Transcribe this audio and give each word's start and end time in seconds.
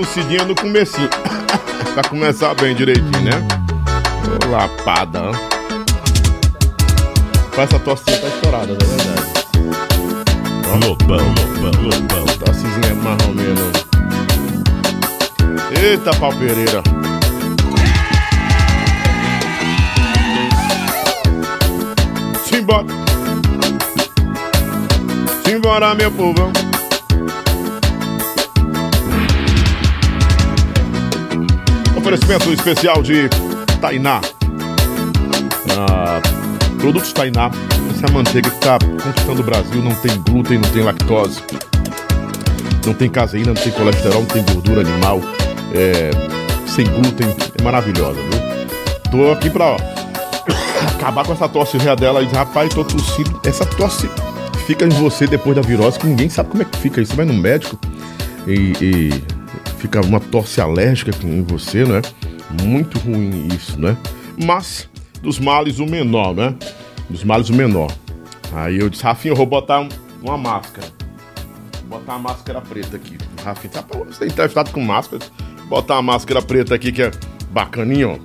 A 0.00 0.02
tossidinha 0.02 0.44
no 0.44 0.54
comecinho. 0.54 1.10
pra 1.92 2.02
começar 2.08 2.54
bem 2.54 2.74
direitinho, 2.74 3.20
né? 3.20 3.32
Ô, 4.24 4.50
lapada. 4.50 5.30
Essa 7.58 7.78
tossinha 7.80 8.18
tá 8.18 8.28
estourada, 8.28 8.72
na 8.72 8.86
verdade. 8.86 9.30
Lobão, 10.86 11.18
lobão, 11.18 11.82
lobão. 11.82 12.24
Tossizinha 12.38 12.94
marrom 12.94 13.34
mesmo. 13.34 13.72
Eita, 15.78 16.12
pau 16.16 16.32
Pereira. 16.32 16.82
Simbora. 22.46 22.86
Simbora, 25.44 25.94
meu 25.94 26.10
povão. 26.10 26.69
Oferecimento 32.10 32.52
especial 32.52 33.02
de 33.04 33.28
Tainá. 33.80 34.20
Ah, 35.78 36.20
produtos 36.80 37.12
Tainá. 37.12 37.52
Essa 37.94 38.12
manteiga 38.12 38.50
que 38.50 38.56
está 38.56 38.80
conquistando 38.80 39.42
o 39.42 39.44
Brasil. 39.44 39.80
Não 39.80 39.94
tem 39.94 40.20
glúten, 40.22 40.58
não 40.58 40.68
tem 40.70 40.82
lactose. 40.82 41.40
Não 42.84 42.94
tem 42.94 43.08
caseína, 43.08 43.54
não 43.54 43.62
tem 43.62 43.70
colesterol, 43.70 44.22
não 44.22 44.26
tem 44.26 44.42
gordura 44.42 44.80
animal. 44.80 45.20
É, 45.72 46.10
sem 46.66 46.84
glúten. 46.84 47.28
É 47.56 47.62
maravilhosa, 47.62 48.18
viu? 48.20 49.12
Tô 49.12 49.30
aqui 49.30 49.48
pra 49.48 49.66
ó, 49.66 49.76
acabar 50.98 51.24
com 51.24 51.32
essa 51.32 51.48
tosse 51.48 51.78
réia 51.78 51.94
dela. 51.94 52.24
E, 52.24 52.26
rapaz, 52.26 52.74
tô 52.74 52.82
tossindo. 52.82 53.40
Essa 53.46 53.64
tosse 53.64 54.10
fica 54.66 54.84
em 54.84 54.88
você 54.88 55.28
depois 55.28 55.54
da 55.54 55.62
virose, 55.62 55.96
que 55.96 56.08
ninguém 56.08 56.28
sabe 56.28 56.50
como 56.50 56.62
é 56.62 56.66
que 56.66 56.76
fica 56.76 57.00
isso. 57.00 57.12
Você 57.12 57.16
vai 57.16 57.24
no 57.24 57.34
médico 57.34 57.78
e, 58.48 58.72
e 58.80 59.39
fica 59.80 60.00
uma 60.00 60.20
tosse 60.20 60.60
alérgica 60.60 61.10
em 61.24 61.42
você, 61.42 61.84
né? 61.84 62.00
Muito 62.62 62.98
ruim 62.98 63.48
isso, 63.54 63.80
né? 63.80 63.96
Mas, 64.44 64.88
dos 65.22 65.38
males 65.38 65.78
o 65.78 65.86
menor, 65.86 66.34
né? 66.34 66.54
Dos 67.08 67.24
males 67.24 67.48
o 67.48 67.54
menor. 67.54 67.90
Aí 68.52 68.78
eu 68.78 68.88
disse, 68.88 69.02
Rafinha, 69.04 69.32
eu 69.32 69.36
vou 69.36 69.46
botar 69.46 69.80
um- 69.80 69.88
uma 70.22 70.36
máscara. 70.36 70.86
Vou 71.88 71.98
botar 71.98 72.12
uma 72.16 72.30
máscara 72.30 72.60
preta 72.60 72.96
aqui. 72.96 73.16
Rafinha, 73.44 73.72
tá 73.72 73.82
pra 73.82 73.98
você 74.00 74.26
entrevistado 74.26 74.70
com 74.70 74.80
máscara. 74.80 75.22
Botar 75.68 75.94
uma 75.94 76.02
máscara 76.12 76.42
preta 76.42 76.74
aqui 76.74 76.92
que 76.92 77.02
é 77.02 77.10
bacaninha, 77.50 78.08
ó. 78.08 78.18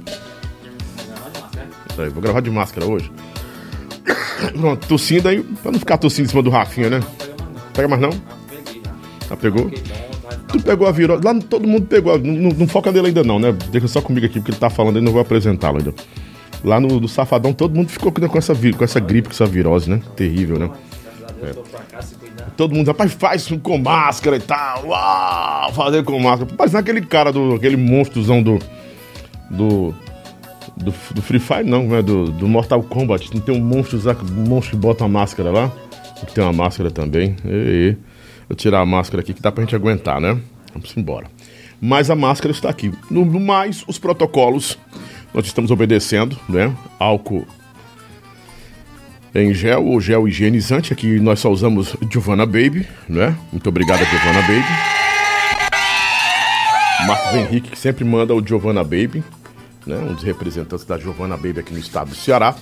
Aí, 1.97 2.09
vou 2.09 2.21
gravar 2.21 2.41
de 2.41 2.49
máscara 2.49 2.85
hoje. 2.85 3.09
Pronto, 4.59 4.85
tossindo 4.87 5.29
aí, 5.29 5.41
pra 5.41 5.71
não 5.71 5.79
ficar 5.79 5.97
tossindo 5.97 6.27
em 6.27 6.29
cima 6.29 6.43
do 6.43 6.49
Rafinha, 6.49 6.89
né? 6.89 6.99
Pega 7.73 7.87
mais 7.87 8.01
não? 8.01 8.09
Já 9.29 9.35
pegou? 9.37 9.71
Tu 10.57 10.63
pegou 10.63 10.87
a 10.87 10.91
virose. 10.91 11.21
Lá 11.23 11.33
todo 11.35 11.67
mundo 11.67 11.85
pegou. 11.85 12.17
Não, 12.17 12.33
não- 12.33 12.51
não 12.51 12.67
foca 12.67 12.91
nele 12.91 13.07
ainda 13.07 13.23
não, 13.23 13.39
né? 13.39 13.51
Deixa 13.71 13.87
só 13.87 14.01
comigo 14.01 14.25
aqui, 14.25 14.39
porque 14.39 14.51
ele 14.51 14.57
tá 14.59 14.69
falando, 14.69 14.97
eu 14.97 15.01
não 15.01 15.11
vou 15.11 15.21
apresentá-lo 15.21 15.77
ainda. 15.79 15.93
Lá 16.63 16.79
no, 16.79 16.99
no 16.99 17.07
Safadão, 17.07 17.53
todo 17.53 17.75
mundo 17.75 17.89
ficou 17.89 18.11
com 18.11 18.37
essa, 18.37 18.55
com 18.55 18.83
essa 18.83 18.99
gripe, 18.99 19.27
com 19.27 19.33
essa 19.33 19.45
virose, 19.45 19.89
né? 19.89 20.01
Terrível, 20.15 20.57
né? 20.57 20.69
Todo 22.55 22.73
mundo, 22.73 22.87
rapaz, 22.87 23.13
faz 23.13 23.47
com 23.61 23.77
máscara 23.77 24.37
e 24.37 24.39
tal. 24.39 24.87
Uau, 24.87 25.73
fazer 25.73 26.03
com 26.03 26.17
máscara. 26.19 26.49
Rapaz, 26.49 26.71
não 26.71 26.79
é 26.79 26.81
aquele 26.81 27.01
cara 27.01 27.31
do. 27.31 27.55
aquele 27.55 27.75
monstrozão 27.77 28.41
do. 28.41 28.59
Do. 29.49 29.93
Do, 30.77 30.93
do 31.13 31.21
Free 31.21 31.39
Fire, 31.39 31.63
não, 31.63 31.83
né? 31.87 32.01
Do, 32.01 32.31
do 32.31 32.47
Mortal 32.47 32.81
Kombat. 32.83 33.33
Não 33.33 33.39
tem 33.41 33.55
um 33.55 33.63
monstro, 33.63 33.97
um 33.99 34.49
monstro 34.49 34.71
que 34.71 34.77
bota 34.77 35.03
uma 35.05 35.19
máscara 35.19 35.51
lá. 35.51 35.71
Tem 36.33 36.43
uma 36.43 36.51
máscara 36.53 36.89
também. 36.91 37.35
E, 37.45 37.95
e. 37.95 38.14
Vou 38.47 38.55
tirar 38.55 38.81
a 38.81 38.85
máscara 38.85 39.21
aqui 39.21 39.33
que 39.33 39.41
dá 39.41 39.51
pra 39.51 39.63
gente 39.63 39.75
aguentar, 39.75 40.21
né? 40.21 40.39
Vamos 40.73 40.95
embora. 40.95 41.27
Mas 41.81 42.09
a 42.09 42.15
máscara 42.15 42.51
está 42.51 42.69
aqui. 42.69 42.91
No, 43.09 43.25
mais, 43.39 43.83
os 43.87 43.97
protocolos 43.97 44.77
nós 45.33 45.45
estamos 45.45 45.71
obedecendo, 45.71 46.37
né? 46.47 46.75
Álcool 46.99 47.45
em 49.35 49.53
gel 49.53 49.85
ou 49.85 49.99
gel 49.99 50.27
higienizante. 50.27 50.93
Aqui 50.93 51.19
nós 51.19 51.39
só 51.39 51.51
usamos 51.51 51.95
Giovanna 52.09 52.45
Baby, 52.45 52.87
né? 53.07 53.35
Muito 53.51 53.67
obrigado, 53.67 53.99
Giovanna 54.05 54.41
Baby. 54.41 54.65
Marcos 57.05 57.35
Henrique, 57.35 57.71
que 57.71 57.77
sempre 57.77 58.05
manda 58.05 58.33
o 58.33 58.45
Giovanna 58.45 58.83
Baby, 58.83 59.23
né? 59.85 59.97
Um 59.97 60.13
dos 60.13 60.23
representantes 60.23 60.85
da 60.85 60.97
Giovanna 60.97 61.35
Baby 61.35 61.59
aqui 61.59 61.73
no 61.73 61.79
estado 61.79 62.09
do 62.09 62.15
Ceará. 62.15 62.55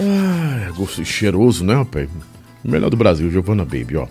Ah, 0.00 0.72
gosto 0.74 1.04
cheiroso, 1.04 1.64
né, 1.64 1.74
rapaz? 1.74 2.08
Melhor 2.64 2.90
do 2.90 2.96
Brasil, 2.96 3.30
Giovanna 3.30 3.64
Baby, 3.64 3.96
ó. 3.96 4.06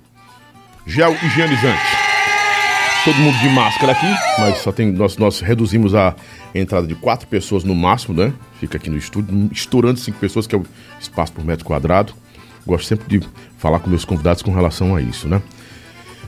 Gel 0.86 1.14
higienizante. 1.14 1.82
Todo 3.06 3.16
mundo 3.16 3.40
de 3.40 3.50
máscara 3.50 3.94
aqui, 3.94 4.06
mas 4.38 4.60
só 4.60 4.72
tem. 4.72 4.92
Nós, 4.92 5.18
nós 5.18 5.40
reduzimos 5.40 5.96
a 5.96 6.16
entrada 6.54 6.86
de 6.86 6.94
quatro 6.94 7.28
pessoas 7.28 7.64
no 7.64 7.74
máximo, 7.74 8.16
né? 8.16 8.32
Fica 8.60 8.78
aqui 8.78 8.92
no 8.92 8.98
estúdio, 8.98 9.50
estourando 9.52 10.00
cinco 10.00 10.20
pessoas, 10.20 10.46
que 10.46 10.54
é 10.54 10.60
o 10.60 10.66
espaço 11.00 11.34
por 11.34 11.44
metro 11.44 11.66
quadrado. 11.66 12.14
Gosto 12.68 12.86
sempre 12.86 13.18
de 13.18 13.28
falar 13.58 13.80
com 13.80 13.90
meus 13.90 14.06
convidados 14.06 14.44
com 14.44 14.54
relação 14.54 14.96
a 14.96 15.02
isso, 15.02 15.28
né? 15.28 15.42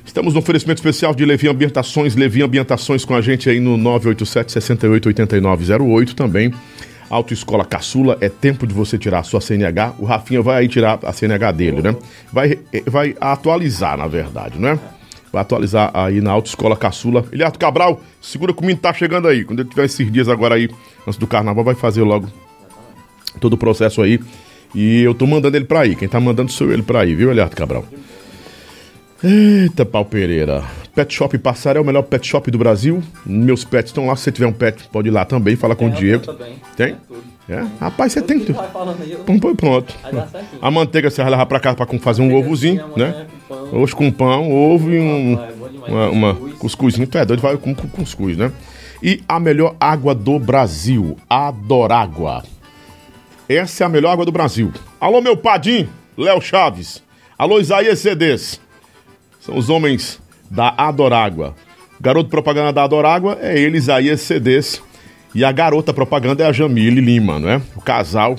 Estamos 0.09 0.34
no 0.34 0.40
oferecimento 0.40 0.80
especial 0.80 1.14
de 1.14 1.24
Levi 1.24 1.47
Ambientações. 1.47 2.16
Levi 2.16 2.42
Ambientações 2.42 3.06
com 3.06 3.14
a 3.14 3.22
gente 3.22 3.47
aí 3.47 3.59
no 3.59 3.78
987 3.78 4.52
68 4.53 5.06
8908 5.06 6.16
também. 6.16 6.52
Autoescola 7.12 7.64
Caçula, 7.64 8.18
é 8.19 8.28
tempo 8.28 8.66
de 8.66 8.74
você 8.74 8.98
tirar 8.98 9.19
a 9.19 9.24
sua 9.24 9.40
CNH. 9.40 9.94
O 10.00 10.06
Rafinha 10.06 10.42
vai 10.42 10.62
aí 10.62 10.68
tirar 10.68 10.98
a 11.03 11.14
CNH 11.14 11.52
dele, 11.52 11.84
né? 11.84 11.96
Vai, 12.34 12.58
vai 12.88 13.16
atualizar, 13.22 13.96
na 13.98 14.08
verdade, 14.08 14.58
né? 14.58 14.80
Vai 15.31 15.44
atualizar 15.44 15.92
aí 15.94 16.22
na 16.22 16.31
Autoescola 16.31 16.75
Caçula. 16.75 17.24
Eliardo 17.31 17.59
Cabral, 17.59 18.02
segura 18.19 18.52
comigo, 18.52 18.80
tá 18.80 18.92
chegando 18.92 19.28
aí. 19.28 19.46
Quando 19.46 19.59
ele 19.59 19.69
tiver 19.69 19.86
esses 19.86 20.12
dias 20.12 20.28
agora 20.28 20.56
aí, 20.56 20.72
antes 21.08 21.19
do 21.19 21.28
carnaval, 21.28 21.64
vai 21.64 21.75
fazer 21.75 22.02
logo 22.02 22.28
todo 23.40 23.53
o 23.53 23.58
processo 23.58 24.02
aí. 24.02 24.19
E 24.74 25.03
eu 25.03 25.14
tô 25.14 25.28
mandando 25.28 25.56
ele 25.56 25.66
pra 25.66 25.81
aí. 25.81 25.96
Quem 25.96 26.08
tá 26.08 26.19
mandando 26.19 26.52
sou 26.52 26.72
ele 26.72 26.81
pra 26.81 27.02
aí, 27.02 27.14
viu, 27.14 27.30
Eliardo 27.30 27.56
Cabral? 27.56 27.86
Eita, 29.24 29.85
pau 29.85 30.06
Pereira. 30.06 30.63
Pet 30.96 31.13
Shop 31.13 31.38
Passar 31.38 31.75
é 31.75 31.80
o 31.80 31.84
melhor 31.84 32.03
pet 32.03 32.25
shop 32.25 32.50
do 32.50 32.57
Brasil. 32.57 33.03
Meus 33.25 33.63
pets 33.63 33.90
estão 33.90 34.07
lá. 34.07 34.16
Se 34.16 34.24
você 34.24 34.31
tiver 34.31 34.47
um 34.47 34.53
pet, 34.53 34.88
pode 34.91 35.09
ir 35.09 35.12
lá 35.12 35.25
também. 35.25 35.56
Fala 35.56 35.75
com 35.75 35.88
o 35.88 35.89
Diego. 35.89 36.33
Tem? 36.75 36.95
É? 37.48 37.66
Rapaz, 37.80 38.13
você 38.13 38.21
tem 38.21 38.39
que. 38.39 38.54
Pum, 39.25 39.39
pum, 39.39 39.56
Pronto. 39.56 39.94
A 40.62 40.71
manteiga 40.71 41.10
você 41.10 41.21
vai 41.21 41.31
levar 41.31 41.45
pra 41.48 41.60
casa 41.60 41.75
pra 41.75 42.00
fazer 42.00 42.21
um 42.21 42.33
ovozinho, 42.36 42.83
amanhã 42.83 43.12
né? 43.12 43.27
Hoje 43.71 43.95
com 43.95 44.12
pão, 44.12 44.51
ovo 44.51 44.92
e 44.92 45.00
um, 45.00 45.36
demais. 45.36 45.56
uma, 45.88 46.10
uma 46.10 46.33
Cuscuz. 46.36 46.57
cuscuzinho. 46.60 47.07
Tu 47.07 47.18
é 47.18 47.25
doido, 47.25 47.42
vai 47.42 47.57
com, 47.57 47.74
com 47.74 47.88
cuscuz, 47.89 48.38
né? 48.38 48.51
E 49.01 49.22
a 49.27 49.39
melhor 49.39 49.75
água 49.80 50.13
do 50.13 50.38
Brasil, 50.39 51.18
Adorágua. 51.30 52.44
Essa 53.48 53.83
é 53.83 53.86
a 53.86 53.89
melhor 53.89 54.12
água 54.12 54.25
do 54.25 54.31
Brasil. 54.31 54.72
Alô, 55.00 55.19
meu 55.22 55.36
padim, 55.36 55.89
Léo 56.18 56.39
Chaves. 56.39 57.01
Alô, 57.38 57.60
Isaías 57.60 58.00
CDs. 58.00 58.60
São 59.50 59.57
os 59.57 59.69
homens 59.69 60.22
da 60.50 60.74
Adorágua. 60.78 61.56
Garoto 62.00 62.30
propaganda 62.30 62.72
da 62.72 62.84
Adorágua 62.84 63.38
é 63.42 63.60
ele, 63.60 63.78
Isaías 63.78 64.22
CDs. 64.22 64.81
E 65.34 65.44
a 65.44 65.51
garota 65.51 65.92
propaganda 65.92 66.44
é 66.44 66.48
a 66.48 66.51
Jamile 66.51 67.01
Lima, 67.01 67.40
não 67.40 67.50
é? 67.50 67.62
O 67.75 67.81
casal 67.81 68.36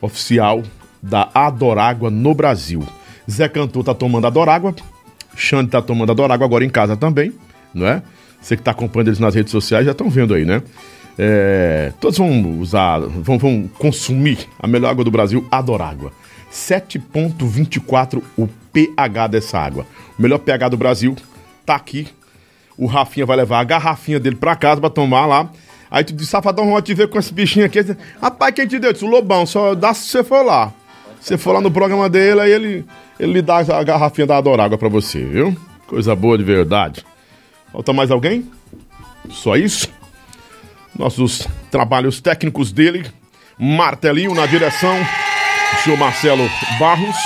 oficial 0.00 0.62
da 1.02 1.30
Adorágua 1.32 2.10
no 2.10 2.34
Brasil. 2.34 2.86
Zé 3.30 3.48
Cantu 3.48 3.82
tá 3.82 3.94
tomando 3.94 4.26
Adorágua. 4.26 4.74
Xande 5.34 5.70
tá 5.70 5.80
tomando 5.80 6.12
Adorágua 6.12 6.46
agora 6.46 6.64
em 6.64 6.70
casa 6.70 6.96
também, 6.98 7.32
não 7.72 7.86
é? 7.86 8.02
Você 8.40 8.54
que 8.54 8.62
tá 8.62 8.72
acompanhando 8.72 9.08
eles 9.08 9.18
nas 9.18 9.34
redes 9.34 9.50
sociais 9.50 9.86
já 9.86 9.92
estão 9.92 10.10
vendo 10.10 10.34
aí, 10.34 10.44
né? 10.44 10.62
É, 11.18 11.92
todos 11.98 12.18
vão 12.18 12.58
usar, 12.60 13.00
vão, 13.00 13.38
vão 13.38 13.70
consumir 13.78 14.38
a 14.58 14.66
melhor 14.66 14.90
água 14.90 15.04
do 15.04 15.10
Brasil, 15.10 15.46
Adorágua. 15.50 16.12
7.24 16.52 18.22
o 18.36 18.48
pH 18.72 19.26
dessa 19.26 19.58
água. 19.58 19.86
O 20.18 20.22
melhor 20.22 20.38
pH 20.38 20.68
do 20.68 20.76
Brasil 20.76 21.16
tá 21.64 21.74
aqui. 21.74 22.08
O 22.76 22.86
Rafinha 22.86 23.26
vai 23.26 23.36
levar 23.36 23.60
a 23.60 23.64
garrafinha 23.64 24.18
dele 24.20 24.36
pra 24.36 24.56
casa 24.56 24.80
pra 24.80 24.90
tomar 24.90 25.26
lá 25.26 25.50
Aí 25.92 26.02
tu 26.02 26.14
disse, 26.14 26.30
safadão, 26.30 26.64
vamos 26.64 26.82
te 26.84 26.94
ver 26.94 27.06
com 27.06 27.18
esse 27.18 27.34
bichinho 27.34 27.66
aqui. 27.66 27.80
Rapaz, 28.18 28.54
quem 28.54 28.66
te 28.66 28.78
deu? 28.78 28.88
Eu 28.88 28.92
disse, 28.94 29.04
o 29.04 29.08
Lobão, 29.08 29.44
só 29.44 29.74
dá 29.74 29.92
se 29.92 30.08
você 30.08 30.24
for 30.24 30.42
lá. 30.42 30.72
Você 31.20 31.36
for 31.36 31.52
lá 31.52 31.60
no 31.60 31.70
programa 31.70 32.08
dele, 32.08 32.40
aí 32.40 32.50
ele, 32.50 32.84
ele 33.20 33.34
lhe 33.34 33.42
dá 33.42 33.58
a 33.58 33.84
garrafinha 33.84 34.26
da 34.26 34.38
Adorágua 34.38 34.78
pra 34.78 34.88
você, 34.88 35.22
viu? 35.22 35.54
Coisa 35.86 36.16
boa 36.16 36.38
de 36.38 36.44
verdade. 36.44 37.04
Falta 37.70 37.92
mais 37.92 38.10
alguém? 38.10 38.50
Só 39.28 39.54
isso? 39.54 39.86
Nossos 40.98 41.46
trabalhos 41.70 42.22
técnicos 42.22 42.72
dele. 42.72 43.04
Martelinho 43.58 44.34
na 44.34 44.46
direção. 44.46 44.96
Senhor 45.82 45.98
Marcelo 45.98 46.48
Barros. 46.78 47.16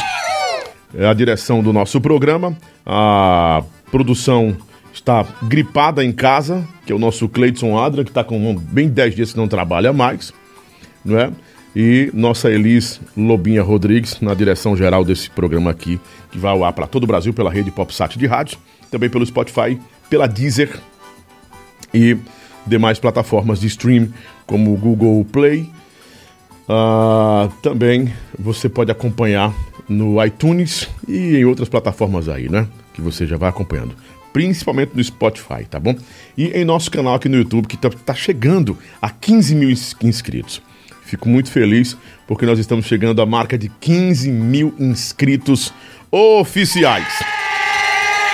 É 0.95 1.07
a 1.07 1.13
direção 1.13 1.63
do 1.63 1.75
nosso 1.75 2.01
programa. 2.01 2.57
A 2.87 3.63
produção 3.91 4.57
está 4.95 5.27
gripada 5.43 6.03
em 6.03 6.11
casa, 6.11 6.67
que 6.87 6.91
é 6.91 6.95
o 6.95 6.99
nosso 6.99 7.29
Cleiton 7.29 7.79
Adra, 7.79 8.03
que 8.03 8.09
está 8.09 8.25
com 8.25 8.57
bem 8.57 8.89
10 8.89 9.15
dias 9.15 9.33
que 9.33 9.39
não 9.39 9.47
trabalha 9.47 9.93
mais, 9.93 10.33
não 11.05 11.19
é? 11.19 11.31
E 11.75 12.11
nossa 12.15 12.51
Elis 12.51 12.99
Lobinha 13.15 13.63
Rodrigues, 13.63 14.23
na 14.23 14.33
direção 14.33 14.75
geral 14.75 15.05
desse 15.05 15.29
programa 15.29 15.71
aqui, 15.71 16.01
que 16.31 16.39
vai 16.39 16.51
ao 16.51 16.65
ar 16.65 16.73
para 16.73 16.87
todo 16.87 17.05
o 17.05 17.07
Brasil 17.07 17.35
pela 17.35 17.51
rede 17.51 17.71
PopSat 17.71 18.19
de 18.19 18.27
rádio, 18.27 18.57
também 18.91 19.11
pelo 19.11 19.27
Spotify, 19.27 19.79
pela 20.09 20.27
Deezer 20.27 20.81
e 21.93 22.17
demais 22.67 22.99
plataformas 22.99 23.61
de 23.61 23.67
stream, 23.67 24.09
como 24.47 24.73
o 24.73 24.79
Google 24.79 25.27
Play. 25.31 25.76
Uh, 26.69 27.53
também 27.63 28.13
você 28.39 28.69
pode 28.69 28.91
acompanhar 28.91 29.55
no 29.89 30.23
iTunes 30.25 30.89
e 31.07 31.37
em 31.37 31.45
outras 31.45 31.69
plataformas 31.69 32.29
aí, 32.29 32.49
né? 32.49 32.67
Que 32.93 33.01
você 33.01 33.27
já 33.27 33.37
vai 33.37 33.49
acompanhando 33.49 33.95
principalmente 34.37 34.93
no 34.95 35.03
Spotify, 35.03 35.65
tá 35.65 35.81
bom? 35.81 35.97
E 36.37 36.49
em 36.49 36.63
nosso 36.63 36.91
canal 36.91 37.15
aqui 37.15 37.27
no 37.27 37.39
YouTube, 37.39 37.67
que 37.67 37.75
tá, 37.75 37.89
tá 37.89 38.15
chegando 38.15 38.77
a 39.01 39.09
15 39.09 39.55
mil 39.55 39.71
inscritos. 39.71 40.61
Fico 41.07 41.27
muito 41.27 41.51
feliz 41.51 41.97
porque 42.27 42.45
nós 42.45 42.59
estamos 42.59 42.85
chegando 42.85 43.23
à 43.23 43.25
marca 43.25 43.57
de 43.57 43.71
15 43.81 44.31
mil 44.31 44.75
inscritos 44.79 45.73
oficiais. 46.11 47.09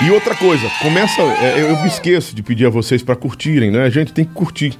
E 0.04 0.10
outra 0.10 0.34
coisa, 0.34 0.68
começa. 0.80 1.22
É, 1.22 1.60
eu 1.60 1.80
me 1.80 1.86
esqueço 1.86 2.34
de 2.34 2.42
pedir 2.42 2.66
a 2.66 2.70
vocês 2.70 3.00
para 3.00 3.14
curtirem, 3.14 3.70
né? 3.70 3.84
A 3.84 3.90
gente 3.90 4.12
tem 4.12 4.24
que 4.24 4.32
curtir. 4.32 4.76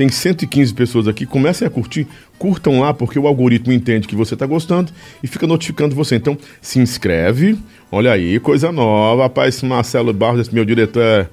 Tem 0.00 0.08
115 0.08 0.72
pessoas 0.72 1.06
aqui, 1.06 1.26
comecem 1.26 1.68
a 1.68 1.70
curtir, 1.70 2.08
curtam 2.38 2.80
lá, 2.80 2.94
porque 2.94 3.18
o 3.18 3.26
algoritmo 3.26 3.70
entende 3.70 4.08
que 4.08 4.16
você 4.16 4.32
está 4.32 4.46
gostando 4.46 4.90
e 5.22 5.26
fica 5.26 5.46
notificando 5.46 5.94
você. 5.94 6.16
Então, 6.16 6.38
se 6.58 6.78
inscreve, 6.78 7.58
olha 7.92 8.10
aí, 8.10 8.40
coisa 8.40 8.72
nova. 8.72 9.24
Rapaz, 9.24 9.56
esse 9.56 9.66
Marcelo 9.66 10.10
Barros, 10.14 10.40
esse 10.40 10.54
meu 10.54 10.64
diretor, 10.64 11.02
é, 11.02 11.28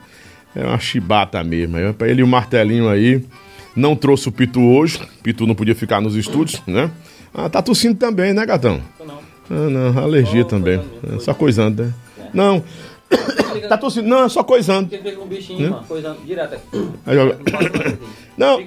é 0.54 0.66
uma 0.66 0.78
chibata 0.80 1.42
mesmo. 1.46 1.78
Ele 1.78 2.20
e 2.20 2.24
o 2.26 2.28
martelinho 2.28 2.90
aí. 2.90 3.24
Não 3.74 3.96
trouxe 3.96 4.28
o 4.28 4.34
Pitu 4.34 4.62
hoje, 4.62 5.00
Pitu 5.24 5.48
não 5.48 5.56
podia 5.56 5.74
ficar 5.74 6.02
nos 6.02 6.18
estúdios, 6.18 6.62
né? 6.68 6.92
Ah, 7.34 7.48
tá 7.48 7.62
tossindo 7.62 7.96
também, 7.96 8.34
né, 8.34 8.46
gatão? 8.46 8.82
Não. 9.00 9.20
Ah, 9.50 9.70
não, 9.70 9.98
alergia 9.98 10.42
oh, 10.42 10.46
também. 10.46 10.78
Coisando, 10.80 11.22
só 11.22 11.34
coisando, 11.34 11.84
né? 11.84 11.94
É. 12.20 12.30
Não, 12.34 12.62
tá 13.62 13.78
tossindo. 13.78 14.08
Não, 14.08 14.26
é 14.26 14.30
só 14.30 14.44
coisando. 14.44 14.90
Tem 14.90 15.18
um 15.18 15.26
bichinho, 15.26 15.70
né? 15.70 15.80
coisando 15.88 16.20
direto 16.26 16.56
aqui. 16.56 16.90
Não, 18.38 18.60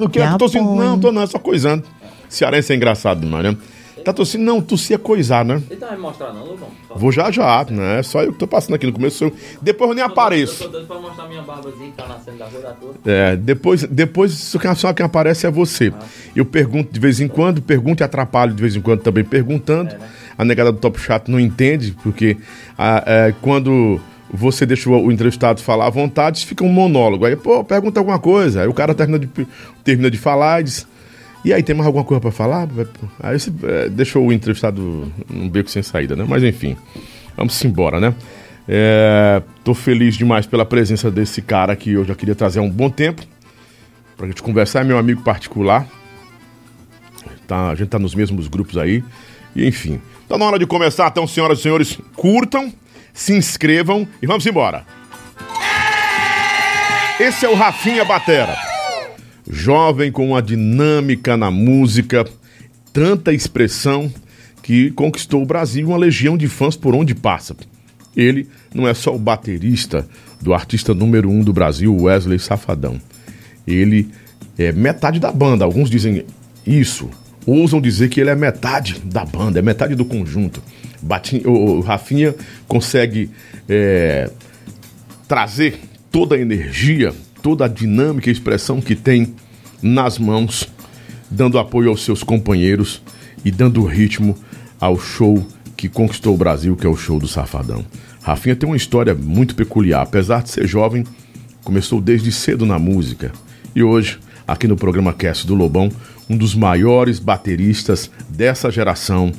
o 0.00 0.08
que? 0.08 0.18
Eu 0.18 0.30
tô 0.32 0.38
tossindo. 0.38 0.74
Não, 0.74 0.98
tô 0.98 1.12
não, 1.12 1.22
é 1.22 1.26
só 1.26 1.38
coisando. 1.38 1.84
Cearense 2.28 2.72
é 2.72 2.76
engraçado 2.76 3.20
demais, 3.20 3.44
né? 3.44 3.56
Tá 4.04 4.12
tossindo? 4.12 4.44
Não, 4.44 4.60
tossia 4.60 4.98
coisar, 4.98 5.44
né? 5.44 5.62
Ele 5.70 5.80
tá 5.80 5.86
vai 5.86 5.96
mostrar 5.96 6.32
não, 6.32 6.44
Lobão? 6.44 6.68
Vou 6.94 7.10
já 7.10 7.30
já, 7.30 7.64
né? 7.70 8.02
Só 8.02 8.22
eu 8.22 8.32
que 8.32 8.38
tô 8.38 8.46
passando 8.46 8.74
aqui 8.74 8.86
no 8.86 8.92
começo. 8.92 9.32
Depois 9.62 9.90
eu 9.90 9.96
nem 9.96 10.04
apareço. 10.04 10.64
Eu 10.64 10.66
tô 10.66 10.72
doido 10.72 10.86
pra 10.86 10.98
mostrar 10.98 11.26
minha 11.26 11.42
barbazinha 11.42 11.90
que 11.90 11.96
tá 11.96 12.06
nascendo 12.06 12.38
da 12.38 12.46
rua 12.46 12.76
toda. 12.80 12.98
É, 13.06 13.34
depois, 13.36 13.82
depois 13.84 14.32
só 14.76 14.92
quem 14.92 15.06
aparece 15.06 15.46
é 15.46 15.50
você. 15.50 15.92
Ah. 15.96 16.04
Eu 16.36 16.44
pergunto 16.44 16.92
de 16.92 17.00
vez 17.00 17.18
em 17.20 17.28
quando, 17.28 17.62
pergunto 17.62 18.02
e 18.02 18.04
atrapalho 18.04 18.52
de 18.52 18.60
vez 18.60 18.76
em 18.76 18.80
quando 18.80 19.00
também 19.00 19.24
perguntando. 19.24 19.94
É, 19.94 19.98
né? 19.98 20.08
A 20.36 20.44
negada 20.44 20.70
do 20.70 20.78
Top 20.78 21.00
Chat 21.00 21.30
não 21.30 21.40
entende, 21.40 21.96
porque 22.02 22.36
a, 22.76 23.02
é, 23.06 23.34
quando 23.40 24.00
você 24.30 24.66
deixa 24.66 24.90
o, 24.90 25.06
o 25.06 25.12
entrevistado 25.12 25.62
falar 25.62 25.86
à 25.86 25.90
vontade, 25.90 26.44
fica 26.44 26.64
um 26.64 26.68
monólogo. 26.68 27.24
Aí, 27.24 27.36
pô, 27.36 27.62
pergunta 27.64 28.00
alguma 28.00 28.18
coisa. 28.18 28.62
Aí 28.62 28.68
o 28.68 28.74
cara 28.74 28.94
termina 28.94 29.18
de, 29.18 29.28
termina 29.82 30.10
de 30.10 30.18
falar 30.18 30.60
e 30.60 30.64
diz. 30.64 30.93
E 31.44 31.52
aí, 31.52 31.62
tem 31.62 31.76
mais 31.76 31.86
alguma 31.86 32.04
coisa 32.04 32.22
para 32.22 32.30
falar? 32.30 32.66
Aí 33.22 33.38
você 33.38 33.52
é, 33.64 33.88
deixou 33.90 34.26
o 34.26 34.32
entrevistado 34.32 35.12
num 35.28 35.46
beco 35.46 35.70
sem 35.70 35.82
saída, 35.82 36.16
né? 36.16 36.24
Mas 36.26 36.42
enfim, 36.42 36.74
vamos 37.36 37.62
embora, 37.62 38.00
né? 38.00 38.14
É, 38.66 39.42
tô 39.62 39.74
feliz 39.74 40.16
demais 40.16 40.46
pela 40.46 40.64
presença 40.64 41.10
desse 41.10 41.42
cara 41.42 41.76
que 41.76 41.92
eu 41.92 42.04
já 42.04 42.14
queria 42.14 42.34
trazer 42.34 42.60
há 42.60 42.62
um 42.62 42.70
bom 42.70 42.88
tempo 42.88 43.22
pra 44.16 44.26
gente 44.26 44.42
conversar, 44.42 44.80
é 44.80 44.84
meu 44.84 44.96
amigo 44.96 45.22
particular. 45.22 45.86
Tá, 47.46 47.68
a 47.68 47.74
gente 47.74 47.88
tá 47.88 47.98
nos 47.98 48.14
mesmos 48.14 48.48
grupos 48.48 48.78
aí. 48.78 49.04
E 49.54 49.66
enfim, 49.66 50.00
tá 50.26 50.38
na 50.38 50.46
hora 50.46 50.58
de 50.58 50.66
começar, 50.66 51.08
então, 51.08 51.26
senhoras 51.26 51.58
e 51.58 51.62
senhores, 51.62 51.98
curtam, 52.16 52.72
se 53.12 53.34
inscrevam 53.34 54.08
e 54.22 54.26
vamos 54.26 54.46
embora. 54.46 54.86
Esse 57.20 57.44
é 57.44 57.50
o 57.50 57.54
Rafinha 57.54 58.02
Batera 58.02 58.73
jovem 59.48 60.10
com 60.10 60.28
uma 60.28 60.42
dinâmica 60.42 61.36
na 61.36 61.50
música, 61.50 62.24
tanta 62.92 63.32
expressão 63.32 64.12
que 64.62 64.90
conquistou 64.92 65.42
o 65.42 65.46
Brasil 65.46 65.88
uma 65.88 65.96
legião 65.96 66.36
de 66.36 66.48
fãs 66.48 66.76
por 66.76 66.94
onde 66.94 67.14
passa. 67.14 67.54
Ele 68.16 68.48
não 68.74 68.86
é 68.88 68.94
só 68.94 69.14
o 69.14 69.18
baterista 69.18 70.06
do 70.40 70.54
artista 70.54 70.94
número 70.94 71.28
um 71.28 71.42
do 71.42 71.52
Brasil, 71.52 71.94
Wesley 71.94 72.38
Safadão. 72.38 73.00
Ele 73.66 74.08
é 74.56 74.72
metade 74.72 75.18
da 75.18 75.32
banda. 75.32 75.64
Alguns 75.64 75.90
dizem 75.90 76.24
isso. 76.66 77.10
Ousam 77.46 77.80
dizer 77.80 78.08
que 78.08 78.20
ele 78.20 78.30
é 78.30 78.34
metade 78.34 79.00
da 79.04 79.24
banda, 79.24 79.58
é 79.58 79.62
metade 79.62 79.94
do 79.94 80.04
conjunto. 80.04 80.62
Batinho, 81.02 81.50
o 81.50 81.80
Rafinha 81.80 82.34
consegue 82.66 83.30
é, 83.68 84.30
trazer 85.28 85.78
toda 86.10 86.36
a 86.36 86.40
energia, 86.40 87.12
toda 87.44 87.66
a 87.66 87.68
dinâmica 87.68 88.30
e 88.30 88.32
expressão 88.32 88.80
que 88.80 88.96
tem 88.96 89.34
nas 89.82 90.18
mãos, 90.18 90.66
dando 91.30 91.58
apoio 91.58 91.90
aos 91.90 92.02
seus 92.02 92.22
companheiros 92.22 93.02
e 93.44 93.50
dando 93.50 93.84
ritmo 93.84 94.34
ao 94.80 94.98
show 94.98 95.46
que 95.76 95.86
conquistou 95.86 96.34
o 96.34 96.38
Brasil, 96.38 96.74
que 96.74 96.86
é 96.86 96.88
o 96.88 96.96
show 96.96 97.20
do 97.20 97.28
Safadão. 97.28 97.84
Rafinha 98.22 98.56
tem 98.56 98.66
uma 98.66 98.78
história 98.78 99.14
muito 99.14 99.54
peculiar. 99.54 100.00
Apesar 100.00 100.42
de 100.42 100.48
ser 100.48 100.66
jovem, 100.66 101.04
começou 101.62 102.00
desde 102.00 102.32
cedo 102.32 102.64
na 102.64 102.78
música. 102.78 103.30
E 103.76 103.82
hoje, 103.82 104.18
aqui 104.48 104.66
no 104.66 104.74
programa 104.74 105.12
Cast 105.12 105.46
do 105.46 105.54
Lobão, 105.54 105.90
um 106.30 106.38
dos 106.38 106.54
maiores 106.54 107.18
bateristas 107.18 108.10
dessa 108.26 108.70
geração, 108.70 109.30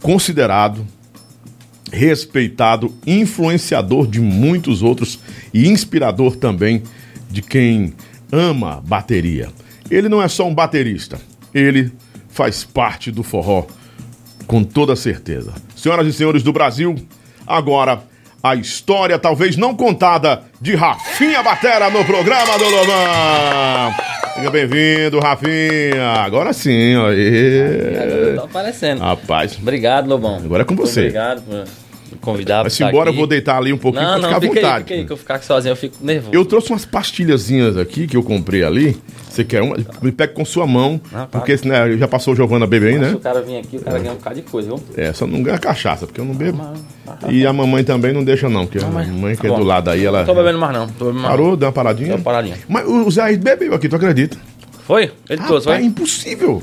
considerado, 0.00 0.82
respeitado, 1.92 2.90
influenciador 3.06 4.06
de 4.06 4.18
muitos 4.18 4.82
outros 4.82 5.18
e 5.52 5.68
inspirador 5.68 6.34
também 6.34 6.82
de 7.28 7.42
quem 7.42 7.92
ama 8.32 8.82
bateria. 8.84 9.48
Ele 9.90 10.08
não 10.08 10.22
é 10.22 10.28
só 10.28 10.46
um 10.46 10.54
baterista, 10.54 11.18
ele 11.54 11.92
faz 12.28 12.64
parte 12.64 13.10
do 13.10 13.22
forró, 13.22 13.66
com 14.46 14.62
toda 14.62 14.94
certeza. 14.94 15.52
Senhoras 15.74 16.06
e 16.06 16.12
senhores 16.12 16.42
do 16.42 16.52
Brasil, 16.52 16.94
agora 17.46 18.02
a 18.42 18.54
história 18.54 19.18
talvez 19.18 19.56
não 19.56 19.74
contada 19.74 20.42
de 20.60 20.74
Rafinha 20.74 21.42
Batera 21.42 21.90
no 21.90 22.04
programa 22.04 22.56
do 22.58 22.64
Lobão. 22.64 23.94
Seja 24.34 24.50
bem-vindo, 24.50 25.18
Rafinha. 25.18 26.22
Agora 26.24 26.52
sim, 26.52 26.94
ó. 26.96 27.10
E... 27.10 28.34
Tá 28.36 28.44
aparecendo. 28.44 29.00
Rapaz. 29.00 29.58
Obrigado, 29.60 30.06
Lobão. 30.06 30.36
Agora 30.36 30.62
é 30.62 30.64
com 30.64 30.76
você. 30.76 31.00
Obrigado 31.00 31.42
por 31.42 31.64
convidar 32.16 32.64
Mas 32.64 32.72
se 32.72 32.82
embora, 32.82 33.10
eu 33.10 33.14
vou 33.14 33.26
deitar 33.26 33.56
ali 33.56 33.72
um 33.72 33.78
pouquinho 33.78 34.04
não, 34.04 34.20
pra 34.20 34.30
não, 34.30 34.40
ficar 34.40 34.46
à 34.46 34.54
vontade. 34.54 34.92
Aí, 34.92 35.04
que 35.04 35.12
eu 35.12 35.16
ficar 35.16 35.42
sozinho, 35.42 35.72
eu 35.72 35.76
fico 35.76 35.96
nervoso. 36.00 36.34
Eu 36.34 36.44
trouxe 36.44 36.70
umas 36.70 36.84
pastilhazinhas 36.84 37.76
aqui 37.76 38.06
que 38.06 38.16
eu 38.16 38.22
comprei 38.22 38.64
ali. 38.64 38.96
Você 39.28 39.44
quer 39.44 39.62
uma? 39.62 39.76
Me 40.02 40.10
pega 40.10 40.32
com 40.32 40.44
sua 40.44 40.66
mão, 40.66 41.00
ah, 41.12 41.28
porque 41.30 41.56
né, 41.64 41.96
já 41.96 42.08
passou 42.08 42.34
Giovana 42.34 42.66
bebê 42.66 42.88
aí, 42.88 42.98
né? 42.98 43.10
Se 43.10 43.14
o 43.14 43.20
cara 43.20 43.40
vir 43.40 43.58
aqui, 43.58 43.76
o 43.76 43.80
cara 43.80 43.98
ganha 43.98 44.12
um 44.12 44.16
bocado 44.16 44.36
de 44.36 44.42
coisa, 44.42 44.68
viu? 44.68 44.82
É, 44.96 45.12
só 45.12 45.26
não 45.26 45.42
ganha 45.42 45.58
cachaça, 45.58 46.06
porque 46.06 46.20
eu 46.20 46.24
não 46.24 46.34
bebo. 46.34 46.60
e 47.28 47.46
a 47.46 47.52
mamãe 47.52 47.84
também 47.84 48.12
não 48.12 48.24
deixa, 48.24 48.48
não, 48.48 48.66
porque 48.66 48.84
a 48.84 48.88
mamãe 48.88 49.36
que 49.36 49.46
é 49.46 49.50
do 49.50 49.62
lado 49.62 49.90
aí, 49.90 50.04
ela. 50.04 50.20
Não 50.20 50.26
tô 50.26 50.34
bebendo 50.34 50.58
mais, 50.58 50.72
não. 50.72 50.88
Tô 50.88 51.04
bebendo 51.04 51.20
mais 51.20 51.30
Parou, 51.30 51.56
deu 51.56 51.68
uma 51.68 51.72
paradinha? 51.72 52.08
Deu 52.08 52.16
uma 52.16 52.24
paradinha. 52.24 52.56
Mas 52.68 52.86
o 52.88 53.08
Zé 53.10 53.36
bebeu 53.36 53.74
aqui, 53.74 53.88
tu 53.88 53.96
acredita? 53.96 54.36
Foi? 54.84 55.12
Ele 55.28 55.42
trouxe, 55.42 55.66
foi? 55.66 55.76
É 55.76 55.82
impossível. 55.82 56.62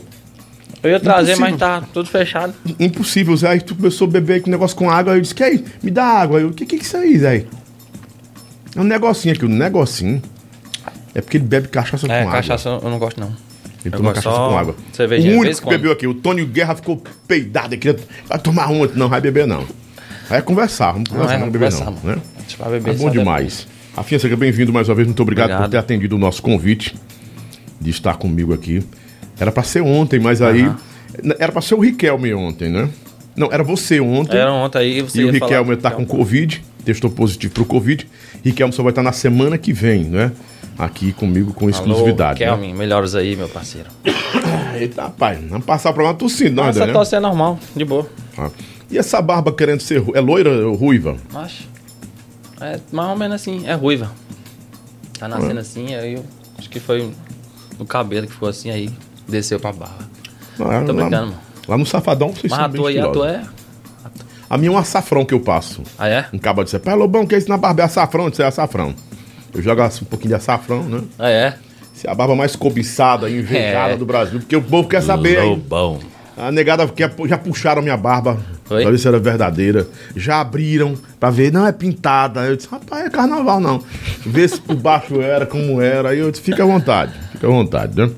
Eu 0.86 0.92
ia 0.92 1.00
trazer, 1.00 1.32
Impossível. 1.32 1.50
mas 1.50 1.60
tá 1.60 1.84
tudo 1.92 2.08
fechado. 2.08 2.54
Impossível, 2.80 3.36
Zé. 3.36 3.50
Aí 3.50 3.60
tu 3.60 3.74
começou 3.74 4.08
a 4.08 4.12
beber 4.12 4.44
com 4.44 4.52
negócio 4.52 4.78
com 4.78 4.88
água. 4.88 5.14
Aí 5.14 5.18
eu 5.18 5.22
disse, 5.22 5.34
que 5.34 5.44
aí? 5.44 5.66
Me 5.82 5.90
dá 5.90 6.04
água. 6.04 6.40
Eu, 6.40 6.50
o 6.50 6.54
que, 6.54 6.64
que 6.64 6.76
é 6.76 6.80
isso 6.80 6.96
aí, 6.96 7.18
Zé? 7.18 7.44
É 8.76 8.80
um 8.80 8.84
negocinho 8.84 9.34
aqui, 9.34 9.46
um 9.46 9.50
negocinho. 9.50 10.22
É 11.16 11.22
porque 11.22 11.38
ele 11.38 11.46
bebe 11.46 11.70
cachaça 11.70 12.06
é, 12.06 12.10
com 12.10 12.14
água. 12.14 12.32
É, 12.32 12.36
cachaça 12.36 12.70
eu 12.70 12.90
não 12.90 13.00
gosto, 13.00 13.20
não. 13.20 13.36
Ele 13.84 13.98
toma 13.98 14.14
cachaça 14.14 14.38
com 14.38 14.58
água. 14.58 14.76
Cerveja, 14.94 15.28
o 15.28 15.40
único 15.40 15.62
que 15.62 15.70
bebeu 15.70 15.92
aqui, 15.92 16.06
o 16.06 16.14
Tônio 16.14 16.46
Guerra 16.46 16.76
ficou 16.76 17.02
peidado. 17.28 17.74
Ele 17.74 17.78
queria 17.78 18.00
vai 18.28 18.38
tomar 18.38 18.70
um. 18.70 18.88
Não, 18.94 19.10
vai 19.10 19.20
beber, 19.20 19.48
não. 19.48 19.66
É 20.30 20.40
conversar, 20.40 20.92
vamos 20.92 21.10
conversar, 21.10 21.34
não, 21.34 21.42
é, 21.42 21.46
não 21.46 21.52
beber, 21.52 21.72
não. 21.72 21.92
Né? 22.04 22.22
Vai 22.60 22.72
beber, 22.72 22.92
é 22.92 22.98
bom 22.98 23.10
demais. 23.10 23.68
Rafinha, 23.96 24.20
seja 24.20 24.38
bem-vindo 24.38 24.72
mais 24.72 24.88
uma 24.88 24.94
vez. 24.94 25.08
Muito 25.08 25.22
obrigado, 25.24 25.46
obrigado, 25.46 25.66
por 25.66 25.72
ter 25.72 25.78
atendido 25.78 26.16
o 26.16 26.20
nosso 26.20 26.44
convite. 26.44 26.96
de 27.82 27.90
estar 27.90 28.16
comigo 28.18 28.54
aqui. 28.54 28.84
Era 29.40 29.52
pra 29.52 29.64
ser 29.64 29.82
ontem, 29.82 30.20
mas 30.20 30.42
aí. 30.42 30.64
Aham. 30.64 30.78
Era 31.40 31.52
pra 31.52 31.62
ser 31.62 31.76
o 31.76 31.80
Riquelme 31.80 32.34
ontem, 32.34 32.70
né? 32.70 32.90
Não, 33.36 33.52
era 33.52 33.64
você 33.64 34.00
ontem. 34.00 34.38
Era 34.38 34.52
ontem 34.52 34.78
aí, 34.80 35.02
você 35.02 35.22
E 35.22 35.26
o 35.26 35.32
Riquelme 35.32 35.76
tá 35.78 35.92
com 35.92 36.02
Riquelme. 36.02 36.24
Covid, 36.24 36.64
testou 36.84 37.10
positivo 37.10 37.54
pro 37.54 37.66
Covid. 37.66 38.08
Riquelme 38.44 38.74
só 38.74 38.84
vai 38.84 38.92
estar 38.92 39.04
na 39.04 39.12
semana 39.12 39.58
que 39.58 39.72
vem, 39.72 40.04
né? 40.04 40.32
Aqui 40.78 41.14
comigo 41.14 41.54
com 41.54 41.70
exclusividade. 41.70 42.44
Alô, 42.44 42.58
né? 42.58 42.62
Kelvin, 42.64 42.78
melhoras 42.78 43.16
aí, 43.16 43.36
meu 43.36 43.48
parceiro. 43.48 43.88
Eita, 44.78 45.04
rapaz, 45.04 45.40
vamos 45.50 45.66
passar 45.66 45.94
pra 45.94 46.04
lá 46.04 46.14
tossindo, 46.14 46.56
não, 46.56 46.68
Essa 46.68 46.82
ainda, 46.82 46.88
né? 46.88 46.94
tosse 46.94 47.16
é 47.16 47.20
normal, 47.20 47.58
de 47.74 47.86
boa. 47.86 48.10
Ah. 48.38 48.50
E 48.92 48.98
essa 48.98 49.22
barba 49.22 49.54
querendo 49.54 49.80
ser. 49.80 50.04
É 50.14 50.20
loira 50.20 50.68
ou 50.68 50.76
ruiva? 50.76 51.16
Acho. 51.34 51.68
É 52.60 52.80
mais 52.92 53.10
ou 53.10 53.16
menos 53.16 53.36
assim, 53.36 53.66
é 53.66 53.74
ruiva. 53.74 54.12
Tá 55.18 55.30
nascendo 55.30 55.60
assim, 55.60 55.96
aí 55.96 56.16
eu 56.16 56.26
acho 56.58 56.70
que 56.70 56.80
foi 56.80 57.10
no 57.80 57.86
cabelo 57.86 58.28
que 58.28 58.34
ficou 58.34 58.50
assim, 58.50 58.70
aí 58.70 58.90
desceu 59.28 59.60
pra 59.60 59.72
barba. 59.72 59.96
Não, 60.58 60.72
é, 60.72 60.82
Tô 60.82 60.94
lá, 60.94 61.02
brincando, 61.02 61.28
mano. 61.28 61.38
lá 61.68 61.78
no 61.78 61.86
Safadão 61.86 62.30
vocês 62.34 62.52
Mas 62.52 62.60
são 62.62 62.70
bem 62.70 62.82
aí, 62.82 62.88
a 62.88 62.90
estilosos. 63.06 63.14
tua 63.14 63.30
é. 63.32 63.42
A 64.50 64.58
minha 64.58 64.70
é 64.70 64.74
um 64.74 64.78
açafrão 64.78 65.26
que 65.26 65.34
eu 65.34 65.40
passo. 65.40 65.82
Ah, 65.98 66.08
é? 66.08 66.26
Um 66.32 66.38
cabo 66.38 66.64
disse, 66.64 66.78
pai 66.80 66.96
Lobão, 66.96 67.26
que 67.26 67.34
é 67.36 67.38
isso 67.38 67.50
na 67.50 67.58
barba? 67.58 67.82
É 67.82 67.86
açafrão? 67.86 68.28
Isso 68.30 68.42
é 68.42 68.46
açafrão. 68.46 68.94
Eu 69.54 69.62
jogo 69.62 69.82
assim, 69.82 70.04
um 70.04 70.08
pouquinho 70.08 70.30
de 70.30 70.36
açafrão, 70.36 70.84
né? 70.84 71.02
Ah, 71.18 71.30
é? 71.30 71.56
Essa 71.96 72.08
é 72.08 72.12
a 72.12 72.16
barba 72.16 72.36
mais 72.36 72.56
cobiçada, 72.56 73.30
invejada 73.30 73.94
É. 73.94 73.98
do 73.98 74.06
Brasil. 74.06 74.40
Porque 74.40 74.56
o 74.56 74.62
povo 74.62 74.88
quer 74.88 75.02
saber, 75.02 75.40
hein? 75.42 75.50
Lobão. 75.52 76.00
A 76.38 76.52
negada 76.52 76.86
quer, 76.90 77.12
já 77.28 77.38
puxaram 77.38 77.82
minha 77.82 77.96
barba 77.96 78.38
pra 78.68 78.78
ver 78.92 79.00
se 79.00 79.08
era 79.08 79.18
verdadeira. 79.18 79.88
Já 80.16 80.42
abriram 80.42 80.94
pra 81.20 81.30
ver, 81.32 81.52
não 81.52 81.66
é 81.66 81.72
pintada. 81.72 82.42
Eu 82.42 82.56
disse, 82.58 82.68
rapaz, 82.70 83.06
é 83.06 83.10
carnaval 83.10 83.60
não. 83.62 83.82
Vê 84.26 84.46
se 84.48 84.60
por 84.60 84.76
baixo 84.76 85.22
era, 85.22 85.46
como 85.46 85.82
era. 85.82 86.10
Aí 86.10 86.20
eu 86.20 86.30
disse, 86.30 86.44
fica 86.44 86.62
à 86.64 86.66
vontade, 86.66 87.14
fica 87.32 87.48
à 87.48 87.50
vontade, 87.50 87.98
né? 87.98 88.12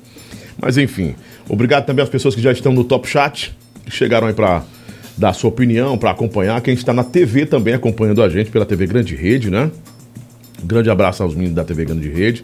Mas 0.60 0.78
enfim, 0.78 1.16
obrigado 1.48 1.86
também 1.86 2.04
às 2.04 2.10
pessoas 2.10 2.36
que 2.36 2.42
já 2.42 2.52
estão 2.52 2.72
no 2.72 2.84
Top 2.84 3.08
Chat, 3.08 3.56
que 3.86 3.92
chegaram 3.92 4.28
aí 4.28 4.34
pra 4.34 4.64
dar 5.18 5.34
sua 5.34 5.50
opinião, 5.50 5.98
pra 5.98 6.12
acompanhar. 6.12 6.62
Quem 6.62 6.74
está 6.74 6.94
na 6.94 7.04
TV 7.04 7.46
também 7.46 7.74
acompanhando 7.74 8.22
a 8.22 8.30
gente 8.30 8.52
pela 8.52 8.66
TV 8.66 8.86
Grande 8.88 9.16
Rede, 9.16 9.50
né? 9.50 9.72
Grande 10.64 10.90
abraço 10.90 11.24
aos 11.24 11.34
meninos 11.34 11.56
da 11.56 11.64
TV 11.64 11.86
Grande 11.86 12.10
Rede, 12.10 12.44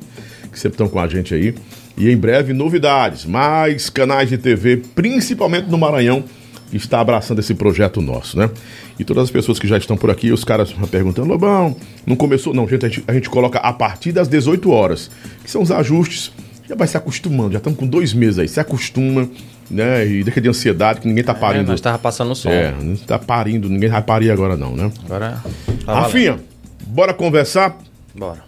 que 0.51 0.59
sempre 0.59 0.75
estão 0.75 0.87
com 0.87 0.99
a 0.99 1.07
gente 1.07 1.33
aí. 1.33 1.53
E 1.95 2.09
em 2.09 2.17
breve, 2.17 2.53
novidades, 2.53 3.25
mais 3.25 3.89
canais 3.89 4.29
de 4.29 4.37
TV, 4.37 4.77
principalmente 4.95 5.69
no 5.69 5.77
Maranhão, 5.77 6.23
que 6.71 6.77
está 6.77 6.99
abraçando 6.99 7.39
esse 7.39 7.53
projeto 7.53 8.01
nosso, 8.01 8.37
né? 8.37 8.49
E 8.97 9.03
todas 9.03 9.25
as 9.25 9.31
pessoas 9.31 9.59
que 9.59 9.67
já 9.67 9.77
estão 9.77 9.95
por 9.95 10.09
aqui, 10.09 10.31
os 10.31 10.43
caras 10.43 10.73
perguntando, 10.89 11.27
Lobão, 11.27 11.75
não 12.05 12.15
começou? 12.15 12.53
Não, 12.53 12.67
gente 12.67 12.85
a, 12.85 12.89
gente, 12.89 13.03
a 13.07 13.13
gente 13.13 13.29
coloca 13.29 13.59
a 13.59 13.71
partir 13.71 14.11
das 14.11 14.27
18 14.27 14.71
horas, 14.71 15.11
que 15.43 15.51
são 15.51 15.61
os 15.61 15.71
ajustes, 15.71 16.31
já 16.67 16.75
vai 16.75 16.87
se 16.87 16.95
acostumando, 16.97 17.51
já 17.51 17.57
estamos 17.57 17.77
com 17.77 17.85
dois 17.87 18.13
meses 18.13 18.39
aí, 18.39 18.47
se 18.47 18.59
acostuma, 18.59 19.29
né? 19.69 20.05
E 20.07 20.23
deixa 20.23 20.39
de 20.41 20.49
ansiedade, 20.49 21.01
que 21.01 21.07
ninguém 21.07 21.23
tá 21.23 21.33
É, 21.33 21.35
parindo. 21.35 21.67
nós 21.71 21.81
tava 21.81 21.97
passando 21.99 22.31
o 22.31 22.35
som. 22.35 22.49
É, 22.49 22.71
não 22.81 22.95
tá 22.95 23.17
parindo, 23.19 23.69
ninguém 23.69 23.89
vai 23.89 24.01
parir 24.01 24.31
agora 24.31 24.55
não, 24.55 24.75
né? 24.75 24.91
Agora. 25.05 25.41
Tá. 25.85 25.93
Rafinha, 26.01 26.39
bora 26.87 27.13
conversar? 27.13 27.77
Bora. 28.15 28.43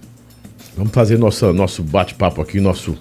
Vamos 0.78 0.92
fazer 0.94 1.18
nossa, 1.18 1.52
nosso 1.54 1.82
bate-papo 1.84 2.42
aqui, 2.42 2.60
nosso, 2.60 2.98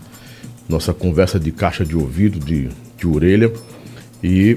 nossa 0.69 0.95
conversa 0.95 1.39
de 1.41 1.51
caixa 1.53 1.85
de 1.85 1.97
ouvido, 1.97 2.39
de, 2.39 2.69
de 2.97 3.07
orelha 3.07 3.53
e 4.23 4.57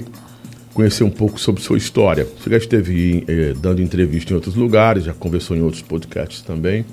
conhecer 0.72 1.02
um 1.02 1.10
pouco 1.10 1.38
sobre 1.40 1.60
sua 1.60 1.76
história. 1.76 2.24
Você 2.38 2.50
já 2.50 2.56
esteve 2.56 3.24
eh, 3.26 3.54
dando 3.60 3.82
entrevista 3.82 4.32
em 4.32 4.36
outros 4.36 4.54
lugares, 4.54 5.04
já 5.04 5.12
conversou 5.12 5.56
em 5.56 5.60
outros 5.62 5.82
podcasts 5.82 6.40
também. 6.42 6.84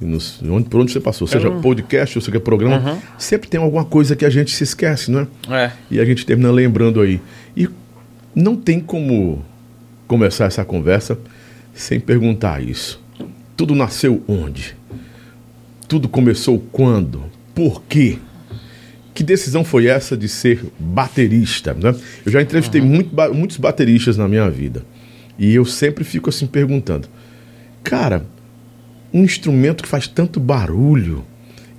Nos, 0.00 0.40
onde, 0.42 0.68
por 0.68 0.80
onde 0.80 0.92
você 0.92 1.00
passou? 1.00 1.26
Seja 1.26 1.50
podcast 1.50 2.16
ou 2.16 2.22
seja 2.22 2.38
programa, 2.38 2.98
sempre 3.18 3.48
tem 3.48 3.60
alguma 3.60 3.84
coisa 3.84 4.14
que 4.14 4.24
a 4.24 4.30
gente 4.30 4.52
se 4.54 4.62
esquece, 4.62 5.10
né? 5.10 5.26
É. 5.50 5.72
E 5.90 5.98
a 5.98 6.04
gente 6.04 6.24
termina 6.24 6.50
lembrando 6.52 7.00
aí. 7.00 7.20
E 7.56 7.68
não 8.34 8.54
tem 8.56 8.78
como 8.78 9.44
começar 10.06 10.44
essa 10.44 10.64
conversa 10.64 11.18
sem 11.74 11.98
perguntar 11.98 12.62
isso. 12.62 13.00
Tudo 13.56 13.74
nasceu 13.74 14.22
onde? 14.28 14.76
Tudo 15.88 16.08
começou 16.08 16.60
quando? 16.70 17.24
Por 17.54 17.82
quê? 17.88 18.18
Que 19.12 19.24
decisão 19.24 19.64
foi 19.64 19.88
essa 19.88 20.16
de 20.16 20.28
ser 20.28 20.64
baterista? 20.78 21.74
Né? 21.74 21.92
Eu 22.24 22.30
já 22.30 22.40
entrevistei 22.40 22.80
muito 22.80 23.12
ba- 23.12 23.30
muitos 23.30 23.56
bateristas 23.56 24.16
na 24.16 24.28
minha 24.28 24.48
vida. 24.48 24.84
E 25.36 25.52
eu 25.54 25.64
sempre 25.64 26.04
fico 26.04 26.28
assim 26.28 26.46
perguntando: 26.46 27.08
cara, 27.82 28.24
um 29.12 29.22
instrumento 29.24 29.82
que 29.82 29.88
faz 29.88 30.06
tanto 30.06 30.38
barulho, 30.40 31.24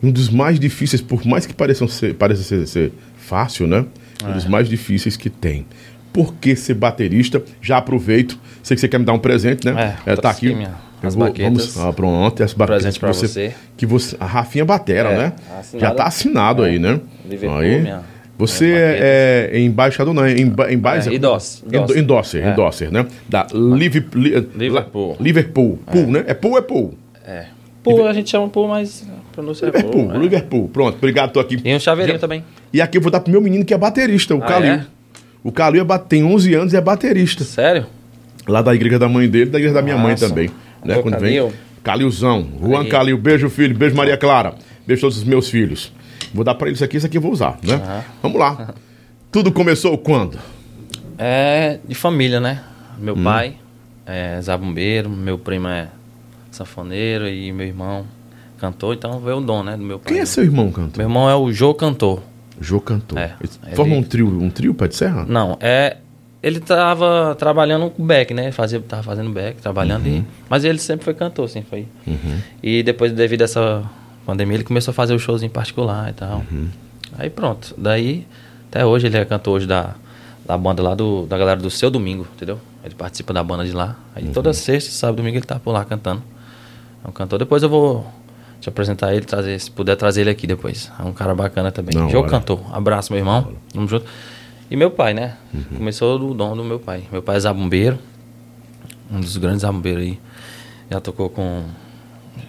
um 0.01 0.11
dos 0.11 0.29
mais 0.29 0.59
difíceis, 0.59 1.01
por 1.01 1.25
mais 1.25 1.45
que 1.45 1.53
pareçam 1.53 1.87
ser, 1.87 2.13
pareça 2.15 2.43
ser, 2.43 2.67
ser 2.67 2.91
fácil, 3.17 3.67
né? 3.67 3.85
Um 4.25 4.33
dos 4.33 4.45
mais 4.45 4.67
difíceis 4.67 5.15
que 5.15 5.29
tem. 5.29 5.65
Por 6.11 6.33
que 6.35 6.55
ser 6.55 6.73
baterista? 6.73 7.41
Já 7.61 7.77
aproveito. 7.77 8.37
Sei 8.63 8.75
que 8.75 8.81
você 8.81 8.87
quer 8.87 8.97
me 8.97 9.05
dar 9.05 9.13
um 9.13 9.19
presente, 9.19 9.65
né? 9.65 9.95
É, 10.05 10.15
tá 10.15 10.31
aqui. 10.31 10.53
minha- 10.53 10.73
as 11.03 11.15
vou- 11.15 11.25
baquetas. 11.27 11.73
Vamos, 11.75 11.77
ah, 11.77 11.93
pronto, 11.93 12.43
as 12.43 12.53
baquetas 12.53 12.81
Presente 12.83 12.99
pra 12.99 13.13
você, 13.13 13.27
você. 13.27 13.53
Que 13.77 13.85
você. 13.85 14.17
A 14.19 14.25
Rafinha 14.25 14.65
Batera, 14.65 15.09
É, 15.11 15.17
né? 15.17 15.33
assinado. 15.59 15.79
Já 15.85 15.91
tá 15.95 16.03
assinado 16.05 16.65
É. 16.65 16.69
aí, 16.69 16.79
né? 16.79 16.99
Liverpool, 17.29 17.57
Aí. 17.59 17.81
minha- 17.81 18.01
Você 18.37 18.71
é, 18.73 19.49
é 19.53 19.59
embaixador, 19.59 20.13
não, 20.13 20.23
é 20.23 20.31
emba, 20.39 20.71
embaixador. 20.71 21.11
É, 21.13 21.15
endorse, 21.17 21.61
Endo- 21.71 21.97
endorse. 21.97 22.37
Endorser, 22.39 22.87
É. 22.87 22.91
né? 22.91 23.05
Da 23.27 23.45
Liv, 23.53 23.95
Li- 24.15 24.47
Liverpool. 24.55 25.09
La- 25.11 25.15
Liverpool. 25.19 25.79
Pool, 25.91 26.07
né? 26.07 26.23
É 26.25 26.33
Pool, 26.33 26.57
é 26.57 26.61
Pool. 26.61 26.97
É. 27.29 27.45
Pô, 27.83 28.05
a 28.05 28.13
gente 28.13 28.29
chama 28.29 28.49
pô, 28.49 28.67
mas 28.67 29.07
a 29.07 29.33
pronúncia 29.33 29.65
é 29.65 29.67
Liverpool, 29.67 30.07
pô. 30.09 30.13
é. 30.13 30.17
Liverpool. 30.17 30.69
Pronto, 30.69 30.95
obrigado, 30.97 31.31
tô 31.31 31.39
aqui. 31.39 31.57
E 31.63 31.75
um 31.75 31.79
chaveirinho 31.79 32.19
também. 32.19 32.43
E 32.73 32.81
aqui 32.81 32.97
eu 32.97 33.01
vou 33.01 33.11
dar 33.11 33.19
pro 33.19 33.31
meu 33.31 33.41
menino 33.41 33.63
que 33.63 33.73
é 33.73 33.77
baterista, 33.77 34.35
o 34.35 34.43
Ah, 34.43 34.47
Calil. 34.47 34.71
é? 34.71 34.85
O 35.43 35.51
Calil 35.51 35.85
é 35.89 35.97
tem 35.99 36.23
11 36.23 36.53
anos 36.53 36.73
e 36.73 36.77
é 36.77 36.81
baterista. 36.81 37.43
Sério? 37.43 37.85
Lá 38.47 38.61
da 38.61 38.73
igreja 38.75 38.99
da 38.99 39.07
mãe 39.07 39.29
dele, 39.29 39.49
da 39.51 39.57
igreja 39.59 39.73
da 39.75 39.81
minha 39.81 39.97
mãe 39.97 40.15
também. 40.15 40.49
Né? 40.83 40.95
Quando 41.01 41.15
Calil. 41.15 41.47
vem. 41.49 41.57
Calilzão. 41.83 42.45
Juan 42.61 42.81
Aí. 42.81 42.89
Calil, 42.89 43.17
beijo, 43.17 43.49
filho. 43.49 43.75
Beijo, 43.77 43.95
Maria 43.95 44.17
Clara. 44.17 44.55
Beijo 44.85 45.01
todos 45.01 45.17
os 45.17 45.23
meus 45.23 45.49
filhos. 45.49 45.93
Vou 46.33 46.43
dar 46.43 46.55
pra 46.55 46.67
eles 46.67 46.81
aqui, 46.81 46.97
isso 46.97 47.05
aqui 47.05 47.17
eu 47.17 47.21
vou 47.21 47.31
usar, 47.31 47.57
né? 47.63 47.75
Aham. 47.75 48.03
Vamos 48.23 48.39
lá. 48.39 48.73
Tudo 49.31 49.51
começou 49.51 49.97
quando? 49.97 50.37
É 51.17 51.79
de 51.87 51.95
família, 51.95 52.39
né? 52.39 52.61
Meu 52.97 53.15
Hum. 53.15 53.23
pai 53.23 53.53
é 54.05 54.41
zabumbeiro, 54.41 55.09
meu 55.09 55.37
primo 55.37 55.67
é 55.67 55.87
sanfoneiro 56.51 57.27
e 57.27 57.51
meu 57.51 57.65
irmão 57.67 58.05
cantor, 58.59 58.93
então 58.93 59.19
veio 59.19 59.37
o 59.37 59.41
dom, 59.41 59.63
né, 59.63 59.77
do 59.77 59.83
meu 59.83 59.99
pai. 59.99 60.13
Quem 60.13 60.21
é 60.21 60.25
seu 60.25 60.43
irmão, 60.43 60.71
cantor? 60.71 60.97
Meu 60.97 61.07
irmão 61.07 61.29
é 61.29 61.35
o 61.35 61.51
Jô 61.51 61.73
Cantor. 61.73 62.21
Jô 62.59 62.81
Cantor. 62.81 63.17
É, 63.17 63.35
ele- 63.39 63.75
Forma 63.75 63.95
um 63.95 64.03
trio, 64.03 64.27
um 64.27 64.49
trio, 64.49 64.73
Pé 64.73 64.87
de 64.89 64.95
Serra? 64.95 65.25
Não, 65.27 65.57
é 65.61 65.97
ele 66.43 66.59
tava 66.61 67.35
trabalhando 67.37 67.89
com 67.89 68.05
back, 68.05 68.33
né? 68.33 68.51
Fazia, 68.51 68.79
tava 68.79 69.03
fazendo 69.03 69.29
back, 69.29 69.61
trabalhando 69.61 70.05
Uhum. 70.05 70.17
e 70.19 70.25
mas 70.49 70.63
ele 70.63 70.77
sempre 70.79 71.03
foi 71.05 71.13
cantor, 71.13 71.47
sempre 71.49 71.69
foi. 71.69 72.15
E 72.63 72.81
depois 72.83 73.11
devido 73.11 73.41
a 73.41 73.45
essa 73.45 73.83
pandemia 74.25 74.55
ele 74.55 74.63
começou 74.63 74.91
a 74.91 74.93
fazer 74.95 75.13
os 75.13 75.21
shows 75.21 75.41
em 75.43 75.49
particular 75.49 76.09
e 76.09 76.13
tal. 76.13 76.43
Uhum. 76.51 76.67
Aí 77.17 77.29
pronto, 77.29 77.73
daí 77.77 78.25
até 78.69 78.85
hoje 78.85 79.07
ele 79.07 79.17
é 79.17 79.25
cantor 79.25 79.55
hoje 79.55 79.67
da 79.67 79.95
da 80.45 80.57
banda 80.57 80.81
lá 80.81 80.95
do 80.95 81.25
da 81.27 81.37
galera 81.37 81.59
do 81.61 81.69
Seu 81.69 81.89
Domingo, 81.91 82.25
entendeu? 82.35 82.59
Ele 82.83 82.95
participa 82.95 83.33
da 83.33 83.43
banda 83.43 83.63
de 83.65 83.71
lá. 83.73 83.95
Aí 84.15 84.23
Uhum. 84.25 84.31
toda 84.33 84.51
sexta, 84.53 84.91
sábado, 84.91 85.17
domingo 85.17 85.37
ele 85.37 85.45
tá 85.45 85.59
por 85.59 85.71
lá 85.71 85.83
cantando. 85.85 86.23
É 87.03 87.07
um 87.07 87.11
cantor. 87.11 87.39
Depois 87.39 87.63
eu 87.63 87.69
vou 87.69 88.05
te 88.59 88.67
apresentar 88.69 89.13
ele, 89.13 89.25
trazer, 89.25 89.59
se 89.59 89.71
puder 89.71 89.95
trazer 89.95 90.21
ele 90.21 90.29
aqui 90.29 90.45
depois. 90.45 90.91
É 90.99 91.03
um 91.03 91.13
cara 91.13 91.33
bacana 91.33 91.71
também. 91.71 91.93
Jô 92.09 92.19
hora. 92.19 92.29
Cantor. 92.29 92.59
Abraço, 92.75 93.11
meu 93.13 93.19
irmão. 93.19 93.53
Tamo 93.73 93.87
junto. 93.87 94.05
E 94.69 94.75
meu 94.75 94.91
pai, 94.91 95.13
né? 95.13 95.35
Uhum. 95.53 95.77
Começou 95.77 96.19
do 96.19 96.33
dom 96.33 96.55
do 96.55 96.63
meu 96.63 96.79
pai. 96.79 97.03
Meu 97.11 97.21
pai 97.23 97.37
é 97.37 97.39
zabumbeiro. 97.39 97.97
Um 99.11 99.19
dos 99.19 99.37
grandes 99.37 99.61
zabumbeiros 99.61 100.03
aí. 100.03 100.19
Já 100.91 100.99
tocou 100.99 101.29
com. 101.29 101.63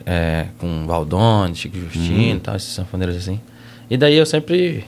É, 0.06 0.46
com 0.58 0.86
Valdone, 0.86 1.54
Chico 1.54 1.76
Justino 1.78 2.16
Uhum. 2.18 2.36
e 2.36 2.40
tal, 2.40 2.56
esses 2.56 2.72
sanfoneiros 2.72 3.16
assim. 3.16 3.40
E 3.88 3.96
daí 3.96 4.14
eu 4.16 4.26
sempre. 4.26 4.84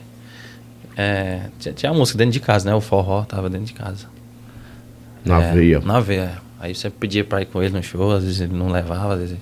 É, 0.95 1.47
tinha, 1.59 1.73
tinha 1.73 1.91
a 1.91 1.93
música 1.95 2.17
dentro 2.17 2.33
de 2.33 2.39
casa, 2.39 2.69
né? 2.69 2.75
O 2.75 2.81
forró 2.81 3.23
tava 3.23 3.49
dentro 3.49 3.65
de 3.67 3.73
casa. 3.73 4.05
Na 5.25 5.41
É, 5.41 5.53
veia. 5.53 5.79
Na 5.79 5.99
veia. 5.99 6.33
Aí 6.59 6.71
eu 6.71 6.75
sempre 6.75 6.99
pedia 6.99 7.23
pra 7.23 7.41
ir 7.41 7.45
com 7.45 7.61
ele 7.61 7.73
no 7.75 7.81
show, 7.83 8.11
às 8.11 8.23
vezes 8.23 8.39
ele 8.41 8.53
não 8.53 8.69
levava, 8.69 9.13
às 9.15 9.19
vezes 9.19 9.31
ele 9.35 9.41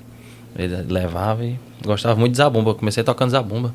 levava 0.55 1.46
e 1.46 1.60
gostava 1.84 2.20
muito 2.20 2.31
de 2.34 2.38
zabumba. 2.38 2.72
Eu 2.72 2.75
comecei 2.75 3.03
tocando 3.03 3.29
zabumba, 3.31 3.74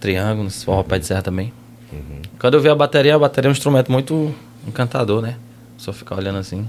triângulo, 0.00 0.50
forró 0.50 0.82
pé 0.82 0.98
de 0.98 1.06
serra 1.06 1.22
também. 1.22 1.52
Uhum. 1.92 2.22
Quando 2.38 2.54
eu 2.54 2.60
vi 2.60 2.68
a 2.68 2.74
bateria, 2.74 3.14
a 3.14 3.18
bateria 3.18 3.48
é 3.48 3.50
um 3.50 3.52
instrumento 3.52 3.90
muito 3.92 4.34
encantador, 4.66 5.20
né? 5.22 5.36
Só 5.76 5.92
ficar 5.92 6.16
olhando 6.16 6.38
assim. 6.38 6.68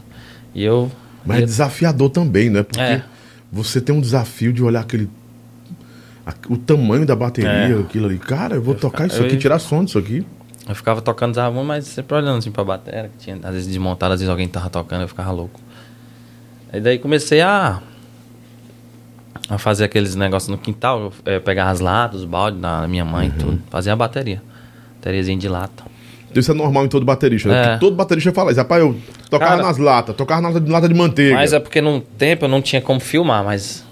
E 0.53 0.63
eu. 0.63 0.91
Mas 1.25 1.37
é 1.37 1.39
ia- 1.41 1.45
desafiador 1.45 2.09
também, 2.09 2.49
né? 2.49 2.63
Porque 2.63 2.81
É. 2.81 3.03
você 3.51 3.79
tem 3.79 3.95
um 3.95 4.01
desafio 4.01 4.51
de 4.51 4.63
olhar 4.63 4.81
aquele. 4.81 5.09
O 6.49 6.57
tamanho 6.57 7.05
da 7.05 7.15
bateria, 7.15 7.49
É. 7.51 7.79
aquilo 7.79 8.05
ali. 8.05 8.17
Cara, 8.17 8.55
eu 8.55 8.61
vou 8.61 8.73
tocar 8.75 9.07
isso 9.07 9.17
eu 9.17 9.25
aqui, 9.25 9.33
ia- 9.35 9.39
tirar 9.39 9.59
som 9.59 9.83
disso 9.83 9.97
aqui. 9.99 10.25
Eu 10.67 10.73
ficava 10.75 11.01
tocando 11.01 11.33
zabumba, 11.35 11.63
mas 11.65 11.85
sempre 11.85 12.15
olhando 12.15 12.37
assim 12.37 12.49
pra 12.51 12.63
bateria, 12.63 13.09
que 13.09 13.17
tinha, 13.25 13.35
às 13.43 13.51
vezes 13.53 13.67
desmontado, 13.67 14.13
às 14.13 14.19
vezes 14.21 14.29
alguém 14.31 14.47
tava 14.47 14.69
tocando, 14.69 15.01
eu 15.01 15.07
ficava 15.09 15.31
louco. 15.31 15.59
Aí 16.71 16.79
daí 16.79 16.97
comecei 16.97 17.41
a 17.41 17.81
a 19.49 19.57
fazer 19.57 19.83
aqueles 19.85 20.15
negócios 20.15 20.49
no 20.49 20.57
quintal, 20.57 21.11
é, 21.25 21.39
pegar 21.39 21.69
as 21.69 21.79
latas, 21.79 22.21
os 22.21 22.25
baldes 22.25 22.59
da 22.61 22.87
minha 22.87 23.03
mãe, 23.05 23.29
Uhum. 23.29 23.37
tudo. 23.37 23.61
Fazia 23.69 23.93
a 23.93 23.95
bateria. 23.95 24.41
Bateriazinha 24.97 25.37
de 25.37 25.47
lata. 25.49 25.83
Então 26.29 26.39
Isso 26.39 26.51
é 26.51 26.55
normal 26.55 26.85
em 26.85 26.87
todo 26.87 27.05
baterista, 27.05 27.49
né? 27.49 27.55
É. 27.59 27.63
Porque 27.67 27.79
todo 27.79 27.95
baterista 27.95 28.31
fala 28.31 28.51
isso. 28.51 28.59
Rapaz, 28.59 28.81
eu 28.81 28.97
tocava 29.29 29.51
Cara- 29.51 29.63
nas 29.63 29.77
latas, 29.77 30.15
tocava 30.15 30.41
na 30.41 30.47
lata 30.49 30.59
de, 30.61 30.71
lata 30.71 30.87
de 30.87 30.93
manteiga. 30.95 31.35
Mas 31.35 31.53
é 31.53 31.59
porque 31.59 31.79
no 31.81 31.99
tempo 32.01 32.45
eu 32.45 32.49
não 32.49 32.61
tinha 32.61 32.81
como 32.81 32.99
filmar, 32.99 33.43
mas 33.43 33.85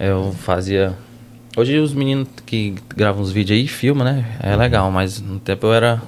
eu 0.00 0.32
fazia. 0.32 0.94
Hoje 1.56 1.78
os 1.78 1.92
meninos 1.92 2.28
que 2.46 2.74
gravam 2.96 3.20
os 3.22 3.32
vídeos 3.32 3.58
aí 3.58 3.66
filmam, 3.66 4.04
né? 4.04 4.24
É 4.42 4.52
Uhum. 4.52 4.58
legal, 4.58 4.90
mas 4.90 5.20
no 5.20 5.38
tempo 5.38 5.66
eu 5.66 5.74
era. 5.74 6.00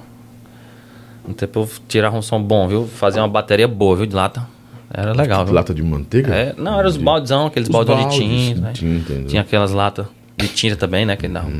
No 1.27 1.33
tempo 1.33 1.59
eu 1.59 1.69
tirava 1.87 2.17
um 2.17 2.21
som 2.21 2.41
bom, 2.41 2.67
viu? 2.67 2.87
Fazia 2.87 3.21
uma 3.21 3.27
bateria 3.27 3.67
boa, 3.67 3.95
viu? 3.97 4.05
De 4.05 4.15
lata. 4.15 4.47
Era 4.91 5.13
legal, 5.13 5.45
viu? 5.45 5.53
Lata 5.53 5.73
de 5.73 5.83
manteiga? 5.83 6.33
É, 6.33 6.55
não, 6.57 6.79
eram 6.79 6.89
os 6.89 6.97
baldezão, 6.97 7.45
aqueles 7.45 7.69
Os 7.69 7.73
baldão 7.73 7.95
de 7.95 8.01
baldes 8.03 8.19
tinta, 8.19 8.61
né? 8.61 8.71
tinta? 8.73 9.13
Tinha 9.23 9.41
aquelas 9.41 9.71
latas 9.71 10.07
de 10.37 10.47
tinta 10.47 10.75
também, 10.75 11.05
né? 11.05 11.15
Que 11.15 11.27
dava. 11.27 11.51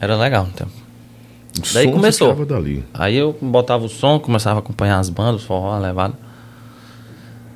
Era 0.00 0.16
legal 0.16 0.46
no 0.46 0.52
tempo. 0.52 0.70
O 1.58 1.74
daí 1.74 1.90
começou. 1.92 2.34
Aí 2.94 3.16
eu 3.16 3.36
botava 3.40 3.84
o 3.84 3.88
som, 3.88 4.18
começava 4.18 4.58
a 4.58 4.60
acompanhar 4.60 4.98
as 4.98 5.08
bandas, 5.08 5.42
forró, 5.44 5.72
a 5.74 5.78
levada. 5.78 6.14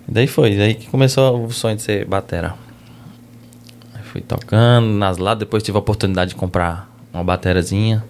E 0.06 0.12
daí 0.12 0.26
foi, 0.26 0.54
daí 0.56 0.74
que 0.74 0.86
começou 0.88 1.44
o 1.44 1.50
sonho 1.50 1.76
de 1.76 1.82
ser 1.82 2.04
batera. 2.04 2.54
Aí 3.94 4.02
fui 4.04 4.20
tocando 4.20 4.86
nas 4.86 5.18
latas, 5.18 5.40
depois 5.40 5.62
tive 5.62 5.76
a 5.76 5.80
oportunidade 5.80 6.30
de 6.30 6.36
comprar 6.36 6.88
uma 7.12 7.24
baterazinha. 7.24 8.04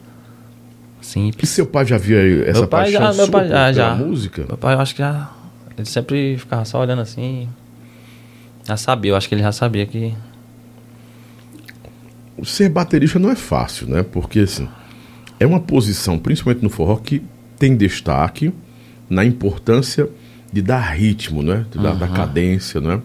E 1.01 1.07
Simples. 1.07 1.49
seu 1.51 1.67
pai 1.67 1.87
já 1.87 1.97
via 1.97 2.19
essa 2.47 2.61
meu 2.61 2.69
pai 2.69 2.91
paixão 2.91 3.01
já, 3.01 3.13
meu 3.15 3.29
pai 3.31 3.45
já, 3.45 3.55
pela 3.55 3.73
já. 3.73 3.95
música? 3.95 4.45
Meu 4.49 4.57
pai 4.59 4.75
eu 4.75 4.81
acho 4.81 4.95
que 4.95 5.03
já. 5.03 5.31
Ele 5.77 5.87
sempre 5.87 6.39
ficava 6.39 6.65
só 6.65 6.81
olhando 6.81 7.03
assim. 7.03 7.49
Já 8.65 8.77
sabia, 8.77 9.13
eu 9.13 9.17
acho 9.17 9.29
que 9.29 9.35
ele 9.35 9.43
já 9.43 9.53
sabia 9.53 9.87
que. 9.87 10.15
Ser 12.45 12.69
baterista 12.69 13.19
não 13.19 13.31
é 13.31 13.37
fácil, 13.37 13.89
né? 13.89 14.03
Porque, 14.03 14.41
assim, 14.41 14.69
é 15.39 15.47
uma 15.47 15.61
posição, 15.61 16.19
principalmente 16.19 16.63
no 16.63 16.71
forró, 16.71 16.97
que 16.97 17.23
tem 17.59 17.77
destaque 17.77 18.53
na 19.09 19.25
importância 19.25 20.09
de 20.53 20.63
dar 20.63 20.81
ritmo, 20.81 21.43
né? 21.43 21.65
De 21.71 21.79
dar, 21.79 21.95
da 21.95 22.09
cadência, 22.09 22.81
né? 22.81 23.01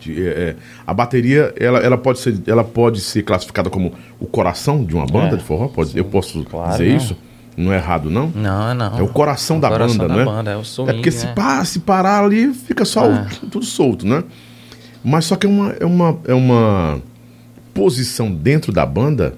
De, 0.00 0.26
é, 0.26 0.30
é, 0.30 0.56
a 0.86 0.92
bateria, 0.94 1.54
ela, 1.58 1.78
ela, 1.78 1.98
pode 1.98 2.18
ser, 2.18 2.40
ela 2.46 2.64
pode 2.64 3.00
ser 3.00 3.22
classificada 3.22 3.70
como 3.70 3.92
o 4.18 4.26
coração 4.26 4.84
de 4.84 4.94
uma 4.94 5.06
banda 5.06 5.34
É, 5.34 5.38
de 5.38 5.44
forró? 5.44 5.68
Pode, 5.68 5.96
eu 5.96 6.04
posso 6.04 6.42
claro, 6.44 6.72
dizer 6.72 6.88
não. 6.88 6.96
isso? 6.96 7.16
Não 7.58 7.72
é 7.72 7.76
errado, 7.76 8.08
não? 8.08 8.30
Não, 8.34 8.72
não. 8.74 8.98
É 8.98 9.02
o 9.02 9.08
coração 9.08 9.58
da 9.58 9.68
coração 9.68 9.98
banda, 9.98 10.08
da 10.08 10.16
né? 10.16 10.24
banda, 10.24 10.50
é 10.52 10.56
o 10.56 10.64
swing, 10.64 10.90
É 10.90 10.94
porque 10.94 11.10
se, 11.10 11.26
para, 11.28 11.64
se 11.64 11.80
parar 11.80 12.22
ali, 12.24 12.52
fica 12.54 12.84
só 12.84 13.08
o- 13.08 13.14
É. 13.14 13.26
tudo 13.50 13.64
solto, 13.64 14.06
né? 14.06 14.22
Mas 15.04 15.24
só 15.24 15.34
que 15.36 15.46
é 15.46 15.48
uma, 15.50 15.70
é, 15.80 15.84
uma, 15.84 16.18
é 16.26 16.34
uma 16.34 17.02
posição 17.74 18.30
dentro 18.32 18.70
da 18.72 18.86
banda 18.86 19.34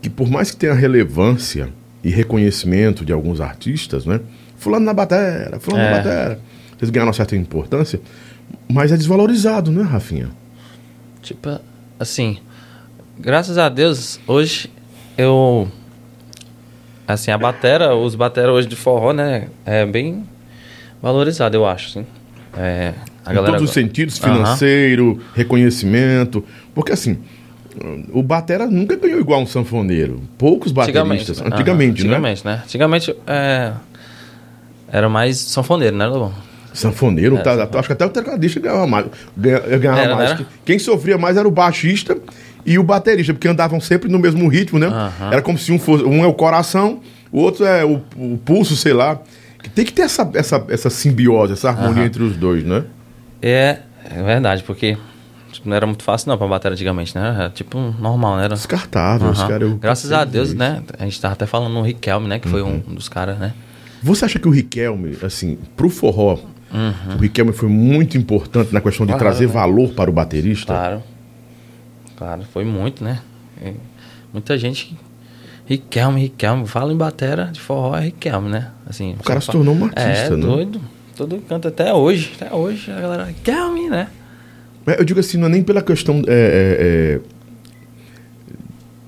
que, 0.00 0.08
por 0.08 0.30
mais 0.30 0.50
que 0.50 0.56
tenha 0.56 0.72
relevância 0.74 1.68
e 2.02 2.08
reconhecimento 2.10 3.04
de 3.04 3.12
alguns 3.12 3.40
artistas, 3.40 4.06
né? 4.06 4.20
Fulano 4.56 4.86
na 4.86 4.94
batera, 4.94 5.60
fulano 5.60 5.82
na 5.84 5.90
É. 5.90 5.96
batera. 5.98 6.40
Eles 6.78 6.90
ganharam 6.90 7.08
uma 7.08 7.14
certa 7.14 7.36
importância, 7.36 8.00
mas 8.68 8.90
é 8.92 8.96
desvalorizado, 8.96 9.70
né, 9.70 9.82
Rafinha? 9.82 10.28
Tipo, 11.22 11.58
assim, 11.98 12.38
graças 13.18 13.58
a 13.58 13.68
Deus, 13.68 14.18
hoje 14.26 14.70
eu. 15.16 15.68
Assim, 17.08 17.30
a 17.30 17.38
batera, 17.38 17.94
os 17.96 18.14
batera 18.14 18.52
hoje 18.52 18.68
de 18.68 18.76
forró, 18.76 19.12
né? 19.14 19.48
É 19.64 19.86
bem 19.86 20.24
valorizado, 21.02 21.56
eu 21.56 21.66
acho, 21.66 21.88
assim. 21.88 22.06
É, 22.56 22.92
a 23.24 23.32
em 23.32 23.34
galera. 23.34 23.54
todos 23.54 23.70
os 23.70 23.74
sentidos, 23.74 24.18
financeiro, 24.18 25.18
reconhecimento. 25.34 26.44
Porque 26.74 26.92
assim, 26.92 27.16
o 28.12 28.22
batera 28.22 28.66
nunca 28.66 28.94
ganhou 28.96 29.20
igual 29.20 29.40
um 29.40 29.46
sanfoneiro. 29.46 30.20
Poucos 30.36 30.70
bateristas. 30.70 31.40
Antigamente, 31.40 32.02
né? 32.04 32.08
Antigamente, 32.16 32.44
né? 32.44 32.60
Antigamente 32.64 33.16
é, 33.26 33.72
era 34.92 35.08
mais 35.08 35.38
sanfoneiro, 35.38 35.96
né, 35.96 36.06
Lobão? 36.06 36.32
Sanfoneiro, 36.74 37.36
É, 37.36 37.38
tá, 37.40 37.50
sanfoneiro. 37.52 37.78
acho 37.78 37.88
que 37.88 37.92
até 37.94 38.04
o 38.06 38.10
tecladista 38.10 38.60
ganhava 38.60 38.86
mais. 38.86 39.06
Ganha- 39.36 39.60
ganhava 39.78 40.00
Era, 40.00 40.14
mais. 40.16 40.38
né? 40.38 40.46
Quem 40.64 40.78
sofria 40.78 41.16
mais 41.16 41.36
era 41.38 41.48
o 41.48 41.50
baixista 41.50 42.16
e 42.72 42.78
o 42.78 42.82
baterista, 42.82 43.32
porque 43.32 43.48
andavam 43.48 43.80
sempre 43.80 44.10
no 44.10 44.18
mesmo 44.18 44.46
ritmo, 44.48 44.78
né? 44.78 44.86
Aham. 44.86 45.32
Era 45.32 45.42
como 45.42 45.56
se 45.58 45.72
um 45.72 45.78
fosse. 45.78 46.04
Um 46.04 46.22
é 46.24 46.26
o 46.26 46.34
coração, 46.34 47.00
o 47.32 47.40
outro 47.40 47.64
é 47.64 47.84
o, 47.84 48.00
o 48.16 48.38
pulso, 48.44 48.76
sei 48.76 48.92
lá. 48.92 49.20
Tem 49.74 49.84
que 49.84 49.92
ter 49.92 50.02
essa, 50.02 50.28
essa, 50.34 50.64
essa 50.68 50.88
simbiose, 50.90 51.52
essa 51.52 51.68
harmonia 51.68 52.02
Aham. 52.02 52.06
entre 52.06 52.22
os 52.22 52.36
dois, 52.36 52.64
né? 52.64 52.84
É, 53.42 53.78
é 54.04 54.22
verdade, 54.22 54.62
porque 54.62 54.96
tipo, 55.52 55.68
não 55.68 55.76
era 55.76 55.86
muito 55.86 56.02
fácil 56.02 56.28
não 56.28 56.38
pra 56.38 56.46
bater 56.46 56.72
antigamente, 56.72 57.14
né? 57.16 57.34
Era 57.38 57.50
tipo 57.50 57.78
normal, 58.00 58.36
né? 58.36 58.44
Era, 58.44 58.54
Descartável, 58.54 59.32
eu 59.60 59.76
Graças 59.78 60.12
a 60.12 60.24
de 60.24 60.32
Deus, 60.32 60.50
ver 60.52 60.58
né? 60.58 60.82
A 60.98 61.04
gente 61.04 61.20
tava 61.20 61.34
até 61.34 61.46
falando 61.46 61.72
no 61.72 61.82
Riquelme, 61.82 62.28
né? 62.28 62.38
Que 62.38 62.48
foi 62.48 62.62
Uhum. 62.62 62.82
um 62.88 62.94
dos 62.94 63.08
caras, 63.08 63.38
né? 63.38 63.52
Você 64.02 64.24
acha 64.24 64.38
que 64.38 64.46
o 64.46 64.50
Riquelme, 64.50 65.16
assim, 65.22 65.58
pro 65.76 65.90
forró, 65.90 66.38
Uhum. 66.72 67.16
o 67.16 67.18
Riquelme 67.18 67.52
foi 67.52 67.68
muito 67.68 68.16
importante 68.18 68.72
na 68.72 68.80
questão 68.80 69.04
de 69.06 69.12
Claro, 69.12 69.24
trazer 69.24 69.46
né? 69.46 69.52
valor 69.52 69.90
para 69.90 70.08
o 70.10 70.12
baterista? 70.12 70.72
Claro. 70.74 71.02
Claro, 72.18 72.42
foi 72.52 72.64
muito, 72.64 73.02
né? 73.04 73.20
É, 73.62 73.72
Muita 74.32 74.58
gente. 74.58 74.94
Riquelme, 75.66 76.20
Riquelme. 76.22 76.66
Fala 76.66 76.92
em 76.92 76.96
batera 76.96 77.44
de 77.52 77.60
forró 77.60 77.96
é 77.96 78.00
Riquelme, 78.06 78.48
né? 78.50 78.72
Assim, 78.86 79.14
O 79.20 79.22
cara 79.22 79.40
se 79.40 79.46
tornou 79.50 79.74
um 79.74 79.84
artista, 79.84 80.02
é, 80.08 80.30
né? 80.30 80.36
doido. 80.36 80.80
Todo 81.16 81.38
canto 81.48 81.68
até 81.68 81.92
hoje. 81.94 82.32
Até 82.40 82.54
hoje 82.54 82.90
a 82.90 83.00
galera. 83.00 83.24
Riquelme, 83.24 83.88
né? 83.88 84.08
É, 84.86 85.00
Eu 85.00 85.04
digo 85.04 85.20
assim, 85.20 85.38
não 85.38 85.46
é 85.46 85.50
nem 85.50 85.62
pela 85.62 85.80
questão 85.80 86.22
é, 86.26 86.32
é, 86.32 87.20
é, 87.20 87.20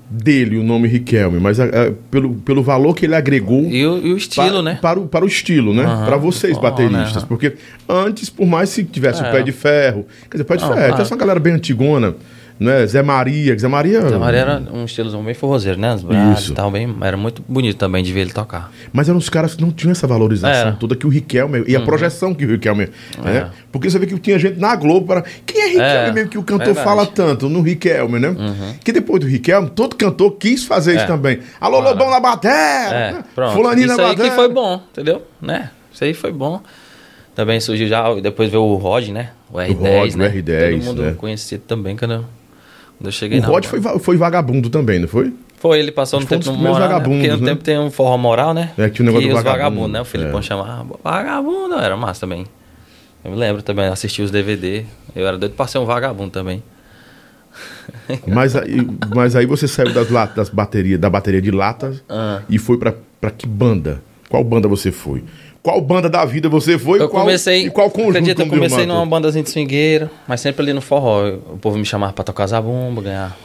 dele, 0.09 0.57
o 0.57 0.63
nome 0.63 0.87
Riquelme, 0.87 1.39
mas 1.39 1.57
é, 1.59 1.65
é, 1.87 1.93
pelo, 2.11 2.35
pelo 2.35 2.61
valor 2.61 2.93
que 2.93 3.05
ele 3.05 3.15
agregou 3.15 3.63
E 3.63 3.85
o, 3.85 3.97
e 4.05 4.13
o 4.13 4.17
estilo, 4.17 4.47
para, 4.49 4.61
né? 4.61 4.79
para, 4.81 4.99
o, 4.99 5.07
para 5.07 5.23
o 5.25 5.27
estilo, 5.27 5.73
né? 5.73 5.83
Aham. 5.83 6.05
Para 6.05 6.17
vocês, 6.17 6.55
Bom, 6.55 6.61
bateristas. 6.61 7.23
né? 7.23 7.25
Porque 7.27 7.55
antes, 7.87 8.29
por 8.29 8.45
mais 8.45 8.73
que 8.73 8.83
tivesse 8.83 9.21
o 9.21 9.25
É. 9.25 9.31
pé 9.31 9.41
de 9.41 9.51
ferro, 9.51 10.05
quer 10.29 10.37
dizer, 10.37 10.43
pé 10.43 10.55
de 10.57 10.61
Não, 10.63 10.69
ferro, 10.69 10.79
claro. 10.81 10.93
tinha 10.95 11.03
essa 11.03 11.15
galera 11.15 11.39
bem 11.39 11.53
antigona, 11.53 12.15
né? 12.63 12.85
Zé 12.85 13.01
Maria, 13.01 13.57
Zé 13.57 13.67
Maria. 13.67 14.01
Zé 14.07 14.17
Maria 14.17 14.39
era 14.41 14.63
um 14.71 14.85
estilozão 14.85 15.23
bem 15.23 15.33
forrozeiro, 15.33 15.79
né? 15.79 15.95
Os 15.95 16.03
braços 16.03 16.43
Isso. 16.43 16.51
e 16.51 16.55
tal, 16.55 16.69
bem. 16.69 16.95
Era 17.01 17.17
muito 17.17 17.43
bonito 17.47 17.77
também 17.77 18.03
de 18.03 18.13
ver 18.13 18.21
ele 18.21 18.31
tocar. 18.31 18.71
Mas 18.93 19.09
eram 19.09 19.17
os 19.17 19.29
caras 19.29 19.55
que 19.55 19.61
não 19.61 19.71
tinham 19.71 19.91
essa 19.91 20.05
valorização 20.05 20.55
Era. 20.55 20.69
Uhum. 20.69 20.75
toda 20.75 20.95
que 20.95 21.05
o 21.07 21.09
Riquelme 21.09 21.63
e 21.67 21.75
a 21.75 21.81
projeção 21.81 22.33
que 22.33 22.45
o 22.45 22.49
Riquelme. 22.51 22.89
Né? 23.23 23.37
É. 23.37 23.47
Porque 23.71 23.89
você 23.89 23.97
vê 23.97 24.05
que 24.05 24.17
tinha 24.19 24.37
gente 24.37 24.59
na 24.59 24.75
Globo 24.75 25.07
para. 25.07 25.23
Quem 25.45 25.59
é 25.61 25.65
Riquelme 25.69 26.09
É, 26.09 26.11
mesmo 26.11 26.29
que 26.29 26.37
o 26.37 26.43
cantor 26.43 26.67
verdade. 26.67 26.87
Uhum. 26.87 26.95
fala 26.95 27.05
tanto? 27.07 27.49
No 27.49 27.61
Riquelme, 27.61 28.19
né? 28.19 28.35
Que 28.83 28.91
depois 28.91 29.19
do 29.19 29.25
Riquelme, 29.27 29.69
todo 29.71 29.95
cantor 29.95 30.31
quis 30.37 30.63
fazer 30.63 30.93
isso 30.95 31.05
É. 31.05 31.07
também. 31.07 31.39
Alô, 31.59 31.79
Claro. 31.81 31.97
Lobão 31.97 32.09
na 32.11 32.19
batera! 32.19 32.95
É, 32.95 33.11
né? 33.13 33.23
pronto. 33.33 33.53
Fulaninho 33.53 33.87
Isso 33.87 33.97
na 33.97 34.03
aí 34.03 34.09
batera. 34.09 34.29
que 34.29 34.35
foi 34.35 34.49
bom, 34.49 34.81
entendeu? 34.91 35.23
Né? 35.41 35.71
Isso 35.91 36.03
aí 36.03 36.13
foi 36.13 36.31
bom. 36.31 36.61
Também 37.33 37.59
surgiu 37.59 37.87
já, 37.87 38.13
depois 38.15 38.49
veio 38.51 38.61
o 38.63 38.75
Rod, 38.75 39.07
né? 39.09 39.29
O 39.51 39.57
R10, 39.57 39.99
Rod, 39.99 40.13
o 40.13 40.17
né? 40.17 40.29
R10, 40.29 40.71
Todo 40.75 40.83
mundo 40.85 41.01
né? 41.01 41.15
conhecido 41.17 41.63
também 41.65 41.95
quando 41.95 42.25
eu, 43.03 43.11
cheguei 43.11 43.39
O 43.39 43.41
na 43.41 43.47
Rod 43.47 43.65
foi, 43.65 43.81
foi 43.99 44.17
vagabundo 44.17 44.69
também, 44.69 44.99
não 44.99 45.07
foi? 45.07 45.33
Foi, 45.57 45.79
ele 45.79 45.91
passou 45.91 46.19
no 46.19 46.25
um 46.25 46.29
tempo 46.29 46.51
no 46.51 46.57
moral, 46.57 46.73
né? 46.73 46.79
Porque 46.79 46.89
vagabundos, 46.89 47.39
no 47.39 47.45
né? 47.45 47.51
tempo 47.51 47.63
tem 47.63 47.77
um 47.79 47.91
forró 47.91 48.17
moral, 48.17 48.53
né? 48.53 48.71
É, 48.77 48.89
que 48.89 49.01
o 49.01 49.05
negócio 49.05 49.27
que 49.27 49.33
do 49.33 49.37
os 49.37 49.43
vagabundo, 49.43 49.63
vagabundos, 49.63 49.91
né? 49.93 50.01
O 50.01 50.05
Filipão 50.05 50.39
é. 50.39 50.41
chamava 50.41 50.99
vagabundo, 51.03 51.75
era 51.75 51.95
massa 51.95 52.21
também. 52.21 52.45
Eu 53.23 53.31
me 53.31 53.37
lembro 53.37 53.61
também, 53.61 53.85
assisti 53.85 54.23
os 54.23 54.31
DVD. 54.31 54.83
Eu 55.15 55.27
era 55.27 55.37
doido 55.37 55.53
pra 55.53 55.67
ser 55.67 55.77
um 55.77 55.85
vagabundo 55.85 56.31
também. 56.31 56.63
Mas 58.25 58.55
aí, 58.55 58.87
mas 59.13 59.35
aí 59.35 59.45
você 59.45 59.67
saiu 59.67 59.93
das, 59.93 60.09
latas, 60.09 60.35
das 60.37 60.49
baterias, 60.49 60.97
da 60.97 61.09
bateria 61.09 61.41
de 61.41 61.51
latas 61.51 62.01
Ah. 62.07 62.41
e 62.49 62.57
foi 62.57 62.77
pra, 62.77 62.93
pra 63.19 63.29
que 63.29 63.45
banda? 63.45 64.01
Qual 64.29 64.41
banda 64.43 64.69
você 64.69 64.89
foi? 64.91 65.23
Qual 65.63 65.79
banda 65.79 66.09
da 66.09 66.25
vida 66.25 66.49
você 66.49 66.77
foi? 66.77 66.99
Eu 66.99 67.07
qual, 67.07 67.23
comecei. 67.23 67.67
E 67.67 67.69
qual 67.69 67.89
conjunto? 67.91 68.17
Acredita, 68.17 68.41
eu 68.41 68.47
comecei 68.47 68.85
numa 68.85 69.05
bandazinha 69.05 69.43
de 69.43 69.49
swingueira, 69.49 70.09
mas 70.27 70.41
sempre 70.41 70.63
ali 70.63 70.73
no 70.73 70.81
forró. 70.81 71.27
O 71.29 71.57
povo 71.57 71.77
me 71.77 71.85
chamava 71.85 72.13
pra 72.13 72.23
tocar 72.23 72.47
zabumba, 72.47 73.01
ganhar. 73.01 73.37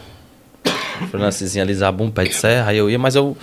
Francesinha 1.11 1.63
ali, 1.63 1.75
zabumba, 1.75 2.13
pé 2.13 2.25
de 2.25 2.35
serra. 2.35 2.71
Aí 2.71 2.79
eu 2.79 2.89
ia, 2.89 2.99
mas 2.99 3.15
eu, 3.15 3.37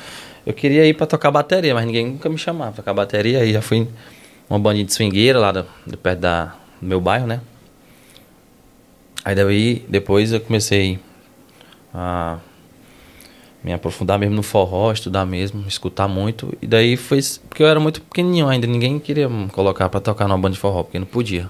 eu 0.44 0.54
queria 0.54 0.86
ir 0.88 0.96
pra 0.96 1.06
tocar 1.06 1.30
bateria, 1.30 1.76
mas 1.76 1.86
ninguém 1.86 2.08
nunca 2.08 2.28
me 2.30 2.38
chamava 2.38 2.72
pra 2.72 2.78
tocar 2.78 2.94
bateria. 2.96 3.42
Aí 3.42 3.54
já 3.54 3.62
fui 3.62 3.88
uma 4.50 4.58
bandinha 4.58 4.86
de 4.86 4.94
swingueira 4.94 5.38
lá 5.38 5.52
do, 5.52 5.66
do 5.86 5.98
perto 5.98 6.20
da, 6.20 6.56
do 6.82 6.88
meu 6.88 7.00
bairro, 7.00 7.28
né? 7.28 7.42
Aí 9.24 9.36
daí, 9.36 9.86
depois 9.88 10.34
eu 10.34 10.42
comecei 10.42 11.00
a 11.94 12.40
me 13.64 13.72
aprofundar 13.74 14.20
mesmo 14.20 14.36
no 14.36 14.44
forró, 14.44 14.92
estudar 14.92 15.26
mesmo, 15.26 15.64
escutar 15.68 16.08
muito. 16.08 16.54
E 16.62 16.68
daí 16.68 16.98
foi 16.98 17.20
porque 17.48 17.64
eu 17.64 17.68
era 17.68 17.80
muito 17.80 18.02
pequenininho 18.02 18.48
ainda, 18.48 18.68
ninguém 18.68 19.00
queria 19.00 19.30
me 19.30 19.48
colocar 19.50 19.88
pra 19.90 20.00
tocar 20.00 20.28
numa 20.28 20.38
banda 20.38 20.54
de 20.54 20.60
forró, 20.60 20.84
porque 20.84 21.00
não 21.00 21.06
podia. 21.06 21.50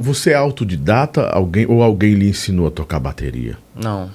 Você 0.00 0.30
é 0.30 0.34
autodidata 0.34 1.28
alguém, 1.28 1.66
ou 1.66 1.82
alguém 1.82 2.14
lhe 2.14 2.28
ensinou 2.30 2.68
a 2.68 2.70
tocar 2.70 2.98
bateria? 3.00 3.58
Não. 3.74 4.10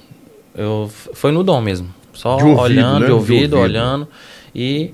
Eu 0.54 0.90
foi 1.12 1.30
no 1.32 1.42
dom 1.44 1.60
mesmo. 1.60 1.88
Só 2.12 2.36
De 2.36 2.44
ouvido, 2.44 2.60
olhando, 2.60 2.92
né? 2.94 3.00
de, 3.00 3.06
De 3.06 3.12
ouvido, 3.12 3.56
ouvido. 3.56 3.58
olhando. 3.58 4.08
E 4.54 4.92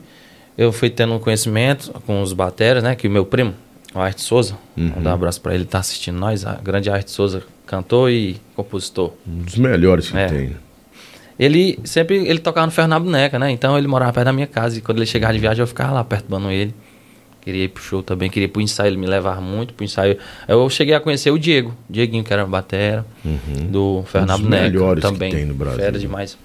eu 0.56 0.72
fui 0.72 0.90
tendo 0.90 1.12
um 1.14 1.18
conhecimento 1.18 1.92
com 2.06 2.20
os 2.22 2.32
bateras, 2.32 2.82
né? 2.82 2.94
Que 2.94 3.06
o 3.08 3.10
meu 3.10 3.24
primo, 3.26 3.54
o 3.94 3.98
Arte 4.00 4.22
Souza, 4.22 4.56
Uhum. 4.76 4.90
vou 4.90 5.02
dar 5.02 5.10
um 5.10 5.14
abraço 5.14 5.40
pra 5.40 5.54
ele, 5.54 5.64
tá 5.64 5.78
assistindo 5.78 6.18
nós, 6.18 6.44
a 6.46 6.54
grande 6.54 6.90
Arte 6.90 7.10
Souza, 7.10 7.42
cantor 7.66 8.10
e 8.10 8.36
compositor. 8.56 9.12
Um 9.28 9.42
dos 9.42 9.56
melhores 9.56 10.08
que 10.10 10.16
É. 10.16 10.26
tem. 10.26 10.56
Ele 11.40 11.78
sempre 11.84 12.18
ele 12.28 12.38
tocava 12.38 12.66
no 12.66 12.70
Ferro 12.72 12.86
na 12.88 13.00
Boneca, 13.00 13.38
né? 13.38 13.50
Então 13.50 13.78
ele 13.78 13.88
morava 13.88 14.12
perto 14.12 14.26
da 14.26 14.32
minha 14.32 14.46
casa 14.46 14.76
e 14.76 14.82
quando 14.82 14.98
ele 14.98 15.06
chegava 15.06 15.32
de 15.32 15.38
viagem 15.38 15.62
eu 15.62 15.66
ficava 15.66 15.90
lá 15.94 16.04
perturbando 16.04 16.50
ele. 16.50 16.74
Queria 17.40 17.64
ir 17.64 17.68
pro 17.68 17.82
show 17.82 18.02
também, 18.02 18.28
queria 18.28 18.44
ir 18.44 18.48
pro 18.48 18.60
ensaio, 18.60 18.88
ele 18.90 18.98
me 18.98 19.06
levava 19.06 19.40
muito 19.40 19.72
pro 19.72 19.82
ensaio. 19.82 20.18
Eu 20.46 20.68
cheguei 20.68 20.94
a 20.94 21.00
conhecer 21.00 21.30
o 21.30 21.38
Diego, 21.38 21.74
Dieguinho, 21.88 22.22
que 22.22 22.30
era 22.30 22.44
batera, 22.44 23.06
do 23.70 24.04
Ferro 24.06 24.24
Um 24.24 24.26
dos 24.26 24.40
melhores 24.40 25.02
que 25.02 25.10
também. 25.10 25.32
tem 25.32 25.46
no 25.46 25.54
Brasil. 25.54 25.78
Fera 25.80 25.98
demais. 25.98 26.36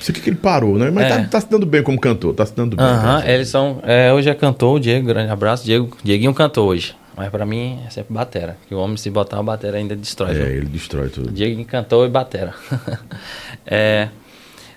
Isso 0.00 0.10
aqui 0.10 0.20
que 0.22 0.30
ele 0.30 0.36
parou, 0.36 0.78
né? 0.78 0.90
Mas 0.90 1.04
É. 1.04 1.08
tá, 1.18 1.24
tá 1.24 1.40
se 1.42 1.50
dando 1.50 1.66
bem 1.66 1.82
como 1.82 2.00
cantor, 2.00 2.32
tá 2.32 2.46
se 2.46 2.54
dando 2.56 2.76
bem. 2.76 2.86
Aham, 2.86 3.20
tá? 3.20 3.30
eles 3.30 3.48
são. 3.48 3.80
É, 3.82 4.10
hoje 4.10 4.30
é 4.30 4.34
cantor, 4.34 4.76
o 4.76 4.80
Diego, 4.80 5.06
grande 5.06 5.30
abraço. 5.30 5.64
Diego, 5.66 5.94
Dieguinho 6.02 6.32
cantou 6.32 6.68
hoje. 6.68 6.94
Mas 7.18 7.30
pra 7.30 7.44
mim 7.44 7.80
é 7.84 7.90
sempre 7.90 8.14
batera. 8.14 8.56
Que 8.68 8.74
o 8.74 8.78
homem, 8.78 8.96
se 8.96 9.10
botar 9.10 9.38
a 9.40 9.42
batera, 9.42 9.76
ainda 9.76 9.96
destrói. 9.96 10.32
viu? 10.34 10.46
É, 10.46 10.50
ele 10.52 10.66
destrói 10.66 11.08
tudo. 11.08 11.32
Diego 11.32 11.64
cantou 11.64 12.06
e 12.06 12.08
batera. 12.08 12.54
É, 13.66 14.08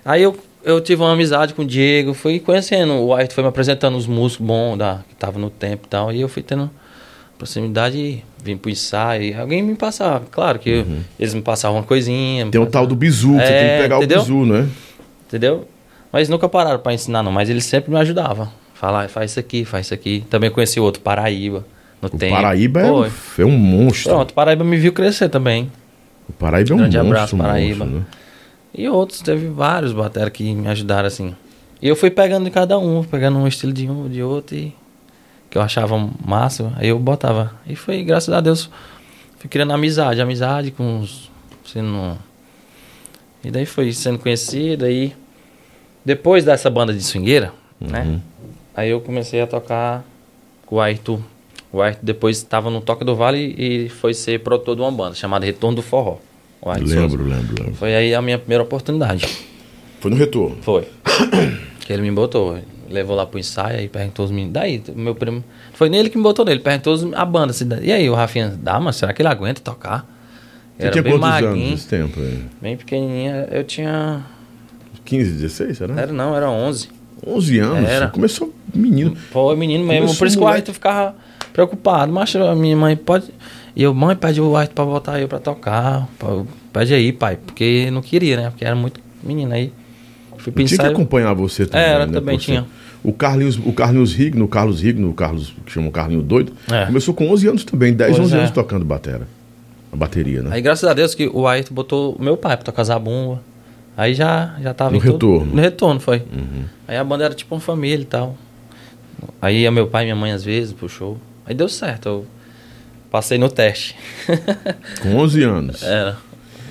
aí 0.04 0.22
eu, 0.22 0.36
eu 0.64 0.80
tive 0.80 1.00
uma 1.02 1.12
amizade 1.12 1.54
com 1.54 1.62
o 1.62 1.64
Diego, 1.64 2.12
fui 2.12 2.38
conhecendo, 2.40 2.92
o 2.94 3.14
White 3.14 3.32
foi 3.34 3.42
me 3.42 3.48
apresentando 3.48 3.96
os 3.96 4.06
músicos 4.06 4.46
bons 4.46 4.76
da, 4.76 5.00
que 5.08 5.14
estavam 5.14 5.40
no 5.40 5.48
tempo 5.48 5.86
e 5.86 5.88
tal, 5.88 6.12
e 6.12 6.20
eu 6.20 6.28
fui 6.28 6.42
tendo 6.42 6.68
proximidade 7.38 7.96
e 7.96 8.24
vim 8.44 8.56
pro 8.56 8.70
ensaio, 8.70 9.22
e 9.22 9.34
alguém 9.34 9.62
me 9.62 9.74
passava, 9.76 10.24
claro 10.30 10.58
que 10.58 10.68
eu- 10.70 10.86
eles 11.18 11.32
me 11.32 11.40
passavam 11.42 11.78
uma 11.78 11.82
coisinha. 11.84 12.46
Tem 12.48 12.60
o 12.60 12.66
tal 12.66 12.86
do 12.86 12.94
bizu, 12.94 13.28
que 13.28 13.34
você 13.38 13.42
É, 13.52 13.58
tem 13.60 13.76
que 13.76 13.82
pegar 13.82 13.96
entendeu? 13.96 14.18
o 14.18 14.22
bizu, 14.22 14.44
né? 14.44 14.68
Entendeu? 15.28 15.68
Mas 16.12 16.28
nunca 16.28 16.48
pararam 16.48 16.78
pra 16.80 16.92
ensinar 16.92 17.22
não, 17.22 17.32
mas 17.32 17.48
eles 17.48 17.64
sempre 17.64 17.90
me 17.90 17.98
ajudavam. 17.98 18.48
Falar, 18.74 19.08
faz 19.08 19.30
isso 19.30 19.40
aqui, 19.40 19.64
faz 19.64 19.86
isso 19.86 19.94
aqui. 19.94 20.24
Também 20.28 20.50
conheci 20.50 20.78
o 20.78 20.82
outro 20.82 21.00
Paraíba, 21.00 21.64
no 22.10 22.16
O 22.16 22.18
tempo. 22.18 22.34
Paraíba 22.34 22.80
é 22.80 22.90
um, 22.92 23.10
Foi. 23.10 23.44
é 23.44 23.46
um 23.48 23.56
monstro. 23.56 24.12
Pronto, 24.12 24.34
Paraíba 24.34 24.64
me 24.64 24.76
viu 24.76 24.92
crescer 24.92 25.28
também. 25.28 25.70
O 26.28 26.32
Paraíba 26.32 26.70
é 26.70 26.74
um 26.74 26.78
Grande 26.78 26.96
monstro. 26.96 27.12
abraço, 27.14 27.36
um 27.36 27.38
Paraíba. 27.38 27.84
monstro, 27.84 28.00
né? 28.00 28.06
E 28.74 28.88
outros, 28.88 29.20
teve 29.20 29.46
vários 29.48 29.92
bateras 29.92 30.30
que 30.30 30.54
me 30.54 30.66
ajudaram 30.68 31.06
assim. 31.06 31.34
E 31.80 31.88
eu 31.88 31.94
fui 31.96 32.10
pegando 32.10 32.44
de 32.44 32.50
cada 32.50 32.78
um, 32.78 33.02
pegando 33.04 33.38
um 33.38 33.46
estilo 33.46 33.72
de 33.72 33.88
um, 33.90 34.08
de 34.08 34.22
outro, 34.22 34.56
e 34.56 34.72
que 35.50 35.58
eu 35.58 35.62
achava 35.62 35.96
massa, 36.24 36.72
aí 36.76 36.88
eu 36.88 36.98
botava. 36.98 37.52
E 37.66 37.76
foi, 37.76 38.02
graças 38.02 38.32
a 38.32 38.40
Deus, 38.40 38.70
fui 39.38 39.48
criando 39.50 39.72
amizade, 39.72 40.20
amizade 40.20 40.70
com 40.70 41.00
os. 41.00 41.30
Sendo, 41.66 42.16
e 43.44 43.50
daí 43.50 43.66
foi 43.66 43.92
sendo 43.92 44.18
conhecido, 44.18 44.84
aí. 44.84 45.14
Depois 46.04 46.44
dessa 46.44 46.68
banda 46.70 46.92
de 46.92 47.00
swingueira, 47.02 47.52
né? 47.80 48.20
Aí 48.74 48.90
eu 48.90 49.00
comecei 49.00 49.40
a 49.40 49.46
tocar 49.46 50.02
com 50.66 50.76
o 50.76 50.80
Ayrton. 50.80 51.20
O 51.72 51.80
Ayrton 51.80 52.00
depois 52.02 52.36
estava 52.36 52.70
no 52.70 52.80
Toca 52.80 53.04
do 53.04 53.16
Vale 53.16 53.54
e 53.58 53.88
foi 53.88 54.12
ser 54.14 54.40
produtor 54.40 54.76
de 54.76 54.82
uma 54.82 54.92
banda 54.92 55.14
chamada 55.14 55.44
Retorno 55.46 55.76
do 55.76 55.82
Forró. 55.82 56.18
O 56.60 56.68
Ayrton 56.70 56.86
Souza. 56.86 57.00
Lembro, 57.00 57.24
lembro, 57.24 57.54
lembro. 57.58 57.74
Foi 57.74 57.94
aí 57.94 58.14
a 58.14 58.20
minha 58.20 58.38
primeira 58.38 58.62
oportunidade. 58.62 59.26
Foi 60.00 60.10
no 60.10 60.16
retorno. 60.16 60.58
Foi. 60.62 60.86
que 61.80 61.92
ele 61.92 62.02
me 62.02 62.10
botou. 62.10 62.58
Levou 62.90 63.16
lá 63.16 63.24
pro 63.24 63.38
ensaio 63.38 63.80
e 63.80 63.88
perguntou 63.88 64.24
os 64.26 64.30
meninos. 64.30 64.52
Daí, 64.52 64.82
meu 64.94 65.14
primo. 65.14 65.42
Foi 65.72 65.88
nele 65.88 66.10
que 66.10 66.16
me 66.18 66.22
botou 66.22 66.44
nele. 66.44 66.60
Perguntou 66.60 66.92
os- 66.92 67.12
a 67.14 67.24
banda. 67.24 67.52
Assim, 67.52 67.66
e 67.80 67.90
aí, 67.90 68.10
o 68.10 68.14
Rafinha, 68.14 68.52
dá, 68.60 68.78
mas 68.78 68.96
será 68.96 69.14
que 69.14 69.22
ele 69.22 69.28
aguenta 69.30 69.62
tocar? 69.62 70.00
Você 70.76 70.82
Era 70.84 70.92
tinha 70.92 71.02
bem 71.02 71.12
quantos 71.18 71.28
anos 71.28 71.42
magrinho, 71.42 71.70
nesse 71.70 71.86
tempo 71.88 72.20
aí? 72.20 72.42
bem 72.60 72.76
pequenininha. 72.76 73.48
Eu 73.50 73.64
tinha. 73.64 74.22
15, 75.06 75.32
16, 75.32 75.78
será? 75.78 75.98
Era 76.00 76.12
não, 76.12 76.36
era 76.36 76.50
11. 76.50 76.88
11 77.26 77.58
anos. 77.60 77.88
Era. 77.88 78.08
Começou 78.08 78.52
menino. 78.74 79.16
Foi 79.16 79.56
menino 79.56 79.84
mesmo. 79.84 80.00
Começou 80.02 80.18
Por 80.18 80.26
isso 80.26 80.36
que 80.38 80.44
o. 80.44 80.46
Arthur 80.46 80.72
ficava 80.74 81.14
preocupado. 81.52 82.12
Mas 82.12 82.34
a 82.36 82.54
minha 82.54 82.76
mãe 82.76 82.96
pode. 82.96 83.26
E 83.74 83.82
eu, 83.82 83.94
mãe, 83.94 84.14
pede 84.16 84.40
o 84.40 84.56
Arthur 84.56 84.74
pra 84.74 84.84
botar 84.84 85.20
eu 85.20 85.28
pra 85.28 85.38
tocar. 85.38 86.08
Pede 86.72 86.94
aí, 86.94 87.12
pai. 87.12 87.36
Porque 87.44 87.90
não 87.90 88.02
queria, 88.02 88.36
né? 88.36 88.50
Porque 88.50 88.64
era 88.64 88.76
muito 88.76 89.00
menino 89.22 89.52
aí. 89.52 89.72
Fui 90.38 90.52
pro 90.52 90.64
Tinha 90.64 90.78
que 90.80 90.86
acompanhar 90.86 91.32
você 91.34 91.66
também. 91.66 91.86
Era, 91.86 92.06
né, 92.06 92.12
também 92.12 92.36
por 92.36 92.42
tinha. 92.42 92.66
O 93.04 93.12
Carlinhos, 93.12 93.56
o 93.58 93.72
Carlinhos 93.72 94.12
Rigno, 94.14 94.44
o 94.44 94.48
Carlos 94.48 94.80
Rigno, 94.80 95.10
o 95.10 95.14
Carlos, 95.14 95.52
que 95.66 95.72
chama 95.72 95.88
o 95.88 95.92
Carlinho 95.92 96.22
Doido, 96.22 96.52
É. 96.70 96.86
começou 96.86 97.12
com 97.14 97.28
11 97.30 97.48
anos 97.48 97.64
também, 97.64 97.92
10, 97.92 98.12
Pois 98.16 98.26
11 98.26 98.34
é. 98.34 98.38
anos 98.38 98.50
tocando 98.52 98.84
batera. 98.84 99.26
A 99.92 99.96
bateria, 99.96 100.40
né? 100.42 100.50
Aí, 100.52 100.60
graças 100.62 100.88
a 100.88 100.94
Deus, 100.94 101.14
que 101.14 101.28
o 101.32 101.46
Ayrton 101.46 101.74
botou 101.74 102.14
o 102.18 102.22
meu 102.22 102.36
pai 102.36 102.56
pra 102.56 102.64
tocar 102.64 102.84
zabumba. 102.84 103.40
Aí 103.96 104.14
já, 104.14 104.54
já 104.60 104.72
tava 104.72 104.92
No 104.92 104.98
retorno. 104.98 105.46
Uhum. 105.50 105.56
no 105.56 105.60
retorno, 105.60 106.00
foi. 106.00 106.22
Aí 106.88 106.96
a 106.96 107.04
banda 107.04 107.24
era 107.24 107.34
tipo 107.34 107.54
uma 107.54 107.60
família 107.60 108.02
e 108.02 108.06
tal. 108.06 108.36
Aí 109.40 109.62
ia 109.62 109.70
meu 109.70 109.86
pai 109.88 110.04
e 110.04 110.06
minha 110.06 110.16
mãe 110.16 110.32
às 110.32 110.42
vezes 110.44 110.72
pro 110.72 110.88
show. 110.88 111.18
Aí 111.52 111.56
deu 111.56 111.68
certo. 111.68 112.08
Eu 112.08 112.26
passei 113.10 113.36
no 113.36 113.50
teste. 113.50 113.94
Com 115.02 115.16
11 115.16 115.42
anos. 115.42 115.82
Era. 115.82 116.16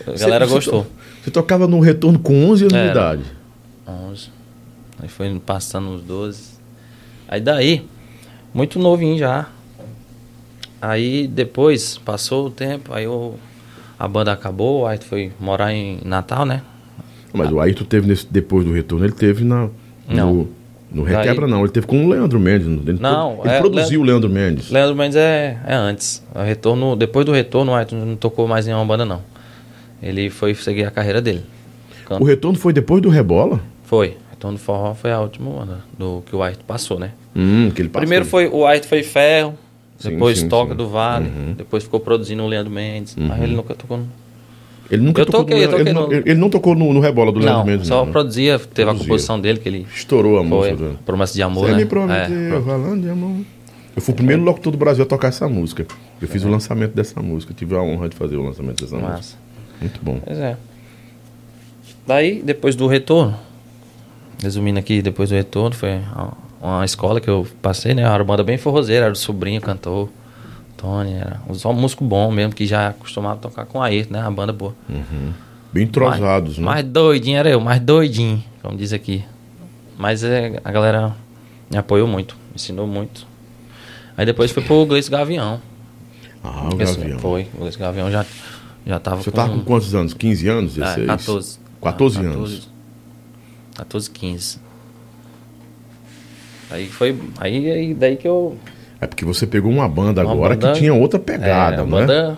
A 0.07 0.11
Você- 0.11 0.23
galera 0.23 0.47
você 0.47 0.53
gostou. 0.55 0.83
to- 0.83 0.91
Você 1.23 1.29
tocava 1.29 1.67
no 1.67 1.79
retorno 1.79 2.17
com 2.17 2.49
11 2.49 2.63
anos 2.63 2.73
de 2.73 2.79
Era. 2.79 2.91
idade. 2.91 3.21
11. 3.87 4.29
Aí 4.99 5.07
foi 5.07 5.39
passando 5.45 5.89
uns 5.89 6.01
12. 6.01 6.53
Aí 7.27 7.39
daí, 7.39 7.85
muito 8.51 8.79
novinho 8.79 9.19
já. 9.19 9.47
Aí 10.81 11.27
depois, 11.27 11.99
passou 11.99 12.47
o 12.47 12.49
tempo, 12.49 12.91
aí 12.91 13.03
eu, 13.03 13.37
a 13.99 14.07
banda 14.07 14.31
acabou, 14.31 14.87
aí 14.87 14.97
foi 14.97 15.31
morar 15.39 15.71
em 15.71 15.99
Natal, 16.03 16.43
né? 16.43 16.63
Mas 17.31 17.51
o 17.51 17.59
Ayrton 17.59 17.85
teve 17.85 18.07
nesse, 18.07 18.25
depois 18.25 18.65
do 18.65 18.73
retorno, 18.73 19.05
ele 19.05 19.13
teve 19.13 19.43
na. 19.43 19.69
Não. 20.09 20.33
No, 20.33 20.49
no 20.91 21.05
Daí- 21.05 21.15
Requebra, 21.15 21.47
não. 21.47 21.61
Ele 21.61 21.71
teve 21.71 21.87
com 21.87 22.05
o 22.05 22.09
Leandro 22.09 22.39
Mendes. 22.39 22.67
Ele, 22.67 22.99
Não, 22.99 23.39
Ele 23.43 23.53
é, 23.53 23.59
produziu 23.59 24.01
o 24.01 24.03
Leandro 24.03 24.29
Mendes. 24.29 24.69
Leandro 24.69 24.95
Mendes 24.95 25.15
é, 25.15 25.57
é 25.65 25.73
antes. 25.73 26.23
O 26.35 26.39
retorno, 26.43 26.95
depois 26.95 27.25
do 27.25 27.31
retorno, 27.31 27.71
o 27.71 27.75
Ayrton 27.75 27.95
não 27.95 28.15
tocou 28.15 28.47
mais 28.47 28.67
em 28.67 28.73
uma 28.73 28.85
banda, 28.85 29.05
não. 29.05 29.21
Ele 30.01 30.29
foi 30.29 30.53
seguir 30.55 30.83
a 30.85 30.91
carreira 30.91 31.21
dele. 31.21 31.43
Canto. 32.05 32.21
O 32.23 32.25
retorno 32.25 32.57
foi 32.57 32.73
depois 32.73 33.01
do 33.01 33.09
Rebola? 33.09 33.61
Foi. 33.83 34.17
Retorno 34.31 34.57
do 34.57 34.61
Forró 34.63 34.93
foi 34.95 35.11
a 35.11 35.19
última 35.19 35.49
banda 35.51 35.77
do 35.97 36.23
que 36.25 36.35
o 36.35 36.41
Ayrton 36.41 36.63
passou, 36.65 36.99
né? 36.99 37.11
Hum, 37.35 37.71
que 37.73 37.81
ele 37.81 37.89
passou. 37.89 38.01
Primeiro 38.01 38.25
foi 38.25 38.47
o 38.47 38.65
Ayrton 38.65 38.87
foi 38.87 39.03
Ferro, 39.03 39.53
Sim, 39.99 40.09
depois 40.09 40.39
sim, 40.39 40.49
Toca 40.49 40.71
sim. 40.71 40.77
do 40.77 40.87
Vale, 40.89 41.25
Uhum. 41.27 41.53
depois 41.55 41.83
ficou 41.83 41.99
produzindo 41.99 42.41
o 42.43 42.47
Leandro 42.47 42.71
Mendes, 42.71 43.15
mas 43.15 43.41
ele 43.43 43.55
nunca 43.55 43.75
tocou 43.75 43.97
no... 43.97 44.07
Ele 44.91 45.01
nunca 45.03 45.21
Eu 45.21 45.25
tocou 45.25 45.41
toquei, 45.45 45.57
no, 45.57 45.63
eu 45.63 45.69
toquei 45.69 45.85
ele, 45.85 45.93
não, 45.93 46.07
no- 46.07 46.13
ele- 46.13 46.33
não 46.35 46.49
tocou 46.49 46.75
no, 46.75 46.91
no 46.93 46.99
Rebola 46.99 47.31
do 47.31 47.39
Leandro 47.39 47.59
Não, 47.59 47.65
Mendes, 47.65 47.87
só 47.87 47.99
não. 47.99 48.05
né? 48.07 48.11
produzia, 48.11 48.59
teve 48.59 48.67
Produzia. 48.73 48.91
a 48.91 48.95
composição 48.97 49.39
dele 49.39 49.59
que 49.59 49.69
ele 49.69 49.87
Estourou 49.95 50.37
a 50.37 50.39
foi, 50.41 50.47
música. 50.73 50.75
do- 50.75 50.99
Promessa 51.05 51.33
de 51.33 51.41
Amor, 51.41 51.65
Você 51.67 51.71
né? 51.71 51.77
me 51.77 51.85
prometeu, 51.85 52.57
É, 52.57 52.61
falando 52.61 53.01
de 53.01 53.09
amor. 53.09 53.37
Eu 53.95 54.01
fui 54.01 54.13
o 54.13 54.15
primeiro 54.17 54.41
locutor 54.43 54.71
do 54.71 54.77
Brasil 54.77 55.03
a 55.03 55.07
tocar 55.07 55.29
essa 55.29 55.47
música. 55.47 55.85
Eu 56.21 56.27
fiz 56.27 56.43
o 56.43 56.49
lançamento 56.49 56.93
dessa 56.93 57.21
música. 57.21 57.53
Tive 57.53 57.75
a 57.75 57.81
honra 57.81 58.09
de 58.09 58.15
fazer 58.15 58.35
o 58.37 58.43
lançamento 58.43 58.81
dessa 58.83 58.95
música. 58.95 59.13
massa. 59.13 59.35
Muito 59.81 59.99
bom. 60.03 60.19
Pois 60.25 60.37
é. 60.37 60.57
Daí, 62.07 62.41
depois 62.43 62.75
do 62.75 62.87
retorno, 62.87 63.35
resumindo 64.41 64.79
aqui, 64.79 65.01
depois 65.01 65.29
do 65.29 65.35
retorno, 65.35 65.75
foi 65.75 65.99
uma 66.61 66.83
escola 66.85 67.19
que 67.21 67.29
eu 67.29 67.45
passei, 67.61 67.93
né? 67.93 68.07
Uma 68.07 68.23
banda 68.23 68.43
bem 68.43 68.57
forrozeira, 68.57 69.05
era 69.05 69.13
o 69.13 69.15
sobrinho, 69.15 69.61
cantor, 69.61 70.09
Tony, 70.81 71.13
era 71.13 71.39
um 71.47 71.73
músico 71.73 72.03
bom 72.03 72.31
mesmo, 72.31 72.53
que 72.55 72.65
já 72.65 72.91
costumava 72.93 73.39
tocar 73.39 73.65
com 73.67 73.81
a 73.81 73.85
Ayrton, 73.85 74.13
né? 74.13 74.21
A 74.21 74.31
banda 74.31 74.51
boa. 74.51 74.73
Bem 75.71 75.83
entrosados, 75.83 76.57
né? 76.57 76.65
Mais 76.65 76.83
doidinho 76.83 77.37
era 77.37 77.49
eu, 77.49 77.61
mais 77.61 77.79
doidinho, 77.79 78.43
como 78.63 78.75
diz 78.75 78.91
aqui. 78.91 79.23
Mas 79.97 80.23
é, 80.23 80.59
a 80.65 80.71
galera 80.71 81.15
me 81.69 81.77
apoiou 81.77 82.07
muito, 82.07 82.35
me 82.49 82.55
ensinou 82.55 82.87
muito. 82.87 83.27
Aí 84.17 84.25
depois 84.25 84.51
fui 84.51 84.63
pro 84.63 84.85
Gleice 84.87 85.09
Gavião. 85.09 85.61
Ah, 86.43 86.69
o 86.73 86.81
Esse- 86.81 86.97
Gavião. 86.97 87.19
Foi, 87.19 87.47
o 87.53 87.59
Gleice 87.59 87.77
Gavião 87.77 88.09
já, 88.09 88.25
já 88.85 88.99
tava 88.99 89.21
Você 89.21 89.29
tava 89.31 89.53
com 89.53 89.61
quantos 89.63 89.93
anos? 89.93 90.13
15 90.15 90.47
anos? 90.47 90.73
16? 90.73 91.03
É, 91.03 91.07
14. 91.07 91.59
14 91.81 92.17
Ah, 92.17 92.21
anos. 92.21 92.69
14, 93.75 94.09
15. 94.09 94.57
Aí 96.71 96.87
foi. 96.87 97.17
Aí, 97.37 97.71
aí 97.71 97.93
daí 97.93 98.15
que 98.17 98.27
eu. 98.27 98.57
É 99.01 99.07
porque 99.07 99.25
você 99.25 99.47
pegou 99.47 99.71
uma 99.71 99.89
banda 99.89 100.21
Uma 100.23 100.31
agora 100.31 100.53
banda- 100.55 100.73
que 100.73 100.79
tinha 100.79 100.93
outra 100.93 101.17
pegada, 101.19 101.77
é, 101.77 101.81
uma 101.81 102.01
né? 102.01 102.05
banda, 102.05 102.37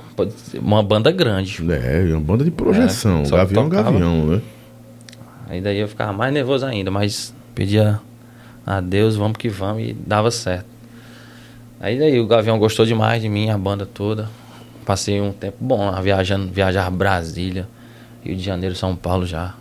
uma 0.61 0.81
banda 0.81 1.11
grande. 1.11 1.59
É, 1.69 2.03
uma 2.13 2.21
banda 2.21 2.43
de 2.45 2.51
projeção. 2.51 3.23
É, 3.23 3.29
Gavião, 3.29 3.65
tocava. 3.69 3.91
Gavião, 3.91 4.25
né? 4.27 4.41
Aí 5.49 5.59
daí 5.59 5.77
eu 5.79 5.87
ficava 5.89 6.13
mais 6.13 6.33
nervoso 6.33 6.65
ainda, 6.65 6.89
mas 6.89 7.33
pedia 7.53 7.99
a 8.65 8.79
Deus, 8.79 9.17
vamos 9.17 9.37
que 9.37 9.49
vamos, 9.49 9.83
e 9.83 9.93
dava 9.93 10.31
certo. 10.31 10.65
Aí 11.81 11.99
daí 11.99 12.17
o 12.17 12.25
Gavião 12.25 12.57
gostou 12.57 12.85
demais 12.85 13.21
de 13.21 13.27
mim, 13.27 13.49
a 13.49 13.57
banda 13.57 13.85
toda. 13.85 14.29
Passei 14.85 15.19
um 15.19 15.33
tempo 15.33 15.57
bom 15.59 15.91
lá, 15.91 15.99
viajando, 15.99 16.47
viajar 16.47 16.89
Brasília, 16.89 17.67
Rio 18.23 18.37
de 18.37 18.41
Janeiro, 18.41 18.73
São 18.73 18.95
Paulo 18.95 19.25
já. 19.25 19.53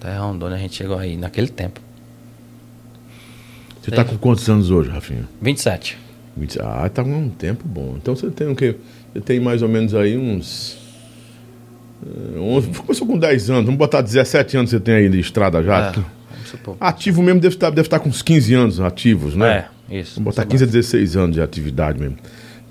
Até 0.00 0.16
Rondônia 0.16 0.56
a 0.56 0.60
gente 0.60 0.76
chegou 0.76 0.96
aí 0.96 1.16
naquele 1.16 1.48
tempo. 1.48 1.80
Você 3.82 3.90
tá 3.90 4.04
com 4.04 4.16
quantos 4.16 4.48
anos 4.48 4.70
hoje, 4.70 4.88
Rafinha? 4.88 5.28
27. 5.40 5.98
20 6.36 6.60
Ah, 6.60 6.88
tá 6.92 7.02
um 7.02 7.28
tempo 7.28 7.62
bom. 7.66 7.94
Então 7.96 8.14
você 8.16 8.30
tem 8.30 8.48
o 8.48 8.54
quê? 8.56 8.76
Você 9.12 9.20
tem 9.20 9.38
mais 9.40 9.62
ou 9.62 9.68
menos 9.68 9.94
aí 9.94 10.16
uns. 10.16 10.78
eh, 12.04 12.38
11, 12.38 12.68
começou 12.68 13.06
com 13.06 13.18
10 13.18 13.50
anos, 13.50 13.64
vamos 13.66 13.78
botar 13.78 14.00
17 14.00 14.56
anos 14.56 14.70
você 14.70 14.80
tem 14.80 14.94
aí 14.94 15.08
de 15.08 15.20
estrada 15.20 15.62
já. 15.62 15.92
É. 15.96 16.22
Ativo 16.80 17.22
mesmo 17.22 17.40
deve 17.40 17.54
estar, 17.54 17.70
deve 17.70 17.82
estar 17.86 17.98
com 17.98 18.08
uns 18.08 18.20
15 18.22 18.52
anos 18.54 18.80
ativos, 18.80 19.34
né? 19.34 19.66
É, 19.90 19.98
isso. 20.00 20.16
Vamos 20.16 20.34
botar 20.34 20.44
15 20.46 20.64
a 20.64 20.66
16 20.66 21.16
anos 21.16 21.34
de 21.36 21.40
atividade 21.40 21.98
mesmo. 21.98 22.16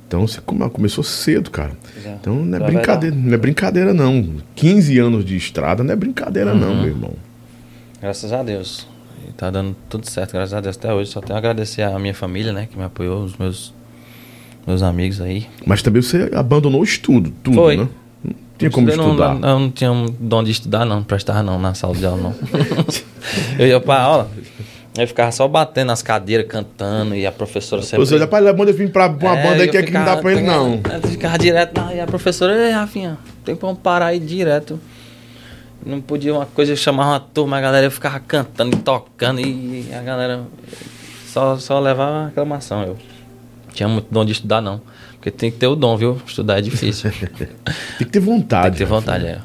Então 0.07 0.27
você 0.27 0.41
come- 0.41 0.69
começou 0.69 1.03
cedo, 1.03 1.49
cara. 1.49 1.71
É. 2.05 2.09
Então 2.19 2.35
não 2.45 2.57
é 2.57 2.59
brincadeira, 2.63 3.15
não 3.15 3.33
é 3.33 3.37
brincadeira 3.37 3.93
não. 3.93 4.35
15 4.55 4.99
anos 4.99 5.23
de 5.25 5.35
estrada 5.37 5.83
não 5.83 5.93
é 5.93 5.95
brincadeira 5.95 6.53
não, 6.53 6.69
Uhum. 6.71 6.77
meu 6.81 6.87
irmão. 6.89 7.13
Graças 8.01 8.33
a 8.33 8.43
Deus. 8.43 8.85
Tá 9.37 9.49
dando 9.49 9.75
tudo 9.89 10.09
certo, 10.09 10.33
graças 10.33 10.53
a 10.53 10.61
Deus 10.61 10.77
até 10.77 10.93
hoje. 10.93 11.11
Só 11.11 11.21
tenho 11.21 11.35
a 11.35 11.37
agradecer 11.37 11.81
a 11.83 11.97
minha 11.97 12.13
família, 12.13 12.51
né? 12.53 12.67
Que 12.69 12.77
me 12.77 12.83
apoiou, 12.83 13.23
os 13.23 13.37
meus, 13.37 13.73
meus 14.65 14.81
amigos 14.81 15.19
aí. 15.21 15.47
Mas 15.65 15.81
também 15.81 16.01
você 16.01 16.29
abandonou 16.33 16.81
o 16.81 16.83
estudo, 16.83 17.31
tudo, 17.43 17.55
Foi. 17.55 17.77
né? 17.77 17.87
Não 18.23 18.33
tinha 18.57 18.71
como 18.71 18.89
Eu 18.89 18.97
não, 18.97 19.05
estudar. 19.05 19.35
Não, 19.35 19.49
eu 19.49 19.59
não 19.59 19.71
tinha 19.71 19.91
um 19.91 20.05
dom 20.19 20.43
de 20.43 20.51
estudar, 20.51 20.85
não. 20.85 20.97
Não 20.97 21.03
prestava, 21.03 21.41
não, 21.41 21.59
na 21.59 21.73
sala 21.73 21.95
de 21.95 22.05
aula, 22.05 22.21
não. 22.21 22.35
eu 23.57 23.67
ia 23.67 23.79
pra 23.79 24.01
aula, 24.01 24.29
eu 24.97 25.07
ficava 25.07 25.31
só 25.31 25.47
batendo 25.47 25.87
nas 25.87 26.03
cadeiras, 26.03 26.45
cantando, 26.47 27.15
e 27.15 27.25
a 27.25 27.31
professora 27.31 27.81
sempre... 27.81 27.99
Ou 27.99 28.05
seja, 28.05 28.25
rapaz, 28.25 28.45
a 28.45 28.53
banda 28.53 28.73
vir 28.73 28.91
pra 28.91 29.07
uma 29.07 29.37
É, 29.39 29.43
banda 29.43 29.63
aí 29.63 29.69
que 29.69 29.77
aqui 29.77 29.91
não 29.91 30.03
dá 30.03 30.17
pra 30.17 30.31
ele, 30.31 30.41
não. 30.41 30.81
Eu 30.93 31.09
ficava 31.09 31.37
direto, 31.39 31.79
não, 31.79 31.91
e 31.91 31.99
a 31.99 32.05
professora, 32.05 32.55
ei, 32.67 32.71
Rafinha, 32.71 33.17
tem 33.45 33.55
como 33.55 33.75
parar 33.75 34.07
aí 34.07 34.19
direto. 34.19 34.79
Não 35.85 35.99
podia 35.99 36.33
uma 36.33 36.45
coisa, 36.45 36.73
eu 36.73 36.75
chamava 36.77 37.09
uma 37.11 37.19
turma, 37.19 37.57
a 37.57 37.61
galera 37.61 37.89
ficava 37.89 38.19
cantando 38.19 38.75
e 38.77 38.79
tocando, 38.79 39.39
e 39.41 39.87
a 39.93 40.01
galera 40.01 40.41
só, 41.25 41.57
só 41.57 41.79
levava 41.79 42.27
reclamação. 42.27 42.83
Eu 42.83 42.97
tinha 43.73 43.89
muito 43.89 44.07
dom 44.11 44.23
de 44.23 44.31
estudar, 44.33 44.61
não. 44.61 44.81
Porque 45.13 45.31
tem 45.31 45.49
que 45.51 45.57
ter 45.57 45.67
o 45.67 45.75
dom, 45.75 45.95
viu? 45.97 46.21
Estudar 46.25 46.59
é 46.59 46.61
difícil. 46.61 47.11
tem 47.11 47.29
Tem 47.47 47.47
que 47.97 48.05
ter 48.05 48.19
vontade. 48.19 48.71
que 48.73 48.77
ter 48.79 48.85
vontade, 48.85 49.25
Rafinha. 49.25 49.43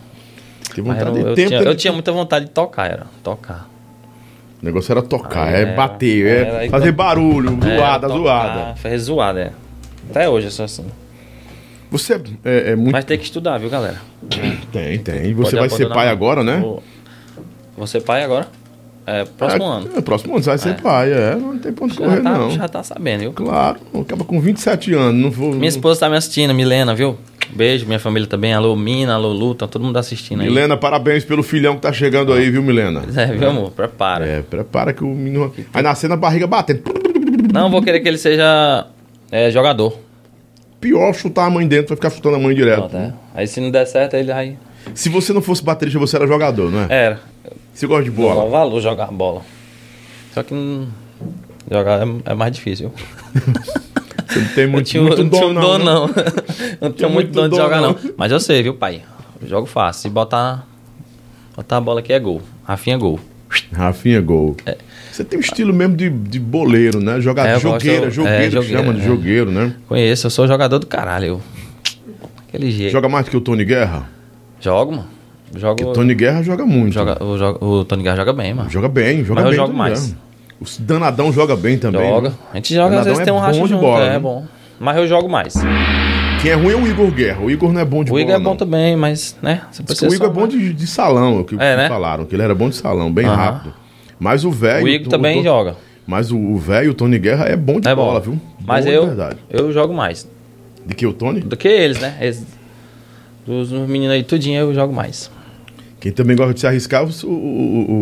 é. 0.71 0.75
Ter 0.75 0.83
Mas 0.83 0.99
vontade 0.99 1.09
eu, 1.19 1.23
de 1.25 1.29
eu 1.31 1.35
tempo. 1.35 1.49
tinha, 1.49 1.61
eu 1.63 1.75
tinha 1.75 1.93
muita 1.93 2.13
vontade 2.13 2.45
de 2.47 2.51
tocar, 2.51 2.91
era. 2.91 3.07
Tocar. 3.23 3.69
O 4.63 4.65
negócio 4.65 4.91
era 4.93 5.03
tocar, 5.03 5.49
Aí 5.49 5.55
é 5.55 5.61
era- 5.63 5.73
bater, 5.75 6.27
era 6.27 6.49
é 6.49 6.59
aí 6.61 6.69
fazer 6.71 6.87
quando- 6.87 6.97
barulho, 6.97 7.59
É, 7.67 7.77
zoada, 7.77 8.09
tocar, 8.09 8.19
zoada. 8.19 8.77
Fazer 8.77 8.99
zoada, 8.99 9.41
é. 9.41 9.53
Até 10.11 10.29
hoje 10.29 10.47
eu 10.47 10.51
sou 10.51 10.65
assim. 10.65 10.87
Você 11.91 12.15
é, 12.15 12.21
é- 12.45 12.71
é 12.73 12.77
muito. 12.77 12.93
Mas 12.93 13.05
tem 13.05 13.19
que 13.19 13.25
estudar, 13.25 13.59
viu, 13.59 13.71
galera? 13.71 14.01
Tem, 14.73 14.99
tem. 14.99 15.35
Você 15.35 15.57
Pode 15.57 15.69
vai 15.69 15.79
ser 15.79 15.89
pai 15.89 16.09
agora, 16.09 16.43
né? 16.43 16.59
Vou, 16.61 16.83
vou 17.77 17.87
ser 17.87 18.01
pai 18.01 18.25
agora. 18.25 18.49
É, 19.07 19.25
próximo 19.25 19.63
é, 19.63 19.67
ano. 19.69 19.91
É, 19.97 20.01
próximo 20.01 20.35
ano 20.35 20.43
você 20.43 20.51
vai 20.51 20.59
ser 20.59 20.71
É. 20.71 20.73
pai, 20.75 21.13
é. 21.13 21.37
Não 21.37 21.57
tem 21.59 21.73
ponto 21.73 21.93
de 21.93 21.99
correr, 21.99 22.23
tá, 22.23 22.31
não. 22.37 22.51
já 22.51 22.67
tá 22.67 22.83
sabendo, 22.83 23.21
viu? 23.21 23.33
Claro, 23.33 23.79
acaba 24.01 24.25
com 24.25 24.41
27 24.41 24.93
anos. 24.95 25.23
Não 25.23 25.31
vou. 25.31 25.53
Minha 25.55 25.69
esposa 25.69 26.01
tá 26.01 26.11
me 26.11 26.17
assistindo, 26.17 26.53
Milena, 26.53 26.93
viu? 26.93 27.17
Beijo, 27.55 27.87
minha 27.87 28.01
família 28.01 28.27
também. 28.29 28.53
Alô, 28.53 28.75
Mina, 28.75 29.15
alô, 29.15 29.33
Lu, 29.33 29.55
tá 29.55 29.69
todo 29.69 29.85
mundo 29.85 29.97
assistindo 29.97 30.41
aí. 30.41 30.49
Milena, 30.49 30.77
parabéns 30.77 31.25
pelo 31.25 31.45
filhão 31.45 31.77
que 31.77 31.83
tá 31.83 31.93
chegando 31.93 32.33
aí, 32.33 32.51
viu, 32.51 32.63
Milena? 32.65 33.05
É, 33.17 33.27
viu, 33.27 33.49
amor? 33.49 33.71
Prepara. 33.71 34.27
É, 34.27 34.43
prepara 34.43 34.93
que 34.93 35.05
o 35.05 35.07
menino. 35.07 35.55
Vai 35.73 35.83
nascer 35.83 36.09
na 36.09 36.17
barriga 36.17 36.49
batendo. 36.49 36.83
Não 37.53 37.71
vou 37.71 37.81
querer 37.81 38.01
que 38.01 38.09
ele 38.09 38.19
seja 38.19 38.89
é, 39.31 39.53
jogador. 39.53 39.97
Pior 40.81 41.13
chutar 41.15 41.47
a 41.47 41.51
mãe 41.51 41.67
dentro, 41.67 41.89
vai 41.89 41.97
ficar 41.97 42.11
chutando 42.11 42.37
a 42.37 42.39
mãe 42.39 42.55
direto. 42.55 42.81
Pronto, 42.89 42.97
é. 42.97 43.13
Aí 43.35 43.47
se 43.47 43.61
não 43.61 43.71
der 43.71 43.87
certo, 43.87 44.15
ele 44.15 44.31
aí. 44.33 44.57
Se 44.95 45.09
você 45.09 45.33
não 45.33 45.43
fosse 45.43 45.63
baterista, 45.65 45.99
você 45.99 46.17
era 46.17 46.27
jogador, 46.27 46.71
não 46.71 46.81
é? 46.83 46.87
Era. 46.91 47.21
Você 47.75 47.87
gosta 47.87 48.05
de 48.05 48.11
Bola. 48.11 48.35
bola? 48.37 48.51
valor 48.51 48.81
jogar 48.81 49.07
bola. 49.07 49.43
Só 50.33 50.43
que 50.43 50.55
não- 50.55 50.87
jogar 51.71 52.07
é, 52.07 52.11
é 52.27 52.35
mais 52.35 52.53
difícil. 52.53 52.93
Você 54.29 54.41
não 54.41 54.49
tem 54.49 54.65
Eu 54.65 54.71
muito, 54.71 54.87
tinha, 54.87 55.03
muito 55.03 55.23
não 55.23 55.31
tinha 55.31 55.41
dom, 55.43 55.49
um 55.51 55.53
não. 55.55 55.63
dom, 55.63 55.79
né? 55.79 55.85
não. 55.85 56.11
não 56.89 56.93
tinha 56.93 57.09
muito 57.09 57.31
dom 57.33 57.49
de 57.49 57.57
jogar, 57.57 57.81
não. 57.81 57.93
não. 57.93 58.15
Mas 58.19 58.31
eu 58.33 58.39
sei, 58.41 58.63
viu, 58.63 58.75
pai? 58.75 59.03
Eu 59.41 59.49
jogo 59.49 59.67
fácil. 59.67 60.03
Se 60.03 60.09
botar, 60.11 60.67
botar 61.57 61.77
a 61.79 61.81
bola 61.81 62.01
aqui 62.01 62.13
é 62.13 62.19
gol. 62.19 62.43
Rafinha 62.65 62.97
é 62.97 62.99
gol. 62.99 63.19
Rafinha 63.73 64.21
Gol. 64.21 64.57
Você 65.17 65.25
tem 65.25 65.39
um 65.39 65.41
estilo 65.41 65.73
mesmo 65.73 65.97
de, 65.97 66.11
de 66.11 66.39
boleiro, 66.39 67.01
né? 67.01 67.19
Jogador, 67.23 67.49
É, 67.49 67.55
eu 67.57 67.61
gosto- 67.61 67.81
jogueira, 67.85 68.07
é, 68.07 68.11
jogueiro, 68.11 68.43
que 68.45 68.51
jogueira, 68.51 68.79
chama 68.83 68.93
de 68.95 69.01
é. 69.01 69.05
jogueiro, 69.05 69.51
né? 69.51 69.73
Conheço, 69.89 70.27
eu 70.27 70.31
sou 70.31 70.47
jogador 70.47 70.79
do 70.79 70.87
caralho. 70.87 71.25
Eu. 71.27 71.41
Aquele 72.47 72.71
jeito. 72.71 72.93
Joga 72.93 73.09
mais 73.09 73.25
do 73.25 73.31
que 73.31 73.37
o 73.39 73.41
Tony 73.41 73.65
Guerra? 73.65 74.07
Jogo, 74.61 74.93
mano. 74.93 75.07
Jogo. 75.57 75.77
Porque 75.77 75.85
o 75.91 75.93
Tony 75.95 76.15
Guerra 76.15 76.43
joga 76.43 76.67
muito. 76.67 76.93
joga, 76.93 77.17
o, 77.25 77.79
o 77.81 77.85
Tony 77.87 78.03
Guerra 78.03 78.17
joga 78.17 78.33
bem, 78.35 78.53
mano. 78.53 78.69
Joga 78.69 78.89
bem, 78.91 79.25
joga 79.25 79.35
Mas 79.41 79.45
eu 79.45 79.51
bem. 79.51 79.57
jogo 79.57 79.69
Tony 79.69 79.79
mais. 79.79 80.07
Guerra. 80.09 80.19
O 80.61 80.65
Danadão 80.81 81.33
joga 81.33 81.57
bem 81.57 81.79
também. 81.79 82.09
Joga. 82.11 82.29
né? 82.29 82.35
A 82.53 82.57
gente 82.57 82.75
joga, 82.75 82.85
às 82.85 82.91
Danadão 82.91 83.05
vezes 83.15 83.21
é 83.21 83.25
tem 83.25 83.33
um 83.33 83.39
racha 83.39 83.59
bom 83.59 83.65
de 83.67 83.71
junto. 83.73 83.81
bola, 83.81 84.05
é, 84.05 84.11
né? 84.11 84.19
bom. 84.19 84.45
Mas 84.79 84.97
eu 84.99 85.07
jogo 85.09 85.31
mais. 85.31 85.55
Quem 86.43 86.51
é 86.51 86.55
ruim 86.55 86.73
é 86.73 86.77
o 86.77 86.87
Igor 86.87 87.11
Guerra. 87.11 87.41
O 87.43 87.51
Igor 87.51 87.73
não 87.73 87.81
é 87.81 87.85
bom 87.87 88.05
de 88.05 88.11
o 88.11 88.13
bola. 88.13 88.21
Igor 88.21 88.35
é 88.35 88.39
bom 88.39 88.51
não. 88.51 88.57
também, 88.57 88.95
mas, 88.97 89.35
né? 89.41 89.63
O 89.81 89.83
Igor 90.05 90.17
só 90.19 90.25
é 90.27 90.29
bom 90.29 90.47
de, 90.47 90.75
de 90.75 90.87
salão, 90.87 91.41
o 91.41 91.45
que, 91.45 91.55
É, 91.55 91.59
que 91.59 91.77
né? 91.79 91.89
falaram, 91.89 92.27
que 92.27 92.35
ele 92.35 92.43
era 92.43 92.55
bom 92.55 92.69
de 92.69 92.77
salão, 92.77 93.11
bem 93.11 93.25
Aham. 93.25 93.35
rápido. 93.37 93.75
Mas 94.19 94.45
o 94.45 94.51
velho. 94.51 94.85
O 94.85 94.89
Igor 94.89 95.07
o- 95.07 95.11
também 95.11 95.41
o- 95.41 95.43
joga. 95.43 95.77
Mas 96.07 96.31
o 96.31 96.39
o 96.39 96.57
velho, 96.59 96.93
o 96.93 96.95
Tony 96.95 97.19
Guerra, 97.19 97.47
é 97.47 97.57
bom 97.57 97.81
de 97.81 97.89
É 97.89 97.95
bola, 97.95 98.21
bom. 98.21 98.33
viu? 98.33 98.41
Mas 98.65 98.85
bom 98.85 98.91
eu, 98.91 99.09
eu 99.51 99.73
jogo 99.73 99.93
mais. 99.93 100.29
De 100.85 100.95
que 100.95 101.07
o 101.07 101.13
Tony? 101.13 101.41
Do 101.41 101.57
que 101.57 101.67
eles, 101.69 101.99
né? 102.01 102.17
Eles, 102.21 102.47
dos 103.45 103.71
meninos 103.73 104.13
aí, 104.15 104.23
tudinho, 104.23 104.61
eu 104.61 104.73
jogo 104.75 104.93
mais. 104.93 105.31
Quem 106.01 106.13
também 106.13 106.37
gosta 106.37 106.55
de 106.55 106.61
se 106.61 106.67
arriscar 106.67 107.03
é 107.03 107.05
o, 107.05 107.29
o, 107.29 107.31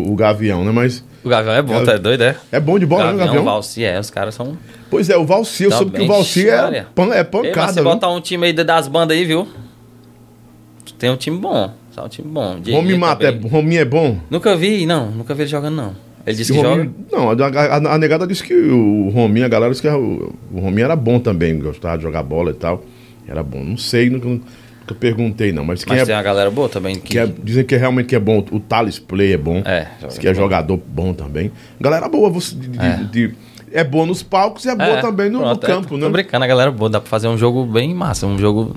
o- 0.08 0.12
o 0.12 0.14
Gavião, 0.16 0.64
né? 0.64 0.70
Mas 0.70 1.02
O 1.24 1.28
Gavião 1.30 1.54
é 1.54 1.62
bom, 1.62 1.72
Gavi- 1.72 1.86
tá 1.86 1.96
doido, 1.96 2.22
é? 2.24 2.36
é 2.52 2.60
bom 2.60 2.78
de 2.78 2.84
bola, 2.84 3.04
né, 3.04 3.08
o 3.08 3.12
Gavião, 3.12 3.26
Gavião? 3.36 3.44
Valci, 3.44 3.82
é, 3.84 3.98
os 3.98 4.10
caras 4.10 4.34
são... 4.34 4.58
Pois 4.90 5.08
é, 5.08 5.16
o 5.16 5.24
Valci, 5.24 5.64
eu 5.64 5.70
Tá 5.70 5.76
soube 5.78 5.92
que 5.92 6.02
o 6.02 6.06
Valci 6.06 6.48
é, 6.48 6.84
pan, 6.94 7.04
é 7.04 7.06
Ei, 7.06 7.22
mas 7.22 7.26
pancada. 7.30 7.68
se 7.72 7.74
viu? 7.80 7.84
botar 7.84 8.10
um 8.10 8.20
time 8.20 8.46
aí 8.46 8.52
das 8.52 8.86
bandas 8.88 9.16
aí, 9.16 9.24
viu? 9.24 9.48
Tem 10.98 11.08
um 11.10 11.16
time 11.16 11.38
bom. 11.38 11.72
Só 11.94 12.04
um 12.04 12.08
time 12.08 12.28
bom. 12.28 12.54
Dieguinho 12.56 12.76
Rominho 12.78 12.98
Mata, 12.98 13.26
é. 13.28 13.48
Rominho 13.48 13.80
é 13.80 13.84
bom? 13.84 14.18
Nunca 14.30 14.56
vi, 14.56 14.84
não. 14.86 15.10
Nunca 15.10 15.34
vi 15.34 15.42
ele 15.42 15.50
jogando, 15.50 15.74
não. 15.76 15.94
Ele 16.26 16.36
disse 16.36 16.52
que 16.52 16.58
o 16.58 16.62
joga. 16.62 16.76
Rominho- 16.76 16.94
Não, 17.12 17.30
a, 17.30 17.34
a- 17.34 17.94
a 17.94 17.98
negada 17.98 18.26
disse 18.26 18.42
que 18.42 18.54
o 18.54 19.10
Rominho, 19.10 19.44
a 19.46 19.48
galera 19.48 19.70
disse 19.70 19.82
que 19.82 19.88
o, 19.88 20.32
o 20.52 20.60
Rominho 20.60 20.84
era 20.86 20.96
bom 20.96 21.18
também, 21.20 21.58
gostava 21.58 21.96
de 21.96 22.02
jogar 22.02 22.22
bola 22.22 22.50
e 22.50 22.54
tal. 22.54 22.82
Era 23.28 23.42
bom. 23.42 23.62
Não 23.62 23.76
sei, 23.76 24.10
nunca, 24.10 24.26
nunca 24.28 24.94
perguntei 24.98 25.52
não. 25.52 25.64
Mas 25.64 25.84
quem 25.84 25.92
Mas 25.92 26.02
é, 26.02 26.06
tem 26.06 26.14
uma 26.16 26.22
galera 26.22 26.50
boa 26.50 26.68
também. 26.68 26.96
Que... 26.96 27.10
que 27.12 27.18
é- 27.18 27.26
dizem 27.42 27.64
que 27.64 27.74
é 27.74 27.78
realmente 27.78 28.06
que 28.06 28.16
é 28.16 28.20
bom. 28.20 28.44
O 28.50 28.58
Thales 28.58 28.98
Play 28.98 29.32
é 29.34 29.36
bom. 29.38 29.62
É, 29.64 29.86
Diz 30.06 30.18
que 30.18 30.26
é 30.26 30.32
bom. 30.32 30.40
jogador 30.40 30.76
bom 30.78 31.12
também. 31.14 31.52
Galera 31.80 32.08
boa, 32.08 32.28
você, 32.30 32.54
de, 32.56 32.68
de- 32.68 32.78
É. 32.78 32.96
de- 33.12 33.34
é 33.72 33.82
boa 33.84 34.06
nos 34.06 34.22
palcos 34.22 34.64
e 34.64 34.68
é 34.70 34.74
boa 34.76 34.88
É, 34.98 35.00
também 35.00 35.28
no, 35.28 35.38
no 35.40 35.44
pronto, 35.46 35.64
é, 35.64 35.66
campo, 35.66 35.88
tô 35.90 35.96
né? 35.96 36.08
brincando, 36.08 36.44
a 36.44 36.46
galera 36.48 36.70
boa. 36.70 36.88
Dá 36.88 37.00
pra 37.00 37.10
fazer 37.10 37.28
um 37.28 37.36
jogo 37.36 37.64
bem 37.66 37.92
massa. 37.94 38.26
Um 38.26 38.38
jogo, 38.38 38.74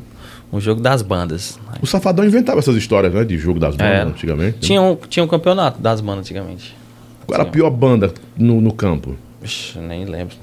um 0.52 0.60
jogo 0.60 0.82
das 0.82 1.02
bandas. 1.02 1.60
O 1.82 1.86
Safadão 1.88 2.26
inventava 2.26 2.60
essas 2.60 2.76
histórias, 2.76 3.14
né? 3.14 3.24
De 3.24 3.38
jogo 3.38 3.60
das 3.60 3.76
bandas 3.76 4.00
É. 4.00 4.02
antigamente. 4.04 4.60
Tinha 4.60 4.82
um, 4.82 4.96
tinha 4.96 5.24
um 5.24 5.28
campeonato 5.28 5.82
das 5.82 6.00
bandas 6.02 6.20
antigamente. 6.20 6.76
Qual 7.26 7.40
era 7.40 7.48
a 7.48 7.52
pior 7.52 7.70
banda 7.70 8.14
no, 8.38 8.62
no 8.62 8.72
campo? 8.74 9.16
Ixi, 9.44 9.80
nem 9.80 10.06
lembro. 10.06 10.36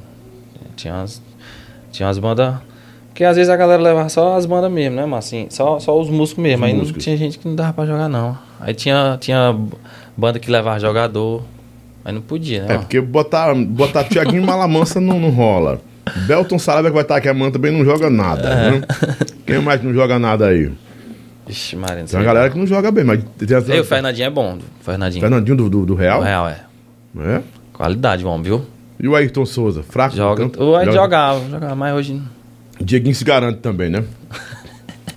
Tinha 0.76 0.94
umas, 0.94 1.22
tinha 1.90 2.06
umas 2.06 2.18
bandas. 2.18 2.54
Porque 3.08 3.24
às 3.24 3.36
vezes 3.36 3.48
a 3.48 3.56
galera 3.56 3.80
levava 3.80 4.08
só 4.08 4.36
as 4.36 4.44
bandas 4.44 4.70
mesmo, 4.70 4.96
né, 4.96 5.06
mas 5.06 5.26
assim, 5.26 5.46
só, 5.48 5.78
só 5.78 5.98
os 5.98 6.10
músicos 6.10 6.42
mesmo. 6.42 6.64
Os 6.64 6.70
aí 6.70 6.76
músicos. 6.76 6.96
não 6.98 7.04
tinha 7.04 7.16
gente 7.16 7.38
que 7.38 7.46
não 7.46 7.54
dava 7.54 7.72
pra 7.72 7.86
jogar, 7.86 8.08
não. 8.08 8.36
Aí 8.60 8.74
tinha, 8.74 9.16
tinha 9.20 9.56
banda 10.16 10.38
que 10.40 10.50
levava 10.50 10.80
jogador. 10.80 11.42
Aí 12.04 12.12
não 12.12 12.20
podia, 12.20 12.64
né? 12.64 12.74
É, 12.74 12.78
porque 12.78 13.00
botar, 13.00 13.54
botar 13.54 14.04
Tiaguinho 14.04 14.44
Malamansa 14.44 15.00
não, 15.00 15.18
não 15.18 15.30
rola. 15.30 15.80
Belton 16.26 16.58
Sarabia 16.58 16.90
que 16.90 16.94
vai 16.94 17.02
estar 17.02 17.16
aqui 17.16 17.28
amanhã 17.28 17.50
também 17.50 17.72
não 17.72 17.84
joga 17.84 18.10
nada. 18.10 18.48
É. 18.48 18.70
Né? 18.72 18.82
Quem 19.46 19.58
mais 19.60 19.82
não 19.82 19.92
joga 19.92 20.18
nada 20.18 20.48
aí? 20.48 20.70
Ixi, 21.48 21.76
Maria, 21.76 22.00
não 22.00 22.06
Tem 22.06 22.18
uma 22.18 22.24
galera 22.24 22.50
que 22.50 22.58
não 22.58 22.66
joga 22.66 22.90
bem, 22.90 23.04
mas 23.04 23.22
tem 23.38 23.76
E 23.76 23.80
o 23.80 23.84
Fernandinho 23.84 24.26
é 24.26 24.30
bom. 24.30 24.58
Fernandinho. 24.80 25.20
Fernandinho 25.20 25.56
do, 25.56 25.68
do, 25.68 25.86
do 25.86 25.94
Real. 25.94 26.20
O 26.20 26.24
Real, 26.24 26.48
é. 26.48 26.60
É? 27.18 27.42
Qualidade, 27.72 28.24
homem, 28.24 28.42
viu? 28.42 28.66
E 28.98 29.08
o 29.08 29.14
Ayrton 29.14 29.44
Souza, 29.44 29.82
fraco? 29.82 30.16
Joga. 30.16 30.46
O 30.46 30.48
Joga. 30.48 30.92
jogava, 30.92 31.50
jogava, 31.50 31.74
mas 31.74 31.94
hoje 31.94 32.22
Dieguinho 32.80 33.14
se 33.14 33.24
garante 33.24 33.58
também, 33.58 33.90
né? 33.90 34.04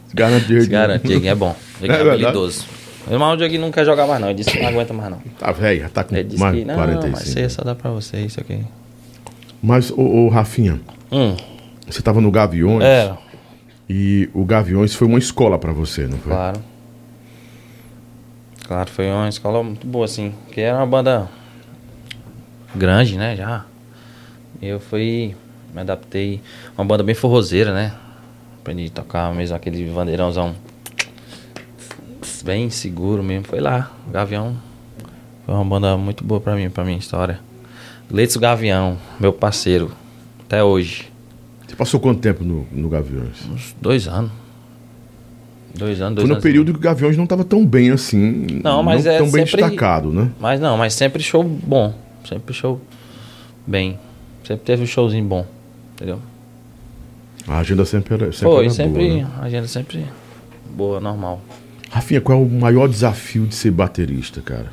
Se 0.08 0.15
garante 0.15 0.47
de 0.47 0.62
se 0.62 0.69
garante. 0.69 1.08
Dieguinho 1.08 1.32
é 1.32 1.36
bom. 1.36 1.56
Dieguinho 1.80 2.02
É 2.02 2.08
é, 2.08 2.12
habilidoso. 2.12 2.65
Mas 3.10 3.34
o 3.34 3.38
Dieguinho 3.38 3.62
não 3.62 3.71
quer 3.71 3.86
jogar 3.86 4.06
mais, 4.06 4.19
não. 4.19 4.30
Ele 4.30 4.38
disse 4.38 4.52
que 4.52 4.60
não 4.62 4.69
aguenta 4.69 4.93
mais, 4.93 5.10
não. 5.10 5.19
Tá 5.39 5.52
velho, 5.52 5.82
já 5.82 5.89
tá 5.89 6.04
com 6.04 6.13
mais 6.13 6.56
que 6.56 6.65
não, 6.65 6.76
45. 6.76 7.12
mas 7.12 7.28
isso 7.28 7.39
aí 7.39 7.50
só 7.50 7.63
dá 7.63 7.73
pra 7.73 7.89
você, 7.89 8.17
isso 8.17 8.39
aqui. 8.39 8.60
Mas, 9.62 9.91
ô, 9.91 10.02
ô, 10.02 10.30
Rafinha, 10.30 10.80
Hum, 11.12 11.36
você 11.88 12.02
tava 12.02 12.20
no 12.20 12.30
Gaviões 12.30 12.84
é, 12.84 13.17
e 13.89 14.30
o 14.34 14.43
Gaviões 14.43 14.93
foi 14.93 15.08
uma 15.08 15.17
escola 15.17 15.58
pra 15.58 15.72
você, 15.72 16.06
não 16.06 16.17
foi? 16.17 16.32
claro. 16.32 16.62
Claro, 18.67 18.89
foi 18.91 19.10
uma 19.10 19.30
escola 19.30 19.63
muito 19.63 19.88
boa, 19.88 20.04
assim. 20.04 20.34
Que 20.52 20.60
era 20.60 20.76
uma 20.76 20.86
banda 20.86 21.30
grande, 22.76 23.17
né, 23.17 23.34
já. 23.34 23.65
Eu 24.62 24.78
fui, 24.78 25.38
me 25.74 25.80
adaptei. 25.80 26.41
Uma 26.78 26.84
banda 26.84 27.02
bem 27.02 27.15
forrozeira, 27.15 27.74
né? 27.74 27.93
Aprendi 28.60 28.88
a 28.88 28.89
tocar 28.89 29.34
mesmo 29.34 29.56
aquele 29.56 29.89
bandeirãozão 29.89 30.54
bem 32.43 32.70
seguro 32.70 33.24
mesmo. 33.24 33.46
Foi 33.48 33.62
lá, 33.62 33.89
o 34.06 34.12
Gavião. 34.12 34.58
Foi 35.46 35.56
uma 35.56 35.63
banda 35.63 35.96
muito 35.96 36.26
boa 36.26 36.41
pra 36.41 36.54
mim, 36.54 36.70
pra 36.70 36.84
minha 36.84 36.98
história. 36.98 37.39
Leitz 38.10 38.38
Gavião, 38.38 38.98
meu 39.20 39.34
parceiro, 39.34 39.91
até 40.46 40.63
hoje. 40.63 41.12
Você 41.67 41.76
passou 41.76 42.00
quanto 42.00 42.20
tempo 42.22 42.43
no, 42.43 42.65
no 42.72 42.88
Gaviões? 42.89 43.46
Uns 43.52 43.76
dois 43.82 44.08
anos. 44.08 44.32
Dois 45.76 46.02
anos, 46.02 46.15
dois 46.15 46.22
Foi 46.24 46.28
no 46.30 46.34
anos. 46.36 46.43
período 46.43 46.72
que 46.74 46.80
o 46.80 46.82
Gaviões 46.82 47.17
não 47.17 47.28
tava 47.28 47.43
tão 47.43 47.65
bem 47.65 47.91
assim. 47.91 48.48
Não, 48.63 48.82
mas 48.82 49.06
é 49.06 49.17
tão 49.17 49.30
bem 49.30 49.46
sempre- 49.46 49.62
destacado, 49.62 50.12
né? 50.12 50.32
Mas 50.39 50.60
não, 50.60 50.78
mas 50.78 50.93
sempre 50.93 51.22
show 51.22 51.43
bom. 51.43 51.93
Sempre 52.28 52.54
show 52.54 52.82
bem. 53.65 54.00
Sempre 54.43 54.65
teve 54.65 54.84
um 54.84 54.88
showzinho 54.88 55.26
bom. 55.26 55.46
Entendeu? 55.93 56.20
A 57.48 57.60
agenda 57.60 57.86
sempre 57.86 58.13
era, 58.15 58.32
sempre 58.32 58.48
Foi, 58.48 58.65
era 58.65 58.74
sempre. 58.74 59.08
boa. 59.08 59.17
né? 59.24 59.32
A 59.39 59.43
agenda 59.46 59.67
sempre 59.67 60.06
boa, 60.76 61.00
normal. 61.00 61.41
Rafinha, 61.91 62.22
qual 62.22 62.39
é 62.39 62.41
o 62.41 62.50
maior 62.50 62.88
desafio 62.88 63.46
de 63.46 63.54
ser 63.56 63.72
baterista, 63.72 64.41
cara? 64.41 64.72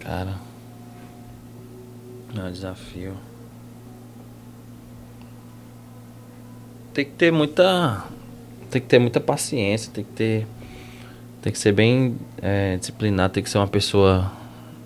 Cara. 0.00 0.49
Não 2.34 2.46
é 2.46 2.48
um 2.48 2.52
desafio. 2.52 3.14
Tem 6.92 7.04
que 7.04 7.12
ter 7.12 7.32
muita. 7.32 8.04
Tem 8.70 8.80
que 8.80 8.86
ter 8.86 8.98
muita 8.98 9.20
paciência, 9.20 9.90
tem 9.92 10.04
que 10.04 10.10
ter. 10.12 10.46
Tem 11.42 11.52
que 11.52 11.58
ser 11.58 11.72
bem 11.72 12.16
é, 12.42 12.76
disciplinado, 12.76 13.32
tem 13.32 13.42
que 13.42 13.50
ser 13.50 13.58
uma 13.58 13.68
pessoa. 13.68 14.30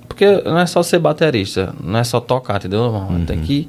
Porque 0.07 0.26
não 0.42 0.59
é 0.59 0.66
só 0.66 0.83
ser 0.83 0.98
baterista, 0.98 1.74
não 1.83 1.98
é 1.98 2.04
só 2.04 2.20
tocar, 2.20 2.57
entendeu, 2.57 2.85
irmão? 2.85 3.24
Tem 3.26 3.40
que. 3.40 3.68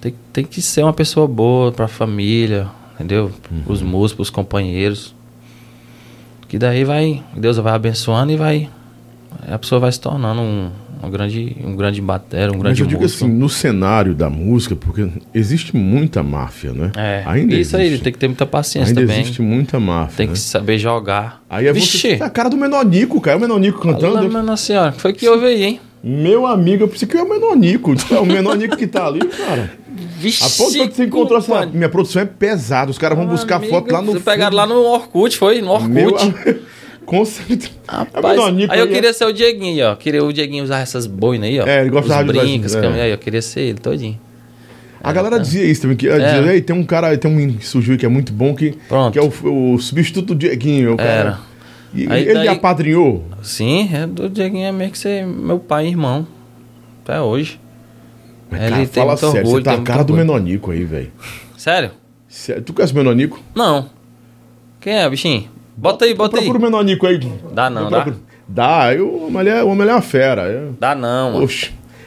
Tem, 0.00 0.14
tem 0.32 0.44
que 0.44 0.62
ser 0.62 0.82
uma 0.82 0.92
pessoa 0.92 1.26
boa 1.26 1.72
pra 1.72 1.88
família, 1.88 2.68
entendeu? 2.94 3.32
Os 3.66 3.82
músicos, 3.82 4.28
os 4.28 4.30
companheiros. 4.30 5.14
Que 6.46 6.58
daí 6.58 6.84
vai. 6.84 7.22
Deus 7.36 7.56
vai 7.56 7.74
abençoando 7.74 8.32
e 8.32 8.36
vai. 8.36 8.70
A 9.48 9.58
pessoa 9.58 9.80
vai 9.80 9.90
se 9.90 10.00
tornando 10.00 10.40
um, 10.40 10.70
um 11.02 11.10
grande, 11.10 11.56
um 11.62 11.76
grande 11.76 12.00
batera, 12.00 12.50
um 12.50 12.54
Mas 12.54 12.62
grande 12.62 12.80
eu 12.82 12.86
digo 12.86 13.02
músico. 13.02 13.24
assim, 13.24 13.32
no 13.32 13.48
cenário 13.48 14.14
da 14.14 14.30
música, 14.30 14.74
porque 14.74 15.08
existe 15.34 15.76
muita 15.76 16.22
máfia, 16.22 16.72
né? 16.72 16.92
É, 16.96 17.22
ainda 17.26 17.54
isso 17.54 17.76
aí, 17.76 17.86
existe. 17.86 18.02
tem 18.04 18.12
que 18.12 18.18
ter 18.18 18.28
muita 18.28 18.46
paciência 18.46 18.90
Ainda 18.90 19.00
também. 19.02 19.20
existe 19.20 19.42
muita 19.42 19.78
máfia. 19.78 20.16
Tem 20.16 20.26
né? 20.28 20.32
que 20.32 20.38
saber 20.38 20.78
jogar. 20.78 21.42
Aí 21.48 21.66
é 21.66 21.72
Vixe! 21.72 21.98
você. 21.98 22.08
É 22.14 22.22
a 22.22 22.30
cara 22.30 22.48
do 22.48 22.56
Menonico, 22.56 23.20
cara. 23.20 23.36
É 23.36 23.38
o 23.38 23.40
Menonico 23.40 23.80
cantando. 23.80 24.18
Alô, 24.18 24.42
Nossa 24.42 24.64
senhora, 24.64 24.92
foi 24.92 25.12
que 25.12 25.28
houve 25.28 25.46
aí, 25.46 25.62
hein? 25.64 25.80
Meu 26.02 26.46
amigo, 26.46 26.84
eu 26.84 26.88
pensei 26.88 27.08
que 27.08 27.16
é 27.16 27.22
o 27.22 27.28
Menonico. 27.28 27.94
É 28.10 28.18
o 28.18 28.26
Menonico 28.26 28.76
que 28.76 28.86
tá 28.86 29.06
ali, 29.06 29.20
cara. 29.26 29.72
Vixe! 30.18 30.44
A 30.44 30.48
ponto 30.50 30.88
que 30.88 30.96
você 30.96 31.04
encontrou 31.04 31.38
essa. 31.38 31.66
Minha 31.66 31.88
produção 31.88 32.22
é 32.22 32.24
pesada. 32.24 32.90
Os 32.90 32.98
caras 32.98 33.18
vão 33.18 33.26
buscar 33.26 33.56
Amigo, 33.56 33.72
foto 33.72 33.92
lá 33.92 34.00
no. 34.00 34.12
Vocês 34.12 34.24
pegaram 34.24 34.56
lá 34.56 34.66
no 34.66 34.76
Orkut, 34.82 35.36
foi? 35.36 35.60
No 35.60 35.70
Orkut. 35.72 35.90
Meu 35.90 36.14
Com 37.06 37.24
certeza. 37.24 37.70
É 37.88 37.92
o 37.94 37.96
Rapaz, 37.98 38.36
Menonico 38.38 38.72
aí 38.72 38.80
eu 38.80 38.88
queria 38.88 39.12
ser 39.12 39.24
o 39.24 39.32
Dieguinho, 39.32 39.86
ó. 39.86 39.94
Queria 39.96 40.22
o 40.24 40.32
Dieguinho 40.32 40.64
usar 40.64 40.80
essas 40.80 41.06
boinas 41.06 41.48
aí, 41.48 41.60
ó. 41.60 41.66
É, 41.66 41.80
ele 41.80 41.90
gostava 41.90 42.20
Os 42.26 42.32
de 42.32 42.38
usar 42.38 42.42
brincos, 42.46 42.74
é. 42.74 43.02
aí, 43.02 43.10
eu 43.12 43.18
queria 43.18 43.40
ser 43.40 43.60
ele 43.60 43.78
todinho. 43.78 44.20
A 45.02 45.12
galera 45.12 45.38
dizia 45.38 45.64
isso 45.64 45.82
também, 45.82 45.96
que 45.96 46.08
dizia, 46.08 46.52
Ei, 46.52 46.60
tem 46.60 46.74
um 46.74 46.82
cara, 46.84 47.16
tem 47.16 47.30
um 47.30 47.52
que 47.54 47.64
surgiu 47.66 47.96
que 47.96 48.04
é 48.04 48.08
muito 48.08 48.32
bom, 48.32 48.54
que, 48.54 48.72
Pronto. 48.88 49.12
que 49.12 49.18
é 49.18 49.22
o, 49.22 49.74
o 49.74 49.78
substituto 49.78 50.34
do 50.34 50.34
Dieguinho. 50.34 50.96
Era. 50.98 51.38
E 51.94 52.06
Aí 52.10 52.22
ele 52.24 52.34
daí- 52.34 52.48
apadrinhou. 52.48 53.24
Sim, 53.42 53.88
é 53.94 54.06
do 54.06 54.28
Dieguinho 54.28 54.66
é 54.66 54.72
meio 54.72 54.90
que 54.90 54.98
ser 54.98 55.24
meu 55.24 55.58
pai 55.60 55.86
e 55.86 55.90
irmão. 55.90 56.26
Até 57.04 57.20
hoje. 57.20 57.60
Mas, 58.50 58.60
Ele 58.62 58.70
cara, 58.70 58.86
tem 58.86 59.02
fala 59.04 59.16
sério, 59.16 59.36
orgulho, 59.36 59.50
você 59.56 59.62
tá 59.62 59.72
a 59.74 59.80
cara 59.80 60.02
do. 60.04 60.12
Menonico 60.12 60.70
aí, 60.72 60.84
velho. 60.84 61.12
Sério? 61.56 61.92
Sério, 62.28 62.62
Tu 62.62 62.72
conhece 62.72 62.92
o 62.92 62.96
Menonico? 62.96 63.40
Não. 63.54 63.88
Quem 64.80 64.94
é, 64.94 65.08
bichinho? 65.08 65.48
Bota 65.76 66.04
aí, 66.04 66.14
bota 66.14 66.38
aí. 66.38 66.44
Procura 66.44 66.58
o 66.58 66.62
Menonico 66.62 67.06
aí. 67.06 67.20
Dá 67.52 67.68
não, 67.68 67.90
dá? 67.90 68.06
Dá, 68.48 68.94
eu, 68.94 69.08
o 69.08 69.26
homem 69.26 69.48
é, 69.48 69.62
o 69.62 69.68
homem 69.68 69.88
é 69.88 69.92
uma 69.92 70.00
fera. 70.00 70.42
é. 70.42 70.68
Dá 70.78 70.94
não, 70.94 71.32
mano. 71.32 71.48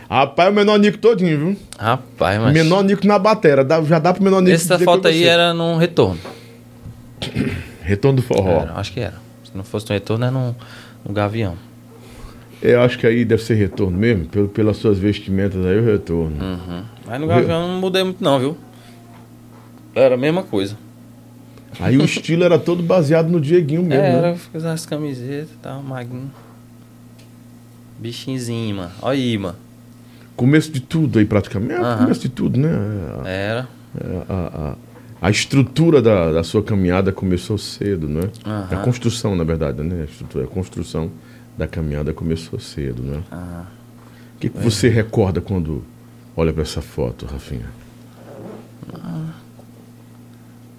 Rapaz, 0.09 0.49
o 0.49 0.55
Menonico 0.55 0.97
todinho, 0.97 1.37
viu? 1.37 1.57
Rapaz, 1.77 2.41
mas... 2.41 2.53
Menonico 2.53 3.05
na 3.05 3.19
batera. 3.19 3.63
Dá, 3.63 3.79
já 3.83 3.99
dá 3.99 4.11
pro 4.11 4.27
Essa 4.49 4.73
dizer 4.73 4.85
foto 4.85 5.01
que 5.01 5.07
é 5.07 5.11
aí 5.11 5.23
era 5.23 5.53
num 5.53 5.77
retorno. 5.77 6.19
Retorno 7.83 8.17
do 8.17 8.23
forró. 8.23 8.61
Era, 8.61 8.73
acho 8.73 8.91
que 8.91 8.99
era. 8.99 9.15
Se 9.43 9.55
não 9.55 9.63
fosse 9.63 9.87
no 9.87 9.93
retorno, 9.93 10.25
era 10.25 10.31
num, 10.31 10.55
num 11.05 11.13
gavião. 11.13 11.55
Eu 12.61 12.81
acho 12.81 12.97
que 12.97 13.07
aí 13.07 13.23
deve 13.23 13.41
ser 13.41 13.55
retorno 13.55 13.97
mesmo, 13.97 14.25
pelo, 14.27 14.47
pelas 14.47 14.77
suas 14.77 14.97
vestimentas 14.97 15.65
aí, 15.65 15.77
o 15.79 15.85
retorno. 15.85 16.35
Uhum. 16.43 16.83
Mas 17.07 17.21
no 17.21 17.27
gavião 17.27 17.61
eu 17.61 17.67
não 17.67 17.79
mudei 17.79 18.03
muito 18.03 18.23
não, 18.23 18.39
viu? 18.39 18.57
Era 19.95 20.15
a 20.15 20.17
mesma 20.17 20.43
coisa. 20.43 20.75
Aí 21.79 21.97
o 21.97 22.03
estilo 22.05 22.43
era 22.43 22.57
todo 22.57 22.81
baseado 22.81 23.29
no 23.29 23.39
Dieguinho 23.39 23.83
mesmo. 23.83 24.03
É, 24.03 24.21
né? 24.21 24.37
era 24.53 24.71
as 24.73 24.85
camisetas 24.85 25.49
e 25.51 25.57
tal, 25.61 25.81
magrinho. 25.83 26.31
Bichinzinho, 27.99 28.77
mano. 28.77 28.91
Olha 29.01 29.17
aí, 29.19 29.37
mano. 29.37 29.55
Começo 30.35 30.71
de 30.71 30.79
tudo 30.79 31.19
aí, 31.19 31.25
praticamente. 31.25 31.73
É, 31.73 31.77
Aham. 31.83 31.97
começo 32.03 32.21
de 32.21 32.29
tudo, 32.29 32.57
né? 32.59 32.69
Era. 33.25 33.67
A, 34.29 34.33
a- 34.33 34.69
a- 34.71 34.75
a 35.21 35.29
estrutura 35.29 36.01
da, 36.01 36.31
da 36.31 36.43
sua 36.45 36.63
caminhada 36.63 37.11
começou 37.11 37.57
cedo, 37.57 38.07
né? 38.07 38.29
Aham. 38.45 38.67
A 38.71 38.77
construção, 38.77 39.35
na 39.35 39.43
verdade, 39.43 39.83
né? 39.83 40.01
A, 40.01 40.05
estrutura, 40.05 40.45
a 40.45 40.47
construção 40.47 41.11
da 41.57 41.67
caminhada 41.67 42.13
começou 42.13 42.57
cedo, 42.59 43.03
né? 43.03 43.21
Aham. 43.31 43.67
O 44.35 44.39
que, 44.39 44.47
que 44.49 44.57
você 44.59 44.87
recorda 44.87 45.41
quando 45.41 45.83
olha 46.37 46.53
para 46.53 46.61
essa 46.61 46.81
foto, 46.81 47.25
Rafinha? 47.25 47.65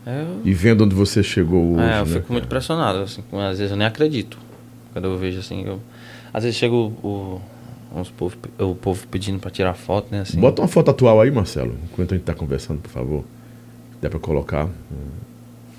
Eu, 0.06 0.40
E 0.44 0.52
vendo 0.54 0.84
onde 0.84 0.94
você 0.94 1.22
chegou 1.22 1.74
hoje, 1.74 1.82
é, 1.82 2.00
eu 2.00 2.06
né? 2.06 2.12
fico 2.20 2.32
muito 2.32 2.44
impressionado. 2.44 3.00
Assim, 3.00 3.22
às 3.32 3.58
vezes 3.58 3.70
eu 3.70 3.76
nem 3.76 3.86
acredito. 3.86 4.38
Quando 4.92 5.04
eu 5.06 5.18
vejo 5.18 5.38
assim. 5.40 5.64
Eu, 5.64 5.80
às 6.32 6.42
vezes 6.44 6.58
chega 6.58 6.74
o, 6.74 6.86
o, 7.02 7.40
povo, 8.16 8.36
o 8.58 8.74
povo 8.74 9.06
pedindo 9.08 9.38
pra 9.38 9.50
tirar 9.50 9.74
foto, 9.74 10.08
né? 10.10 10.20
Assim. 10.20 10.40
Bota 10.40 10.62
uma 10.62 10.68
foto 10.68 10.90
atual 10.90 11.20
aí, 11.20 11.30
Marcelo, 11.30 11.74
enquanto 11.84 12.12
a 12.12 12.16
gente 12.16 12.22
está 12.22 12.34
conversando, 12.34 12.80
por 12.80 12.90
favor. 12.90 13.24
Der 14.00 14.08
para 14.08 14.18
colocar, 14.18 14.64
hum, 14.66 15.08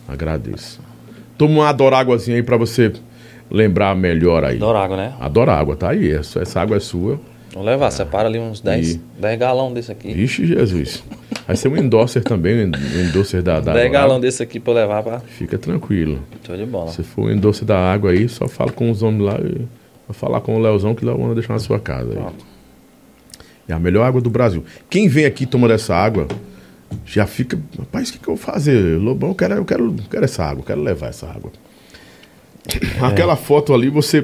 agradeço. 0.08 0.80
Toma 1.38 1.56
uma 1.56 1.70
adoráguazinha 1.70 2.38
aí 2.38 2.44
para 2.44 2.56
você 2.58 2.94
lembrar 3.50 3.96
melhor 3.96 4.44
aí. 4.44 4.58
Adoro 4.58 4.78
água, 4.78 4.98
né? 4.98 5.14
Adora 5.20 5.54
água, 5.54 5.76
tá 5.76 5.90
aí. 5.90 6.12
Essa, 6.12 6.42
essa 6.42 6.62
água 6.62 6.78
é 6.78 6.80
sua. 6.80 7.20
Vou 7.54 7.64
levar, 7.64 7.92
separa 7.92 8.28
ali 8.30 8.40
uns 8.40 8.62
10, 8.62 8.92
E- 8.96 9.02
10 9.20 9.38
galão 9.40 9.74
desse 9.74 9.92
aqui. 9.92 10.14
Vixe, 10.14 10.46
Jesus. 10.46 11.04
Vai 11.46 11.56
ser 11.58 11.68
um 11.68 11.76
endorser 11.76 12.24
também, 12.24 12.66
um 12.66 13.10
endorser 13.10 13.42
da, 13.44 13.56
da 13.56 13.60
10 13.60 13.68
Adorágua. 13.86 13.92
galão 13.92 14.20
desse 14.22 14.42
aqui 14.42 14.60
pra 14.60 14.72
eu 14.72 14.76
levar 14.78 15.04
pra. 15.04 15.20
Fica 15.20 15.58
tranquilo. 15.58 16.20
Show 16.46 16.56
de 16.56 16.66
bola. 16.66 16.92
Se 16.92 17.04
for 17.04 17.26
um 17.26 17.32
endorser 17.32 17.66
da 17.66 17.78
água 17.78 18.12
aí, 18.12 18.30
só 18.30 18.48
fala 18.48 18.72
com 18.72 18.90
os 18.90 19.04
homens 19.04 19.24
lá 19.26 19.38
e 19.42 19.58
vai 20.08 20.14
falar 20.14 20.40
com 20.42 20.56
o 20.56 20.60
Leozão 20.60 20.96
que 20.96 21.04
o 21.04 21.08
Léo 21.08 21.20
manda 21.20 21.34
deixar 21.36 21.54
na 21.54 21.60
sua 21.60 21.80
casa. 21.80 22.12
Aí. 22.14 22.34
É 23.68 23.74
a 23.74 23.80
melhor 23.80 24.04
água 24.06 24.22
do 24.22 24.30
Brasil. 24.30 24.64
Quem 24.90 25.08
vem 25.10 25.26
aqui 25.26 25.46
tomando 25.46 25.74
essa 25.74 25.94
água 25.94 26.28
já 27.06 27.26
fica. 27.28 27.60
Rapaz, 27.78 28.10
o 28.10 28.14
que, 28.14 28.20
que 28.20 28.28
eu 28.30 28.36
vou 28.36 28.44
fazer? 28.44 28.98
Lobão, 28.98 29.30
eu 29.30 29.36
quero, 29.36 29.54
eu 29.56 29.66
quero, 29.66 29.86
eu 29.88 29.96
quero 30.10 30.24
essa 30.26 30.44
água, 30.46 30.62
eu 30.62 30.66
quero 30.66 30.82
levar 30.82 31.08
essa 31.08 31.28
água. 31.28 31.52
É. 33.02 33.06
Aquela 33.06 33.36
foto 33.36 33.74
ali, 33.74 33.90
você. 33.90 34.20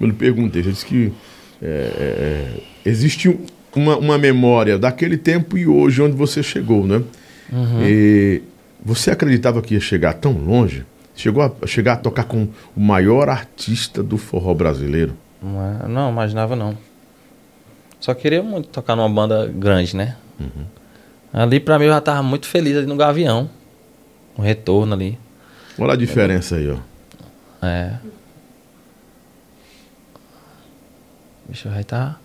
Eu 0.00 0.06
lhe 0.08 0.12
perguntei, 0.12 0.62
você 0.64 0.70
disse 0.70 0.86
que 0.86 1.12
é, 1.60 1.66
é, 1.66 1.70
é, 2.58 2.60
existe 2.84 3.38
uma, 3.74 3.96
uma 3.96 4.18
memória 4.18 4.78
daquele 4.78 5.16
tempo 5.16 5.56
e 5.56 5.66
hoje 5.66 6.02
onde 6.02 6.16
você 6.16 6.42
chegou, 6.42 6.86
né? 6.86 7.02
Uhum. 7.52 7.82
E 7.82 8.42
você 8.84 9.10
acreditava 9.10 9.60
que 9.62 9.74
ia 9.74 9.80
chegar 9.80 10.14
tão 10.14 10.32
longe? 10.32 10.84
Chegou 11.14 11.42
a 11.42 11.66
chegar 11.66 11.94
a 11.94 11.96
tocar 11.96 12.24
com 12.24 12.48
o 12.76 12.80
maior 12.80 13.28
artista 13.28 14.02
do 14.02 14.16
forró 14.16 14.54
brasileiro? 14.54 15.14
Não, 15.42 15.60
é- 15.84 15.88
não, 15.88 16.10
imaginava 16.10 16.56
não. 16.56 16.76
Só 18.00 18.14
queria 18.14 18.42
muito 18.42 18.68
tocar 18.68 18.96
numa 18.96 19.08
banda 19.08 19.46
grande, 19.46 19.94
né? 19.96 20.16
Uhum. 20.40 20.64
Ali 21.32 21.60
pra 21.60 21.78
mim 21.78 21.84
eu 21.86 21.92
já 21.92 22.00
tava 22.00 22.22
muito 22.22 22.46
feliz 22.46 22.76
ali 22.76 22.86
no 22.86 22.96
Gavião. 22.96 23.48
O 24.36 24.42
retorno 24.42 24.94
ali. 24.94 25.18
Olha 25.78 25.92
a 25.92 25.96
diferença 25.96 26.56
aí, 26.56 26.70
ó. 26.70 26.78
É. 27.64 27.94
Bicho, 31.48 31.68
vai 31.68 31.84
tá. 31.84 32.18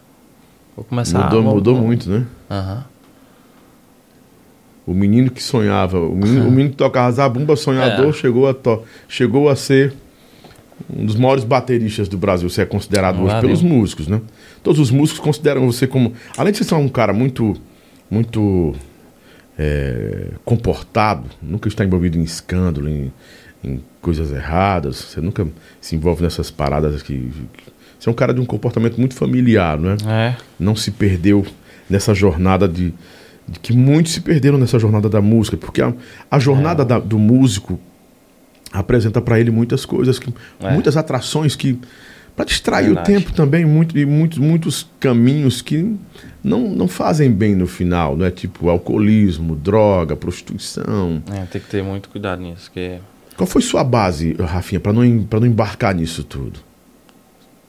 Vou 0.78 0.86
começar 0.86 1.24
Mudou, 1.26 1.44
vou- 1.44 1.56
mudou 1.56 1.76
vou- 1.76 1.84
muito, 1.86 2.10
né? 2.10 2.26
Aham. 2.50 2.86
O 4.86 4.94
menino 4.94 5.30
que 5.30 5.44
sonhava, 5.44 6.00
o 6.00 6.16
menino, 6.16 6.48
o 6.48 6.52
menino 6.52 6.70
que 6.70 6.78
tocava 6.78 7.12
zabumba 7.12 7.56
sonhador 7.58 8.08
É. 8.10 8.14
chegou, 8.14 8.48
a 8.48 8.54
to, 8.54 8.84
chegou 9.10 9.50
a 9.50 9.56
ser 9.56 9.94
um 10.90 11.06
dos 11.06 11.16
maiores 11.18 11.44
bateristas 11.44 12.08
do 12.08 12.18
Brasil. 12.18 12.50
Você 12.50 12.62
é 12.62 12.66
considerado 12.66 13.22
hoje 13.22 13.42
pelos 13.42 13.62
músicos, 13.62 14.08
né? 14.08 14.22
Todos 14.64 14.80
os 14.80 14.90
músicos 14.92 15.20
consideram 15.20 15.66
você 15.70 15.88
como. 15.88 16.14
Além 16.38 16.52
de 16.54 16.60
você 16.60 16.64
ser 16.64 16.76
um 16.76 16.88
cara 16.88 17.12
muito. 17.12 17.56
muito. 18.10 18.74
é, 19.60 20.28
comportado, 20.46 21.24
nunca 21.42 21.68
está 21.68 21.84
envolvido 21.84 22.16
em 22.16 22.22
escândalo, 22.22 22.88
em, 22.88 23.12
em 23.64 23.82
coisas 24.00 24.32
erradas, 24.32 24.98
você 24.98 25.20
nunca 25.20 25.48
se 25.82 25.96
envolve 25.96 26.22
nessas 26.22 26.52
paradas 26.52 27.02
que. 27.02 27.14
que- 27.54 27.77
Você 28.08 28.10
é 28.10 28.12
um 28.12 28.16
cara 28.16 28.34
de 28.34 28.40
um 28.40 28.46
comportamento 28.46 28.98
muito 28.98 29.16
familiar, 29.16 29.78
não 29.78 29.92
é? 29.92 29.98
É. 30.30 30.36
não 30.58 30.76
se 30.78 30.92
perdeu 30.92 31.46
nessa 31.90 32.14
jornada 32.14 32.66
de, 32.68 32.94
de 33.48 33.60
que 33.62 33.74
muitos 33.74 34.14
se 34.14 34.22
perderam 34.22 34.58
nessa 34.58 34.80
jornada 34.80 35.10
da 35.10 35.20
música, 35.22 35.58
porque 35.58 35.82
a, 35.82 35.94
a 36.32 36.40
jornada 36.40 36.86
da- 36.86 37.00
do 37.00 37.20
músico 37.20 37.78
apresenta 38.72 39.20
para 39.22 39.40
ele 39.40 39.52
muitas 39.52 39.84
coisas, 39.86 40.20
que, 40.20 40.34
É. 40.62 40.72
muitas 40.72 40.96
atrações 40.96 41.54
que 41.56 41.78
para 42.36 42.46
distrair 42.46 42.86
Verdade. 42.86 43.12
o 43.12 43.14
tempo 43.16 43.34
também, 43.34 43.66
muito, 43.66 43.98
e 43.98 44.06
muitos, 44.06 44.38
muitos 44.38 44.88
caminhos 45.00 45.62
que 45.62 45.96
não, 46.44 46.70
não 46.70 46.88
fazem 46.88 47.30
bem 47.32 47.56
no 47.56 47.66
final, 47.68 48.16
não 48.16 48.26
é 48.26 48.32
tipo 48.32 48.70
alcoolismo, 48.70 49.56
droga, 49.56 50.16
prostituição. 50.16 51.22
É, 51.34 51.44
tem 51.46 51.60
que 51.60 51.68
ter 51.68 51.84
muito 51.84 52.08
cuidado 52.10 52.42
nisso, 52.42 52.66
porque 52.72 53.00
Qual 53.36 53.48
foi 53.48 53.62
sua 53.62 53.84
base, 53.84 54.34
Rafinha, 54.40 54.80
para 54.80 54.94
não, 54.94 55.24
pra 55.24 55.40
não 55.40 55.48
embarcar 55.48 55.94
nisso 55.96 56.24
tudo? 56.24 56.60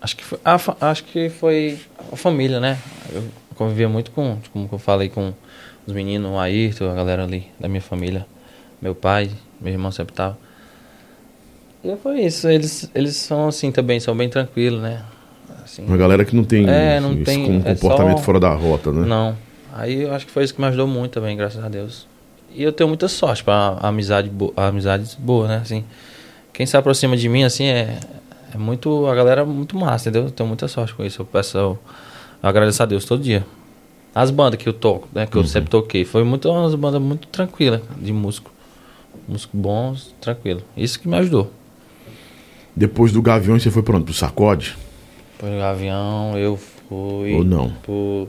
Acho 0.01 0.16
que 0.16 0.24
foi, 0.24 0.38
a 0.44 0.59
acho 0.90 1.05
que 1.05 1.28
foi 1.28 1.78
a 2.12 2.16
família, 2.16 2.61
né? 2.61 2.78
Eu 3.12 3.24
convivia 3.55 3.88
muito 3.88 4.11
com, 4.11 4.38
como 4.53 4.68
eu 4.70 4.78
falei, 4.78 5.09
com 5.09 5.32
os 5.86 5.92
meninos, 5.92 6.30
o 6.30 6.38
Ayrton, 6.38 6.90
a 6.90 6.94
galera 6.94 7.24
ali 7.24 7.46
da 7.59 7.68
minha 7.68 7.80
família. 7.82 8.26
Meu 8.80 8.94
pai, 8.94 9.30
meu 9.61 9.72
irmão 9.72 9.90
sempre 9.90 10.14
tava. 10.14 10.38
E 11.82 11.96
foi 11.96 12.20
isso, 12.22 12.49
eles, 12.49 12.90
eles 12.94 13.16
são 13.16 13.49
assim 13.49 13.70
também, 13.70 14.01
são 14.01 14.16
bem 14.16 14.28
tranquilos, 14.28 14.80
né? 14.82 15.03
Assim, 15.64 15.84
Uma 15.84 15.96
galera 15.96 16.24
que 16.24 16.34
não 16.34 16.44
tem, 16.44 16.68
É, 16.68 17.01
não 17.01 17.16
tem- 17.22 17.59
é 17.64 17.74
comportamento 17.74 18.18
só- 18.18 18.24
fora 18.24 18.40
da 18.40 18.53
rota, 18.53 18.90
né? 18.92 19.07
Não. 19.07 19.36
Aí 19.72 20.03
eu 20.03 20.12
acho 20.14 20.26
que 20.26 20.32
foi 20.32 20.42
isso 20.44 20.55
que 20.55 20.61
me 20.61 20.66
ajudou 20.66 20.86
muito 20.86 21.12
também, 21.12 21.36
graças 21.36 21.62
a 21.62 21.68
Deus. 21.68 22.07
E 22.55 22.62
eu 22.62 22.72
tenho 22.72 22.88
muita 22.88 23.07
sorte 23.07 23.44
para 23.44 23.78
amizade 23.80 24.28
bo 24.28 24.53
amizades 24.57 25.14
boas, 25.14 25.49
né? 25.49 25.57
Assim, 25.59 25.84
quem 26.53 26.66
se 26.66 26.76
aproxima 26.76 27.16
de 27.16 27.28
mim, 27.28 27.44
assim, 27.44 27.66
é, 27.66 27.99
é 28.55 28.59
muito. 28.59 29.07
A 29.07 29.14
galera 29.14 29.42
é 29.42 29.44
muito 29.44 29.76
massa, 29.76 30.09
entendeu? 30.09 30.28
Eu 30.28 30.32
tenho 30.32 30.46
muita 30.46 30.68
sorte 30.68 30.94
com 30.94 31.05
isso. 31.05 31.22
Eu 31.22 31.26
peço. 31.26 31.57
Eu, 31.59 31.78
eu 32.42 32.49
agradeço 32.49 32.82
a 32.82 32.86
Deus 32.86 33.05
todo 33.05 33.22
dia. 33.22 33.44
As 34.14 34.30
bandas 34.30 34.61
que 34.61 34.68
eu 34.68 34.72
toco, 34.72 35.09
né? 35.12 35.26
Que 35.26 35.36
eu 35.36 35.44
sempre 35.44 35.70
toquei, 35.70 36.05
foi 36.05 36.24
muito 36.24 36.51
umas 36.51 36.74
bandas 36.74 37.01
muito 37.01 37.28
tranquilas 37.28 37.82
de 37.96 38.12
músico. 38.12 38.51
Músico 39.28 39.57
bons, 39.57 40.14
tranquilo. 40.20 40.62
Isso 40.76 40.99
que 40.99 41.07
me 41.07 41.16
ajudou. 41.18 41.53
Depois 42.74 43.12
do 43.12 43.20
Gaviões, 43.20 43.62
você 43.62 43.70
foi 43.70 43.82
pra 43.82 43.96
onde? 43.96 44.05
Pro 44.05 44.14
Sacode? 44.14 44.76
Foi 45.38 45.51
no 45.51 45.59
Gavião, 45.59 46.36
eu 46.36 46.57
fui. 46.57 47.34
Ou 47.34 47.44
não? 47.44 47.70
Pro. 47.82 48.28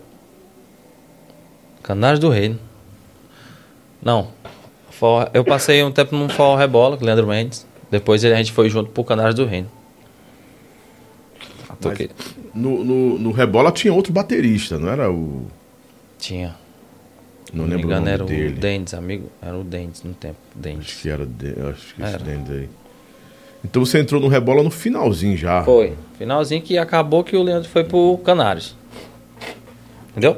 Canários 1.82 2.20
do 2.20 2.30
Reino. 2.30 2.60
Não. 4.02 4.28
Eu 5.34 5.46
passei 5.46 5.82
um 5.84 5.92
tempo 5.92 6.16
num 6.16 6.28
forró 6.28 6.56
rebola 6.56 6.98
com 6.98 7.04
o 7.04 7.06
Leandro 7.06 7.26
Mendes. 7.26 7.66
Depois 7.90 8.24
a 8.24 8.36
gente 8.36 8.52
foi 8.52 8.70
junto 8.70 8.92
pro 8.92 9.04
Canários 9.04 9.34
do 9.34 9.46
Reino. 9.46 9.70
Toquei- 11.82 12.10
No, 12.54 12.84
no, 12.84 13.20
no 13.20 13.32
Rebola 13.32 13.72
tinha 13.72 13.94
outro 13.94 14.12
baterista, 14.14 14.78
não 14.78 14.90
era 14.90 15.10
o. 15.12 15.46
Tinha. 16.18 16.56
Não 17.54 17.64
me 17.66 17.72
lembro 17.72 17.88
o 17.88 17.92
engano, 17.92 18.02
nome 18.06 18.12
era 18.14 18.24
dele. 18.26 18.54
o 18.54 18.60
Dendes, 18.60 18.94
amigo. 18.94 19.30
Era 19.42 19.58
o 19.58 19.64
Dendes 19.64 20.04
no 20.04 20.14
tempo. 20.14 20.36
Acho 20.52 20.60
Dendes. 20.62 20.94
que 21.02 21.10
era. 21.10 21.26
De, 21.26 21.48
acho 21.50 21.96
que 21.96 22.02
esse 22.04 22.14
Era. 22.14 22.24
dente 22.24 22.52
aí. 22.52 22.70
Então 23.64 23.84
você 23.86 24.00
entrou 24.00 24.22
no 24.22 24.28
Rebola 24.28 24.62
no 24.64 24.70
finalzinho 24.70 25.36
já. 25.36 25.64
Foi. 25.64 25.94
Finalzinho 26.18 26.62
que 26.62 26.78
acabou 26.78 27.24
que 27.24 27.36
o 27.36 27.42
Leandro 27.44 27.68
foi 27.70 27.84
pro 27.84 28.18
Canários. 28.24 28.76
Entendeu? 30.12 30.38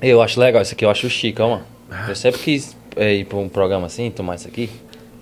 Eu 0.00 0.20
acho 0.20 0.40
legal 0.40 0.62
isso 0.62 0.72
aqui, 0.74 0.84
eu 0.84 0.90
acho 0.90 1.08
chique, 1.08 1.40
ó, 1.40 1.48
mano. 1.50 1.64
Eu 2.08 2.16
sempre 2.16 2.40
quis 2.40 2.76
é, 2.96 3.14
ir 3.14 3.24
pra 3.26 3.38
um 3.38 3.48
programa 3.48 3.86
assim, 3.86 4.10
tomar 4.10 4.34
isso 4.34 4.48
aqui. 4.48 4.68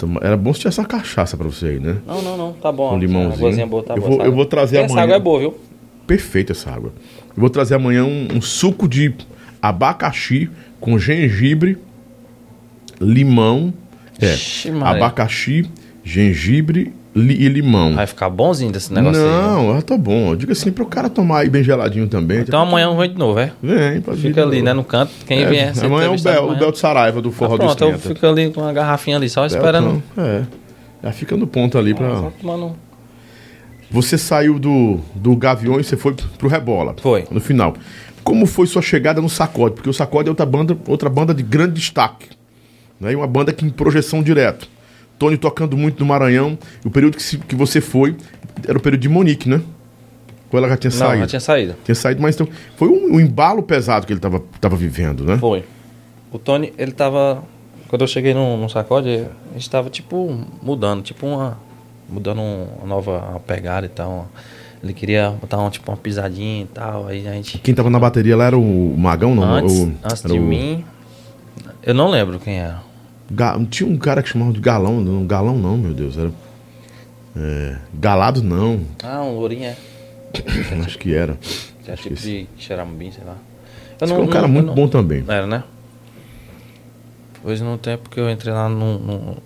Então, 0.03 0.17
era 0.23 0.35
bom 0.37 0.53
se 0.55 0.61
tivesse 0.61 0.81
uma 0.81 0.87
cachaça 0.87 1.37
pra 1.37 1.47
você 1.47 1.67
aí, 1.67 1.79
né? 1.81 1.99
Não, 2.07 2.23
não, 2.23 2.37
não, 2.37 2.53
tá 2.55 2.73
bom. 2.73 2.95
Ó, 2.95 2.97
limãozinho. 2.97 3.67
Boa, 3.67 3.83
tá 3.83 3.95
Eu 3.95 4.01
boa, 4.01 4.09
vou- 4.09 4.13
essa 4.17 4.23
eu 4.23 4.27
água. 4.29 4.37
vou 4.37 4.47
trazer 4.47 4.77
Essa 4.79 4.93
amanhã. 4.95 5.05
água 5.05 5.17
é 5.17 5.21
boa, 5.21 5.39
viu? 5.41 5.59
Perfeita 6.07 6.53
essa 6.53 6.71
água. 6.71 6.93
Eu 7.29 7.41
vou 7.41 7.51
trazer 7.51 7.75
amanhã 7.75 8.05
um, 8.05 8.29
um 8.37 8.41
suco 8.41 8.89
de 8.89 9.15
abacaxi 9.61 10.49
com 10.81 10.99
gengibre, 10.99 11.77
limão. 13.01 13.73
É, 14.21 14.35
Ixi, 14.35 14.71
abacaxi, 14.83 15.67
gengibre 16.05 16.93
e 17.15 17.49
limão. 17.49 17.95
Vai 17.97 18.07
ficar 18.07 18.31
bonzinho 18.31 18.71
desse 18.71 18.93
negócio 18.93 19.21
aí. 19.21 19.29
né? 19.29 19.37
Não, 19.43 19.77
ah, 19.77 19.83
tá 19.83 19.97
bom. 19.99 20.31
Eu 20.31 20.37
digo 20.37 20.53
assim 20.53 20.71
pro 20.71 20.87
cara 20.87 21.09
tomar 21.11 21.41
aí 21.41 21.51
bem 21.51 21.63
geladinho 21.65 22.07
também. 22.07 22.39
Então 22.41 22.61
amanhã 22.61 22.87
eu 22.87 22.95
vou 22.95 23.07
de 23.07 23.19
novo, 23.19 23.39
é? 23.39 23.53
Vem, 23.63 24.01
pode 24.01 24.21
Fica 24.21 24.43
ali, 24.43 24.63
né, 24.63 24.73
no 24.73 24.85
canto. 24.85 25.13
Quem 25.27 25.43
É, 25.43 25.49
vier... 25.49 25.73
amanhã 25.85 26.07
é 26.07 26.09
o 26.11 26.21
Bel, 26.21 26.45
o. 26.51 26.57
Bel 26.57 26.71
de 26.73 26.79
Saraiva 26.79 27.21
do 27.21 27.33
Forró 27.33 27.55
Ah, 27.55 27.57
do 27.57 27.65
Pronto, 27.65 27.85
eu 27.85 27.91
Esquenta. 27.97 28.15
fico 28.15 28.27
ali 28.27 28.51
com 28.53 28.61
uma 28.61 28.73
garrafinha 28.73 29.17
ali, 29.17 29.29
só 29.29 29.41
Bel, 29.41 29.47
esperando. 29.49 30.03
então, 30.13 30.25
É. 30.25 30.43
Já 31.03 31.13
fica 31.13 31.37
no 31.37 31.47
ponto 31.47 31.77
ali 31.79 31.95
pra. 31.95 32.09
Só 32.17 32.33
tomando... 32.41 32.77
Você 33.91 34.17
saiu 34.17 34.59
do, 34.59 35.01
do 35.15 35.35
Gaviões 35.35 35.87
e 35.87 35.89
você 35.89 35.97
foi 35.97 36.15
pro 36.39 36.49
Rebola. 36.49 36.95
Foi. 37.01 37.25
No 37.31 37.41
final. 37.41 37.75
Como 38.23 38.47
foi 38.47 38.67
sua 38.69 38.83
chegada 38.83 39.21
no 39.21 39.29
Sacode? 39.29 39.75
Porque 39.75 39.91
o 39.91 39.93
Sacode 39.95 40.29
é 40.29 40.31
outra 40.31 40.47
banda, 40.47 40.77
outra 40.87 41.09
banda 41.09 41.35
de 41.35 41.43
grande 41.43 41.73
destaque. 41.73 42.29
Né? 43.01 43.13
E 43.13 43.17
uma 43.17 43.27
banda 43.27 43.53
que 43.53 43.65
em 43.65 43.71
projeção 43.71 44.23
direto. 44.23 44.69
Tony 45.21 45.37
tocando 45.37 45.77
muito 45.77 46.01
no 46.01 46.07
Maranhão. 46.07 46.59
O 46.83 46.91
período 46.91 47.19
que, 47.19 47.23
se- 47.23 47.37
que 47.37 47.55
você 47.55 47.79
foi 47.81 48.17
era 48.67 48.79
o 48.79 48.81
período 48.81 49.03
de 49.03 49.09
Monique, 49.09 49.49
né? 49.51 49.61
Ou 50.51 50.59
ela 50.59 50.67
já 50.69 50.77
tinha 50.79 50.91
Não, 50.91 50.99
saído? 50.99 51.21
já 51.21 51.27
tinha 51.27 51.41
saído. 51.41 51.75
Tinha 51.85 51.95
saído, 51.95 52.23
mas 52.23 52.35
então. 52.35 52.49
Foi 52.77 52.89
um, 52.89 53.15
um 53.17 53.21
embalo 53.21 53.63
pesado 53.63 54.07
que 54.07 54.13
ele 54.15 54.19
tava, 54.19 54.43
tava 54.61 54.77
vivendo, 54.77 55.23
né? 55.25 55.37
Foi. 55.37 55.63
O 56.33 56.39
Tony, 56.39 56.73
ele 56.79 56.93
tava. 56.93 57.45
Quando 57.87 58.01
eu 58.03 58.09
cheguei 58.09 58.33
no, 58.33 58.57
no 58.57 58.69
sacode, 58.71 59.27
a 59.51 59.53
gente 59.55 59.69
tava 59.69 59.91
tipo 59.91 60.41
mudando, 60.63 61.03
tipo 61.03 61.27
uma. 61.27 61.59
Mudando 62.09 62.41
um- 62.41 62.67
uma 62.79 62.87
nova 62.87 63.19
uma 63.31 63.41
pegada 63.41 63.85
e 63.87 63.91
tal. 63.91 64.27
Ele 64.83 64.95
queria 64.95 65.31
botar 65.39 65.59
um, 65.59 65.69
tipo 65.69 65.91
uma 65.91 65.97
pisadinha 65.99 66.63
e 66.63 66.67
tal. 66.67 67.07
Aí 67.07 67.29
a 67.29 67.33
gente. 67.35 67.59
Quem 67.59 67.75
tava 67.75 67.91
na 67.91 67.99
bateria 67.99 68.35
lá 68.37 68.47
era 68.47 68.57
o 68.59 68.97
Magão, 68.97 69.35
não? 69.35 69.45
Antes, 69.45 69.79
O- 69.79 69.93
antes 70.03 70.23
de 70.23 70.39
o- 70.39 70.43
mim. 70.43 70.83
Eu 71.83 71.95
não 71.95 72.09
lembro 72.09 72.39
quem 72.41 72.59
era. 72.59 72.83
Tinha 73.71 73.89
um 73.89 73.97
cara 73.97 74.23
que 74.23 74.29
chamava 74.29 74.53
de 74.53 74.61
Galão, 74.61 75.01
não, 75.01 75.27
Galão 75.27 75.57
não, 75.57 75.77
meu 75.77 75.93
Deus, 75.95 76.17
era. 76.19 76.33
é, 77.37 77.77
Galado 77.95 78.43
não, 78.43 78.81
Ah, 79.03 79.23
um 79.23 79.37
lourinho 79.39 79.65
é. 79.65 79.77
acho 80.85 80.99
que 80.99 81.15
era. 81.15 81.39
Que 81.85 81.91
é 81.91 81.97
tipo 81.97 82.15
de 82.15 82.47
sei 82.59 82.77
lá. 82.77 83.37
Eu 84.01 84.05
Esse 84.07 84.15
foi 84.15 84.23
um 84.25 84.29
cara 84.29 84.45
eu 84.47 84.49
muito 84.49 84.67
não- 84.67 84.75
bom 84.75 84.89
também. 84.89 85.25
Era, 85.29 85.47
né? 85.47 85.63
Pois 87.43 87.61
no 87.61 87.79
tempo 87.79 88.11
que 88.11 88.19
eu 88.21 88.29
entrei 88.31 88.53
lá 88.53 88.69
no, 88.69 88.99
no- 88.99 89.37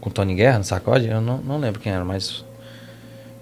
com 0.00 0.10
o 0.10 0.12
Tony 0.12 0.34
Guerra, 0.34 0.58
no 0.58 0.64
sacode, 0.64 1.06
eu 1.08 1.20
não, 1.20 1.38
não 1.38 1.58
lembro 1.58 1.80
quem 1.80 1.92
era, 1.92 2.04
mas 2.04 2.44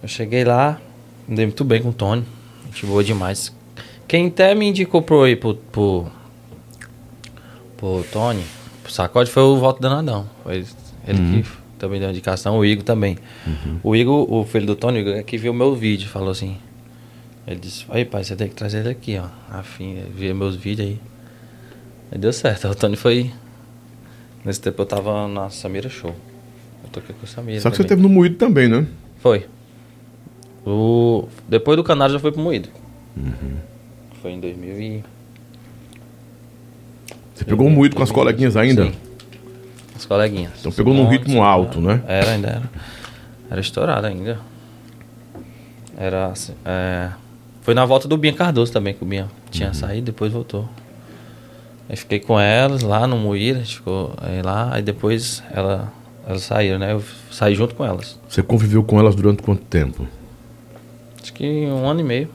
eu 0.02 0.08
cheguei 0.08 0.44
lá, 0.44 0.80
me 1.26 1.34
dei 1.36 1.46
muito 1.46 1.64
bem 1.64 1.82
com 1.82 1.88
o 1.90 1.92
Tony. 1.92 2.24
Gente 2.66 2.86
boa 2.86 3.02
demais. 3.04 3.52
Quem 4.08 4.28
até 4.28 4.54
me 4.54 4.66
indicou 4.68 5.02
pro 5.02 5.24
pro, 5.38 5.54
pro, 5.56 6.06
pro 7.76 8.04
Tony, 8.12 8.42
sacode, 8.88 9.30
foi 9.30 9.42
o 9.42 9.56
Walter 9.56 9.82
Danadão. 9.82 10.28
Foi 10.42 10.64
ele 11.06 11.42
que 11.42 11.44
também 11.78 11.98
deu 12.00 12.10
indicação, 12.10 12.58
o 12.58 12.64
Igor 12.64 12.84
também. 12.84 13.18
O 13.82 13.96
Igor, 13.96 14.32
o 14.32 14.44
filho 14.44 14.66
do 14.66 14.76
Tony, 14.76 15.00
é 15.10 15.22
que 15.22 15.36
viu 15.36 15.52
meu 15.52 15.74
vídeo, 15.74 16.08
falou 16.08 16.30
assim. 16.30 16.56
Ele 17.46 17.58
disse, 17.58 17.84
aí 17.88 18.04
pai, 18.04 18.22
você 18.22 18.36
tem 18.36 18.48
que 18.48 18.54
trazer 18.54 18.78
ele 18.78 18.90
aqui, 18.90 19.18
ó. 19.18 19.26
Afim, 19.50 19.96
ver 20.14 20.32
meus 20.32 20.54
vídeos 20.54 20.88
aí. 20.88 21.00
Aí 22.12 22.18
deu 22.18 22.32
certo. 22.32 22.68
O 22.68 22.74
Tony 22.74 22.94
foi. 22.94 23.32
Nesse 24.44 24.60
tempo 24.60 24.80
eu 24.82 24.86
tava 24.86 25.26
na 25.26 25.50
Samira 25.50 25.88
Show. 25.88 26.14
Eu 26.84 26.90
toquei 26.90 27.14
com 27.18 27.24
o 27.24 27.28
Samira. 27.28 27.60
Só 27.60 27.70
que 27.70 27.76
você 27.76 27.82
também. 27.82 27.96
teve 27.96 28.02
no 28.02 28.08
Moído 28.08 28.36
também, 28.36 28.68
né? 28.68 28.86
Foi. 29.18 29.46
O... 30.64 31.26
Depois 31.48 31.76
do 31.76 31.82
Canário 31.82 32.12
já 32.12 32.20
foi 32.20 32.30
pro 32.30 32.40
Moído. 32.40 32.68
Uhum. 33.16 33.56
Foi 34.20 34.30
em 34.30 34.40
2000 34.40 34.80
e... 34.80 35.04
Você 37.42 37.50
pegou 37.50 37.66
o 37.66 37.70
Moído 37.70 37.96
com 37.96 38.02
as 38.02 38.12
coleguinhas 38.12 38.56
ainda? 38.56 38.84
Sim. 38.84 38.92
As 39.96 40.04
coleguinhas. 40.06 40.52
Então 40.60 40.70
pegou 40.70 40.94
num 40.94 41.08
ritmo 41.08 41.42
alto, 41.42 41.80
né? 41.80 42.02
Era, 42.06 42.30
ainda 42.32 42.48
era. 42.48 42.62
Era 43.50 43.60
estourado 43.60 44.06
ainda. 44.06 44.38
Era 45.96 46.28
assim, 46.28 46.54
é... 46.64 47.10
Foi 47.62 47.74
na 47.74 47.84
volta 47.84 48.08
do 48.08 48.16
Binha 48.16 48.32
Cardoso 48.32 48.72
também, 48.72 48.94
que 48.94 49.02
o 49.02 49.06
Binha 49.06 49.28
tinha 49.50 49.68
Uhum. 49.68 49.74
saído, 49.74 50.06
depois 50.06 50.32
voltou. 50.32 50.68
Aí 51.88 51.96
fiquei 51.96 52.18
com 52.20 52.38
elas 52.40 52.82
lá 52.82 53.06
no 53.06 53.16
Moíra, 53.16 53.58
a 53.58 53.62
gente 53.62 53.76
ficou 53.76 54.14
aí 54.20 54.40
lá, 54.42 54.70
aí 54.72 54.82
depois 54.82 55.42
ela, 55.52 55.92
elas 56.26 56.42
saíram, 56.42 56.78
né? 56.78 56.92
Eu 56.92 57.02
saí 57.30 57.54
junto 57.54 57.74
com 57.74 57.84
elas. 57.84 58.18
Você 58.28 58.42
conviveu 58.42 58.82
com 58.82 58.98
elas 58.98 59.14
durante 59.14 59.42
quanto 59.42 59.62
tempo? 59.64 60.06
Acho 61.22 61.32
que 61.32 61.44
um 61.66 61.86
ano 61.86 62.00
e 62.00 62.04
meio. 62.04 62.28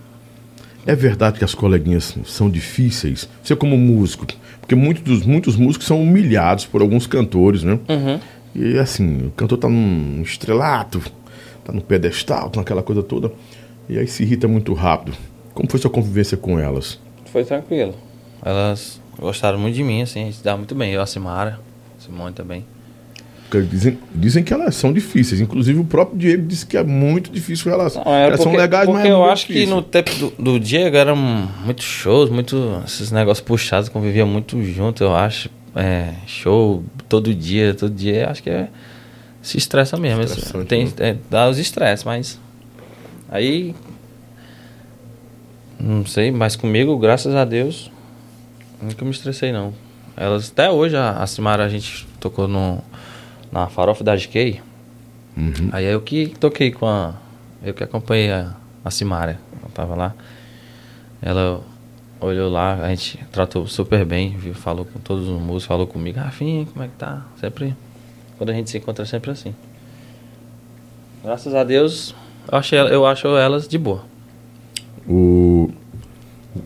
É 0.86 0.96
verdade 0.96 1.40
que 1.40 1.44
as 1.44 1.54
coleguinhas 1.54 2.16
são 2.26 2.50
difíceis? 2.50 3.28
Você 3.44 3.54
como 3.56 3.78
músico, 3.78 4.26
porque 4.68 4.76
muitos 4.76 5.02
dos 5.02 5.26
muitos 5.26 5.56
músicos 5.56 5.88
são 5.88 6.02
humilhados 6.02 6.66
por 6.66 6.82
alguns 6.82 7.08
cantores, 7.08 7.64
né? 7.64 7.80
Uhum. 7.88 8.20
E 8.54 8.78
assim, 8.78 9.28
o 9.28 9.32
cantor 9.32 9.58
tá 9.58 9.70
num 9.70 10.22
estrelato, 10.22 11.02
tá 11.64 11.72
no 11.72 11.80
pedestal, 11.80 12.50
tá 12.50 12.60
naquela 12.60 12.84
coisa 12.84 13.02
toda, 13.02 13.32
e 13.88 13.98
aí 13.98 14.06
se 14.06 14.24
irrita 14.24 14.46
muito 14.46 14.74
rápido. 14.74 15.16
Como 15.54 15.72
foi 15.72 15.80
sua 15.80 15.90
convivência 15.90 16.36
com 16.36 16.60
elas? 16.60 17.00
Foi 17.32 17.46
tranquilo. 17.46 17.96
Elas 18.44 19.00
gostaram 19.18 19.58
muito 19.58 19.74
de 19.74 19.86
mim, 19.86 20.02
assim, 20.02 20.24
a 20.24 20.26
gente 20.26 20.44
dá 20.44 20.58
muito 20.58 20.76
bem. 20.76 20.92
Eu, 20.92 21.02
a 21.02 21.06
Simara, 21.06 21.62
Simone 21.98 22.34
também. 22.34 22.66
Porque 23.50 23.66
dizem, 23.66 23.98
dizem 24.14 24.44
que 24.44 24.54
elas 24.54 24.76
são 24.76 24.92
difíceis. 24.92 25.40
Inclusive 25.40 25.80
o 25.80 25.86
próprio 25.86 26.18
Diego 26.18 26.46
disse 26.46 26.66
que 26.66 26.76
é 26.76 26.84
muito 26.84 27.32
difícil 27.32 27.72
elas. 27.72 27.96
Não, 27.96 28.04
elas 28.14 28.38
porque, 28.38 28.44
são 28.44 28.52
legais, 28.52 28.86
porque 28.86 29.00
mas 29.00 29.10
é 29.10 29.12
eu 29.12 29.24
acho 29.24 29.48
que 29.48 29.54
difícil. 29.54 29.76
no 29.76 29.82
tempo 29.82 30.12
do, 30.16 30.34
do 30.38 30.60
Diego 30.60 30.98
eram 30.98 31.16
muitos 31.16 31.86
shows, 31.86 32.30
muito 32.30 32.82
esses 32.86 33.10
negócios 33.10 33.46
puxados, 33.46 33.88
convivia 33.88 34.26
muito 34.26 34.62
junto, 34.64 35.04
eu 35.04 35.16
acho. 35.16 35.50
É, 35.74 36.14
show 36.26 36.84
todo 37.08 37.34
dia, 37.34 37.74
todo 37.74 37.94
dia, 37.94 38.30
acho 38.30 38.44
que 38.44 38.50
é, 38.50 38.68
se 39.42 39.58
estressa 39.58 39.96
mesmo. 39.96 40.26
tem, 40.66 40.86
né? 40.86 40.92
é, 41.00 41.16
dá 41.30 41.48
os 41.48 41.58
estresses, 41.58 42.04
mas 42.04 42.40
aí 43.30 43.74
não 45.80 46.06
sei, 46.06 46.32
mas 46.32 46.56
comigo, 46.56 46.98
graças 46.98 47.34
a 47.36 47.46
Deus, 47.46 47.92
nunca 48.82 49.06
me 49.06 49.12
estressei 49.12 49.52
não. 49.52 49.74
Elas 50.18 50.50
até 50.50 50.70
hoje 50.70 50.98
a, 50.98 51.12
a 51.12 51.28
Simara 51.28 51.64
a 51.64 51.70
gente 51.70 52.08
tocou 52.20 52.48
no 52.48 52.82
na 53.58 53.68
farofa 53.68 54.04
da 54.04 54.16
GK. 54.16 54.62
Uhum. 55.36 55.70
Aí 55.72 55.86
eu 55.86 56.00
que 56.02 56.28
toquei 56.40 56.72
com 56.72 56.86
a. 56.86 57.14
Eu 57.64 57.74
que 57.74 57.84
acompanhei 57.84 58.32
a, 58.32 58.54
a 58.86 58.92
Simara. 58.92 59.40
Eu 59.64 59.70
tava 59.70 59.96
lá. 59.96 60.14
Ela 61.22 61.62
olhou 62.22 62.50
lá, 62.52 62.76
a 62.84 62.90
gente 62.90 63.20
tratou 63.32 63.66
super 63.68 64.06
bem, 64.06 64.36
viu? 64.38 64.54
Falou 64.54 64.86
com 64.86 65.00
todos 65.00 65.28
os 65.28 65.40
músicos, 65.42 65.66
falou 65.66 65.88
comigo, 65.88 66.20
Rafinha, 66.20 66.66
como 66.72 66.84
é 66.84 66.88
que 66.88 66.94
tá? 66.96 67.26
Sempre. 67.40 67.76
Quando 68.38 68.52
a 68.52 68.54
gente 68.54 68.70
se 68.70 68.78
encontra, 68.78 69.04
é 69.04 69.08
sempre 69.08 69.32
assim. 69.32 69.54
Graças 71.24 71.54
a 71.56 71.64
Deus, 71.64 72.14
eu, 72.52 72.58
achei, 72.58 72.80
eu 72.80 73.06
acho 73.06 73.28
elas 73.30 73.68
de 73.68 73.78
boa. 73.78 74.04
O. 75.08 75.70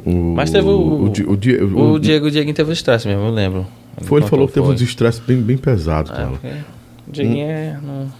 o 0.05 0.33
Mas 0.35 0.51
teve 0.51 0.67
o- 0.67 0.71
o, 0.71 1.05
o, 1.05 1.05
o- 1.05 1.93
O 1.93 1.99
Diego, 1.99 2.27
o 2.27 2.31
Dieguinho 2.31 2.55
teve 2.55 2.73
estresse 2.73 3.07
mesmo, 3.07 3.23
eu 3.23 3.31
lembro. 3.31 3.65
Foi, 4.03 4.19
ele 4.21 4.27
falou 4.29 4.47
que 4.47 4.53
teve 4.53 4.65
foi. 4.65 4.75
uns 4.75 4.81
estresses 4.81 5.21
bem, 5.21 5.37
bem 5.41 5.57
pesados 5.57 6.11
com 6.11 6.17
É, 6.17 6.21
ela. 6.23 6.31
porque 6.31 6.47
Dieguinho 7.11 7.49
é. 7.49 7.77
Não... 7.81 8.11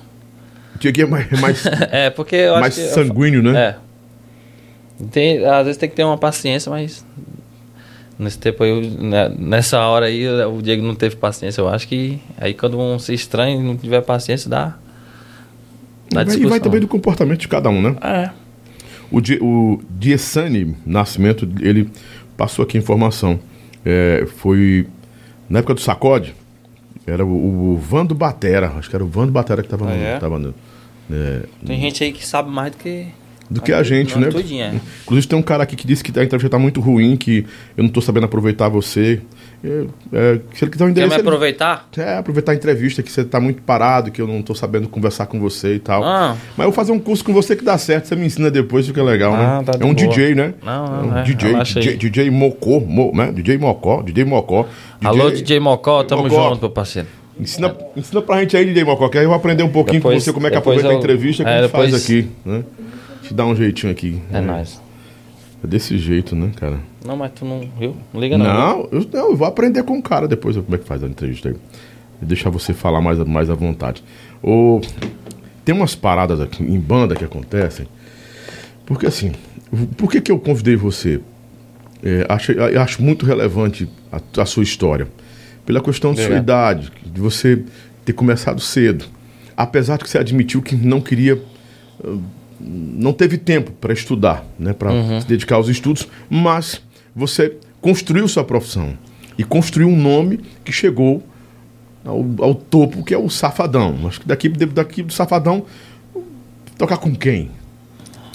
Dieguinho 0.79 1.07
é 1.07 1.09
mais, 1.09 1.39
mais, 1.39 1.65
É, 1.91 2.09
porque 2.09 2.35
eu 2.35 2.53
acho 2.53 2.61
mais 2.61 2.73
sanguíneo, 2.73 3.41
né? 3.41 3.59
É. 3.59 3.75
Tem, 5.09 5.45
às 5.45 5.65
vezes 5.65 5.77
tem 5.77 5.89
que 5.89 5.95
ter 5.95 6.03
uma 6.03 6.17
paciência, 6.17 6.69
mas. 6.69 7.05
Nesse 8.19 8.37
tempo 8.37 8.63
aí, 8.63 8.87
né, 8.87 9.33
nessa 9.35 9.79
hora 9.79 10.05
aí, 10.05 10.27
o 10.45 10.61
Diego 10.61 10.85
não 10.85 10.93
teve 10.93 11.15
paciência. 11.15 11.59
Eu 11.59 11.67
acho 11.67 11.87
que 11.87 12.19
aí 12.37 12.53
quando 12.53 12.79
um 12.79 12.99
se 12.99 13.13
estranha 13.13 13.55
e 13.55 13.63
não 13.63 13.75
tiver 13.75 14.01
paciência, 14.01 14.47
dá. 14.47 14.75
Dá 16.11 16.23
vai, 16.23 16.35
e 16.35 16.45
vai 16.45 16.59
também 16.59 16.81
do 16.81 16.87
comportamento 16.87 17.39
de 17.39 17.47
cada 17.47 17.69
um, 17.69 17.81
né? 17.81 17.95
É. 18.01 18.29
O, 19.09 19.19
Di, 19.19 19.39
o 19.41 19.81
Diessani 19.89 20.75
Nascimento, 20.85 21.49
ele 21.61 21.89
passou 22.37 22.63
aqui 22.63 22.77
informação. 22.77 23.39
É, 23.83 24.27
foi 24.37 24.85
na 25.49 25.59
época 25.59 25.73
do 25.73 25.81
sacode, 25.81 26.35
era 27.11 27.25
o, 27.25 27.73
o 27.73 27.77
Vando 27.77 28.15
Batera, 28.15 28.71
acho 28.77 28.89
que 28.89 28.95
era 28.95 29.03
o 29.03 29.07
Vando 29.07 29.31
Batera 29.31 29.61
que 29.61 29.67
estava 29.67 29.89
Ah, 29.89 29.95
é? 29.95 30.17
tava 30.19 30.39
no- 30.39 30.53
é, 31.11 31.41
Tem 31.65 31.79
gente 31.79 32.03
aí 32.03 32.11
que 32.13 32.25
sabe 32.25 32.49
mais 32.49 32.71
do 32.71 32.77
que. 32.77 33.07
do 33.49 33.61
que 33.61 33.73
a 33.73 33.83
gente, 33.83 34.17
né? 34.17 34.29
tudinho, 34.29 34.63
é. 34.63 34.79
Inclusive 35.03 35.27
tem 35.27 35.37
um 35.37 35.41
cara 35.41 35.63
aqui 35.63 35.75
que 35.75 35.85
disse 35.85 36.03
que 36.03 36.17
a 36.17 36.23
entrevista 36.23 36.49
tá 36.49 36.57
muito 36.59 36.79
ruim, 36.79 37.17
que 37.17 37.45
eu 37.75 37.83
não 37.83 37.89
tô 37.89 37.99
sabendo 38.01 38.25
aproveitar 38.25 38.69
você. 38.69 39.21
É, 39.63 39.85
é, 40.11 40.39
se 40.55 40.63
ele 40.65 40.71
quiser 40.71 40.85
um 40.85 40.87
Quer 40.87 40.91
endereço, 40.91 41.09
me 41.09 41.21
ele- 41.21 41.27
aproveitar? 41.27 41.87
é, 41.95 42.17
aproveitar 42.17 42.51
a 42.51 42.55
entrevista, 42.55 43.03
que 43.03 43.11
você 43.11 43.23
tá 43.23 43.39
muito 43.39 43.61
parado, 43.61 44.09
que 44.09 44.19
eu 44.19 44.25
não 44.25 44.41
tô 44.41 44.55
sabendo 44.55 44.87
conversar 44.89 45.27
com 45.27 45.39
você 45.39 45.75
e 45.75 45.79
tal. 45.79 46.03
Ah. 46.03 46.35
Mas 46.57 46.65
eu 46.65 46.71
vou 46.71 46.71
fazer 46.73 46.91
um 46.91 46.99
curso 46.99 47.23
com 47.23 47.31
você 47.31 47.55
que 47.55 47.63
dá 47.63 47.77
certo, 47.77 48.07
você 48.07 48.15
me 48.15 48.25
ensina 48.25 48.49
depois, 48.49 48.87
fica 48.87 49.03
legal, 49.03 49.33
Ah, 49.35 49.59
né? 49.59 49.63
tá 49.65 49.73
é 49.79 49.85
um 49.85 49.93
boa. 49.93 50.07
DJ, 50.07 50.33
né? 50.33 50.53
Não, 50.63 50.85
não, 50.87 50.95
é 50.95 51.13
um 51.13 51.17
é, 51.19 51.23
DJ. 51.23 51.53
DJ, 51.63 51.97
DJ 51.97 52.29
Mocó, 52.31 52.79
Mo, 52.79 53.11
né? 53.15 53.31
DJ 53.31 53.57
Mocó, 53.59 54.01
DJ 54.01 54.25
Mocó. 54.25 54.65
Alô, 55.03 55.29
DJ 55.29 55.59
Mocó, 55.59 56.03
tamo 56.03 56.23
Mocó. 56.23 56.49
junto, 56.49 56.61
meu 56.61 56.69
parceiro. 56.71 57.07
Ensina, 57.39 57.75
ensina 57.95 58.21
pra 58.21 58.39
gente 58.39 58.57
aí, 58.57 58.65
DJ 58.65 58.83
Mocó, 58.83 59.09
que 59.09 59.17
aí 59.17 59.23
eu 59.25 59.29
vou 59.29 59.37
aprender 59.37 59.63
um 59.63 59.69
pouquinho 59.69 59.99
Depois- 59.99 60.15
com 60.15 60.19
você 60.25 60.33
como 60.33 60.47
é 60.47 60.49
que 60.49 60.57
aproveita 60.57 60.89
a 60.89 60.91
eu- 60.93 60.97
entrevista 60.97 61.43
que 61.43 61.49
é, 61.49 61.53
a 61.59 61.61
gente 61.61 61.71
faz 61.71 61.85
depois- 61.85 62.03
aqui, 62.03 62.27
né? 62.45 62.63
Te 63.23 63.33
dá 63.33 63.45
um 63.45 63.55
jeitinho 63.55 63.91
aqui. 63.91 64.21
É 64.33 64.41
nóis. 64.41 64.81
É 65.63 65.67
desse 65.67 65.97
jeito, 65.97 66.35
né, 66.35 66.51
cara? 66.55 66.79
Não, 67.05 67.15
mas 67.15 67.31
tu 67.33 67.45
não. 67.45 67.69
Viu? 67.77 67.95
Não 68.13 68.19
liga 68.19 68.37
não. 68.37 68.45
Não, 68.45 68.89
eu, 68.91 69.07
não, 69.11 69.29
eu 69.31 69.35
vou 69.35 69.47
aprender 69.47 69.83
com 69.83 69.97
o 69.97 70.01
cara 70.01 70.27
depois 70.27 70.55
como 70.55 70.75
é 70.75 70.77
que 70.77 70.85
faz 70.85 71.03
a 71.03 71.07
entrevista 71.07 71.49
aí. 71.49 71.55
E 72.21 72.25
deixar 72.25 72.49
você 72.49 72.73
falar 72.73 73.01
mais, 73.01 73.19
mais 73.19 73.49
à 73.49 73.53
vontade. 73.53 74.03
O, 74.41 74.81
tem 75.63 75.75
umas 75.75 75.93
paradas 75.93 76.39
aqui 76.39 76.63
em 76.63 76.79
banda 76.79 77.15
que 77.15 77.23
acontecem. 77.23 77.87
Porque 78.85 79.05
assim, 79.05 79.31
por 79.97 80.11
que, 80.11 80.19
que 80.19 80.31
eu 80.31 80.39
convidei 80.39 80.75
você? 80.75 81.21
É, 82.03 82.25
acho, 82.27 82.51
eu 82.51 82.81
acho 82.81 83.01
muito 83.01 83.25
relevante 83.25 83.87
a, 84.11 84.41
a 84.41 84.45
sua 84.45 84.63
história. 84.63 85.07
Pela 85.65 85.81
questão 85.81 86.11
de 86.11 86.17
sua 86.17 86.37
Obrigado. 86.37 86.43
idade, 86.43 86.91
de 87.05 87.21
você 87.21 87.63
ter 88.03 88.13
começado 88.13 88.59
cedo. 88.59 89.05
Apesar 89.55 89.97
de 89.97 90.03
que 90.03 90.09
você 90.09 90.17
admitiu 90.17 90.61
que 90.61 90.75
não 90.75 90.99
queria 90.99 91.39
não 92.63 93.13
teve 93.13 93.37
tempo 93.37 93.71
para 93.71 93.93
estudar, 93.93 94.45
né, 94.57 94.73
para 94.73 94.91
se 95.21 95.27
dedicar 95.27 95.55
aos 95.55 95.67
estudos, 95.67 96.07
mas 96.29 96.81
você 97.15 97.57
construiu 97.81 98.27
sua 98.27 98.43
profissão 98.43 98.97
e 99.37 99.43
construiu 99.43 99.87
um 99.87 99.97
nome 99.97 100.39
que 100.63 100.71
chegou 100.71 101.23
ao, 102.05 102.25
ao 102.39 102.55
topo, 102.55 103.03
que 103.03 103.13
é 103.13 103.17
o 103.17 103.29
Safadão. 103.29 103.95
Acho 104.07 104.21
que 104.21 104.27
daqui, 104.27 104.49
daqui 104.49 105.03
do 105.03 105.13
Safadão, 105.13 105.65
tocar 106.77 106.97
com 106.97 107.15
quem? 107.15 107.51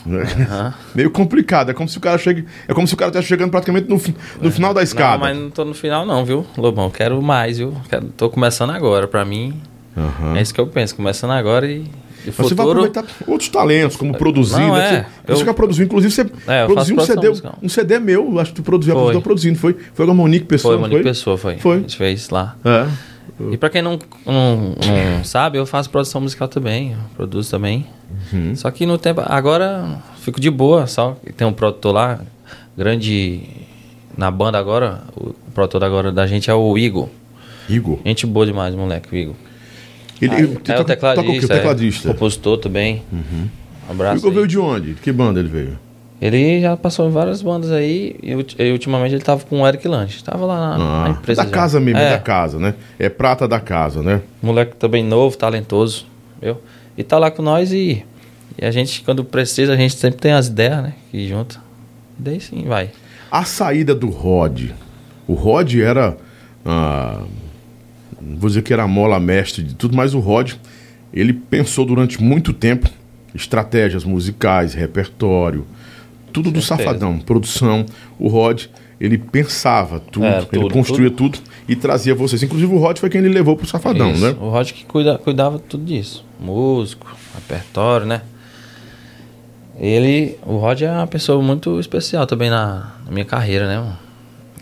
Né? 0.05 0.25
Meio 0.95 1.11
complicado, 1.11 1.71
é 1.71 1.75
como 1.75 1.89
se 1.89 1.99
o 1.99 2.01
cara 2.01 2.17
chegue, 2.17 2.45
é 2.69 2.73
como 2.73 2.87
se 2.87 2.95
o 2.95 2.97
cara 2.97 3.09
estivesse 3.11 3.29
chegando 3.29 3.51
praticamente 3.51 3.89
no, 3.89 4.01
no 4.41 4.51
final 4.53 4.73
da 4.73 4.83
escada. 4.83 5.19
Não, 5.19 5.21
mas 5.21 5.39
não 5.39 5.51
tô 5.51 5.65
no 5.65 5.75
final 5.75 6.07
não, 6.07 6.25
viu, 6.25 6.47
Lobão? 6.57 6.91
Quero 6.91 7.21
mais, 7.21 7.59
viu? 7.59 7.75
Quero, 7.89 8.07
tô 8.17 8.31
começando 8.31 8.71
agora. 8.71 9.09
Pra 9.09 9.25
mim, 9.25 9.61
Aham. 9.97 10.37
é 10.37 10.43
isso 10.43 10.55
que 10.55 10.61
eu 10.61 10.67
penso. 10.67 10.95
Começando 10.95 11.33
agora 11.33 11.67
e, 11.67 11.87
e 12.27 12.31
você 12.31 12.55
vai 12.55 12.67
aproveitar 12.67 13.05
outros 13.27 13.49
talentos, 13.49 13.97
como 13.97 14.13
produzir. 14.17 14.59
Não, 14.59 14.75
né? 14.75 15.07
é. 15.27 15.33
Você, 15.33 15.43
você 15.45 15.51
Eu- 15.51 15.55
produzindo. 15.55 15.87
Inclusive, 15.87 16.13
você 16.15 16.27
É, 16.47 16.67
produziu 16.67 16.97
um 16.97 17.01
CD, 17.01 17.29
musical. 17.29 17.59
um 17.63 17.69
CD 17.69 17.99
meu, 17.99 18.39
acho 18.41 18.51
que 18.51 18.57
tu 18.57 18.63
produziu, 18.63 18.95
Foi. 18.95 19.21
produzindo. 19.21 19.59
Foi, 19.59 19.77
foi 19.95 20.07
com 20.07 20.13
a 20.13 20.15
Monique 20.15 20.47
Pessoa, 20.47 20.75
Foi, 20.75 20.81
Monique 20.81 21.03
Pessoa, 21.03 21.37
foi. 21.39 21.57
Foi. 21.59 21.77
A 21.77 21.81
gente 21.81 21.97
fez 21.97 22.31
lá. 22.31 22.57
É. 22.65 22.87
E 23.51 23.57
pra 23.57 23.69
quem 23.69 23.83
não, 23.83 23.99
não, 24.25 24.57
não 25.17 25.25
sabe, 25.25 25.59
eu 25.59 25.67
faço 25.67 25.91
produção 25.91 26.21
musical 26.21 26.49
também. 26.49 26.97
Produzo 27.17 27.51
também. 27.51 27.87
Uhum. 28.33 28.57
Só 28.57 28.71
que 28.71 28.87
no 28.87 28.97
tempo... 28.97 29.21
Agora, 29.27 29.99
fico 30.21 30.41
de 30.41 30.51
boa. 30.51 30.87
Só 30.87 31.17
tem 31.37 31.47
um 31.47 31.53
produtor 31.53 31.93
lá, 31.95 32.21
grande... 32.77 33.43
Na 34.17 34.31
banda 34.31 34.57
agora, 34.59 35.03
o 35.15 35.35
produtor 35.55 35.85
agora 35.85 36.11
da 36.11 36.27
gente 36.27 36.51
é 36.51 36.55
o 36.55 36.79
Igor. 36.79 37.09
Igor. 37.69 37.99
Gente 38.03 38.25
boa 38.27 38.47
demais, 38.47 38.75
moleque, 38.75 39.15
o 39.15 39.17
Igor. 39.19 39.35
Ele, 40.21 40.35
Ah, 40.35 40.39
ele 40.41 40.53
é 40.55 40.57
toca- 40.59 40.81
o 40.81 40.85
tecladista. 40.85 41.23
Toca 41.25 41.31
o? 41.31 41.45
O 41.45 41.49
tecladista. 41.49 42.09
É, 42.09 42.13
compositor 42.13 42.59
também. 42.59 43.03
Um 43.13 43.49
abraço. 43.91 44.19
Igor 44.19 44.31
aí. 44.31 44.35
veio 44.37 44.47
de 44.47 44.59
onde? 44.59 44.95
De 44.95 45.01
que 45.01 45.13
banda 45.13 45.39
ele 45.41 45.49
veio? 45.49 45.79
Ele 46.21 46.63
já 46.63 46.75
passou 46.79 47.07
em 47.07 47.11
várias 47.11 47.43
bandas 47.43 47.71
aí 47.71 48.17
e, 48.23 48.31
e 48.65 48.73
ultimamente 48.73 49.15
ele 49.15 49.23
tava 49.23 49.45
com 49.45 49.61
o 49.61 49.67
Eric 49.67 49.87
Lange. 49.87 50.25
Tava 50.25 50.47
lá 50.47 50.59
na, 50.59 50.79
na 50.79 51.05
Ah, 51.05 51.09
empresa. 51.11 51.43
da 51.43 51.49
já. 51.49 51.53
casa 51.55 51.79
mesmo, 51.79 52.01
é 52.01 52.05
é, 52.07 52.11
da 52.13 52.19
casa, 52.19 52.59
né? 52.59 52.75
É 52.99 53.11
prata 53.11 53.47
da 53.47 53.61
casa, 53.61 54.03
né? 54.03 54.23
Moleque 54.43 54.75
também 54.77 55.05
novo, 55.05 55.37
talentoso. 55.37 56.07
Viu? 56.41 56.57
E 56.97 57.03
tá 57.05 57.19
lá 57.19 57.31
com 57.31 57.43
nós 57.43 57.71
e, 57.71 58.03
e 58.59 58.65
a 58.65 58.71
gente, 58.71 59.03
quando 59.03 59.23
precisa, 59.23 59.75
a 59.75 59.77
gente 59.77 59.95
sempre 59.95 60.19
tem 60.19 60.33
as 60.33 60.47
ideias, 60.49 60.83
né? 60.83 60.95
Que 61.11 61.29
junta. 61.29 61.57
E 62.19 62.23
daí 62.23 62.41
sim, 62.41 62.65
vai. 62.67 62.89
A 63.31 63.45
saída 63.45 63.95
do 63.95 64.09
Rod. 64.09 64.71
O 65.29 65.35
Rod 65.35 65.75
era. 65.75 66.17
ah, 66.65 67.21
não 68.27 68.37
vou 68.39 68.49
dizer 68.49 68.63
que 68.63 68.73
era 68.73 68.83
a 68.83 68.89
mola 68.89 69.19
mestre 69.21 69.63
de 69.63 69.75
tudo, 69.75 69.97
mas 69.97 70.15
o 70.15 70.19
Rod, 70.19 70.53
ele 71.13 71.33
pensou 71.33 71.85
durante 71.87 72.23
muito 72.23 72.53
tempo 72.53 72.89
estratégias 73.35 74.05
musicais, 74.05 74.75
repertório, 74.75 75.67
tudo 76.33 76.51
do 76.51 76.61
safadão, 76.61 77.19
produção. 77.19 77.87
O 78.19 78.29
Rod, 78.29 78.65
ele 79.01 79.17
pensava 79.19 80.01
tudo, 80.01 80.27
É, 80.27 80.39
ele 80.39 80.47
tudo, 80.47 80.71
construía 80.71 81.11
tudo. 81.11 81.39
e 81.69 81.77
trazia 81.77 82.15
vocês. 82.15 82.43
Inclusive 82.43 82.75
o 82.75 82.79
Rod 82.79 82.99
foi 82.99 83.09
quem 83.11 83.21
ele 83.21 83.29
levou 83.33 83.57
pro 83.57 83.67
safadão, 83.67 84.13
Isso. 84.13 84.23
né? 84.23 84.37
O 84.41 84.49
Rod 84.51 84.71
que 84.73 84.85
cuida, 84.85 85.17
cuidava 85.19 85.59
tudo 85.59 85.85
disso. 85.85 86.25
Músico, 86.41 87.07
repertório, 87.35 88.07
né? 88.07 88.23
Ele, 89.79 90.39
o 90.47 90.57
Rod 90.57 90.81
é 90.83 90.91
uma 90.91 91.07
pessoa 91.07 91.43
muito 91.43 91.79
especial 91.79 92.27
também 92.27 92.49
na, 92.49 92.95
na 93.05 93.13
minha 93.13 93.25
carreira, 93.27 93.67
né? 93.69 93.79
mano? 93.79 93.99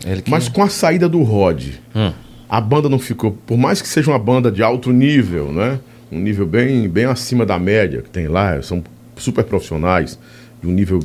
Ele 0.05 0.21
que- 0.21 0.29
Mas 0.29 0.49
com 0.49 0.61
a 0.61 0.67
saída 0.69 1.07
do 1.07 1.23
Rod, 1.23 1.67
Hum. 1.95 2.11
A 2.57 2.61
banda 2.61 2.87
não 2.87 2.97
ficou, 2.99 3.31
por 3.45 3.57
mais 3.57 3.81
que 3.81 3.87
seja 3.87 4.09
uma 4.11 4.19
banda 4.19 4.49
de 4.49 4.63
alto 4.63 4.91
nível, 4.93 5.51
né? 5.51 5.77
Um 6.11 6.19
nível 6.19 6.45
bem, 6.45 6.87
bem 6.87 7.03
acima 7.05 7.45
da 7.45 7.59
média 7.59 8.01
que 8.01 8.09
tem 8.09 8.27
lá, 8.27 8.61
são 8.61 8.81
super 9.17 9.43
profissionais, 9.43 10.17
de 10.61 10.67
um 10.69 10.71
nível 10.71 10.99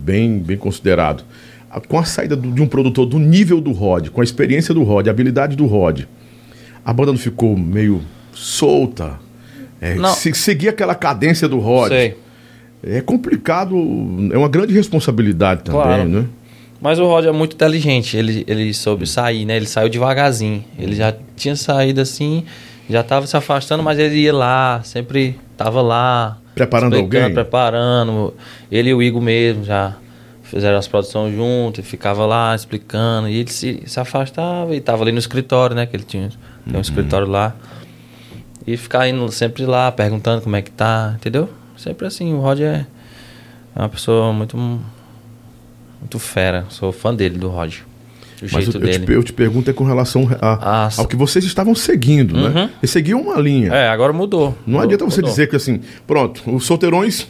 bem, 0.00 0.38
bem 0.38 0.56
considerado. 0.56 1.22
Com 1.88 1.98
a 1.98 2.04
saída 2.04 2.34
do- 2.34 2.50
de 2.50 2.60
um 2.60 2.66
produtor 2.66 3.06
do 3.06 3.18
nível 3.20 3.60
do 3.60 3.70
Rod, 3.70 4.08
com 4.08 4.20
a 4.20 4.24
experiência 4.24 4.74
do 4.74 4.82
Rod, 4.82 5.06
a 5.06 5.10
habilidade 5.10 5.54
do 5.54 5.66
Rod, 5.66 6.00
a 6.84 6.92
banda 6.92 7.12
não 7.12 7.18
ficou 7.18 7.56
meio 7.56 8.00
solta, 8.32 9.18
é, 9.80 9.94
Não. 9.94 10.12
se- 10.12 10.34
seguir 10.34 10.68
aquela 10.70 10.94
cadência 10.96 11.46
do 11.48 11.58
Rod. 11.60 11.88
Sei. 11.90 12.16
É 12.82 13.00
complicado, 13.00 13.76
é 14.32 14.36
uma 14.38 14.48
grande 14.48 14.72
responsabilidade 14.74 15.62
também, 15.62 15.82
Claro. 15.82 16.08
né? 16.08 16.24
Mas 16.80 16.98
o 16.98 17.06
Rod 17.06 17.24
é 17.24 17.32
muito 17.32 17.54
inteligente, 17.54 18.16
ele, 18.16 18.44
ele 18.46 18.72
soube 18.74 19.06
sair, 19.06 19.44
né? 19.46 19.56
Ele 19.56 19.66
saiu 19.66 19.88
devagarzinho. 19.88 20.62
Ele 20.78 20.94
já 20.94 21.14
tinha 21.34 21.56
saído 21.56 22.00
assim, 22.00 22.44
já 22.88 23.02
tava 23.02 23.26
se 23.26 23.36
afastando, 23.36 23.82
mas 23.82 23.98
ele 23.98 24.16
ia 24.16 24.34
lá, 24.34 24.80
sempre 24.84 25.38
tava 25.56 25.80
lá. 25.80 26.38
Preparando 26.54 26.96
alguém? 26.96 27.32
Preparando. 27.32 28.34
Ele 28.70 28.90
e 28.90 28.94
o 28.94 29.02
Igor 29.02 29.22
mesmo 29.22 29.64
já 29.64 29.96
fizeram 30.42 30.78
as 30.78 30.86
produções 30.86 31.34
juntos, 31.34 31.84
ficava 31.86 32.24
lá 32.26 32.54
explicando. 32.54 33.28
E 33.28 33.36
ele 33.38 33.50
se, 33.50 33.82
se 33.86 33.98
afastava 33.98 34.74
e 34.74 34.80
tava 34.80 35.02
ali 35.02 35.12
no 35.12 35.18
escritório, 35.18 35.74
né? 35.74 35.86
Que 35.86 35.96
ele 35.96 36.04
tinha 36.04 36.28
tem 36.28 36.72
um 36.72 36.74
Uhum. 36.74 36.80
escritório 36.80 37.26
lá. 37.26 37.54
E 38.66 38.76
ficava 38.76 39.08
indo 39.08 39.30
sempre 39.30 39.64
lá, 39.64 39.90
perguntando 39.92 40.42
como 40.42 40.56
é 40.56 40.62
que 40.62 40.70
tá, 40.70 41.14
entendeu? 41.16 41.48
Sempre 41.76 42.06
assim, 42.06 42.34
o 42.34 42.40
Rod 42.40 42.60
é, 42.60 42.84
é 43.74 43.78
uma 43.78 43.88
pessoa 43.88 44.32
muito 44.32 44.56
muito 46.06 46.18
fera. 46.20 46.64
Sou 46.68 46.92
fã 46.92 47.12
dele, 47.12 47.36
do 47.36 47.48
Rod. 47.48 47.74
O 47.74 47.82
Mas 48.42 48.50
jeito 48.64 48.76
eu, 48.76 48.80
eu 48.80 48.86
dele. 48.86 49.06
te, 49.06 49.12
eu 49.12 49.22
te 49.24 49.32
pergunto 49.32 49.68
é 49.70 49.72
com 49.72 49.82
relação 49.84 50.28
a- 50.40 50.86
Ah, 50.86 50.90
ao 50.98 51.06
que 51.06 51.16
vocês 51.16 51.44
estavam 51.44 51.74
seguindo, 51.74 52.34
né? 52.36 52.48
Uhum. 52.62 52.70
Eles 52.80 52.90
seguiam 52.90 53.20
uma 53.20 53.40
linha. 53.40 53.72
É, 53.72 53.88
agora 53.88 54.12
mudou. 54.12 54.50
Não 54.66 54.74
Mudou, 54.74 54.80
adianta 54.82 55.04
você 55.04 55.16
mudou. 55.20 55.30
dizer 55.30 55.48
que 55.48 55.56
assim, 55.56 55.80
pronto, 56.06 56.42
os 56.54 56.64
solteirões 56.64 57.26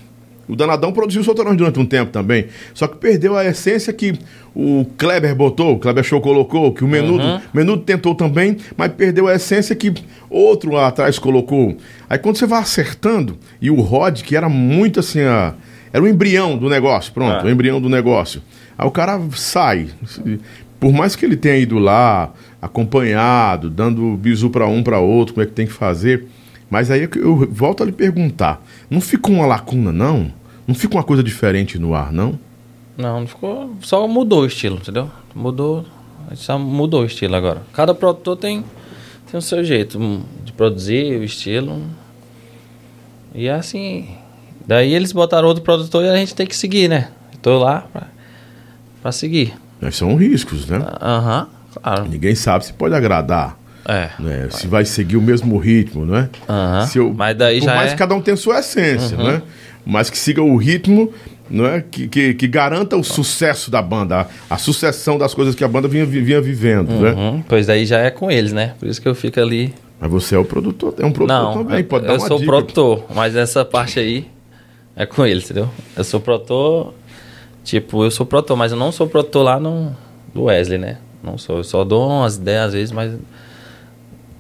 O 0.49 0.55
Danadão 0.55 0.93
produziu 0.93 1.25
Solteirões 1.25 1.57
durante 1.57 1.81
um 1.81 1.85
tempo 1.85 2.13
também. 2.13 2.47
Só 2.73 2.87
que 2.87 2.97
perdeu 2.99 3.37
a 3.37 3.45
essência 3.45 3.93
que 3.93 4.13
o 4.55 4.87
Kleber 4.97 5.35
botou, 5.35 5.73
o 5.75 5.79
Kleber 5.81 6.05
Show 6.05 6.21
colocou, 6.21 6.73
que 6.73 6.85
o 6.85 6.87
Menudo, 6.87 7.25
Uhum. 7.25 7.41
Menudo 7.53 7.83
tentou 7.83 8.15
também, 8.15 8.57
mas 8.77 8.93
perdeu 8.93 9.27
a 9.27 9.35
essência 9.35 9.75
que 9.75 9.93
outro 10.31 10.71
lá 10.71 10.87
atrás 10.87 11.19
colocou. 11.19 11.77
Aí 12.09 12.17
quando 12.17 12.37
você 12.37 12.47
vai 12.47 12.61
acertando, 12.61 13.37
e 13.61 13.73
o 13.73 13.81
Rod, 13.81 14.23
que 14.23 14.37
era 14.37 14.49
muito 14.49 15.01
assim, 15.01 15.23
a- 15.23 15.53
era 15.93 16.01
o 16.05 16.07
embrião 16.07 16.57
do 16.57 16.69
negócio, 16.71 17.13
pronto, 17.13 17.45
É. 17.45 17.49
o 17.49 17.51
embrião 17.51 17.81
do 17.81 17.89
negócio. 17.89 18.41
Aí 18.79 18.87
o 18.87 18.91
cara 18.91 19.21
sai. 19.33 19.89
Por 20.79 20.93
mais 20.93 21.17
que 21.17 21.25
ele 21.25 21.37
tenha 21.37 21.57
ido 21.57 21.79
lá, 21.79 22.33
acompanhado, 22.61 23.71
dando 23.71 24.17
bisu 24.17 24.51
para 24.51 24.67
um 24.67 24.83
para 24.83 24.99
outro, 25.01 25.35
como 25.35 25.43
é 25.43 25.47
que 25.47 25.53
tem 25.53 25.67
que 25.67 25.73
fazer. 25.73 26.27
Mas 26.69 26.91
aí 26.91 27.05
é 27.05 27.09
eu 27.17 27.49
volto 27.51 27.83
a 27.83 27.87
lhe 27.87 27.93
perguntar: 27.93 28.63
não 28.91 29.01
fica 29.01 29.31
uma 29.31 29.47
lacuna, 29.47 29.93
não? 29.93 30.31
Não 30.67 30.75
fica 30.75 30.95
uma 30.97 31.05
coisa 31.05 31.23
diferente 31.23 31.79
no 31.79 31.95
ar, 31.95 32.13
não? 32.13 32.39
Não, 32.97 33.21
não 33.21 33.27
ficou. 33.27 33.77
Só 33.81 34.07
mudou 34.09 34.43
o 34.43 34.47
estilo, 34.47 34.77
entendeu? 34.77 35.11
Mudou. 35.35 35.85
Só 36.35 36.59
mudou 36.59 37.03
o 37.03 37.07
estilo 37.07 37.37
agora. 37.37 37.63
Cada 37.73 37.95
produtor 37.95 38.37
tem, 38.37 38.65
tem 39.31 39.39
o 39.39 39.43
seu 39.43 39.63
jeito 39.63 39.99
de 40.45 40.53
produzir, 40.53 41.19
o 41.21 41.25
estilo. 41.25 41.81
E 43.35 43.47
é 43.47 43.53
assim. 43.53 44.09
Daí 44.67 44.93
eles 44.93 45.13
botaram 45.13 45.47
outro 45.47 45.63
produtor 45.63 46.05
e 46.05 46.09
a 46.09 46.17
gente 46.17 46.35
tem 46.35 46.47
que 46.47 46.57
seguir, 46.57 46.89
né? 46.89 47.11
Tô 47.41 47.59
lá 47.59 47.87
pra, 47.93 48.09
pra 49.07 49.13
seguir. 49.13 49.55
Mas 49.81 49.95
são 49.97 50.17
riscos, 50.17 50.67
né? 50.67 50.79
Aham, 51.01 51.47
claro. 51.81 52.07
Ninguém 52.09 52.35
sabe 52.35 52.65
se 52.67 52.73
pode 52.73 52.95
agradar. 52.95 53.57
É. 53.89 54.09
né? 54.19 54.49
Se 54.51 54.67
vai 54.67 54.85
seguir 54.85 55.17
o 55.17 55.23
mesmo 55.23 55.57
ritmo, 55.59 56.05
né? 56.05 56.29
Aham. 56.49 56.87
Se 56.89 56.99
eu- 56.99 57.15
Mas 57.17 57.37
daí 57.37 57.61
por 57.61 57.67
já 57.67 57.75
mais 57.77 57.91
é- 57.91 57.93
que 57.93 57.99
cada 57.99 58.17
um 58.17 58.21
tenha 58.21 58.37
sua 58.37 58.59
essência, 58.59 59.17
né? 59.17 59.43
Mas 59.85 60.11
que 60.11 60.19
siga 60.19 60.43
o 60.43 60.57
ritmo, 60.57 61.13
né? 61.49 61.85
Que, 61.89 62.09
que, 62.09 62.35
que 62.35 62.49
garanta 62.49 62.97
o 62.97 63.05
sucesso 63.05 63.71
da 63.71 63.81
banda, 63.81 64.23
a, 64.51 64.55
a 64.57 64.59
sucessão 64.59 65.17
das 65.17 65.33
coisas 65.35 65.55
que 65.55 65.63
a 65.63 65.69
banda 65.69 65.87
vinha, 65.87 66.05
vi- 66.05 66.21
vinha 66.21 66.41
vivendo, 66.41 66.91
né? 67.01 67.13
Uhum, 67.13 67.45
Pois 67.49 67.69
daí 67.69 67.87
já 67.87 68.01
é 68.01 68.11
com 68.11 68.29
eles, 68.29 68.53
né? 68.53 68.75
Por 68.81 68.89
isso 68.89 69.01
que 69.01 69.07
eu 69.07 69.15
fico 69.15 69.39
ali. 69.39 69.73
Mas 70.01 70.11
você 70.11 70.35
é 70.35 70.39
o 70.39 70.45
produtor, 70.45 70.93
é 70.99 71.07
um 71.07 71.13
produtor 71.13 71.55
Não, 71.55 71.65
também, 71.65 71.85
pode 71.85 72.07
eu 72.07 72.09
dar 72.09 72.19
uma 72.19 72.27
sou 72.27 72.39
dica. 72.39 72.51
produtor, 72.51 73.05
mas 73.15 73.37
essa 73.37 73.65
parte 73.65 74.01
aí 74.01 74.27
é 74.97 75.07
com 75.07 75.25
eles, 75.25 75.45
entendeu? 75.45 75.71
Eu 75.97 76.03
sou 76.03 76.19
produtor, 76.21 76.93
tipo, 77.67 78.05
eu 78.05 78.11
sou 78.11 78.25
produtor, 78.25 78.57
mas 78.57 78.71
eu 78.71 78.79
não 78.79 78.93
sou 78.93 79.09
produtor 79.09 79.45
lá 79.45 79.61
no 79.61 79.95
do 80.33 80.45
Wesley, 80.45 80.79
né? 80.79 80.99
Não 81.23 81.37
sou, 81.37 81.59
eu 81.59 81.65
só 81.65 81.85
dou 81.85 82.09
umas 82.09 82.37
ideias 82.37 82.67
às 82.67 82.73
vezes, 82.73 82.93
mas 82.93 83.13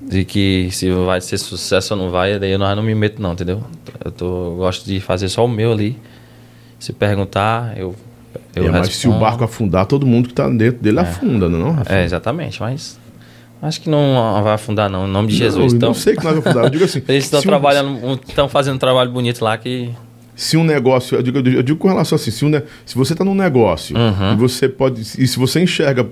de 0.00 0.24
que 0.24 0.68
se 0.70 0.88
vai 0.90 1.20
ser 1.20 1.36
sucesso 1.36 1.94
ou 1.94 2.00
não 2.00 2.10
vai, 2.10 2.38
daí 2.38 2.52
eu 2.52 2.58
não, 2.58 2.70
eu 2.70 2.76
não 2.76 2.82
me 2.82 2.94
meto 2.94 3.20
não, 3.20 3.32
entendeu? 3.32 3.62
Eu, 4.04 4.12
tô, 4.12 4.52
eu 4.52 4.56
gosto 4.56 4.86
de 4.86 5.00
fazer 5.00 5.28
só 5.28 5.44
o 5.44 5.48
meu 5.48 5.72
ali. 5.72 5.98
Se 6.78 6.92
perguntar, 6.92 7.76
eu 7.76 7.96
eu 8.54 8.66
É, 8.66 8.70
mas 8.70 8.88
se 8.88 9.06
o 9.06 9.10
respondo. 9.10 9.18
barco 9.18 9.44
afundar, 9.44 9.86
todo 9.86 10.06
mundo 10.06 10.28
que 10.28 10.34
tá 10.34 10.48
dentro 10.48 10.80
dele 10.82 11.00
afunda, 11.00 11.48
não 11.48 11.58
é? 11.58 11.62
Não, 11.62 11.72
Rafael? 11.72 12.00
É, 12.00 12.04
exatamente, 12.04 12.60
mas 12.60 12.98
acho 13.60 13.80
que 13.80 13.90
não 13.90 14.40
vai 14.42 14.54
afundar 14.54 14.88
não, 14.88 15.08
em 15.08 15.10
nome 15.10 15.28
de 15.28 15.36
Jesus. 15.36 15.72
Não, 15.72 15.76
então, 15.76 15.88
não 15.88 15.94
sei 15.94 16.14
que 16.14 16.22
nós 16.22 16.34
vamos 16.34 16.46
afundar. 16.46 16.64
Eu 16.64 16.70
digo 16.70 16.84
assim, 16.84 17.02
eles 17.08 17.24
estão 17.24 17.42
trabalhando, 17.42 18.20
estão 18.28 18.48
fazendo 18.48 18.76
um 18.76 18.78
trabalho 18.78 19.10
bonito 19.10 19.42
lá 19.42 19.56
que 19.58 19.90
se 20.36 20.56
um 20.56 20.62
negócio, 20.62 21.16
eu 21.16 21.22
digo, 21.22 21.38
eu 21.38 21.62
digo 21.62 21.78
com 21.78 21.88
relação 21.88 22.14
assim, 22.14 22.30
se, 22.30 22.44
um 22.44 22.52
se 22.84 22.94
você 22.94 23.14
está 23.14 23.24
num 23.24 23.34
negócio 23.34 23.96
Uhum. 23.96 24.34
e 24.34 24.36
você 24.36 24.68
pode, 24.68 25.00
e 25.00 25.26
se 25.26 25.38
você 25.38 25.60
enxerga 25.62 26.06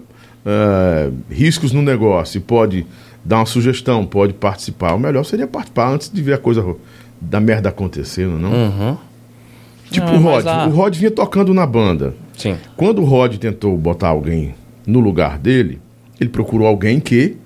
eh, 0.47 1.11
riscos 1.31 1.73
no 1.73 1.83
negócio 1.83 2.39
e 2.39 2.41
pode 2.41 2.85
dar 3.25 3.37
uma 3.37 3.47
sugestão, 3.47 4.05
pode 4.05 4.33
participar, 4.33 4.95
o 4.95 4.99
melhor 4.99 5.25
seria 5.25 5.47
participar 5.47 5.91
antes 5.93 6.11
de 6.11 6.21
ver 6.23 6.33
a 6.35 6.39
coisa 6.39 6.65
da 7.21 7.39
merda 7.41 7.69
acontecendo, 7.69 8.39
não? 8.39 8.51
Uhum. 8.53 8.97
Tipo 9.91 10.07
Não, 10.07 10.17
o 10.17 10.21
Rod, 10.23 10.47
a- 10.47 10.67
o 10.67 10.71
Rod 10.71 10.97
vinha 10.97 11.11
tocando 11.11 11.55
na 11.55 11.67
banda. 11.67 12.15
Sim. 12.37 12.57
Quando 12.77 13.01
o 13.01 13.05
Rod 13.05 13.37
tentou 13.37 13.77
botar 13.79 14.09
alguém 14.09 14.55
no 14.87 14.99
lugar 15.01 15.39
dele, 15.39 15.79
ele 16.21 16.31
procurou 16.31 16.67
alguém 16.67 16.99
que 17.01 17.37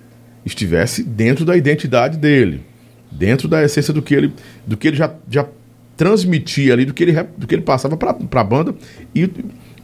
estivesse 0.44 1.02
dentro 1.02 1.44
da 1.44 1.56
identidade 1.56 2.16
dele, 2.16 2.62
dentro 3.10 3.46
da 3.48 3.62
essência 3.62 3.92
do 3.92 4.00
que 4.00 4.14
ele, 4.14 4.32
do 4.66 4.76
que 4.76 4.88
ele 4.88 4.96
já, 4.96 5.12
já 5.30 5.44
transmitia 5.98 6.72
ali, 6.72 6.86
do 6.86 6.94
que 6.94 7.02
ele, 7.02 7.12
do 7.36 7.46
que 7.46 7.54
ele 7.54 7.62
passava 7.62 7.96
para 7.96 8.16
a 8.40 8.44
banda 8.44 8.74
e 9.14 9.28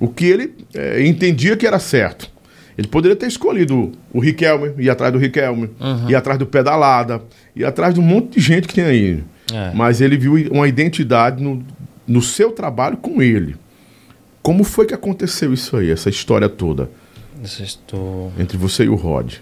o 0.01 0.09
que 0.09 0.25
ele 0.25 0.55
eh, 0.73 1.05
entendia 1.07 1.57
que 1.57 1.67
era 1.67 1.79
certo. 1.79 2.31
Ele 2.79 2.89
poderia 2.89 3.15
ter 3.17 3.27
escolhido 3.27 3.93
o 4.13 4.19
Riquelme, 4.21 4.73
ir 4.79 4.89
atrás 4.91 5.13
do 5.13 5.19
Riquelme, 5.19 5.71
ir 6.09 6.15
atrás 6.15 6.39
do 6.39 6.47
Pedalada, 6.47 7.23
ir 7.55 7.65
atrás 7.65 7.93
de 7.95 8.01
um 8.01 8.03
monte 8.03 8.35
de 8.35 8.41
gente 8.41 8.67
que 8.67 8.75
tem 8.75 8.85
aí. 8.85 9.25
É. 9.53 9.73
Mas 9.75 10.01
ele 10.01 10.17
viu 10.17 10.35
uma 10.51 10.67
identidade 10.67 11.43
no, 11.43 11.63
no 12.07 12.23
seu 12.23 12.51
trabalho 12.53 12.97
com 12.97 13.21
ele. 13.21 13.57
Como 14.43 14.65
foi 14.65 14.87
que 14.87 14.95
aconteceu 14.95 15.53
isso 15.53 15.77
aí, 15.77 15.91
essa 15.91 16.09
história 16.09 16.49
toda, 16.49 16.91
estou- 17.43 18.33
entre 18.39 18.57
você 18.57 18.85
e 18.85 18.89
o 18.89 18.95
Rod? 18.95 19.35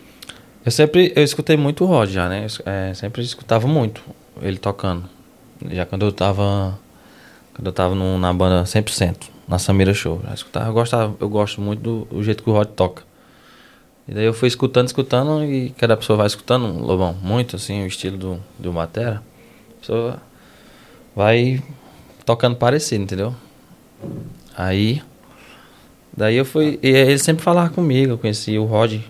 Eu 0.64 0.70
sempre 0.70 1.12
eu 1.16 1.24
escutei 1.24 1.56
muito 1.56 1.84
o 1.84 1.86
Rod 1.86 2.10
já, 2.10 2.28
né? 2.28 2.46
Eu, 2.46 2.70
é, 2.72 2.94
sempre 2.94 3.22
escutava 3.22 3.66
muito 3.66 4.02
ele 4.40 4.58
tocando. 4.58 5.08
Já 5.70 5.86
quando 5.86 6.04
eu 6.06 6.12
tava 6.12 6.78
quando 7.54 7.66
eu 7.66 7.72
tava 7.72 7.94
no- 7.94 8.18
na 8.18 8.32
banda 8.32 8.64
100%, 8.64 9.28
na 9.46 9.58
Samira 9.58 9.92
Show, 9.92 10.20
já 10.26 10.32
escutava, 10.34 10.68
eu 10.68 10.72
gostava, 10.72 11.14
eu 11.20 11.28
gosto 11.28 11.60
muito 11.60 11.80
do, 11.82 12.04
do 12.06 12.22
jeito 12.22 12.42
que 12.42 12.48
o 12.48 12.52
Rod 12.52 12.68
toca. 12.68 13.02
E 14.08 14.14
daí 14.14 14.24
eu 14.24 14.32
fui 14.34 14.48
escutando, 14.48 14.86
escutando 14.86 15.44
e 15.44 15.70
cada 15.70 15.96
pessoa 15.96 16.16
vai 16.16 16.26
escutando, 16.26 16.66
Lobão, 16.80 17.14
muito 17.22 17.56
assim, 17.56 17.82
o 17.82 17.86
estilo 17.86 18.16
do 18.16 18.40
do 18.58 18.72
batera. 18.72 19.22
A 19.76 19.80
pessoa 19.80 20.22
vai 21.14 21.62
tocando 22.24 22.56
parecido, 22.56 23.04
entendeu? 23.04 23.34
Aí 24.56 25.02
daí 26.16 26.36
eu 26.36 26.44
fui, 26.44 26.78
e 26.82 26.88
ele 26.88 27.18
sempre 27.18 27.42
falava 27.44 27.70
comigo, 27.70 28.12
eu 28.12 28.18
conheci 28.18 28.58
o 28.58 28.64
Rod 28.64 29.00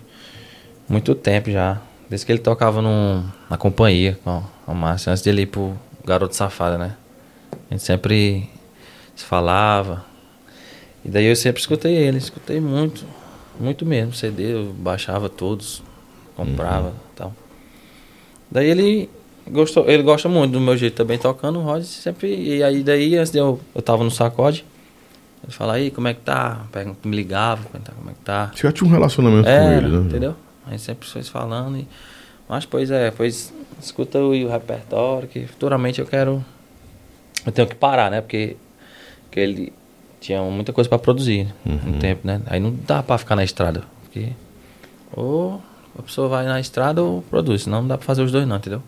muito 0.87 1.15
tempo 1.15 1.49
já. 1.51 1.81
Desde 2.09 2.25
que 2.25 2.31
ele 2.31 2.39
tocava 2.39 2.81
num, 2.81 3.23
na 3.49 3.57
companhia 3.57 4.19
com 4.23 4.43
a 4.67 4.73
Márcia, 4.73 5.11
antes 5.11 5.23
de 5.23 5.29
ele 5.29 5.43
ir 5.43 5.47
pro 5.47 5.73
Garoto 6.05 6.35
Safada, 6.35 6.77
né? 6.77 6.95
A 7.69 7.73
gente 7.73 7.83
sempre 7.83 8.49
se 9.15 9.23
falava. 9.25 10.05
E 11.05 11.09
daí 11.09 11.25
eu 11.25 11.35
sempre 11.35 11.59
escutei 11.61 11.95
ele, 11.95 12.17
escutei 12.17 12.59
muito, 12.61 13.05
muito 13.59 13.85
mesmo. 13.85 14.13
CD, 14.13 14.53
eu 14.53 14.73
baixava 14.73 15.29
todos, 15.29 15.83
comprava 16.35 16.89
e 17.11 17.15
tal. 17.15 17.33
Daí 18.49 18.67
ele 18.69 19.09
gostou, 19.49 19.89
ele 19.89 20.03
gosta 20.03 20.29
muito 20.29 20.51
do 20.53 20.61
meu 20.61 20.77
jeito 20.77 20.95
também 20.95 21.17
tocando, 21.17 21.59
o 21.59 21.63
Rod 21.63 21.83
sempre. 21.83 22.33
E 22.33 22.63
aí 22.63 22.83
daí, 22.83 23.17
antes 23.17 23.31
de 23.31 23.37
eu, 23.39 23.59
eu 23.75 23.81
tava 23.81 24.03
no 24.03 24.11
sacode, 24.11 24.65
ele 25.43 25.51
falava, 25.51 25.77
aí, 25.77 25.91
como 25.91 26.07
é 26.07 26.13
que 26.13 26.21
tá? 26.21 26.61
Me 27.03 27.15
ligava, 27.15 27.63
como 27.65 28.09
é 28.09 28.13
que 28.13 28.19
tá. 28.21 28.51
Você 28.55 28.61
já 28.65 28.71
tinha 28.71 28.89
um 28.89 28.93
relacionamento 28.93 29.47
É, 29.47 29.59
com 29.59 29.71
ele, 29.73 29.87
né? 29.97 30.05
entendeu? 30.05 30.35
A 30.65 30.71
gente 30.71 30.83
sempre 30.83 31.07
foi 31.07 31.23
falando 31.23 31.77
e... 31.77 31.87
Mas, 32.47 32.65
pois 32.65 32.91
é, 32.91 33.11
pois 33.11 33.53
escuta 33.85 34.19
o, 34.19 34.29
o 34.31 34.49
repertório, 34.49 35.27
que 35.27 35.45
futuramente 35.47 35.99
eu 35.99 36.05
quero... 36.07 36.43
Eu 37.45 37.51
tenho 37.51 37.67
que 37.67 37.75
parar, 37.75 38.09
né? 38.09 38.21
Porque, 38.21 38.55
porque 39.23 39.39
ele 39.39 39.73
tinha 40.21 40.41
muita 40.43 40.71
coisa 40.71 40.89
pra 40.89 40.97
produzir 40.97 41.47
Uhum. 41.65 41.79
no 41.93 41.99
tempo, 41.99 42.21
né? 42.25 42.41
Aí 42.45 42.59
não 42.59 42.71
dá 42.87 43.03
pra 43.03 43.17
ficar 43.17 43.35
na 43.35 43.43
estrada, 43.43 43.83
porque... 44.03 44.29
Ou 45.15 45.61
a 45.97 46.01
pessoa 46.01 46.27
vai 46.27 46.45
na 46.45 46.59
estrada 46.59 47.03
ou 47.03 47.21
produz, 47.23 47.63
senão 47.63 47.81
não 47.81 47.87
dá 47.89 47.97
pra 47.97 48.05
fazer 48.05 48.21
os 48.23 48.31
dois 48.31 48.47
não, 48.47 48.55
entendeu? 48.55 48.81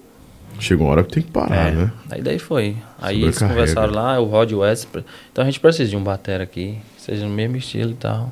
Chega 0.57 0.81
uma 0.81 0.89
hora 0.91 1.03
que 1.03 1.11
tem 1.13 1.23
que 1.23 1.31
parar, 1.31 1.71
né? 1.73 1.91
Aí 2.09 2.21
daí 2.21 2.39
foi. 2.39 2.77
Aí 3.01 3.21
eles 3.23 3.37
conversaram 3.37 3.93
lá, 3.93 4.17
o 4.21 4.25
Rod 4.25 4.51
e 4.51 4.55
o 4.55 4.59
Wes. 4.59 4.87
Então 5.31 5.41
a 5.43 5.45
gente 5.45 5.59
precisa 5.59 5.89
de 5.89 5.97
um 5.97 6.03
batera 6.03 6.43
aqui, 6.45 6.77
que 6.95 7.01
seja 7.01 7.25
no 7.27 7.33
mesmo 7.33 7.57
estilo 7.57 7.91
e 7.91 7.95
tal. 7.95 8.31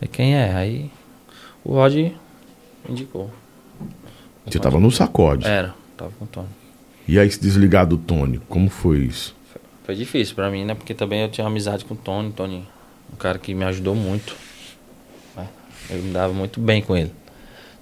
E 0.00 0.08
quem 0.08 0.34
é? 0.34 0.54
Aí 0.54 0.90
o 1.62 1.74
Rod 1.74 1.94
indicou. 2.88 3.30
Você 4.46 4.58
tava 4.58 4.78
no 4.78 4.90
sacode. 4.90 5.46
Era, 5.46 5.74
tava 5.96 6.10
com 6.18 6.24
o 6.24 6.28
Tony. 6.28 6.48
E 7.08 7.18
aí 7.18 7.30
se 7.30 7.40
desligar 7.40 7.86
do 7.86 7.96
Tony, 7.96 8.40
como 8.48 8.68
foi 8.68 8.98
isso? 8.98 9.34
Foi 9.84 9.94
difícil 9.94 10.34
pra 10.34 10.50
mim, 10.50 10.64
né? 10.64 10.74
Porque 10.74 10.94
também 10.94 11.20
eu 11.22 11.28
tinha 11.28 11.46
amizade 11.46 11.84
com 11.84 11.94
o 11.94 11.96
Tony. 11.96 12.32
Tony, 12.32 12.66
um 13.12 13.16
cara 13.16 13.38
que 13.38 13.54
me 13.54 13.64
ajudou 13.64 13.94
muito. 13.94 14.34
né? 15.36 15.46
Eu 15.90 15.98
me 15.98 16.12
dava 16.12 16.32
muito 16.32 16.58
bem 16.60 16.80
com 16.82 16.96
ele. 16.96 17.12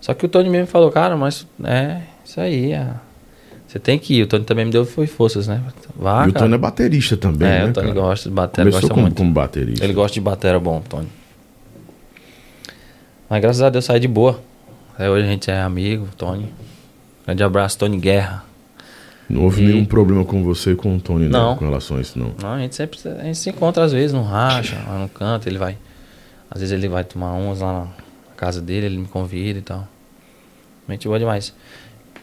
Só 0.01 0.13
que 0.15 0.27
o 0.27 0.29
Tony 0.29 0.49
mesmo 0.51 0.67
falou, 0.67 0.91
cara, 0.91 1.17
mas 1.17 1.47
é 1.65 2.03
isso 2.25 2.41
aí. 2.41 2.73
é. 2.73 2.95
Você 3.69 3.79
tem 3.79 3.99
que 3.99 4.15
ir. 4.19 4.23
O 4.25 4.27
Tony 4.27 4.45
também 4.45 4.65
me 4.67 4.71
deu 4.73 4.85
foi 4.85 5.07
forças, 5.07 5.47
né? 5.49 5.63
Vá, 5.97 6.27
e 6.27 6.31
o 6.31 6.33
cara. 6.33 6.45
Tony 6.45 6.55
é 6.55 6.59
baterista 6.59 7.17
também, 7.17 7.49
É, 7.49 7.65
né, 7.65 7.71
o 7.71 7.73
Tony 7.73 7.87
cara? 7.89 8.01
gosta 8.01 8.29
de 8.29 8.35
bater, 8.35 8.61
Começou 8.63 8.81
gosta 8.81 8.95
como, 8.95 9.03
muito. 9.07 9.17
como 9.17 9.33
baterista. 9.33 9.85
Ele 9.85 9.93
gosta 9.95 10.15
de 10.15 10.21
batera 10.21 10.59
bom, 10.59 10.81
Tony. 10.89 11.09
Mas 13.31 13.41
graças 13.41 13.63
a 13.63 13.71
Deus 13.71 13.85
saí 13.85 14.01
de 14.01 14.09
boa. 14.09 14.41
Até 14.95 15.09
hoje 15.11 15.26
a 15.26 15.28
gente 15.30 15.51
é 15.51 15.61
amigo, 15.61 16.09
Tony. 16.16 16.53
Grande 17.24 17.43
abraço, 17.43 17.78
Tony 17.78 17.99
Guerra. 17.99 18.45
Não 19.28 19.45
houve 19.45 19.62
E- 19.62 19.66
nenhum 19.66 19.84
problema 19.84 20.24
com 20.24 20.43
você 20.43 20.72
e 20.72 20.76
com 20.76 20.97
o 20.97 21.01
Tony, 21.01 21.24
né? 21.26 21.30
Não. 21.30 21.57
Com 21.57 21.64
relação 21.64 21.97
a 21.97 22.01
isso, 22.01 22.18
não. 22.18 22.32
Não, 22.40 22.53
a 22.55 22.59
gente 22.59 22.74
sempre 22.74 22.99
a 23.09 23.24
gente 23.24 23.38
se 23.38 23.49
encontra 23.51 23.84
às 23.84 23.93
vezes 23.93 24.12
no 24.12 24.22
racha, 24.22 24.76
lá 24.86 24.99
no 24.99 25.09
canto, 25.09 25.49
ele 25.49 25.59
vai. 25.59 25.78
Às 26.51 26.61
vezes 26.61 26.72
ele 26.74 26.88
vai 26.88 27.05
tomar 27.05 27.32
umas 27.32 27.61
lá 27.61 27.72
na 27.84 27.88
casa 28.36 28.61
dele, 28.61 28.86
ele 28.86 28.99
me 28.99 29.07
convida 29.07 29.59
e 29.59 29.62
tal. 29.62 29.86
Gente 30.88 31.07
boa 31.07 31.18
demais. 31.18 31.55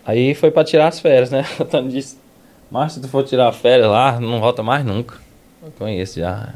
Aí 0.06 0.36
foi 0.36 0.52
pra 0.52 0.64
tirar 0.64 0.88
as 0.90 1.00
férias, 1.00 1.32
né? 1.32 1.46
O 1.60 1.66
Tony 1.66 1.90
disse, 1.92 2.18
mas 2.70 2.94
se 2.94 3.02
tu 3.02 3.08
for 3.08 3.24
tirar 3.24 3.52
férias 3.52 3.90
lá, 3.90 4.20
não 4.20 4.40
volta 4.40 4.62
mais 4.62 4.86
nunca. 4.86 5.16
Eu 5.64 5.72
conheço 5.72 6.20
já. 6.20 6.50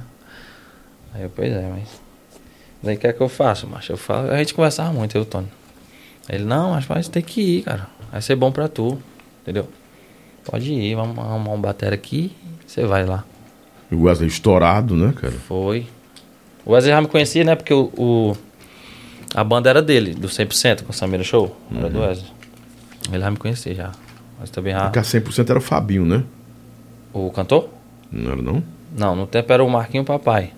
Aí 1.15 1.23
eu, 1.23 1.31
pois 1.35 1.51
é, 1.51 1.67
mas. 1.69 1.89
Daí 2.83 2.95
o 2.95 2.99
que 2.99 3.07
é 3.07 3.13
que 3.13 3.21
eu 3.21 3.29
faço, 3.29 3.65
macho? 3.65 3.93
Eu 3.93 3.97
falo, 3.97 4.29
a 4.29 4.37
gente 4.37 4.53
conversava 4.53 4.91
muito, 4.93 5.15
eu 5.15 5.21
e 5.21 5.23
o 5.23 5.25
Tony. 5.25 5.47
Ele, 6.29 6.43
não, 6.43 6.71
mas 6.71 6.85
vai 6.85 7.03
ter 7.03 7.21
que 7.21 7.41
ir, 7.59 7.63
cara. 7.63 7.87
Vai 8.11 8.21
ser 8.21 8.35
bom 8.35 8.51
pra 8.51 8.67
tu. 8.67 8.97
Entendeu? 9.41 9.67
Pode 10.45 10.71
ir, 10.73 10.95
vamos 10.95 11.17
arrumar 11.17 11.51
um 11.51 11.59
bater 11.61 11.93
aqui, 11.93 12.31
você 12.65 12.85
vai 12.85 13.05
lá. 13.05 13.23
E 13.91 13.95
o 13.95 14.03
Wesley 14.03 14.27
estourado, 14.27 14.95
né, 14.95 15.13
cara? 15.19 15.33
Foi. 15.33 15.85
O 16.65 16.71
Wesley 16.73 16.93
já 16.93 17.01
me 17.01 17.07
conhecia, 17.07 17.43
né? 17.43 17.55
Porque 17.55 17.73
o, 17.73 17.91
o- 17.97 18.37
a 19.35 19.43
banda 19.43 19.69
era 19.69 19.81
dele, 19.81 20.13
do 20.13 20.27
100%, 20.27 20.83
com 20.83 20.91
o 20.91 20.93
Samira 20.93 21.23
Show. 21.23 21.55
Era 21.75 21.89
do 21.89 21.99
Wesley. 21.99 22.31
Ele 23.11 23.19
já 23.19 23.31
me 23.31 23.37
conhecia 23.37 23.73
já. 23.75 23.91
Mas 24.39 24.49
também 24.49 24.73
já... 24.73 24.83
Porque 24.83 24.99
a 24.99 25.01
100% 25.01 25.49
era 25.49 25.59
o 25.59 25.61
Fabinho, 25.61 26.05
né? 26.05 26.23
O 27.13 27.29
cantor? 27.31 27.69
Não 28.11 28.31
era 28.31 28.41
não? 28.41 28.63
Não, 28.97 29.15
no 29.15 29.27
tempo 29.27 29.51
era 29.51 29.63
o 29.63 29.69
Marquinho 29.69 30.03
Papai. 30.03 30.51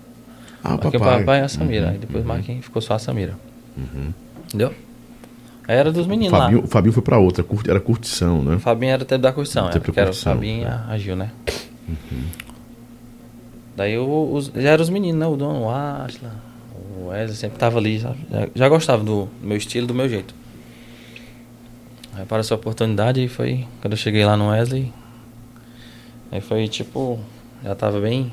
Ah, 0.62 0.68
o 0.68 0.70
Marquinho 0.72 0.98
papai. 1.00 1.18
Papai 1.20 1.40
e 1.40 1.42
a 1.42 1.48
Samira. 1.48 1.90
Aí 1.90 1.98
depois 1.98 2.24
o 2.24 2.26
Marquinho 2.28 2.62
ficou 2.62 2.80
só 2.82 2.94
a 2.94 2.98
Samira. 2.98 3.34
Entendeu? 4.46 4.72
Era 5.68 5.90
dos 5.90 6.06
meninos 6.06 6.38
Fabinho, 6.38 6.60
lá. 6.60 6.64
o 6.64 6.68
Fabinho 6.68 6.92
foi 6.92 7.02
pra 7.02 7.18
outra, 7.18 7.44
era 7.68 7.80
curtição, 7.80 8.42
né? 8.42 8.54
O 8.54 8.60
Fabinho 8.60 8.92
era 8.92 9.04
tempo 9.04 9.22
da 9.22 9.32
curtição, 9.32 9.64
Tempo 9.64 9.76
era, 9.76 9.84
porque 9.84 10.00
era 10.00 10.08
o 10.10 10.12
curtição, 10.12 10.34
Fabinho 10.34 10.64
é. 10.64 10.70
a, 10.70 10.86
a 10.90 10.98
Gil, 10.98 11.16
né? 11.16 11.30
Daí 13.76 13.98
o- 13.98 14.32
os, 14.32 14.46
já 14.54 14.70
eram 14.70 14.82
os 14.82 14.88
meninos, 14.90 15.20
né? 15.20 15.26
O 15.26 15.36
Dom, 15.36 15.62
o 15.64 15.70
Asla, 15.70 16.30
o 16.98 17.08
Wesley 17.08 17.36
sempre 17.36 17.58
tava 17.58 17.78
ali, 17.78 18.00
sabe? 18.00 18.18
Já, 18.30 18.48
já 18.54 18.68
gostava 18.68 19.02
do 19.04 19.28
meu 19.42 19.56
estilo, 19.56 19.86
do 19.86 19.94
meu 19.94 20.08
jeito. 20.08 20.34
Aí 22.14 22.22
apareceu 22.22 22.56
a 22.56 22.60
oportunidade 22.60 23.22
e 23.22 23.28
foi 23.28 23.66
quando 23.82 23.92
eu 23.92 23.98
cheguei 23.98 24.24
lá 24.24 24.36
no 24.36 24.48
Wesley. 24.48 24.92
Aí 26.32 26.40
foi 26.40 26.66
tipo, 26.68 27.18
já 27.62 27.74
tava 27.74 28.00
bem. 28.00 28.32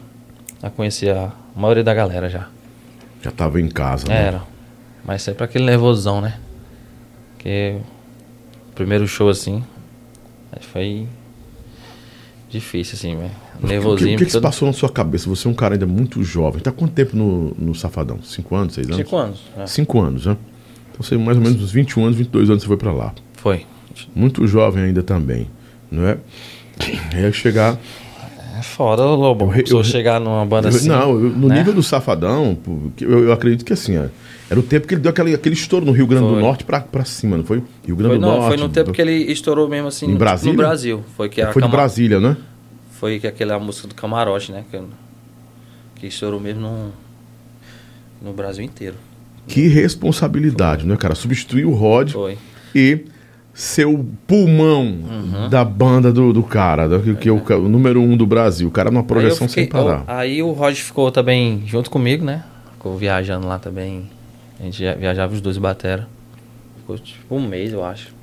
Já 0.61 0.69
conhecia 0.69 1.31
a 1.55 1.59
maioria 1.59 1.83
da 1.83 1.93
galera 1.93 2.29
já. 2.29 2.47
Já 3.21 3.31
tava 3.31 3.59
em 3.59 3.67
casa, 3.67 4.07
né? 4.07 4.27
Era. 4.27 4.41
Mas 5.03 5.21
sempre 5.21 5.43
aquele 5.43 5.65
nervosão, 5.65 6.21
né? 6.21 6.39
Que 7.43 7.75
o 8.69 8.73
primeiro 8.73 9.07
show 9.07 9.29
assim. 9.29 9.63
foi 10.71 11.05
difícil, 12.49 12.95
assim, 12.95 13.15
velho. 13.17 13.31
O 13.55 13.59
que, 13.59 13.65
o 13.65 13.67
Nervosinho. 13.67 14.17
que, 14.17 14.25
que 14.25 14.31
se 14.31 14.37
tudo. 14.37 14.43
passou 14.43 14.67
na 14.67 14.73
sua 14.73 14.89
cabeça? 14.89 15.27
Você 15.29 15.47
é 15.47 15.51
um 15.51 15.53
cara 15.53 15.75
ainda 15.75 15.85
muito 15.85 16.23
jovem. 16.23 16.61
Tá 16.61 16.71
quanto 16.71 16.93
tempo 16.93 17.15
no, 17.17 17.53
no 17.57 17.75
Safadão? 17.75 18.21
Cinco 18.23 18.55
anos, 18.55 18.73
seis 18.75 18.87
anos? 18.87 18.97
Cinco 18.97 19.17
anos. 19.17 19.41
né? 19.57 19.67
Cinco 19.67 19.99
anos, 20.01 20.25
né? 20.25 20.37
Então 20.91 21.03
você, 21.03 21.17
mais 21.17 21.37
ou 21.37 21.43
menos 21.43 21.61
uns 21.61 21.71
21 21.71 22.03
anos, 22.05 22.17
22 22.17 22.49
anos 22.49 22.61
você 22.63 22.67
foi 22.67 22.77
pra 22.77 22.91
lá. 22.93 23.13
Foi. 23.37 23.65
Muito 24.15 24.45
jovem 24.47 24.83
ainda 24.85 25.01
também, 25.03 25.47
não 25.91 26.07
é? 26.07 26.17
Aí 27.13 27.33
chegar... 27.33 27.77
É 28.57 28.61
foda, 28.61 29.03
ô, 29.03 29.15
Lobo. 29.15 29.51
Eu 29.55 29.77
Eu, 29.79 29.83
chegar 29.83 30.19
numa 30.19 30.45
banda 30.45 30.69
Eu- 30.69 30.75
assim. 30.75 30.87
não, 30.87 31.09
eu- 31.11 31.29
no 31.31 31.47
né? 31.47 31.57
nível 31.57 31.73
do 31.73 31.81
Safadão, 31.81 32.55
que 32.95 33.03
eu, 33.03 33.25
eu 33.25 33.33
acredito 33.33 33.65
que 33.65 33.73
assim, 33.73 33.97
ó, 33.97 34.05
era 34.53 34.59
o 34.59 34.63
tempo 34.63 34.87
que 34.87 34.93
ele 34.93 35.01
deu 35.01 35.09
aquele, 35.09 35.33
aquele 35.33 35.55
estouro 35.55 35.83
no 35.85 35.91
Rio 35.91 36.05
Grande 36.05 36.25
do 36.27 36.33
Foi. 36.33 36.41
Norte 36.41 36.63
pra, 36.63 36.79
pra 36.79 37.03
cima, 37.03 37.37
não 37.37 37.43
foi? 37.43 37.63
Rio 37.85 37.95
Grande 37.95 38.11
Foi, 38.11 38.19
do 38.19 38.21
não, 38.21 38.33
Norte. 38.37 38.47
foi 38.49 38.57
no 38.57 38.69
tempo 38.69 38.91
que 38.91 39.01
ele 39.01 39.11
estourou 39.31 39.67
mesmo 39.67 39.87
assim. 39.87 40.05
Em 40.11 40.15
Brasília? 40.15 40.53
No 40.53 40.57
Brasil. 40.57 41.03
Foi 41.17 41.27
que 41.27 41.41
a 41.41 41.51
Foi 41.51 41.61
de 41.61 41.67
Brasília, 41.67 42.19
né? 42.19 42.37
Foi 42.91 43.19
que 43.19 43.25
aquela 43.27 43.57
música 43.57 43.87
do 43.87 43.95
Camarote, 43.95 44.51
né? 44.51 44.63
Que, 44.69 44.79
que 45.95 46.07
estourou 46.07 46.39
mesmo 46.39 46.61
no, 46.61 46.91
no 48.21 48.33
Brasil 48.33 48.63
inteiro. 48.63 48.95
Que 49.47 49.67
responsabilidade, 49.67 50.85
né, 50.85 50.95
cara? 50.97 51.15
Substituir 51.15 51.65
o 51.65 51.71
Rod 51.71 52.11
Foi. 52.11 52.37
e 52.75 53.05
ser 53.53 53.85
o 53.87 54.05
pulmão 54.27 54.83
Uhum. 54.85 55.49
da 55.49 55.65
banda 55.65 56.11
do, 56.13 56.31
do 56.31 56.43
cara, 56.43 56.87
da- 56.87 56.99
que, 56.99 57.13
que 57.15 57.29
é 57.29 57.31
o, 57.31 57.41
ca- 57.41 57.57
o 57.57 57.67
número 57.67 58.01
um 58.01 58.15
do 58.15 58.25
Brasil. 58.25 58.67
O 58.67 58.71
cara 58.71 58.89
numa 58.91 59.03
projeção 59.03 59.47
fiquei- 59.47 59.63
sem 59.65 59.71
parar. 59.71 60.03
eu- 60.07 60.13
aí 60.15 60.41
o 60.43 60.51
Roger 60.51 60.83
ficou 60.83 61.11
também 61.11 61.63
junto 61.65 61.89
comigo, 61.89 62.23
né? 62.23 62.43
Ficou 62.73 62.97
viajando 62.97 63.47
lá 63.47 63.59
também. 63.59 64.09
A 64.59 64.63
gente 64.63 64.83
viajava 64.95 65.33
os 65.33 65.41
dois 65.41 65.57
batera. 65.57 66.07
Ficou 66.77 66.97
tipo 66.97 67.35
um 67.35 67.47
mês, 67.47 67.73
eu 67.73 67.83
acho. 67.83 68.13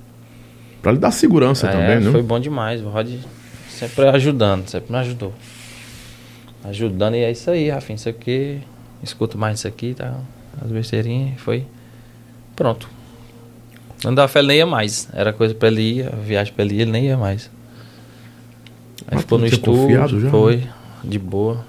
Pra 0.82 0.92
lhe 0.92 0.98
dar 0.98 1.10
segurança 1.10 1.66
É, 1.66 1.72
também, 1.72 2.00
né? 2.00 2.10
Foi 2.10 2.22
bom 2.22 2.38
demais. 2.38 2.82
O 2.82 2.88
Rod 2.88 3.08
sempre 3.68 4.08
ajudando, 4.08 4.68
sempre 4.68 4.92
me 4.92 4.98
ajudou. 4.98 5.32
Ajudando, 6.64 7.14
e 7.14 7.24
é 7.24 7.30
isso 7.30 7.50
aí, 7.50 7.70
Rafinha. 7.70 7.96
Isso 7.96 8.08
aqui, 8.08 8.60
escuto 9.02 9.38
mais 9.38 9.58
isso 9.58 9.68
aqui, 9.68 9.94
tá? 9.94 10.18
As 10.62 10.70
besteirinhas, 10.70 11.40
foi. 11.40 11.66
Pronto. 12.54 12.88
Não 14.04 14.14
dava 14.14 14.28
fé, 14.28 14.38
ele 14.38 14.48
nem 14.48 14.56
ia 14.58 14.66
mais. 14.66 15.08
Era 15.12 15.32
coisa 15.32 15.54
pra 15.54 15.68
ele 15.68 15.82
ir, 15.82 16.06
a 16.06 16.16
viagem 16.16 16.52
pra 16.52 16.64
ele 16.64 16.74
ir, 16.76 16.80
ele 16.82 16.90
nem 16.90 17.06
ia 17.06 17.16
mais. 17.16 17.50
Aí 19.06 19.12
Mas 19.12 19.20
ficou 19.22 19.38
no 19.38 19.46
estúdio, 19.46 20.20
já, 20.20 20.30
foi, 20.30 20.66
de 21.02 21.18
boa. 21.18 21.64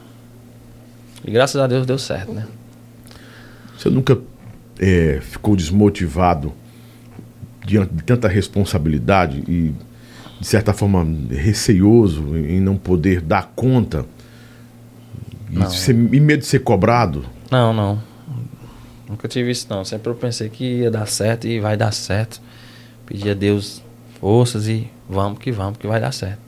E 1.26 1.32
graças 1.32 1.62
a 1.62 1.68
Deus 1.68 1.86
deu 1.86 1.97
certo, 1.97 2.32
né? 2.32 2.47
Você 3.78 3.89
nunca 3.89 4.18
é, 4.82 5.19
ficou 5.21 5.55
desmotivado 5.55 6.51
diante 7.65 7.93
de 7.93 8.03
tanta 8.03 8.27
responsabilidade 8.27 9.43
e, 9.47 9.73
de 10.39 10.47
certa 10.47 10.73
forma, 10.73 11.07
receioso 11.29 12.36
em 12.36 12.59
não 12.59 12.75
poder 12.75 13.21
dar 13.21 13.51
conta? 13.55 14.05
E, 15.51 15.69
ser- 15.69 15.93
e 15.95 16.19
medo 16.19 16.39
de 16.39 16.47
ser 16.47 16.59
cobrado? 16.59 17.23
Não, 17.51 17.71
não. 17.73 18.01
Nunca 19.07 19.27
tive 19.27 19.51
isso 19.51 19.67
não. 19.69 19.84
Sempre 19.86 20.09
eu 20.09 20.15
pensei 20.15 20.49
que 20.49 20.63
ia 20.79 20.89
dar 20.89 21.05
certo 21.05 21.45
e 21.47 21.59
vai 21.59 21.77
dar 21.77 21.91
certo. 21.91 22.41
Pedi 23.05 23.29
a 23.29 23.34
Deus 23.34 23.84
forças 24.19 24.67
e 24.67 24.89
vamos 25.09 25.38
que 25.39 25.51
vamos, 25.51 25.77
que 25.77 25.86
vai 25.86 25.99
dar 25.99 26.13
certo. 26.13 26.39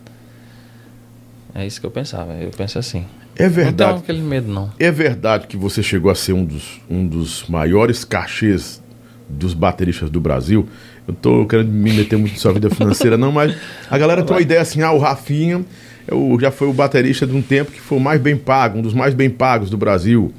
É 1.53 1.65
isso 1.67 1.79
que 1.79 1.85
eu 1.85 1.91
pensava. 1.91 2.33
Eu 2.35 2.49
penso 2.51 2.79
assim. 2.79 3.05
É 3.35 3.43
Não 3.43 3.49
verdade. 3.49 3.91
tenho 3.91 4.01
aquele 4.03 4.21
medo, 4.21 4.51
não. 4.51 4.69
É 4.79 4.91
verdade 4.91 5.47
que 5.47 5.57
você 5.57 5.81
chegou 5.81 6.11
a 6.11 6.15
ser 6.15 6.33
um 6.33 6.45
dos, 6.45 6.79
um 6.89 7.05
dos 7.07 7.45
maiores 7.49 8.03
cachês 8.05 8.81
dos 9.27 9.53
bateristas 9.53 10.09
do 10.09 10.19
Brasil. 10.19 10.67
Eu 11.07 11.13
tô 11.13 11.45
querendo 11.45 11.69
me 11.71 11.91
meter 11.93 12.17
muito 12.17 12.33
na 12.33 12.39
sua 12.39 12.53
vida 12.53 12.69
financeira, 12.69 13.17
não, 13.17 13.31
mas 13.31 13.55
a 13.89 13.97
galera 13.97 14.23
tem 14.23 14.35
uma 14.35 14.41
ideia 14.41 14.61
assim: 14.61 14.81
ah, 14.81 14.91
o 14.91 14.99
Rafinha 14.99 15.65
é 16.07 16.13
o- 16.13 16.39
já 16.39 16.51
foi 16.51 16.67
o 16.67 16.73
baterista 16.73 17.25
de 17.27 17.35
um 17.35 17.41
tempo 17.41 17.71
que 17.71 17.81
foi 17.81 17.97
o 17.97 18.01
mais 18.01 18.21
bem 18.21 18.37
pago, 18.37 18.77
um 18.79 18.81
dos 18.81 18.93
mais 18.93 19.13
bem 19.13 19.29
pagos 19.29 19.69
do 19.69 19.77
Brasil. 19.77 20.31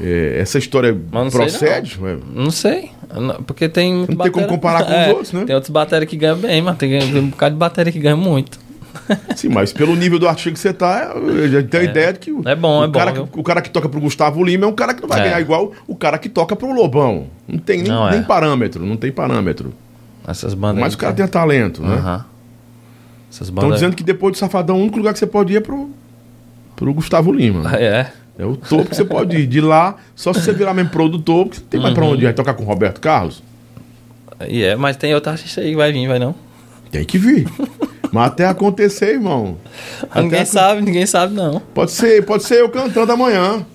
É, 0.00 0.38
essa 0.40 0.58
história 0.58 0.92
não 1.12 1.30
sei, 1.30 1.40
procede? 1.40 1.98
Ué, 2.02 2.16
Não 2.34 2.50
sei. 2.50 2.90
Não- 3.14 3.40
Porque 3.44 3.68
tem 3.68 3.94
Não 4.08 4.16
tem 4.16 4.32
como 4.32 4.46
comparar 4.48 4.82
com 4.84 4.90
os 4.90 4.96
É, 4.98 5.08
outros, 5.10 5.32
né? 5.32 5.44
Tem 5.44 5.54
outros 5.54 5.70
bateria 5.70 6.04
que 6.06 6.16
ganham 6.16 6.36
bem, 6.36 6.60
mas 6.60 6.76
tem, 6.76 6.98
tem 6.98 7.20
um 7.20 7.28
bocado 7.28 7.54
de 7.54 7.58
bateria 7.60 7.92
que 7.92 8.00
ganha 8.00 8.16
muito. 8.16 8.58
Sim, 9.36 9.48
mas 9.48 9.72
pelo 9.72 9.94
nível 9.96 10.18
do 10.18 10.28
artigo 10.28 10.54
que 10.54 10.60
você 10.60 10.72
tá, 10.72 11.12
eu 11.16 11.48
já 11.48 11.62
tenho 11.62 11.82
a 11.82 11.86
ideia 11.86 12.12
de 12.12 12.18
que 12.18 12.30
o, 12.32 12.42
É 12.48 12.54
bom, 12.54 12.80
o 12.80 12.84
é 12.84 12.86
bom, 12.86 12.92
cara, 12.92 13.12
viu? 13.12 13.26
que, 13.26 13.38
o 13.40 13.42
cara 13.42 13.60
que 13.62 13.70
toca 13.70 13.88
pro 13.88 14.00
Gustavo 14.00 14.42
Lima 14.44 14.64
é 14.64 14.68
um 14.68 14.72
cara 14.74 14.94
que 14.94 15.02
não 15.02 15.08
vai 15.08 15.20
É. 15.20 15.24
ganhar 15.24 15.40
igual 15.40 15.72
o 15.86 15.94
cara 15.96 16.18
que 16.18 16.28
toca 16.28 16.54
pro 16.56 16.72
Lobão. 16.72 17.26
Não 17.48 17.58
tem 17.58 17.78
nem, 17.82 17.88
Não, 17.88 18.08
é. 18.08 18.12
nem 18.12 18.22
parâmetro, 18.22 18.84
não 18.86 18.96
tem 18.96 19.10
parâmetro. 19.12 19.72
Essas 20.26 20.54
bandas. 20.54 20.80
Mas 20.80 20.94
o 20.94 20.98
cara 20.98 21.12
tem 21.12 21.26
talento, 21.26 21.82
né? 21.82 21.96
Aham. 21.96 22.24
Essas 23.30 23.48
Estão 23.48 23.62
bandas. 23.64 23.80
dizendo 23.80 23.96
que 23.96 24.02
depois 24.04 24.32
do 24.32 24.38
Safadão, 24.38 24.76
o 24.76 24.80
único 24.82 24.96
lugar 24.98 25.12
que 25.12 25.18
você 25.18 25.26
pode 25.26 25.52
ir 25.52 25.56
é 25.56 25.60
pro, 25.60 25.90
pro 26.76 26.94
Gustavo 26.94 27.32
Lima. 27.32 27.62
Ah, 27.68 27.76
É. 27.82 28.12
É 28.36 28.44
o 28.44 28.56
topo 28.56 28.90
que 28.90 28.96
você 28.96 29.04
pode 29.04 29.36
ir. 29.36 29.46
De 29.46 29.60
lá, 29.60 29.94
só 30.16 30.32
se 30.32 30.40
você 30.42 30.52
virar 30.52 30.74
mesmo 30.74 30.90
produtor, 30.90 31.44
porque 31.46 31.58
você 31.60 31.64
tem 31.70 31.78
mais 31.80 31.90
Uhum. 31.94 32.00
pra 32.00 32.04
onde 32.10 32.22
ir. 32.22 32.24
Vai 32.24 32.32
tocar 32.34 32.54
com 32.54 32.64
o 32.64 32.66
Roberto 32.66 33.00
Carlos? 33.00 33.42
E 34.48 34.62
é, 34.64 34.74
mas 34.74 34.96
tem 34.96 35.14
outra 35.14 35.32
artista 35.32 35.60
aí 35.60 35.70
que 35.70 35.76
vai 35.76 35.92
vir, 35.92 36.08
vai 36.08 36.18
não? 36.18 36.34
Tem 36.90 37.04
que 37.04 37.16
vir. 37.18 37.46
Mas 38.14 38.26
até 38.28 38.46
acontecer, 38.46 39.14
irmão. 39.14 39.56
Ninguém 40.14 40.44
sabe, 40.44 40.80
ninguém 40.82 41.04
sabe 41.04 41.34
não. 41.34 41.60
Pode 41.74 41.90
ser, 41.90 42.24
pode 42.24 42.44
ser 42.44 42.60
eu 42.60 42.68
cantando 42.68 43.10
amanhã. 43.10 43.66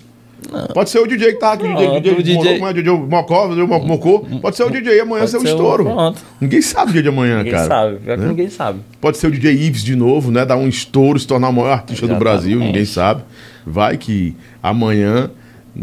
Pode 0.73 0.89
ser 0.89 0.99
o 0.99 1.05
DJ 1.05 1.33
que 1.33 1.39
tá 1.39 1.51
aqui, 1.51 1.65
o 1.65 1.75
DJ, 1.75 1.85
Pronto, 1.87 2.01
DJ, 2.01 2.13
o 2.13 2.23
DJ. 2.23 2.37
DJ 2.37 2.93
Mocó, 2.95 3.47
DJ 3.49 3.67
Mo- 3.67 3.85
Mocô. 3.85 4.19
Pode 4.41 4.55
ser 4.55 4.63
o 4.63 4.69
DJ 4.69 5.01
amanhã, 5.01 5.27
ser 5.27 5.37
o- 5.37 5.43
estouro. 5.43 5.83
pronto. 5.83 6.21
Ninguém 6.39 6.61
sabe 6.61 6.91
o 6.91 6.93
dia 6.93 7.03
de 7.03 7.09
amanhã, 7.09 7.39
Ninguém 7.39 7.51
cara. 7.51 7.67
sabe, 7.67 7.97
pior 7.97 8.15
que 8.15 8.23
Né? 8.23 8.29
ninguém 8.29 8.49
sabe. 8.49 8.79
Pode 9.01 9.17
ser 9.17 9.27
o 9.27 9.31
DJ 9.31 9.51
Ives 9.53 9.83
de 9.83 9.95
novo, 9.97 10.31
né? 10.31 10.45
Dar 10.45 10.55
um 10.55 10.69
estouro, 10.69 11.19
se 11.19 11.27
tornar 11.27 11.49
o 11.49 11.53
maior 11.53 11.71
artista 11.73 12.07
do 12.07 12.13
Exatamente. 12.13 12.19
Brasil, 12.23 12.59
ninguém 12.59 12.85
sabe. 12.85 13.23
Vai 13.67 13.97
que 13.97 14.33
amanhã 14.63 15.29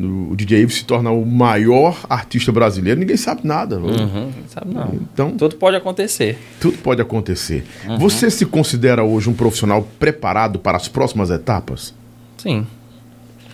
o 0.04 0.34
DJ 0.36 0.62
Ives 0.62 0.76
se 0.76 0.84
torna 0.84 1.10
o 1.10 1.24
maior 1.24 2.04
artista 2.08 2.50
brasileiro, 2.52 2.98
ninguém 3.00 3.16
sabe 3.16 3.42
nada. 3.44 3.78
Uhum, 3.78 4.30
sabe 4.48 4.74
não. 4.74 4.94
Então, 4.94 5.30
Tudo 5.32 5.56
pode 5.56 5.76
acontecer. 5.76 6.38
tudo 6.60 6.78
pode 6.78 7.00
acontecer. 7.00 7.64
Uhum. 7.86 7.98
Você 7.98 8.30
se 8.30 8.44
considera 8.46 9.02
hoje 9.04 9.28
um 9.30 9.34
profissional 9.34 9.86
preparado 9.98 10.58
para 10.58 10.76
as 10.76 10.88
próximas 10.88 11.30
etapas? 11.30 11.94
Sim. 12.36 12.66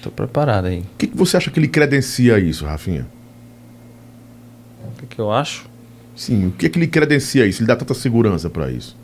Tô 0.02 0.10
preparado 0.10 0.66
aí. 0.66 0.80
O 0.80 0.86
que, 0.98 1.06
que 1.06 1.16
você 1.16 1.36
acha 1.36 1.50
que 1.50 1.60
lhe 1.60 1.68
credencia 1.68 2.38
isso, 2.38 2.64
Rafinha? 2.64 3.06
O 4.84 5.00
que, 5.00 5.06
que 5.06 5.18
eu 5.20 5.30
acho? 5.30 5.64
Sim, 6.16 6.48
o 6.48 6.50
que, 6.50 6.68
que 6.68 6.78
lhe 6.78 6.86
credencia 6.88 7.46
isso? 7.46 7.60
Ele 7.60 7.68
dá 7.68 7.76
tanta 7.76 7.94
segurança 7.94 8.50
para 8.50 8.70
isso? 8.70 8.96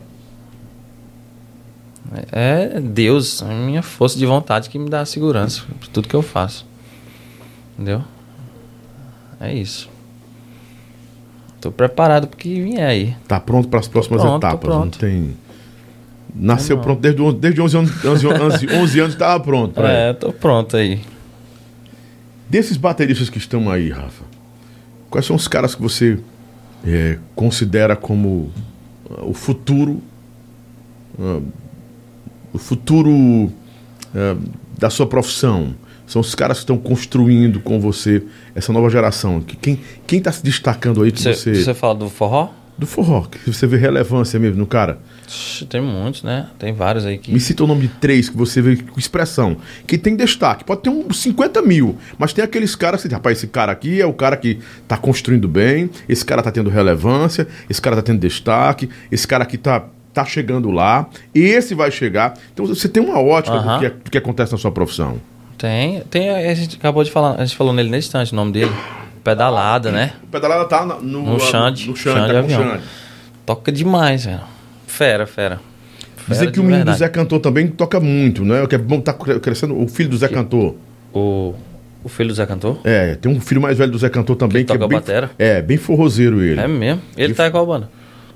É 2.31 2.79
Deus, 2.79 3.41
a 3.43 3.45
minha 3.47 3.81
força 3.83 4.17
de 4.17 4.25
vontade 4.25 4.69
que 4.69 4.79
me 4.79 4.89
dá 4.89 5.05
segurança 5.05 5.61
pra 5.79 5.89
tudo 5.93 6.07
que 6.07 6.15
eu 6.15 6.21
faço. 6.21 6.65
Entendeu? 7.79 8.03
É 9.39 9.53
isso. 9.53 9.89
Tô 11.61 11.71
preparado 11.71 12.27
pro 12.27 12.37
que 12.37 12.61
vier 12.61 12.85
aí. 12.85 13.15
Tá 13.25 13.39
pronto 13.39 13.69
para 13.69 13.79
as 13.79 13.87
próximas 13.87 14.21
pronto, 14.21 14.45
etapas? 14.45 14.69
Não 14.69 14.89
tem. 14.89 15.37
Nasceu 16.35 16.77
pronto 16.79 16.99
desde, 16.99 17.33
desde 17.33 17.61
11 17.61 17.77
anos, 17.77 18.05
11, 18.05 18.27
11, 18.27 18.67
11 18.75 18.99
anos 18.99 19.13
estava 19.15 19.41
pronto. 19.41 19.81
É, 19.81 20.09
ele. 20.09 20.17
tô 20.17 20.33
pronto 20.33 20.75
aí. 20.75 20.99
Desses 22.49 22.75
bateristas 22.75 23.29
que 23.29 23.37
estão 23.37 23.69
aí, 23.69 23.89
Rafa, 23.89 24.25
quais 25.09 25.25
são 25.25 25.37
os 25.37 25.47
caras 25.47 25.73
que 25.73 25.81
você 25.81 26.19
é, 26.85 27.17
considera 27.33 27.95
como 27.95 28.51
ah, 29.09 29.23
o 29.23 29.33
futuro, 29.33 30.01
ah, 31.17 31.39
o 32.51 32.57
futuro 32.57 33.49
ah, 34.13 34.35
da 34.77 34.89
sua 34.89 35.07
profissão? 35.07 35.73
São 36.09 36.19
os 36.21 36.33
caras 36.33 36.57
que 36.57 36.63
estão 36.63 36.77
construindo 36.77 37.59
com 37.59 37.79
você 37.79 38.23
essa 38.55 38.73
nova 38.73 38.89
geração. 38.89 39.39
Que- 39.41 39.55
Quem 39.55 39.79
quem 40.07 40.17
está 40.17 40.31
se 40.31 40.43
destacando 40.43 41.03
aí 41.03 41.11
que 41.11 41.21
Você, 41.21 41.33
você, 41.35 41.53
você 41.63 41.73
fala 41.73 41.93
do 41.95 42.09
forró? 42.09 42.49
do 42.75 42.87
forró? 42.87 43.23
Que 43.25 43.51
você 43.53 43.67
vê 43.67 43.75
relevância 43.77 44.39
mesmo 44.39 44.57
no 44.57 44.65
cara? 44.65 44.97
Tem 45.69 45.79
muitos, 45.81 46.23
né? 46.23 46.47
Tem 46.57 46.73
vários 46.73 47.05
aí 47.05 47.17
que. 47.17 47.31
Me 47.31 47.39
cita 47.39 47.63
o 47.63 47.67
nome 47.67 47.81
de 47.81 47.87
três 47.89 48.27
que 48.29 48.35
você 48.37 48.59
vê 48.61 48.77
com 48.77 48.97
expressão. 48.99 49.57
Que 49.85 49.97
tem 49.99 50.15
destaque. 50.15 50.63
Pode 50.63 50.81
ter 50.81 50.89
uns 50.89 51.19
50 51.21 51.61
mil, 51.61 51.97
mas 52.17 52.33
tem 52.33 52.43
aqueles 52.43 52.75
caras 52.75 53.03
que, 53.03 53.09
rapaz, 53.13 53.37
esse 53.37 53.47
cara 53.47 53.71
aqui 53.71 54.01
é 54.01 54.05
o 54.05 54.13
cara 54.13 54.35
que 54.35 54.57
tá 54.87 54.97
construindo 54.97 55.47
bem, 55.47 55.89
esse 56.07 56.25
cara 56.25 56.41
tá 56.41 56.49
tendo 56.51 56.69
relevância, 56.71 57.47
esse 57.69 57.79
cara 57.81 57.95
tá 57.97 58.01
tendo 58.01 58.19
destaque, 58.19 58.89
esse 59.11 59.27
cara 59.27 59.43
aqui 59.43 59.57
tá, 59.59 59.85
tá 60.13 60.25
chegando 60.25 60.71
lá, 60.71 61.07
esse 61.35 61.75
vai 61.75 61.91
chegar. 61.91 62.33
Então 62.53 62.65
você 62.65 62.87
tem 62.89 63.03
uma 63.03 63.19
ótica 63.19 63.57
do, 63.59 63.79
que, 63.79 63.85
é- 63.85 63.89
do 64.05 64.09
que 64.09 64.17
acontece 64.17 64.51
na 64.53 64.57
sua 64.57 64.71
profissão. 64.71 65.19
Tem, 65.59 65.99
tem. 66.09 66.29
A 66.29 66.53
gente 66.55 66.77
acabou 66.77 67.03
de 67.03 67.11
falar, 67.11 67.35
a 67.35 67.45
gente 67.45 67.55
falou 67.55 67.73
nele 67.73 67.89
nesse 67.89 68.07
instante, 68.07 68.33
o 68.33 68.35
nome 68.35 68.51
dele. 68.53 68.71
Pedalada, 69.23 69.91
né? 69.91 70.13
O 70.23 70.27
pedalada 70.27 70.65
tá 70.65 70.85
na- 70.85 70.95
no, 70.95 71.21
No 71.33 71.39
Xande, 71.39 71.89
no 71.89 71.95
Xande, 71.95 72.17
Xande 72.19 72.33
tá 72.33 72.39
avião. 72.39 72.63
Xande. 72.63 72.83
Toca 73.45 73.71
demais, 73.71 74.23
velho. 74.25 74.39
Fera, 74.87 75.27
fera. 75.27 75.59
Fera 76.15 76.45
que 76.45 76.51
de 76.53 76.59
o 76.61 76.63
menino 76.63 76.85
do. 76.85 76.93
Zé 76.93 77.09
Cantor 77.09 77.39
também 77.41 77.67
toca 77.67 77.99
muito, 77.99 78.45
né? 78.45 78.65
Que 78.67 78.75
é 78.75 78.77
bom 78.77 79.01
tá 79.01 79.13
crescendo. 79.13 79.77
O 79.79 79.87
filho 79.87 80.09
do 80.09 80.17
Zé 80.17 80.29
Cantor. 80.29 80.75
O, 81.13 81.53
o 82.03 82.07
filho 82.09 82.29
do 82.29 82.35
Zé 82.35 82.45
Cantor? 82.45 82.79
É, 82.85 83.15
tem 83.15 83.29
um 83.31 83.41
filho 83.41 83.59
mais 83.61 83.77
velho 83.77 83.91
do 83.91 83.97
Zé 83.97 84.07
Cantor 84.09 84.37
também 84.37 84.63
que, 84.63 84.71
toca 84.71 84.85
é 84.85 84.87
bem, 84.87 84.97
batera? 84.97 85.31
é 85.37 85.61
bem 85.61 85.77
forrozeiro 85.77 86.41
ele. 86.41 86.59
É 86.61 86.67
mesmo? 86.67 87.01
Ele 87.17 87.33
tá 87.33 87.47
em 87.47 87.51
qual 87.51 87.65
banda? 87.65 87.89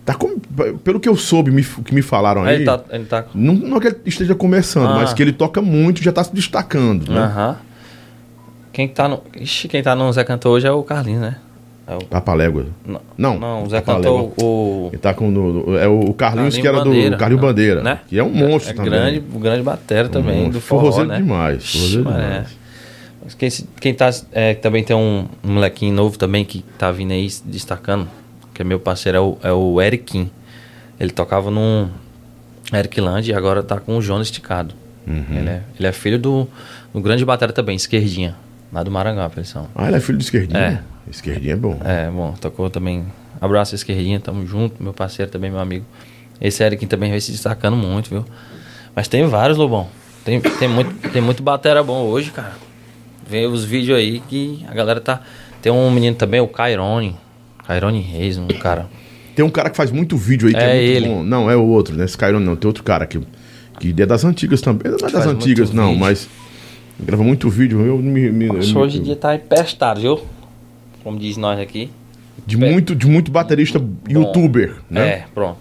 Tá 0.06 0.14
com- 0.16 0.38
pelo 0.84 1.00
que 1.00 1.08
eu 1.08 1.16
soube, 1.16 1.50
me, 1.50 1.64
que 1.64 1.94
me 1.96 2.02
falaram 2.02 2.44
aí, 2.44 2.56
Ele 2.56 2.66
tá. 2.66 2.82
Ele 2.90 3.06
tá. 3.06 3.26
não, 3.34 3.54
não 3.54 3.78
é 3.78 3.80
que 3.80 3.88
ele 3.88 3.96
esteja 4.06 4.36
começando, 4.36 4.90
Ah. 4.92 4.96
mas 4.96 5.14
que 5.14 5.22
ele 5.22 5.32
toca 5.32 5.62
muito 5.62 6.04
já 6.04 6.12
tá 6.12 6.22
se 6.24 6.34
destacando, 6.36 7.10
né? 7.10 7.20
Aham. 7.22 7.58
Quem 8.74 8.88
tá 8.88 9.08
no. 9.08 9.22
Ixi, 9.40 9.68
quem 9.68 9.82
tá 9.84 9.96
no 9.96 10.12
Zé 10.12 10.24
Cantor 10.24 10.54
hoje 10.54 10.68
é 10.68 10.72
o 10.72 10.84
Carlinhos, 10.84 11.22
né? 11.22 11.38
É 11.86 11.96
o, 11.96 12.00
Papalégua. 12.06 12.66
não, 12.86 13.02
Não, 13.18 13.40
não, 13.40 13.64
o 13.64 13.70
Zé 13.70 13.80
Papalégua. 13.82 14.30
Cantor, 14.30 14.44
o. 14.46 14.90
Ele 14.92 14.98
tá 14.98 15.14
com 15.14 15.30
no, 15.30 15.78
é 15.78 15.88
o 15.88 16.14
Carlinhos, 16.14 16.56
Carlinho 16.56 16.62
que 16.62 16.68
era 16.68 16.78
Bandeira, 16.84 17.10
do 17.12 17.18
Carlinho 17.20 17.42
não, 17.42 17.48
Bandeira, 17.48 17.84
né? 17.84 18.00
que 18.08 18.18
é 18.20 18.24
um 18.24 18.30
monstro 18.34 18.72
é 18.72 18.76
também. 18.76 18.90
grande, 18.92 19.24
o 19.34 19.40
grande 19.40 19.64
batera 19.64 20.10
também 20.10 20.36
monstro. 20.36 20.54
do 20.54 20.62
forró, 20.62 20.82
Forrozeiro 20.82 21.10
né? 21.10 21.18
demais, 21.18 21.72
forrozeiro 21.72 22.04
mas 22.06 22.16
demais. 22.16 22.34
é. 22.36 22.46
Mas 23.24 23.36
Quem, 23.36 23.50
quem 23.80 23.94
tá, 23.94 24.10
é, 24.34 24.54
também 24.56 24.84
tem 24.84 24.96
um, 24.96 25.28
um 25.44 25.54
molequinho 25.54 25.94
novo 25.94 26.18
também 26.18 26.44
que 26.44 26.64
tá 26.78 26.92
vindo 26.92 27.12
aí 27.12 27.30
se 27.30 27.42
destacando, 27.46 28.08
que 28.54 28.62
é 28.62 28.66
meu 28.66 28.80
parceiro, 28.80 29.18
é 29.18 29.22
o, 29.22 29.38
é 29.44 29.52
o 29.52 29.82
Eriquim. 29.82 30.30
Ele 31.00 31.12
tocava 31.12 31.50
num 31.50 31.90
Eric 32.72 33.00
Land 33.02 33.30
e 33.30 33.34
agora 33.34 33.64
tá 33.64 33.80
com 33.80 33.98
o 33.98 34.02
Jonas 34.02 34.28
Esticado. 34.28 34.76
Uhum. 35.06 35.26
Ele, 35.32 35.50
é, 35.50 35.64
ele 35.78 35.88
é 35.88 35.92
filho 35.92 36.18
do, 36.18 36.48
do 36.94 37.02
grande 37.02 37.26
batera 37.26 37.52
também, 37.52 37.76
Esquerdinha, 37.76 38.36
lá 38.72 38.84
do 38.84 38.92
Maranguape, 38.92 39.40
eles 39.40 39.50
são. 39.50 39.68
Ah, 39.76 39.88
ele 39.88 39.98
é 39.98 40.00
filho 40.00 40.18
do 40.18 40.22
Esquerdinho? 40.22 40.60
É. 40.60 40.82
Esquerdinho 41.10 41.54
é 41.54 41.58
bom. 41.58 41.80
É, 41.84 42.10
bom, 42.10 42.34
tocou 42.40 42.70
também. 42.70 43.06
Abraço 43.42 43.76
Esquerdinha, 43.76 44.20
tamo 44.20 44.46
junto, 44.48 44.82
meu 44.82 44.94
parceiro 44.94 45.30
também, 45.30 45.52
meu 45.52 45.60
amigo. 45.60 45.86
Esse 46.40 46.64
Eric 46.64 46.86
também 46.86 47.12
vem 47.12 47.20
se 47.20 47.32
destacando 47.32 47.76
muito, 47.76 48.10
viu? 48.10 48.26
Mas 48.96 49.08
tem 49.08 49.26
vários, 49.28 49.58
Lobão. 49.58 49.88
Tem, 50.24 50.40
tem, 50.40 50.68
muito, 50.68 51.10
tem 51.10 51.22
muito 51.22 51.44
batera 51.44 51.84
bom 51.84 52.04
hoje, 52.04 52.32
cara. 52.32 52.54
Vê 53.28 53.46
os 53.46 53.66
vídeos 53.66 53.98
aí 53.98 54.22
que 54.22 54.66
a 54.70 54.74
galera 54.74 55.02
tá. 55.02 55.22
Tem 55.62 55.72
um 55.72 55.90
menino 55.92 56.16
também, 56.16 56.40
o 56.40 56.48
Cairone. 56.48 57.18
Cairone 57.68 58.02
Reis, 58.02 58.38
um 58.38 58.48
cara. 58.48 58.88
Tem 59.36 59.44
um 59.44 59.50
cara 59.50 59.70
que 59.70 59.78
faz 59.78 59.92
muito 59.92 60.16
vídeo 60.18 60.48
aí 60.48 60.54
que 60.54 60.60
é, 60.60 60.64
É 60.64 60.74
muito 60.74 60.98
ele. 60.98 61.08
bom. 61.10 61.24
Não, 61.24 61.50
é 61.50 61.56
o 61.56 61.64
outro, 61.66 61.96
né? 61.96 62.06
Esse 62.06 62.18
Cairo 62.18 62.40
não, 62.40 62.56
tem 62.56 62.68
outro 62.68 62.84
cara 62.84 63.06
que, 63.08 63.20
que 63.80 63.90
é 64.00 64.06
das 64.06 64.24
antigas 64.24 64.62
também. 64.62 64.92
Não 64.92 65.08
é 65.08 65.12
das 65.12 65.26
antigas, 65.26 65.72
não, 65.72 65.88
vídeo. 65.88 66.00
mas 66.00 66.30
grava 67.00 67.24
muito 67.24 67.50
vídeo. 67.50 67.82
Eu 67.82 67.98
me, 67.98 68.30
me- 68.32 68.48
Nossa, 68.48 68.68
me- 68.74 68.78
hoje 68.78 69.00
em 69.00 69.04
dia 69.04 69.16
tá 69.16 69.34
empestado, 69.36 70.02
viu? 70.02 70.20
Como 71.04 71.18
diz 71.18 71.36
nós 71.38 71.60
aqui. 71.60 71.90
de 72.46 72.58
muito 72.58 72.96
de 72.96 73.08
muito 73.08 73.32
baterista 73.32 73.82
youtuber, 74.08 74.76
né? 74.90 75.08
É, 75.08 75.26
pronto. 75.34 75.58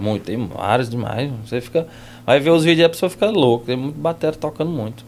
Muito, 0.00 0.24
tem 0.24 0.46
vários 0.46 0.88
demais. 0.90 1.30
Você 1.46 1.60
fica. 1.60 1.86
Vai 2.26 2.40
ver 2.40 2.50
os 2.50 2.64
vídeos 2.64 2.80
e 2.80 2.84
a 2.84 2.88
pessoa 2.88 3.08
fica 3.10 3.26
louca. 3.30 3.66
Tem 3.66 3.76
muito 3.76 3.98
batera 3.98 4.34
tocando 4.34 4.70
muito. 4.70 5.04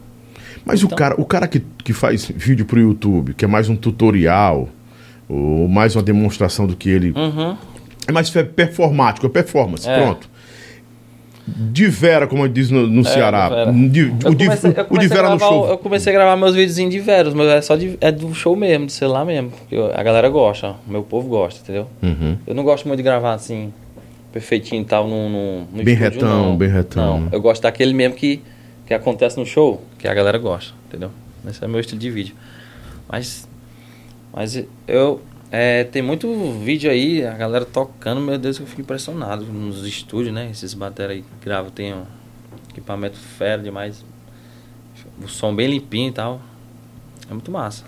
Mas 0.64 0.82
o 0.82 0.86
Então- 0.86 0.97
cara, 0.97 1.20
o 1.20 1.24
cara 1.24 1.49
que, 1.49 1.61
que 1.82 1.92
faz 1.92 2.26
vídeo 2.26 2.64
pro 2.64 2.78
YouTube, 2.80 3.34
que 3.34 3.45
é 3.45 3.49
mais 3.49 3.68
um 3.68 3.74
tutorial, 3.76 4.68
ou 5.28 5.68
mais 5.68 5.96
uma 5.96 6.02
demonstração 6.02 6.66
do 6.66 6.76
que 6.76 6.88
ele. 6.88 7.10
Uhum. 7.12 7.56
É 8.06 8.12
mais 8.12 8.28
performático, 8.30 9.26
é 9.26 9.30
performance, 9.30 9.88
É. 9.88 9.96
pronto. 10.00 10.28
De 11.46 11.86
Vera, 11.88 12.26
como 12.26 12.48
diz 12.48 12.70
no, 12.70 12.86
no 12.86 13.04
Ceará. 13.04 13.66
de 13.70 14.02
o, 14.26 14.34
de, 14.34 14.46
comecei, 14.46 14.70
o 14.70 14.74
Vera 14.74 15.28
no 15.28 15.36
gravar, 15.36 15.38
show. 15.40 15.66
eu 15.68 15.76
comecei 15.76 16.10
a 16.10 16.16
gravar 16.16 16.36
meus 16.36 16.54
vídeos 16.54 16.76
de 16.90 17.00
Veros, 17.00 17.34
mas 17.34 17.46
é 17.48 17.60
só 17.60 17.76
de, 17.76 17.98
é 18.00 18.10
do 18.10 18.32
show 18.34 18.56
mesmo, 18.56 18.86
de 18.86 18.92
celular 18.92 19.26
mesmo. 19.26 19.50
Porque 19.50 19.76
a 19.76 20.02
galera 20.02 20.30
gosta, 20.30 20.74
meu 20.86 21.02
povo 21.02 21.28
gosta, 21.28 21.60
entendeu? 21.60 21.86
Uhum. 22.02 22.38
Eu 22.46 22.54
não 22.54 22.64
gosto 22.64 22.86
muito 22.88 22.96
de 22.96 23.02
gravar 23.02 23.34
assim, 23.34 23.74
perfeitinho 24.32 24.80
e 24.80 24.84
tal, 24.86 25.06
no, 25.06 25.28
no, 25.28 25.60
no 25.70 25.84
Bem 25.84 25.92
estúdio, 25.94 26.20
retão, 26.20 26.42
não. 26.46 26.56
bem 26.56 26.68
retão. 26.70 27.20
Não, 27.20 27.28
eu 27.30 27.42
gosto 27.42 27.60
daquele 27.60 27.92
mesmo 27.92 28.14
que, 28.16 28.40
que 28.86 28.94
acontece 28.94 29.38
no 29.38 29.44
show, 29.44 29.82
que 29.98 30.08
a 30.08 30.14
galera 30.14 30.38
gosta, 30.38 30.72
entendeu? 30.88 31.10
Esse 31.46 31.62
é 31.62 31.68
meu 31.68 31.78
estilo 31.80 32.00
de 32.00 32.10
vídeo. 32.10 32.34
Mas, 33.06 33.46
mas 34.35 34.62
eu. 34.89 35.22
É, 35.51 35.85
tem 35.85 36.03
muito 36.03 36.28
vídeo 36.64 36.91
aí, 36.91 37.24
a 37.24 37.35
galera 37.35 37.64
tocando, 37.64 38.20
meu 38.20 38.37
Deus, 38.37 38.59
eu 38.59 38.66
fico 38.66 38.80
impressionado 38.80 39.45
nos 39.45 39.87
estúdios, 39.87 40.35
né? 40.35 40.49
Esses 40.51 40.74
bateras 40.74 41.12
aí 41.12 41.22
que 41.22 41.45
gravam, 41.45 41.70
tem 41.70 41.95
um 41.95 42.03
equipamento 42.70 43.16
fera 43.16 43.62
demais. 43.62 44.05
O 45.22 45.28
som 45.28 45.55
bem 45.55 45.68
limpinho 45.68 46.09
e 46.09 46.12
tal. 46.12 46.43
É 47.30 47.32
muito 47.32 47.53
massa. 47.53 47.85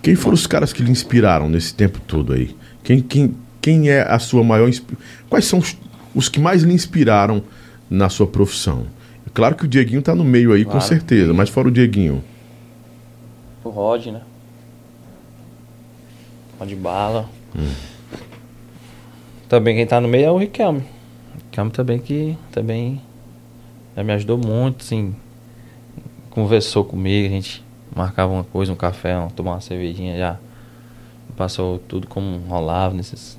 Quem 0.00 0.14
foram 0.14 0.34
os 0.34 0.46
caras 0.46 0.72
que 0.72 0.82
lhe 0.82 0.90
inspiraram 0.90 1.46
nesse 1.46 1.74
tempo 1.74 2.00
todo 2.06 2.32
aí? 2.32 2.56
Quem, 2.82 3.02
quem, 3.02 3.36
quem 3.60 3.90
é 3.90 4.00
a 4.00 4.18
sua 4.18 4.42
maior. 4.42 4.70
Quais 5.28 5.44
são 5.44 5.58
os, 5.58 5.76
os 6.14 6.28
que 6.30 6.40
mais 6.40 6.62
lhe 6.62 6.72
inspiraram 6.72 7.42
na 7.90 8.08
sua 8.08 8.26
profissão? 8.26 8.86
Claro 9.34 9.56
que 9.56 9.66
o 9.66 9.68
Dieguinho 9.68 10.00
tá 10.00 10.14
no 10.14 10.24
meio 10.24 10.52
aí, 10.54 10.64
com 10.64 10.70
Claro. 10.72 10.86
certeza, 10.86 11.34
mas 11.34 11.50
fora 11.50 11.68
o 11.68 11.70
Dieguinho. 11.70 12.24
O 13.62 13.68
Rod, 13.68 14.06
né? 14.06 14.22
Rod 16.60 16.74
Bala. 16.74 17.26
Também 19.48 19.74
quem 19.74 19.86
tá 19.86 19.98
no 19.98 20.06
meio 20.06 20.26
é 20.26 20.30
o 20.30 20.36
Riquelme. 20.36 20.84
Riquelme 21.46 21.70
também 21.70 21.98
que 21.98 22.36
também 22.52 23.00
já 23.96 24.04
me 24.04 24.12
ajudou 24.12 24.36
muito, 24.36 24.82
assim. 24.84 25.16
Conversou 26.28 26.84
comigo, 26.84 27.28
a 27.28 27.30
gente 27.30 27.64
marcava 27.96 28.30
uma 28.30 28.44
coisa, 28.44 28.70
um 28.70 28.76
café, 28.76 29.18
um, 29.18 29.28
tomar 29.28 29.52
uma 29.52 29.60
cervejinha 29.62 30.18
já. 30.18 30.36
Passou 31.34 31.78
tudo 31.78 32.06
como 32.06 32.36
rolava 32.46 32.94
nesses, 32.94 33.38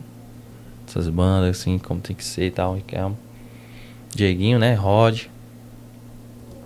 nessas 0.88 1.08
bandas, 1.08 1.60
assim, 1.60 1.78
como 1.78 2.02
tem 2.02 2.16
que 2.16 2.26
ser 2.26 2.48
e 2.48 2.52
tal, 2.52 2.74
Riquelme. 2.74 3.16
Dieguinho, 4.16 4.58
né? 4.58 4.74
Rod. 4.74 5.28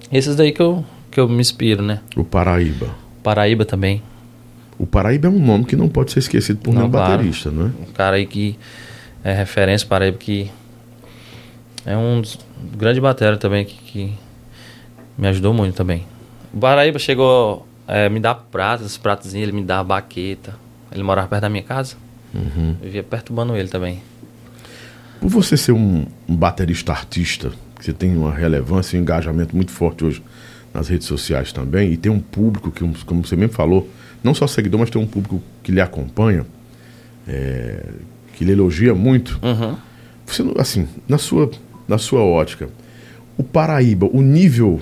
Esses 0.09 0.37
daí 0.37 0.53
que 0.53 0.61
eu, 0.61 0.85
que 1.11 1.19
eu 1.19 1.27
me 1.27 1.41
inspiro, 1.41 1.83
né? 1.83 1.99
O 2.15 2.23
Paraíba. 2.23 2.95
Paraíba 3.21 3.65
também. 3.65 4.01
O 4.77 4.85
Paraíba 4.85 5.27
é 5.27 5.29
um 5.29 5.39
nome 5.39 5.65
que 5.65 5.75
não 5.75 5.87
pode 5.87 6.11
ser 6.11 6.19
esquecido 6.19 6.59
por 6.59 6.73
Não, 6.73 6.81
nenhum 6.81 6.91
claro. 6.91 7.13
baterista, 7.13 7.49
né? 7.49 7.71
Um 7.79 7.91
cara 7.93 8.17
aí 8.17 8.25
que 8.25 8.57
é 9.23 9.33
referência 9.33 9.87
para 9.87 10.07
ele, 10.07 10.17
que 10.17 10.51
é 11.85 11.95
um 11.95 12.21
dos 12.21 12.37
grande 12.77 12.99
batera 12.99 13.37
também 13.37 13.65
que, 13.65 13.75
que 13.75 14.13
me 15.17 15.27
ajudou 15.27 15.53
muito 15.53 15.75
também. 15.75 16.05
O 16.53 16.59
Paraíba 16.59 16.99
chegou 16.99 17.67
a 17.87 18.09
me 18.09 18.19
dar 18.19 18.35
pratos, 18.35 18.97
pratozinhos, 18.97 19.47
ele 19.47 19.57
me 19.57 19.63
dava 19.63 19.83
baqueta. 19.83 20.55
Ele 20.91 21.03
morava 21.03 21.27
perto 21.27 21.41
da 21.41 21.49
minha 21.49 21.63
casa. 21.63 21.95
Eu 22.81 22.89
via 22.89 23.03
perturbando 23.03 23.55
ele 23.55 23.69
também. 23.69 24.01
Por 25.19 25.29
você 25.29 25.55
ser 25.55 25.71
um, 25.71 26.05
um 26.27 26.35
baterista 26.35 26.91
artista, 26.91 27.51
que 27.77 27.85
você 27.85 27.93
tem 27.93 28.15
uma 28.15 28.33
relevância 28.33 28.95
e 28.95 28.99
um 28.99 29.03
engajamento 29.03 29.55
muito 29.55 29.71
forte 29.71 30.03
hoje 30.03 30.23
nas 30.73 30.89
redes 30.89 31.07
sociais 31.07 31.53
também, 31.53 31.93
e 31.93 31.97
tem 31.97 32.11
um 32.11 32.19
público 32.19 32.69
que, 32.71 32.81
como 33.05 33.25
você 33.25 33.35
mesmo 33.35 33.53
falou, 33.53 33.89
não 34.25 34.33
só 34.33 34.47
seguidor, 34.47 34.79
mas 34.79 34.89
tem 34.89 34.99
um 34.99 35.05
público 35.05 35.41
que 35.61 35.71
lhe 35.71 35.79
acompanha, 35.79 36.45
é, 37.27 37.85
que 38.33 38.43
lhe 38.43 38.51
elogia 38.51 38.95
muito. 38.95 39.39
Uhum. 39.43 39.77
Você, 40.25 40.43
assim, 40.57 40.87
na 41.07 41.19
sua, 41.19 41.51
na 41.87 41.99
sua 41.99 42.21
ótica, 42.21 42.67
o 43.37 43.43
Paraíba, 43.43 44.09
o 44.11 44.23
nível 44.23 44.79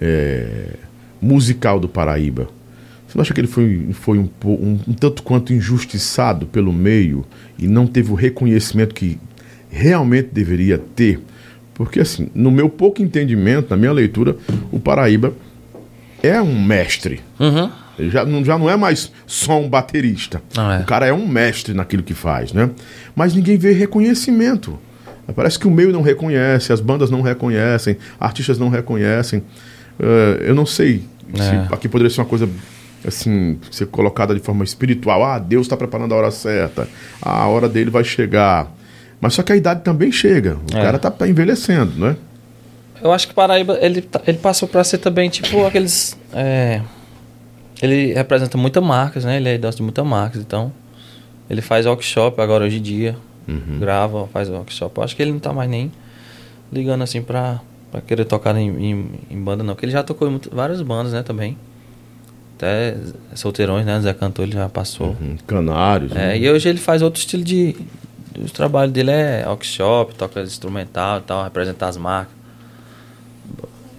é, 0.00 0.74
musical 1.20 1.80
do 1.80 1.88
Paraíba, 1.88 2.48
você 3.06 3.18
não 3.18 3.22
acha 3.22 3.34
que 3.34 3.40
ele 3.40 3.48
foi, 3.48 3.88
foi 3.92 4.18
um, 4.18 4.28
um, 4.44 4.78
um 4.86 4.92
tanto 4.92 5.24
quanto 5.24 5.52
injustiçado 5.52 6.46
pelo 6.46 6.72
meio 6.72 7.24
e 7.58 7.66
não 7.66 7.86
teve 7.86 8.12
o 8.12 8.14
reconhecimento 8.14 8.94
que 8.94 9.18
realmente 9.70 10.28
deveria 10.32 10.78
ter 10.78 11.20
Porque, 11.74 12.00
assim, 12.00 12.28
no 12.34 12.50
meu 12.50 12.68
pouco 12.68 13.02
entendimento, 13.02 13.70
na 13.70 13.76
minha 13.76 13.92
leitura, 13.92 14.36
o 14.70 14.80
Paraíba 14.80 15.32
é 16.22 16.40
um 16.40 16.60
mestre. 16.62 17.20
Uhum. 17.38 17.70
Ele 17.98 18.10
já, 18.10 18.24
não- 18.24 18.44
já 18.44 18.56
não 18.58 18.70
é 18.70 18.76
mais 18.76 19.10
só 19.26 19.60
um 19.60 19.68
baterista. 19.68 20.40
Não 20.56 20.70
é. 20.72 20.78
O 20.80 20.84
cara 20.84 21.06
é 21.06 21.12
um 21.12 21.26
mestre 21.26 21.74
naquilo 21.74 22.02
que 22.02 22.14
faz, 22.14 22.52
né? 22.52 22.70
Mas 23.14 23.34
ninguém 23.34 23.56
vê 23.56 23.72
reconhecimento. 23.72 24.78
Parece 25.34 25.58
que 25.58 25.66
o 25.66 25.70
meio 25.70 25.92
não 25.92 26.00
reconhece, 26.00 26.72
as 26.72 26.80
bandas 26.80 27.10
não 27.10 27.20
reconhecem, 27.22 27.96
artistas 28.18 28.58
não 28.58 28.68
reconhecem. 28.70 29.42
Eh, 30.00 30.44
eu 30.48 30.54
não 30.54 30.64
sei 30.64 31.02
É. 31.34 31.42
se 31.66 31.74
aqui 31.74 31.88
poderia 31.88 32.08
ser 32.08 32.20
uma 32.20 32.26
coisa 32.26 32.48
assim, 33.06 33.58
ser 33.70 33.86
colocada 33.86 34.34
de 34.34 34.40
forma 34.40 34.64
espiritual. 34.64 35.22
Ah, 35.24 35.38
Deus 35.38 35.66
está 35.66 35.76
preparando 35.76 36.14
a 36.14 36.16
hora 36.16 36.30
certa. 36.30 36.88
Ah, 37.20 37.42
a 37.42 37.46
hora 37.46 37.68
dele 37.68 37.90
vai 37.90 38.04
chegar. 38.04 38.72
Mas 39.20 39.34
só 39.34 39.42
que 39.42 39.52
a 39.52 39.56
idade 39.56 39.82
também 39.82 40.10
chega. 40.12 40.56
O 40.72 40.76
É. 40.76 40.80
cara 40.82 40.98
tá, 40.98 41.10
tá 41.10 41.28
envelhecendo, 41.28 41.92
né? 41.98 42.16
Eu 43.02 43.12
acho 43.12 43.28
que 43.28 43.34
Paraíba, 43.34 43.78
ele, 43.80 44.02
tá- 44.02 44.20
ele 44.26 44.38
passou 44.38 44.68
pra 44.68 44.82
ser 44.84 44.98
também, 44.98 45.28
tipo, 45.30 45.64
aqueles. 45.64 46.16
é, 46.32 46.80
ele 47.80 48.12
representa 48.12 48.58
muitas 48.58 48.82
marcas, 48.82 49.24
né? 49.24 49.36
Ele 49.36 49.48
é 49.48 49.54
idoso 49.54 49.76
de 49.78 49.82
muitas 49.82 50.04
marcas, 50.06 50.40
então. 50.40 50.72
Ele 51.48 51.62
faz 51.62 51.86
workshop 51.86 52.40
agora 52.40 52.64
hoje 52.64 52.78
em 52.78 52.82
dia. 52.82 53.16
Grava, 53.78 54.26
faz 54.28 54.48
workshop. 54.50 54.98
Eu 54.98 55.04
acho 55.04 55.16
que 55.16 55.22
ele 55.22 55.32
não 55.32 55.38
tá 55.38 55.52
mais 55.54 55.70
nem 55.70 55.90
ligando 56.70 57.02
assim 57.02 57.22
pra, 57.22 57.60
pra 57.90 58.00
querer 58.02 58.26
tocar 58.26 58.54
em, 58.56 58.68
em, 58.68 59.10
em 59.30 59.42
banda, 59.42 59.64
não. 59.64 59.72
Porque 59.74 59.86
ele 59.86 59.92
já 59.92 60.02
tocou 60.02 60.28
em 60.28 60.32
muito- 60.32 60.54
várias 60.54 60.82
bandas, 60.82 61.12
né, 61.14 61.22
também. 61.22 61.56
Até 62.56 62.96
solteirões, 63.34 63.86
né? 63.86 63.98
Zé 64.00 64.12
Cantor 64.12 64.44
ele 64.44 64.52
já 64.52 64.68
passou. 64.68 65.16
Hum, 65.22 65.36
Canários. 65.46 66.12
É, 66.12 66.14
né? 66.14 66.38
e 66.38 66.50
hoje 66.50 66.68
ele 66.68 66.78
faz 66.78 67.00
outro 67.02 67.20
estilo 67.20 67.42
de. 67.44 67.74
O 68.36 68.50
trabalho 68.50 68.90
dele 68.92 69.10
é 69.12 69.44
workshop, 69.46 70.14
toca 70.14 70.42
instrumental 70.42 71.18
e 71.18 71.22
tal, 71.22 71.44
representar 71.44 71.88
as 71.88 71.96
marcas. 71.96 72.36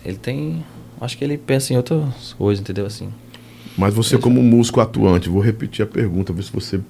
Ele 0.09 0.17
tem. 0.17 0.63
Acho 1.01 1.17
que 1.17 1.23
ele 1.23 1.37
pensa 1.37 1.73
em 1.73 1.77
outras 1.77 2.33
coisas, 2.37 2.61
entendeu? 2.61 2.85
Assim. 2.85 3.09
Mas 3.77 3.93
você, 3.93 4.17
como 4.17 4.41
músico 4.43 4.81
atuante, 4.81 5.29
vou 5.29 5.41
repetir 5.41 5.83
a 5.83 5.87
pergunta, 5.87 6.33
ver 6.33 6.43
se 6.43 6.51
você 6.51 6.81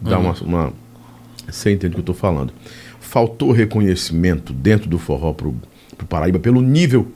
dá 0.00 0.18
uma, 0.18 0.32
uma. 0.42 0.72
Você 1.50 1.72
entende 1.72 1.88
o 1.88 1.94
que 1.94 1.98
eu 1.98 2.02
estou 2.02 2.14
falando. 2.14 2.52
Faltou 3.00 3.50
reconhecimento 3.52 4.52
dentro 4.52 4.88
do 4.88 4.98
forró 4.98 5.32
pro, 5.32 5.54
pro 5.96 6.06
Paraíba 6.06 6.38
pelo 6.38 6.60
nível 6.60 7.08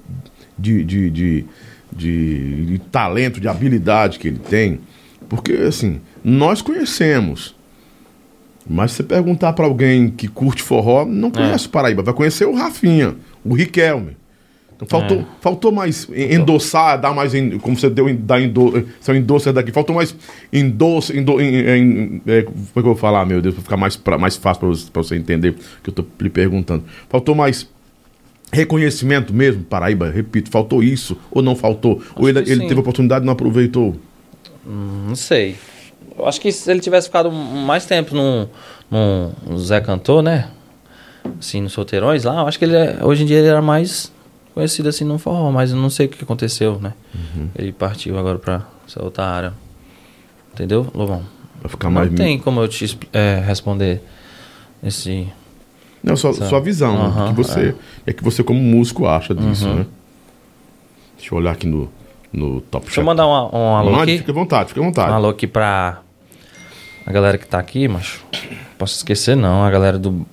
de, 0.58 0.82
de, 0.84 1.10
de, 1.10 1.44
de- 1.92 2.66
de 2.66 2.78
talento, 2.90 3.40
de 3.40 3.48
habilidade 3.48 4.18
que 4.18 4.28
ele 4.28 4.38
tem. 4.38 4.80
Porque, 5.28 5.52
assim, 5.52 6.00
nós 6.24 6.60
conhecemos. 6.62 7.54
Mas 8.68 8.90
se 8.92 8.98
você 8.98 9.02
perguntar 9.04 9.52
para 9.52 9.64
alguém 9.64 10.10
que 10.10 10.28
curte 10.28 10.62
forró, 10.62 11.04
não 11.04 11.30
conhece 11.30 11.66
o 11.66 11.70
Paraíba. 11.70 12.02
Vai 12.02 12.14
conhecer 12.14 12.44
o 12.46 12.54
Rafinha, 12.54 13.16
o 13.44 13.54
Riquelme. 13.54 14.16
Faltou, 14.86 15.18
É. 15.18 15.24
faltou 15.40 15.72
mais 15.72 16.08
en- 16.10 16.36
endossar, 16.36 16.98
dar 17.00 17.12
mais. 17.14 17.32
Como 17.60 17.76
você 17.76 17.90
deu, 17.90 18.12
dar 18.14 18.40
endo, 18.40 18.86
seu 19.00 19.14
endosso 19.14 19.52
daqui. 19.52 19.70
Faltou 19.72 19.94
mais 19.94 20.14
endosso. 20.52 21.14
Endo, 21.16 21.40
em, 21.40 22.20
é, 22.26 22.42
como 22.42 22.56
é 22.66 22.72
que 22.72 22.78
eu 22.78 22.82
vou 22.82 22.94
falar, 22.96 23.26
meu 23.26 23.42
Deus, 23.42 23.54
para 23.54 23.62
ficar 23.62 23.76
mais, 23.76 23.96
pra, 23.96 24.16
mais 24.16 24.36
fácil 24.36 24.60
para 24.60 24.68
você, 24.70 24.90
pra 24.90 25.02
você 25.02 25.16
entender 25.16 25.50
o 25.50 25.54
que 25.82 25.90
eu 25.90 25.94
tô 25.94 26.04
lhe 26.20 26.30
perguntando. 26.30 26.84
Faltou 27.08 27.34
mais 27.34 27.68
reconhecimento 28.52 29.32
mesmo, 29.32 29.62
Paraíba, 29.64 30.10
repito, 30.10 30.50
faltou 30.50 30.82
isso 30.82 31.16
ou 31.30 31.40
não 31.42 31.54
faltou? 31.54 32.02
ou 32.16 32.28
ele, 32.28 32.40
ele 32.40 32.66
teve 32.66 32.80
oportunidade 32.80 33.22
e 33.22 33.26
não 33.26 33.32
aproveitou? 33.32 33.94
Não 34.66 35.14
sei. 35.14 35.56
Eu 36.18 36.26
acho 36.26 36.40
que 36.40 36.50
se 36.50 36.70
ele 36.70 36.80
tivesse 36.80 37.06
ficado 37.06 37.30
mais 37.30 37.86
tempo 37.86 38.14
no 38.14 38.48
Zé 39.58 39.80
Cantor, 39.80 40.22
né? 40.22 40.48
Assim, 41.38 41.60
nos 41.60 41.72
solteirões 41.72 42.24
lá, 42.24 42.40
eu 42.40 42.48
acho 42.48 42.58
que 42.58 42.64
ele 42.64 42.76
é- 42.76 42.98
hoje 43.02 43.22
em 43.22 43.26
dia 43.26 43.38
ele 43.38 43.46
era 43.48 43.62
mais 43.62 44.10
conhecido 44.54 44.88
assim 44.88 45.04
no 45.04 45.18
forró, 45.18 45.50
mas 45.50 45.70
eu 45.70 45.76
não 45.76 45.90
sei 45.90 46.06
o 46.06 46.08
que 46.08 46.22
aconteceu, 46.22 46.78
né? 46.80 46.92
Ele 47.56 47.72
partiu 47.72 48.18
agora 48.18 48.38
pra 48.38 48.62
essa 48.86 49.02
outra 49.02 49.24
área. 49.24 49.52
Entendeu, 50.52 50.86
Lobão? 50.94 51.22
Vai 51.62 51.70
ficar 51.70 51.88
Não 51.88 51.94
mais. 52.00 52.12
tem 52.14 52.38
como 52.38 52.60
eu 52.60 52.68
te 52.68 52.98
é, 53.12 53.42
responder 53.44 54.02
esse. 54.82 55.28
Não, 56.02 56.16
sua, 56.16 56.32
Sabe? 56.32 56.48
sua 56.48 56.60
visão, 56.60 56.94
né? 56.94 57.04
Aham, 57.04 57.28
que 57.28 57.34
você, 57.36 57.74
é. 58.06 58.12
que 58.12 58.24
você 58.24 58.42
como 58.42 58.58
músico 58.60 59.06
acha 59.06 59.34
disso, 59.34 59.68
Uhum. 59.68 59.74
né? 59.76 59.86
Deixa 61.18 61.34
eu 61.34 61.38
olhar 61.38 61.52
aqui 61.52 61.66
no, 61.66 61.90
no 62.32 62.62
Top 62.62 62.86
Deixa 62.86 63.00
eu 63.00 63.04
mandar 63.04 63.26
um, 63.26 63.30
um 63.30 63.76
alô 63.76 63.90
Mande, 63.92 64.12
aqui. 64.12 64.18
fica 64.20 64.32
à 64.32 64.34
vontade, 64.34 64.68
fica 64.70 64.80
à 64.80 64.84
vontade. 64.84 65.10
Um 65.10 65.14
alô 65.14 65.28
aqui 65.28 65.46
pra 65.46 66.00
a 67.06 67.12
galera 67.12 67.36
que 67.36 67.46
tá 67.46 67.58
aqui, 67.58 67.86
mas 67.86 68.20
posso 68.78 68.96
esquecer 68.96 69.36
não, 69.36 69.62
a 69.62 69.70
galera 69.70 69.98
do. 69.98 70.26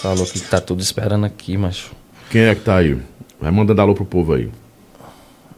Falou 0.00 0.24
que 0.24 0.38
tá 0.40 0.60
tudo 0.60 0.80
esperando 0.80 1.26
aqui, 1.26 1.56
mas. 1.56 1.90
Quem 2.30 2.42
é 2.42 2.54
que 2.54 2.60
tá 2.60 2.76
aí? 2.76 2.96
Vai 3.40 3.50
mandando 3.50 3.80
alô 3.80 3.94
pro 3.94 4.04
povo 4.04 4.34
aí. 4.34 4.50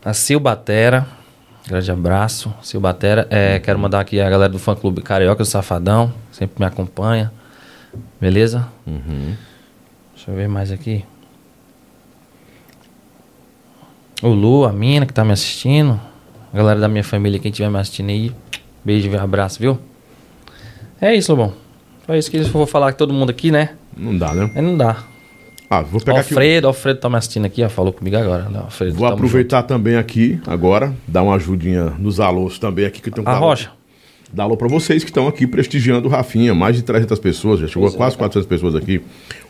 A 0.02 0.14
Sil 0.16 0.40
Batera, 0.40 1.06
grande 1.66 1.90
abraço. 1.90 2.52
Sil 2.64 2.80
Batera, 2.80 3.26
é, 3.30 3.58
quero 3.58 3.78
mandar 3.78 4.00
aqui 4.00 4.18
a 4.18 4.30
galera 4.30 4.50
do 4.50 4.58
fã 4.58 4.74
clube 4.74 5.02
Carioca 5.02 5.42
do 5.42 5.46
Safadão, 5.46 6.12
sempre 6.32 6.58
me 6.58 6.66
acompanha. 6.66 7.30
Beleza? 8.20 8.66
Deixa 10.14 10.30
eu 10.30 10.34
ver 10.34 10.48
mais 10.48 10.72
aqui. 10.72 11.04
O 14.22 14.28
Lu, 14.28 14.64
a 14.64 14.72
Mina 14.72 15.04
que 15.04 15.12
tá 15.12 15.24
me 15.24 15.32
assistindo. 15.32 16.00
A 16.52 16.56
galera 16.56 16.80
da 16.80 16.88
minha 16.88 17.04
família, 17.04 17.38
quem 17.38 17.50
estiver 17.50 17.70
me 17.70 17.78
assistindo 17.78 18.08
aí. 18.08 18.34
Beijo 18.84 19.10
e 19.10 19.16
abraço, 19.16 19.58
viu? 19.58 19.78
É 21.00 21.14
isso, 21.14 21.32
Lobão. 21.32 21.54
Só 22.06 22.14
isso 22.14 22.30
que 22.30 22.38
eu 22.38 22.44
vou 22.44 22.66
falar 22.66 22.92
com 22.92 22.98
todo 22.98 23.12
mundo 23.12 23.30
aqui, 23.30 23.50
né? 23.50 23.76
Não 23.96 24.16
dá, 24.16 24.34
né? 24.34 24.50
Aí 24.54 24.62
não 24.62 24.76
dá. 24.76 25.04
Ah, 25.68 25.82
vou 25.82 26.00
pegar 26.00 26.20
aqui. 26.20 26.32
Alfredo, 26.34 26.66
Alfredo 26.66 26.98
tá 26.98 27.08
me 27.08 27.16
assistindo 27.16 27.44
aqui, 27.44 27.62
ó, 27.62 27.68
falou 27.68 27.92
comigo 27.92 28.16
agora. 28.16 28.48
né? 28.48 28.58
Alfredo, 28.58 28.94
Vou 28.96 29.06
aproveitar 29.06 29.62
também 29.62 29.96
aqui, 29.96 30.40
agora, 30.46 30.92
dar 31.06 31.22
uma 31.22 31.36
ajudinha 31.36 31.90
nos 31.98 32.18
alôs 32.18 32.58
também 32.58 32.84
aqui, 32.84 33.00
que 33.00 33.10
tem 33.10 33.22
um 33.22 33.26
junto. 33.26 33.36
A 33.36 33.38
Rocha. 33.38 33.70
Dar 34.32 34.44
alô 34.44 34.56
pra 34.56 34.68
vocês 34.68 35.02
que 35.02 35.10
estão 35.10 35.26
aqui 35.26 35.44
prestigiando 35.44 36.06
o 36.06 36.10
Rafinha. 36.10 36.54
Mais 36.54 36.76
de 36.76 36.82
300 36.82 37.18
pessoas, 37.18 37.58
já 37.58 37.66
chegou 37.66 37.88
a 37.88 37.92
quase 37.92 38.16
400 38.16 38.46
pessoas 38.48 38.76
aqui. 38.76 39.00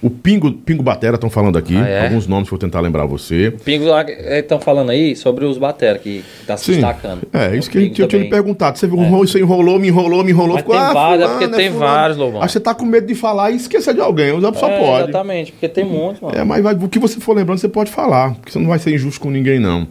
O 0.01 0.09
Pingo, 0.09 0.51
Pingo 0.53 0.83
Batera 0.83 1.17
estão 1.17 1.29
falando 1.29 1.59
aqui. 1.59 1.77
Ah, 1.77 1.87
é? 1.87 2.03
Alguns 2.05 2.27
nomes 2.27 2.49
que 2.49 2.55
eu 2.55 2.59
vou 2.59 2.67
tentar 2.67 2.81
lembrar 2.81 3.05
você. 3.05 3.53
Pingo, 3.63 3.85
estão 4.09 4.59
falando 4.59 4.89
aí 4.89 5.15
sobre 5.15 5.45
os 5.45 5.59
batera 5.59 5.99
que 5.99 6.25
tá 6.47 6.57
se 6.57 6.73
destacando. 6.73 7.21
É, 7.31 7.55
isso 7.55 7.69
O 7.69 7.73
que 7.73 7.79
Pingo 7.79 7.91
eu 7.91 7.95
tinha 7.95 8.07
lhe 8.07 8.11
também. 8.13 8.31
perguntado. 8.31 8.79
Você, 8.79 8.87
enrolou, 8.87 9.27
você 9.27 9.39
enrolou, 9.41 9.79
me 9.79 9.89
enrolou, 9.89 10.25
me 10.25 10.31
enrolou. 10.31 10.55
Mas 10.55 10.65
tem 10.65 10.95
vários, 10.95 11.25
é 11.27 11.29
porque 11.31 11.49
tem 11.49 11.71
vários, 11.71 12.17
Lobão. 12.17 12.43
Aí 12.43 12.49
você 12.49 12.59
tá 12.59 12.75
com 12.75 12.87
medo 12.87 13.07
de 13.07 13.15
falar 13.15 13.51
e 13.51 13.57
esquecer 13.57 13.93
de 13.93 14.01
alguém. 14.01 14.31
Só 14.55 14.67
É, 14.67 14.79
pode. 14.79 15.11
Exatamente, 15.11 15.53
porque 15.53 15.69
tem 15.69 15.85
muitos, 15.85 16.23
mano. 16.23 16.39
É, 16.39 16.43
mas 16.43 16.63
vai- 16.63 16.75
o 16.75 16.89
que 16.89 16.99
você 16.99 17.21
for 17.21 17.37
lembrando, 17.37 17.59
você 17.59 17.69
pode 17.69 17.91
falar. 17.91 18.33
Porque 18.37 18.51
você 18.51 18.59
não 18.59 18.67
vai 18.69 18.79
ser 18.79 18.95
injusto 18.95 19.21
com 19.21 19.31
ninguém, 19.31 19.59
não. 19.59 19.87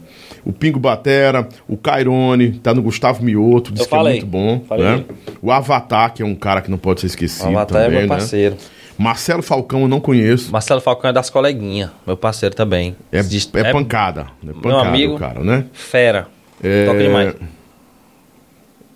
O 0.50 0.52
Pingo 0.52 0.80
Batera, 0.80 1.48
o 1.68 1.78
Cairone, 1.78 2.54
tá 2.54 2.74
no 2.74 2.82
Gustavo 2.82 3.24
Mioto, 3.24 3.72
diz 3.72 3.82
Eu 3.84 3.88
que 3.88 3.96
é 3.96 4.02
muito 4.04 4.26
bom. 4.26 4.62
Falei. 4.68 4.84
Né? 4.86 5.06
O 5.44 5.52
Avatar, 5.52 6.12
que 6.12 6.24
é 6.24 6.26
um 6.26 6.34
cara 6.34 6.60
que 6.60 6.72
não 6.72 6.78
pode 6.80 7.02
ser 7.02 7.06
esquecido 7.08 7.46
O 7.46 7.50
Avatar 7.50 7.82
é 7.82 7.86
também, 7.86 8.00
meu 8.00 8.10
né? 8.10 8.16
parceiro. 8.16 8.56
Marcelo 8.98 9.44
Falcão 9.44 9.82
eu 9.84 9.88
não 9.88 10.00
conheço. 10.00 10.52
Marcelo 10.52 10.82
Falcão 10.82 11.12
é 11.12 11.14
das 11.14 11.30
coleguinhas, 11.30 11.92
meu 12.06 12.18
parceiro 12.18 12.56
também. 12.56 12.96
É, 13.12 13.22
Diz- 13.22 13.48
é 13.54 13.72
pancada. 13.72 14.26
É 14.44 14.52
pancada 14.54 14.90
amigo. 14.90 15.14
o 15.16 15.20
cara, 15.20 15.40
né? 15.44 15.66
Fera. 15.72 16.28
É... 16.64 16.86
Toca 16.88 16.98
demais. 17.00 17.36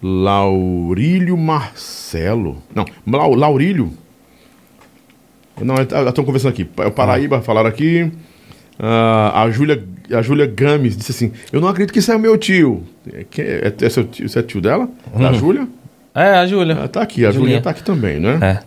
Laurílio 0.01 1.37
Marcelo. 1.37 2.57
Não, 2.73 2.83
Lau- 3.07 3.35
Laurílio. 3.35 3.93
Não, 5.61 5.75
estão 5.75 6.25
conversando 6.25 6.49
aqui. 6.51 6.67
É 6.77 6.87
o 6.87 6.91
Paraíba, 6.91 7.41
falaram 7.41 7.69
aqui. 7.69 8.11
Ah, 8.85 9.43
a 9.43 9.49
Júlia 9.49 9.81
a 10.11 10.21
Júlia 10.21 10.45
Games 10.45 10.97
disse 10.97 11.11
assim: 11.11 11.31
Eu 11.53 11.61
não 11.61 11.69
acredito 11.69 11.93
que 11.93 11.99
isso 11.99 12.11
é 12.11 12.17
meu 12.17 12.37
tio. 12.37 12.83
É, 13.11 13.25
é, 13.39 13.73
é 13.85 13.89
seu 13.89 14.03
tio, 14.03 14.27
é 14.35 14.41
tio 14.41 14.59
dela? 14.59 14.89
Da 15.17 15.31
Júlia? 15.31 15.65
É, 16.13 16.31
a 16.31 16.45
Júlia. 16.45 16.77
Ah, 16.83 16.87
tá 16.89 17.01
aqui, 17.01 17.25
a. 17.25 17.31
Julinha 17.31 17.61
tá 17.61 17.69
aqui 17.69 17.81
também, 17.81 18.19
né? 18.19 18.37
É. 18.41 18.59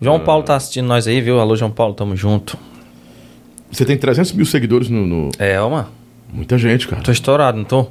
João 0.00 0.20
Paulo 0.20 0.42
tá 0.44 0.54
assistindo 0.54 0.86
nós 0.86 1.06
aí, 1.08 1.20
viu? 1.22 1.40
Alô, 1.40 1.56
João 1.56 1.70
Paulo, 1.70 1.94
tamo 1.94 2.14
junto. 2.14 2.58
Você 3.70 3.84
tem 3.86 3.96
300 3.96 4.32
mil 4.32 4.44
seguidores 4.44 4.90
no. 4.90 5.06
no- 5.06 5.30
É, 5.38 5.58
mano. 5.58 5.88
Muita 6.32 6.58
gente, 6.58 6.86
cara. 6.86 7.00
Tô 7.02 7.10
estourado, 7.10 7.56
não 7.56 7.64
tô? 7.64 7.86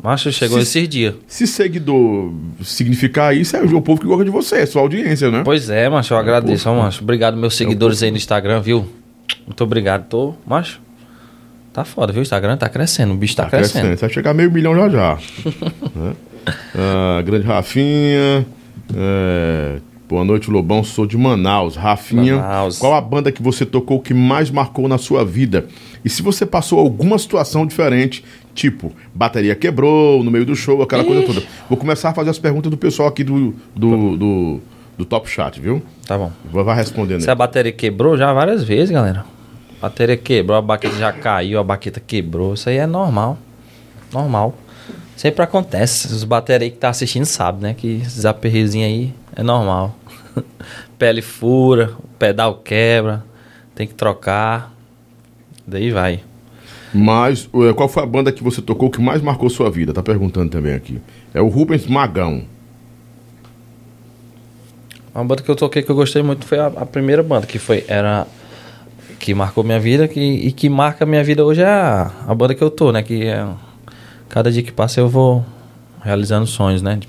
Macho, 0.00 0.30
chegou 0.30 0.58
Se- 0.58 0.62
esses 0.62 0.88
dias. 0.88 1.14
Se 1.26 1.44
seguidor 1.46 2.32
significar 2.62 3.36
isso, 3.36 3.56
é 3.56 3.62
o 3.62 3.80
povo 3.82 4.00
que 4.00 4.06
gosta 4.06 4.24
de 4.24 4.30
você, 4.30 4.58
é 4.58 4.66
sua 4.66 4.82
audiência, 4.82 5.28
né? 5.28 5.42
Pois 5.44 5.68
é, 5.68 5.88
macho, 5.88 6.14
eu 6.14 6.18
agradeço, 6.18 6.70
ó, 6.70 6.74
macho. 6.82 7.02
Obrigado, 7.02 7.36
meus 7.36 7.56
seguidores 7.56 8.00
aí 8.02 8.10
no 8.12 8.16
Instagram, 8.16 8.60
viu? 8.60 8.86
Muito 9.46 9.64
obrigado, 9.64 10.06
tô, 10.08 10.34
macho. 10.46 10.80
Tá 11.72 11.84
foda, 11.84 12.12
viu? 12.12 12.20
O 12.20 12.22
Instagram 12.22 12.56
tá 12.56 12.68
crescendo, 12.68 13.12
o 13.12 13.16
bicho 13.16 13.36
tá, 13.36 13.44
Tá 13.44 13.50
crescendo. 13.50 13.72
crescendo. 13.82 13.96
Você 13.98 14.06
vai 14.06 14.14
chegar 14.14 14.30
a 14.30 14.34
meio 14.34 14.50
milhão 14.50 14.74
já 14.74 14.88
já. 14.88 15.18
Né? 15.94 16.14
Ah, 16.74 17.20
grande 17.22 17.46
Rafinha. 17.46 18.46
é, 18.96 19.78
boa 20.08 20.24
noite, 20.24 20.50
Lobão. 20.50 20.82
Sou 20.82 21.04
de 21.04 21.16
Manaus. 21.18 21.76
Rafinha, 21.76 22.36
Manaus. 22.36 22.78
qual 22.78 22.94
a 22.94 23.00
banda 23.02 23.30
que 23.30 23.42
você 23.42 23.66
tocou 23.66 24.00
que 24.00 24.14
mais 24.14 24.50
marcou 24.50 24.88
na 24.88 24.96
sua 24.96 25.24
vida? 25.26 25.66
E 26.02 26.08
se 26.08 26.22
você 26.22 26.46
passou 26.46 26.78
alguma 26.78 27.18
situação 27.18 27.66
diferente, 27.66 28.24
tipo, 28.54 28.90
bateria 29.14 29.54
quebrou 29.54 30.24
no 30.24 30.30
meio 30.30 30.46
do 30.46 30.56
show, 30.56 30.80
aquela 30.80 31.04
coisa 31.04 31.22
toda. 31.26 31.42
Vou 31.68 31.76
começar 31.76 32.10
a 32.10 32.14
fazer 32.14 32.30
as 32.30 32.38
perguntas 32.38 32.70
do 32.70 32.78
pessoal 32.78 33.08
aqui 33.08 33.22
do, 33.22 33.54
do, 33.76 34.16
do, 34.16 34.60
do 34.98 35.04
Top 35.04 35.30
Chat, 35.30 35.60
viu? 35.60 35.80
Tá 36.06 36.18
bom. 36.18 36.32
Vai 36.50 36.74
respondendo 36.74 37.20
Se 37.20 37.30
a 37.30 37.34
bateria 37.34 37.70
quebrou 37.70 38.18
já 38.18 38.32
várias 38.32 38.64
vezes, 38.64 38.90
galera. 38.90 39.24
A 39.78 39.82
bateria 39.82 40.16
quebrou, 40.16 40.58
a 40.58 40.60
baqueta 40.60 40.96
já 40.96 41.12
caiu, 41.12 41.60
a 41.60 41.64
baqueta 41.64 42.00
quebrou. 42.00 42.54
Isso 42.54 42.68
aí 42.68 42.78
é 42.78 42.86
normal. 42.86 43.38
Normal. 44.12 44.58
Sempre 45.16 45.44
acontece. 45.44 46.08
Os 46.08 46.24
baterias 46.24 46.72
que 46.72 46.78
tá 46.78 46.88
assistindo 46.88 47.24
sabem, 47.24 47.62
né? 47.62 47.74
Que 47.74 48.02
esses 48.02 48.26
aperrezinhos 48.26 48.88
aí 48.88 49.14
é 49.36 49.42
normal. 49.42 49.94
Pele 50.98 51.22
fura, 51.22 51.92
o 51.98 52.08
pedal 52.18 52.56
quebra, 52.56 53.24
tem 53.76 53.86
que 53.86 53.94
trocar. 53.94 54.74
Daí 55.64 55.92
vai. 55.92 56.20
Mas 56.92 57.48
eh, 57.54 57.72
qual 57.72 57.88
foi 57.88 58.02
a 58.02 58.06
banda 58.06 58.32
que 58.32 58.42
você 58.42 58.60
tocou 58.60 58.90
que 58.90 59.00
mais 59.00 59.22
marcou 59.22 59.48
sua 59.48 59.70
vida? 59.70 59.92
Tá 59.92 60.02
perguntando 60.02 60.50
também 60.50 60.74
aqui. 60.74 61.00
É 61.32 61.40
o 61.40 61.46
Rubens 61.46 61.86
Magão. 61.86 62.42
Uma 65.18 65.24
banda 65.24 65.42
que 65.42 65.48
eu 65.48 65.56
toquei 65.56 65.82
que 65.82 65.90
eu 65.90 65.96
gostei 65.96 66.22
muito 66.22 66.46
foi 66.46 66.60
a, 66.60 66.66
a 66.68 66.86
primeira 66.86 67.24
banda, 67.24 67.44
que 67.44 67.58
foi. 67.58 67.84
Era. 67.88 68.24
Que 69.18 69.34
marcou 69.34 69.64
minha 69.64 69.80
vida 69.80 70.06
que, 70.06 70.20
e 70.20 70.52
que 70.52 70.68
marca 70.68 71.04
minha 71.04 71.24
vida 71.24 71.44
hoje 71.44 71.60
é 71.60 71.66
a, 71.66 72.12
a 72.28 72.32
banda 72.36 72.54
que 72.54 72.62
eu 72.62 72.70
tô, 72.70 72.92
né? 72.92 73.02
Que 73.02 73.26
é, 73.26 73.44
cada 74.28 74.48
dia 74.48 74.62
que 74.62 74.70
passa 74.70 75.00
eu 75.00 75.08
vou 75.08 75.44
realizando 76.00 76.46
sonhos, 76.46 76.82
né? 76.82 77.00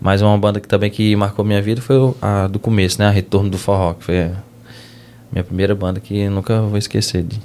Mas 0.00 0.20
uma 0.20 0.36
banda 0.36 0.58
que 0.58 0.66
também 0.66 0.90
que 0.90 1.14
marcou 1.14 1.44
minha 1.44 1.62
vida 1.62 1.80
foi 1.80 1.96
a 2.20 2.48
do 2.48 2.58
começo, 2.58 2.98
né? 2.98 3.06
A 3.06 3.10
Retorno 3.10 3.48
do 3.48 3.56
Forró, 3.56 3.94
que 3.94 4.02
foi 4.02 4.32
minha 5.30 5.44
primeira 5.44 5.76
banda 5.76 6.00
que 6.00 6.28
nunca 6.28 6.60
vou 6.60 6.76
esquecer 6.76 7.22
de. 7.22 7.40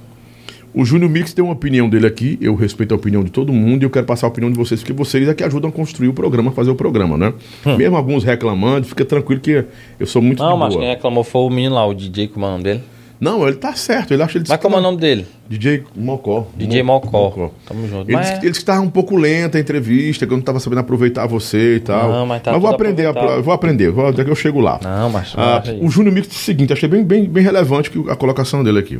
O 0.79 0.85
Júnior 0.85 1.09
Mix 1.09 1.33
tem 1.33 1.43
uma 1.43 1.53
opinião 1.53 1.89
dele 1.89 2.05
aqui, 2.05 2.37
eu 2.39 2.53
respeito 2.53 2.93
a 2.93 2.97
opinião 2.97 3.23
de 3.23 3.31
todo 3.31 3.51
mundo 3.51 3.81
e 3.81 3.85
eu 3.85 3.89
quero 3.89 4.05
passar 4.05 4.27
a 4.27 4.29
opinião 4.29 4.51
de 4.51 4.57
vocês, 4.57 4.79
porque 4.81 4.93
vocês 4.93 5.27
é 5.27 5.33
que 5.33 5.43
ajudam 5.43 5.69
a 5.69 5.73
construir 5.73 6.07
o 6.07 6.13
programa, 6.13 6.51
a 6.51 6.53
fazer 6.53 6.69
o 6.69 6.75
programa, 6.75 7.17
né? 7.17 7.33
Mesmo 7.77 7.97
alguns 7.97 8.23
reclamando, 8.23 8.85
fica 8.85 9.03
tranquilo 9.03 9.41
que 9.41 9.65
eu 9.99 10.05
sou 10.05 10.21
muito 10.21 10.43
Hum. 10.43 10.45
Não, 10.45 10.53
de 10.53 10.59
mas 10.59 10.69
boa. 10.73 10.81
quem 10.81 10.89
reclamou 10.93 11.23
foi 11.23 11.41
o 11.41 11.49
menino 11.49 11.73
lá, 11.73 11.83
o 11.87 11.95
DJ, 11.95 12.27
como 12.27 12.45
é 12.45 12.49
o 12.49 12.51
nome 12.51 12.63
dele? 12.63 12.83
Não, 13.19 13.47
ele 13.47 13.57
tá 13.57 13.73
certo, 13.73 14.13
ele 14.13 14.21
acha 14.21 14.37
ele 14.37 14.45
Mas 14.47 14.59
como 14.59 14.75
é 14.75 14.77
o 14.77 14.81
nome 14.83 14.99
dele? 14.99 15.25
DJ 15.49 15.83
Mocó. 15.95 16.47
DJ 16.55 16.83
Mo- 16.83 16.93
Mocó. 16.93 17.49
Tamo 17.65 17.87
junto. 17.87 18.07
Ele 18.07 18.15
Mas 18.15 18.27
disse, 18.27 18.39
que- 18.39 18.45
ele 18.45 18.51
disse 18.51 18.59
que 18.59 18.65
tava 18.67 18.81
um 18.81 18.89
pouco 18.91 19.15
lenta 19.17 19.57
a 19.57 19.61
entrevista, 19.61 20.27
que 20.27 20.31
eu 20.33 20.37
não 20.37 20.43
tava 20.43 20.59
sabendo 20.59 20.81
aproveitar 20.81 21.25
você 21.25 21.77
e 21.77 21.79
tal. 21.79 22.11
Não, 22.11 22.25
mas 22.27 22.43
tá 22.43 22.51
vou 22.51 22.61
tudo 22.61 22.75
aprender, 22.75 23.07
a- 23.07 23.41
vou 23.41 23.51
aprender, 23.51 23.89
vou, 23.89 24.13
daqui 24.13 24.29
eu 24.29 24.35
chego 24.35 24.59
lá. 24.59 24.79
Não, 24.83 25.09
mas. 25.09 25.33
Ah, 25.35 25.63
mas 25.65 25.75
o 25.81 25.89
Júnior 25.89 26.13
Mix 26.13 26.27
disse 26.27 26.41
o 26.41 26.45
seguinte, 26.45 26.71
achei 26.71 26.87
bem, 26.87 27.03
bem, 27.03 27.25
bem 27.25 27.43
relevante 27.43 27.89
que 27.89 27.97
a 28.07 28.15
colocação 28.15 28.63
dele 28.63 28.77
aqui. 28.77 28.99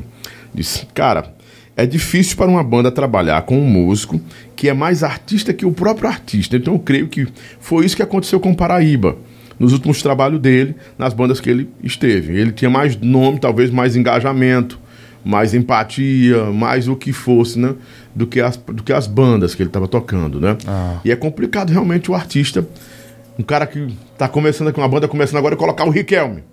Disse, 0.51 0.88
cara, 0.95 1.36
é 1.78 1.86
difícil 1.86 2.36
para 2.36 2.49
uma 2.49 2.63
banda 2.63 2.91
trabalhar 2.91 3.43
com 3.43 3.55
um 3.55 3.63
músico 3.63 4.19
que 4.55 4.67
é 4.67 4.73
mais 4.73 5.03
artista 5.03 5.53
que 5.53 5.63
o 5.63 5.71
próprio 5.71 6.09
artista. 6.09 6.57
Então 6.57 6.73
eu 6.73 6.80
creio 6.80 7.07
que 7.07 7.28
foi 7.59 7.86
isso 7.86 7.95
que 7.95 8.01
aconteceu 8.01 8.39
com 8.39 8.49
o 8.49 8.55
Paraíba. 8.55 9.15
Nos 9.59 9.73
últimos 9.73 10.01
trabalhos 10.01 10.39
dele, 10.39 10.75
nas 10.97 11.13
bandas 11.13 11.39
que 11.39 11.49
ele 11.49 11.69
esteve. 11.84 12.36
Ele 12.36 12.51
tinha 12.51 12.69
mais 12.69 12.95
nome, 12.95 13.39
talvez 13.39 13.69
mais 13.71 13.95
engajamento, 13.95 14.80
mais 15.23 15.53
empatia, 15.53 16.45
mais 16.45 16.88
o 16.88 16.95
que 16.95 17.13
fosse, 17.13 17.59
né? 17.59 17.73
Do 18.15 18.25
que 18.25 18.39
as, 18.39 18.57
do 18.57 18.84
que 18.84 18.93
as 18.93 19.07
bandas 19.07 19.53
que 19.55 19.61
ele 19.61 19.69
estava 19.69 19.88
tocando, 19.88 20.39
né? 20.39 20.57
Ah. 20.67 20.99
E 21.05 21.11
é 21.11 21.15
complicado 21.15 21.71
realmente 21.71 22.09
o 22.09 22.15
artista, 22.15 22.67
um 23.38 23.43
cara 23.43 23.65
que 23.65 23.95
tá 24.17 24.28
começando 24.28 24.67
aqui, 24.67 24.80
uma 24.80 24.88
banda 24.88 25.07
começando 25.07 25.38
agora, 25.38 25.55
colocar 25.55 25.86
o 25.86 25.89
Riquelme. 25.89 26.43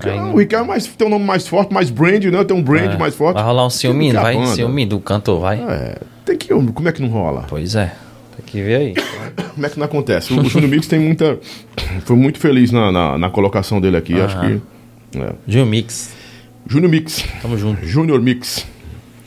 Aí- 0.00 0.18
Ah, 0.18 0.32
o 0.32 0.40
é 0.40 0.62
mais, 0.66 0.86
tem 0.86 1.06
um 1.06 1.10
nome 1.10 1.24
mais 1.24 1.46
forte, 1.46 1.72
mais 1.72 1.90
brand, 1.90 2.24
né? 2.24 2.44
Tem 2.44 2.56
um 2.56 2.62
brand 2.62 2.94
É, 2.94 2.98
mais 2.98 3.14
forte. 3.14 3.34
Vai 3.34 3.44
rolar 3.44 3.66
um 3.66 3.70
ciúminho, 3.70 4.14
vai? 4.14 4.34
banda. 4.34 4.46
Ciúminho 4.54 4.88
do 4.88 5.00
cantor, 5.00 5.40
vai? 5.40 5.60
É, 5.60 5.98
tem 6.24 6.36
que. 6.36 6.48
Como 6.48 6.88
é 6.88 6.92
que 6.92 7.02
não 7.02 7.08
rola? 7.08 7.44
Pois 7.48 7.74
é. 7.74 7.92
Tem 8.36 8.44
que 8.46 8.62
ver 8.62 8.74
aí. 8.76 8.94
Como 9.54 9.66
é 9.66 9.68
que 9.68 9.78
não 9.78 9.84
acontece? 9.84 10.32
O, 10.32 10.40
o 10.40 10.44
Júnior 10.48 10.70
Mix 10.70 10.86
tem 10.86 10.98
muita. 10.98 11.38
Foi 12.06 12.16
muito 12.16 12.38
feliz 12.38 12.70
na, 12.70 12.90
na, 12.90 13.18
na 13.18 13.30
colocação 13.30 13.80
dele 13.80 13.96
aqui, 13.98 14.18
acho 14.18 14.40
que. 14.40 14.60
É. 15.18 15.32
Gil 15.46 15.66
Mix. 15.66 16.14
Júnior 16.66 16.90
Mix. 16.90 17.24
Tamo 17.42 17.58
junto. 17.58 17.84
Júnior 17.86 18.20
Mix. 18.22 18.66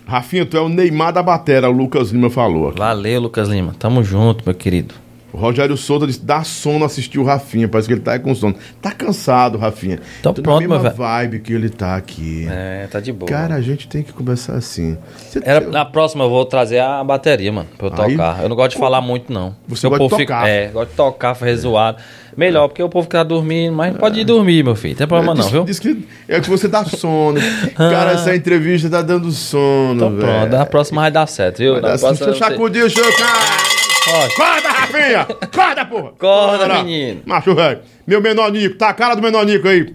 Rafinha, 0.07 0.45
tu 0.45 0.55
é 0.57 0.61
o 0.61 0.69
Neymar 0.69 1.13
da 1.13 1.21
batera, 1.23 1.69
o 1.69 1.71
Lucas 1.71 2.09
Lima 2.11 2.29
falou 2.29 2.69
aqui. 2.69 2.79
Valeu, 2.79 3.21
Lucas 3.21 3.49
Lima. 3.49 3.75
Tamo 3.77 4.03
junto, 4.03 4.43
meu 4.45 4.53
querido. 4.55 4.93
Rogério 5.35 5.75
Souza 5.77 6.07
disse: 6.07 6.23
dá 6.23 6.43
sono 6.43 6.83
assistir 6.85 7.19
o 7.19 7.23
Rafinha. 7.23 7.67
Parece 7.67 7.87
que 7.87 7.93
ele 7.93 8.01
tá 8.01 8.17
com 8.17 8.33
sono. 8.33 8.55
Tá 8.81 8.91
cansado, 8.91 9.57
Rafinha. 9.57 9.99
Então 10.19 10.33
Tô 10.33 10.41
pronto, 10.41 10.67
na 10.67 10.75
mesma 10.79 10.89
vibe 10.89 11.39
que 11.39 11.53
ele 11.53 11.69
tá 11.69 11.95
aqui. 11.95 12.47
É, 12.49 12.87
tá 12.91 12.99
de 12.99 13.11
boa. 13.11 13.29
Cara, 13.29 13.55
a 13.55 13.61
gente 13.61 13.87
tem 13.87 14.01
que 14.03 14.11
começar 14.13 14.53
assim. 14.55 14.97
Você 15.17 15.39
Era, 15.43 15.67
na 15.69 15.85
próxima 15.85 16.23
eu 16.23 16.29
vou 16.29 16.45
trazer 16.45 16.79
a 16.79 17.03
bateria, 17.03 17.51
mano, 17.51 17.67
pra 17.77 17.87
eu 17.87 17.93
Aí- 18.03 18.11
tocar. 18.13 18.41
Eu 18.43 18.49
não 18.49 18.55
gosto 18.55 18.71
de 18.71 18.77
falar 18.77 19.01
muito, 19.01 19.31
não. 19.31 19.55
Você 19.67 19.87
gosta 19.87 20.03
de 20.03 20.09
tocar. 20.09 20.17
Fica, 20.19 20.47
é, 20.47 20.67
gosto 20.69 20.89
de 20.91 20.95
tocar, 20.95 21.35
fazer 21.35 21.55
zoado. 21.57 21.97
Melhor, 22.37 22.67
porque 22.67 22.83
o 22.83 22.89
povo 22.89 23.03
fica 23.03 23.23
dormindo, 23.23 23.73
mas 23.73 23.95
pode 23.95 24.19
ir 24.19 24.25
dormir, 24.25 24.61
meu 24.63 24.75
filho. 24.75 24.95
Tem 24.95 25.07
problema 25.07 25.33
não, 25.33 25.41
Diz- 25.43 25.51
viu? 25.51 25.63
Diz 25.63 25.79
que 25.79 26.05
é 26.27 26.41
que 26.41 26.49
você 26.49 26.67
dá 26.67 26.83
sono. 26.83 27.39
Cara, 27.77 28.11
essa 28.11 28.35
entrevista 28.35 28.89
tá 28.89 29.01
dando 29.01 29.31
sono, 29.31 29.93
Então 29.95 30.09
velho. 30.15 30.21
pronto, 30.27 30.51
na 30.57 30.65
próxima 30.65 31.01
vai 31.03 31.11
dar 31.11 31.27
certo, 31.27 31.59
viu? 31.59 31.73
Vai 31.73 31.81
Na 31.81 31.87
dar 31.89 31.93
assim, 31.93 32.05
próxima 32.05 32.33
sacudir 32.35 32.83
o 32.83 32.89
seu 32.89 33.03
cara. 33.15 33.74
Acorda, 34.07 34.69
Rafinha! 34.69 35.21
Acorda, 35.21 35.85
porra! 35.85 36.09
Acorda, 36.09 36.67
Bora. 36.67 36.83
menino. 36.83 37.21
Macho, 37.25 37.55
velho. 37.55 37.79
Meu 38.05 38.21
menor 38.21 38.51
Nico. 38.51 38.75
Tá 38.77 38.89
a 38.89 38.93
cara 38.93 39.15
do 39.15 39.21
menor 39.21 39.45
Nico 39.45 39.67
aí. 39.67 39.93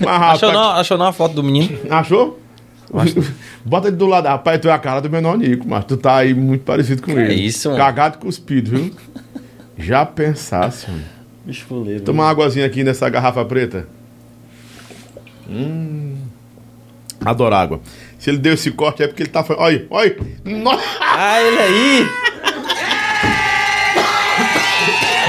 Mas, 0.00 0.22
Achou, 0.42 0.52
não, 0.52 0.70
achou 0.70 0.98
não 0.98 1.06
a 1.06 1.12
foto 1.12 1.34
do 1.34 1.42
menino? 1.42 1.78
Achou? 1.88 2.40
Bota 3.64 3.88
ele 3.88 3.96
do 3.96 4.06
lado. 4.06 4.26
Rapaz, 4.26 4.60
tu 4.60 4.68
é 4.68 4.72
a 4.72 4.78
cara 4.78 5.00
do 5.00 5.08
menor 5.10 5.38
Nico, 5.38 5.66
mas 5.68 5.84
tu 5.84 5.96
tá 5.96 6.16
aí 6.16 6.34
muito 6.34 6.64
parecido 6.64 7.02
com 7.02 7.12
ele. 7.12 7.34
isso, 7.34 7.68
mano? 7.68 7.80
Cagado 7.80 8.16
e 8.16 8.20
cuspido, 8.20 8.70
viu? 8.70 8.94
Já 9.78 10.04
pensasse, 10.04 10.90
mano. 10.90 11.04
Bicho 11.44 11.64
fuleiro. 11.66 12.02
Toma 12.02 12.22
uma 12.24 12.30
águazinha 12.30 12.66
aqui 12.66 12.82
nessa 12.84 13.08
garrafa 13.08 13.44
preta. 13.44 13.86
Hum. 15.48 16.16
Adoro 17.24 17.54
água. 17.54 17.80
Se 18.18 18.30
ele 18.30 18.38
deu 18.38 18.54
esse 18.54 18.70
corte 18.70 19.02
é 19.02 19.06
porque 19.06 19.22
ele 19.22 19.30
tá. 19.30 19.44
Olha, 19.56 19.86
olha. 19.90 20.16
Nossa! 20.44 20.84
Ah, 21.00 21.40
ele 21.42 21.58
aí! 21.58 22.08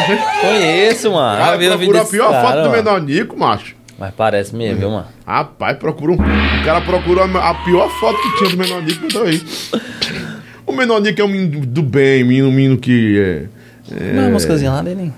Conheço, 0.41 1.11
mano. 1.11 1.37
Cara, 1.37 1.57
vídeo 1.57 1.77
procura 1.77 2.01
a 2.01 2.05
pior 2.05 2.31
cara, 2.31 2.47
foto 2.47 2.63
do 2.63 2.69
menor 2.69 3.01
Nico, 3.01 3.37
macho. 3.37 3.75
Mas 3.97 4.13
parece 4.13 4.55
mesmo, 4.55 4.79
viu, 4.79 4.89
mano? 4.91 5.07
Rapaz, 5.25 5.77
procura 5.77 6.11
um. 6.11 6.15
O 6.15 6.65
cara 6.65 6.81
procurou 6.81 7.23
a, 7.23 7.49
a 7.49 7.53
pior 7.63 7.89
foto 7.99 8.21
que 8.21 8.37
tinha 8.37 8.49
do 8.49 8.57
menor 8.57 8.81
Nico, 8.81 9.01
botou 9.01 9.23
aí. 9.23 9.41
O 10.65 10.71
menor 10.73 10.99
Nico 11.01 11.21
é 11.21 11.23
um 11.23 11.27
menino 11.29 11.65
do 11.65 11.81
bem, 11.81 12.23
menino, 12.23 12.51
menino 12.51 12.77
que. 12.77 13.47
É, 13.91 14.13
Não 14.13 14.21
é 14.21 14.25
uma 14.25 14.31
músicazinha 14.31 14.71
lá 14.71 14.81
dele, 14.81 15.13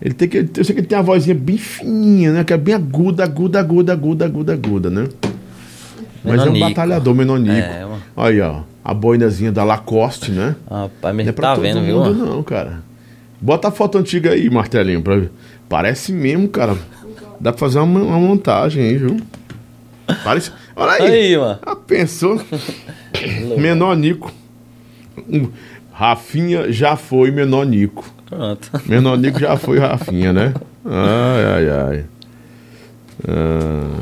ele 0.00 0.14
tem 0.14 0.28
que. 0.28 0.38
Eu 0.38 0.64
sei 0.64 0.74
que 0.74 0.80
ele 0.80 0.86
tem 0.86 0.96
uma 0.96 1.04
vozinha 1.04 1.34
bem 1.34 1.58
fininha, 1.58 2.32
né? 2.32 2.44
Que 2.44 2.52
é 2.52 2.56
bem 2.56 2.74
aguda, 2.74 3.24
aguda, 3.24 3.58
aguda, 3.58 3.92
aguda, 3.92 4.24
aguda, 4.24 4.52
aguda, 4.52 4.90
né? 4.90 5.08
Mas 6.24 6.40
é 6.40 6.50
um 6.50 6.58
batalhador, 6.58 7.14
menonico. 7.14 7.56
É, 7.56 7.84
mano. 7.84 8.02
Aí, 8.16 8.40
ó. 8.40 8.60
A 8.84 8.94
boinazinha 8.94 9.52
da 9.52 9.64
Lacoste, 9.64 10.30
né? 10.30 10.54
Rapaz, 10.70 10.92
Não 11.02 11.10
é 11.10 11.12
mesmo 11.12 11.32
pra 11.32 11.54
tá 11.54 11.60
vendo, 11.60 11.82
viu, 11.82 11.98
mundo, 11.98 12.14
mano? 12.14 12.36
não, 12.36 12.42
cara. 12.42 12.80
Bota 13.40 13.68
a 13.68 13.70
foto 13.70 13.98
antiga 13.98 14.32
aí, 14.32 14.50
martelinho, 14.50 15.02
pra 15.02 15.16
ver. 15.16 15.30
Parece 15.68 16.12
mesmo, 16.12 16.48
cara. 16.48 16.76
Dá 17.40 17.52
pra 17.52 17.58
fazer 17.60 17.78
uma, 17.78 18.00
uma 18.00 18.18
montagem 18.18 18.82
aí, 18.82 18.96
viu? 18.96 19.16
Parece. 20.24 20.50
Olha 20.74 20.92
aí. 20.92 21.12
Aí, 21.12 21.36
mano. 21.36 21.58
Ah, 21.62 21.76
pensou? 21.76 22.40
menor 23.58 23.96
Nico. 23.96 24.32
Rafinha 25.92 26.72
já 26.72 26.96
foi 26.96 27.30
menor 27.30 27.66
Nico. 27.66 28.04
Pronto. 28.26 28.70
Menor 28.86 29.16
Nico 29.18 29.38
já 29.38 29.56
foi 29.56 29.78
Rafinha, 29.78 30.32
né? 30.32 30.54
Ai, 30.84 31.44
ai, 31.44 31.68
ai. 31.70 32.04
Ah, 33.26 34.00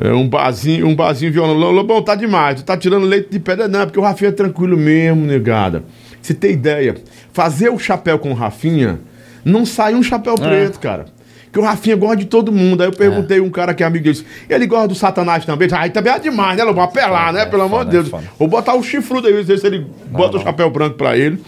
é 0.00 0.12
um 0.12 0.28
barzinho, 0.28 0.86
um 0.86 0.94
barzinho 0.94 1.32
violão. 1.32 1.70
Lobão, 1.70 2.02
tá 2.02 2.14
demais. 2.14 2.60
Tu 2.60 2.64
tá 2.64 2.76
tirando 2.76 3.04
leite 3.04 3.30
de 3.30 3.38
pedra, 3.38 3.66
não, 3.66 3.84
porque 3.84 3.98
o 3.98 4.02
Rafinha 4.02 4.28
é 4.28 4.32
tranquilo 4.32 4.76
mesmo, 4.76 5.26
negada. 5.26 5.82
Você 6.20 6.34
tem 6.34 6.52
ideia? 6.52 6.96
Fazer 7.32 7.70
o 7.70 7.78
chapéu 7.78 8.18
com 8.18 8.30
o 8.30 8.34
Rafinha, 8.34 8.98
não 9.44 9.64
sai 9.64 9.94
um 9.94 10.02
chapéu 10.02 10.34
preto, 10.34 10.78
cara. 10.78 11.06
Que 11.52 11.58
o 11.58 11.62
Rafinha 11.62 11.96
gosta 11.96 12.16
de 12.16 12.26
todo 12.26 12.52
mundo. 12.52 12.82
Aí 12.82 12.88
eu 12.88 12.92
perguntei 12.92 13.40
um 13.40 13.50
cara 13.50 13.72
que 13.72 13.82
é 13.82 13.86
amigo 13.86 14.04
dele. 14.04 14.24
Ele 14.48 14.66
gosta 14.66 14.88
do 14.88 14.94
Satanás 14.94 15.44
também. 15.46 15.68
Aí 15.72 15.90
também 15.90 16.12
é 16.12 16.18
demais, 16.18 16.58
né, 16.58 16.64
Lobão? 16.64 16.84
Apelar, 16.84 17.32
né? 17.32 17.42
é 17.42 17.46
Pelo 17.46 17.62
amor 17.62 17.78
foda, 17.78 17.90
de 17.90 17.96
é 17.96 18.02
Deus. 18.02 18.24
Vou 18.38 18.48
botar 18.48 18.74
o 18.74 18.82
chifrudo 18.82 19.26
aí, 19.26 19.42
ver 19.42 19.58
se 19.58 19.66
ele 19.66 19.86
bota 20.10 20.36
o 20.36 20.42
chapéu 20.42 20.68
branco 20.70 20.96
pra 20.96 21.16
ele. 21.16 21.42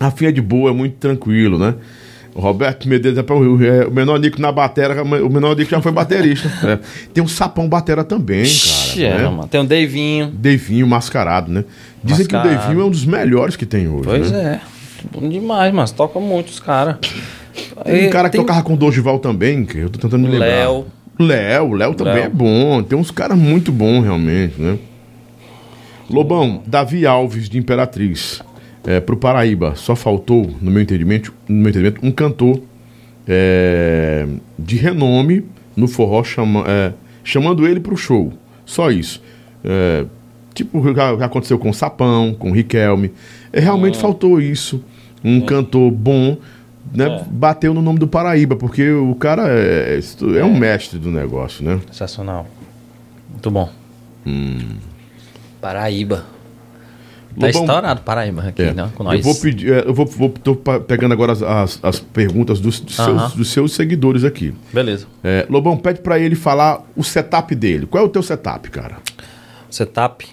Rafinha 0.00 0.30
é 0.30 0.32
de 0.32 0.40
boa, 0.40 0.70
é 0.70 0.72
muito 0.72 0.96
tranquilo, 0.96 1.58
né? 1.58 1.74
O 2.34 2.40
Roberto 2.40 2.88
Medeiros 2.88 3.18
é 3.18 3.32
o 3.32 3.64
é, 3.64 3.86
o 3.86 3.90
menor 3.90 4.18
Nico 4.18 4.40
na 4.40 4.50
batera, 4.50 5.02
o 5.02 5.28
menor 5.28 5.54
Nico 5.54 5.70
já 5.70 5.80
foi 5.82 5.92
baterista. 5.92 6.50
É. 6.62 6.78
Tem 7.12 7.22
um 7.22 7.28
sapão 7.28 7.68
batera 7.68 8.04
também, 8.04 8.42
Ixi, 8.42 8.81
cara. 9.00 9.14
é, 9.14 9.18
né? 9.18 9.28
mano. 9.28 9.48
Tem 9.48 9.60
um 9.60 9.66
Davinho. 9.66 10.26
Devinho 10.28 10.86
mascarado, 10.86 11.50
né? 11.50 11.64
Dizem 12.02 12.26
que 12.26 12.34
o 12.34 12.38
Mascarado. 12.38 12.66
Devinho 12.66 12.82
é 12.82 12.84
um 12.84 12.90
dos 12.90 13.04
melhores 13.04 13.56
que 13.56 13.66
tem 13.66 13.88
hoje. 13.88 14.04
Pois 14.04 14.30
né? 14.30 14.60
é. 14.60 14.72
Bom 15.12 15.28
demais, 15.28 15.72
mas 15.72 15.90
toca 15.90 16.20
muito 16.20 16.48
os 16.48 16.60
caras. 16.60 16.96
Tem 17.84 18.06
um 18.06 18.10
cara 18.10 18.30
que 18.30 18.36
tocava 18.36 18.62
com 18.62 18.74
o 18.74 18.76
Dorival 18.76 19.18
também, 19.18 19.64
que 19.64 19.78
eu 19.78 19.90
tô 19.90 19.98
tentando 19.98 20.22
me 20.22 20.28
lembrar. 20.28 20.46
Léo. 20.46 20.86
Léo, 21.18 21.70
o 21.70 21.74
Léo 21.74 21.94
também 21.94 22.14
Léo. 22.14 22.24
é 22.24 22.28
bom. 22.28 22.82
Tem 22.82 22.98
uns 22.98 23.10
caras 23.10 23.36
muito 23.36 23.70
bons, 23.70 24.02
realmente, 24.02 24.60
né? 24.60 24.78
Lobão, 26.08 26.62
Davi 26.66 27.06
Alves, 27.06 27.48
de 27.48 27.58
Imperatriz. 27.58 28.42
É, 28.84 29.00
pro 29.00 29.16
Paraíba, 29.16 29.74
só 29.76 29.94
faltou, 29.94 30.50
no 30.60 30.68
meu 30.68 30.82
entendimento, 30.82 31.32
no 31.48 31.54
meu 31.54 31.70
entendimento 31.70 32.04
um 32.04 32.10
cantor 32.10 32.60
é, 33.28 34.26
de 34.58 34.76
renome 34.76 35.44
no 35.76 35.86
forró, 35.86 36.24
chama, 36.24 36.64
é, 36.66 36.92
chamando 37.22 37.66
ele 37.66 37.78
pro 37.78 37.96
show. 37.96 38.32
Só 38.64 38.90
isso. 38.90 39.22
É, 39.64 40.04
tipo 40.54 40.78
o 40.78 40.82
que 40.82 40.94
já 40.94 41.16
já 41.16 41.24
aconteceu 41.24 41.58
com 41.58 41.70
o 41.70 41.74
Sapão, 41.74 42.34
com 42.34 42.50
o 42.50 42.54
Riquelme. 42.54 43.12
É, 43.52 43.60
realmente 43.60 43.98
faltou 43.98 44.40
isso. 44.40 44.82
Um 45.24 45.40
cantor 45.40 45.90
bom 45.90 46.36
né, 46.92 47.06
É. 47.06 47.24
bateu 47.30 47.72
no 47.72 47.80
nome 47.80 47.98
do 47.98 48.08
Paraíba, 48.08 48.56
porque 48.56 48.90
o 48.90 49.14
cara 49.14 49.48
é, 49.48 49.98
é, 49.98 50.38
é 50.38 50.44
um 50.44 50.56
mestre 50.56 50.98
do 50.98 51.10
negócio, 51.10 51.64
né? 51.64 51.80
Sensacional. 51.86 52.46
Muito 53.30 53.50
bom. 53.50 53.68
Hum. 54.26 54.58
Paraíba. 55.60 56.24
Tá 57.38 57.48
estourado 57.48 58.00
Paraíba 58.02 58.42
aqui, 58.48 58.62
É. 58.62 58.72
né? 58.72 58.90
Com 58.94 59.02
Eu 59.04 59.06
nós. 59.12 59.24
vou 59.24 59.34
pedir, 59.36 59.72
é, 59.72 59.80
eu 59.86 59.94
vou, 59.94 60.04
vou 60.06 60.28
tô 60.28 60.54
pegando 60.56 61.12
agora 61.12 61.32
as, 61.32 61.42
as, 61.42 61.78
as 61.82 61.98
perguntas 62.00 62.60
dos, 62.60 62.78
dos 62.80 62.98
Aham. 62.98 63.18
seus, 63.20 63.32
dos 63.34 63.48
seus 63.50 63.72
seguidores 63.74 64.22
aqui. 64.24 64.54
Beleza. 64.72 65.06
É, 65.24 65.46
Lobão, 65.48 65.76
pede 65.76 66.00
pra 66.00 66.18
ele 66.18 66.34
falar 66.34 66.82
o 66.96 67.02
setup 67.02 67.54
dele. 67.54 67.86
Qual 67.86 68.02
é 68.02 68.06
o 68.06 68.10
teu 68.10 68.22
setup, 68.22 68.68
cara? 68.70 68.96
Setup. 69.70 70.26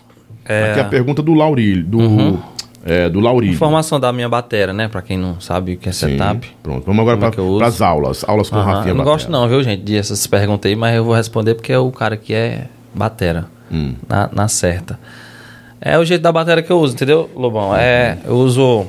É, 0.45 0.71
Aqui 0.71 0.79
é 0.79 0.83
a 0.83 0.85
pergunta 0.85 1.21
do 1.21 1.33
Laurílio, 1.33 1.83
do, 1.85 2.39
é, 2.83 3.07
do 3.07 3.19
Laurílio. 3.19 3.53
Informação 3.53 3.99
da 3.99 4.11
minha 4.11 4.27
bateria, 4.27 4.73
né? 4.73 4.87
Pra 4.87 5.01
quem 5.01 5.17
não 5.17 5.39
sabe 5.39 5.73
o 5.73 5.77
que 5.77 5.87
é 5.89 5.91
Sim. 5.91 6.11
setup. 6.11 6.49
Pronto, 6.63 6.83
vamos 6.85 7.01
agora 7.01 7.17
é 7.17 7.31
para 7.31 7.39
eu 7.41 7.47
uso? 7.47 7.63
as 7.63 7.81
aulas. 7.81 8.25
Aulas 8.27 8.49
com 8.49 8.55
o 8.55 8.59
Aham, 8.59 8.65
Rafinha 8.67 8.91
Eu 8.91 8.95
não 8.95 9.03
Batera. 9.05 9.15
gosto 9.15 9.31
não, 9.31 9.47
viu, 9.47 9.61
gente, 9.63 9.83
dessas 9.83 10.25
perguntas 10.25 10.67
aí, 10.69 10.75
mas 10.75 10.95
eu 10.95 11.03
vou 11.05 11.13
responder 11.13 11.53
porque 11.55 11.71
é 11.71 11.77
o 11.77 11.91
cara 11.91 12.17
que 12.17 12.33
é 12.33 12.65
batera. 12.93 13.45
Hum. 13.71 13.93
Na, 14.07 14.27
na 14.33 14.47
certa. 14.47 14.99
É 15.81 15.97
o 15.97 16.03
jeito 16.03 16.21
da 16.21 16.31
bateria 16.31 16.61
que 16.63 16.71
eu 16.71 16.79
uso, 16.79 16.93
entendeu, 16.93 17.29
Lobão? 17.35 17.75
É, 17.75 18.17
eu 18.25 18.35
uso 18.35 18.87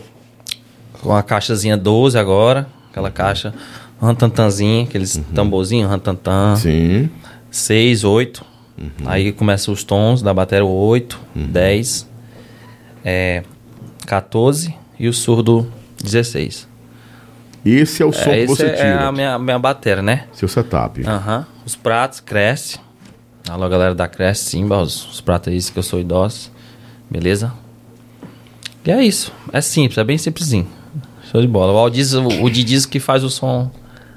com 1.00 1.14
a 1.14 1.22
caixazinha 1.22 1.76
12 1.76 2.18
agora, 2.18 2.66
aquela 2.90 3.10
caixa 3.10 3.54
rantantanzinha, 4.00 4.84
aqueles 4.84 5.20
tamborzinhos, 5.34 5.88
rantantan. 5.90 6.50
Uhum. 6.50 6.56
Sim. 6.56 7.10
6, 7.50 8.04
8. 8.04 8.44
Uhum. 8.78 8.88
Aí 9.06 9.30
começa 9.32 9.70
os 9.70 9.84
tons 9.84 10.22
da 10.22 10.32
bateria 10.32 10.64
8, 10.64 11.20
10, 11.34 12.08
é, 13.04 13.42
14 14.06 14.74
e 14.98 15.06
o 15.08 15.12
surdo 15.12 15.70
16. 16.02 16.68
Esse 17.64 18.02
é 18.02 18.06
o 18.06 18.12
som 18.12 18.30
É, 18.30 18.40
que 18.40 18.46
você 18.46 18.66
é 18.66 18.72
tira. 18.74 19.06
a 19.08 19.12
minha, 19.12 19.38
minha 19.38 19.58
bateria, 19.58 20.02
né? 20.02 20.24
Seu 20.32 20.48
setup. 20.48 21.06
Aham. 21.06 21.46
Os 21.66 21.76
pratos, 21.76 22.18
cresce. 22.20 22.78
Alô, 23.48 23.68
galera 23.68 23.94
da 23.94 24.06
Cresce, 24.08 24.44
Simba, 24.44 24.80
os, 24.80 25.06
os 25.10 25.20
pratos 25.20 25.52
aí 25.52 25.72
que 25.72 25.78
eu 25.78 25.82
sou 25.82 25.98
idoso. 26.00 26.50
Beleza? 27.10 27.52
E 28.84 28.90
é 28.90 29.02
isso. 29.02 29.32
É 29.52 29.60
simples, 29.60 29.98
é 29.98 30.04
bem 30.04 30.16
simplesinho. 30.16 30.66
Show 31.30 31.40
de 31.40 31.48
bola. 31.48 31.72
O 31.72 31.76
Aldiz, 31.76 32.14
o, 32.14 32.26
o 32.26 32.50
Didiz 32.50 32.86
que 32.86 33.00
faz 33.00 33.24
o 33.24 33.30
som 33.30 33.70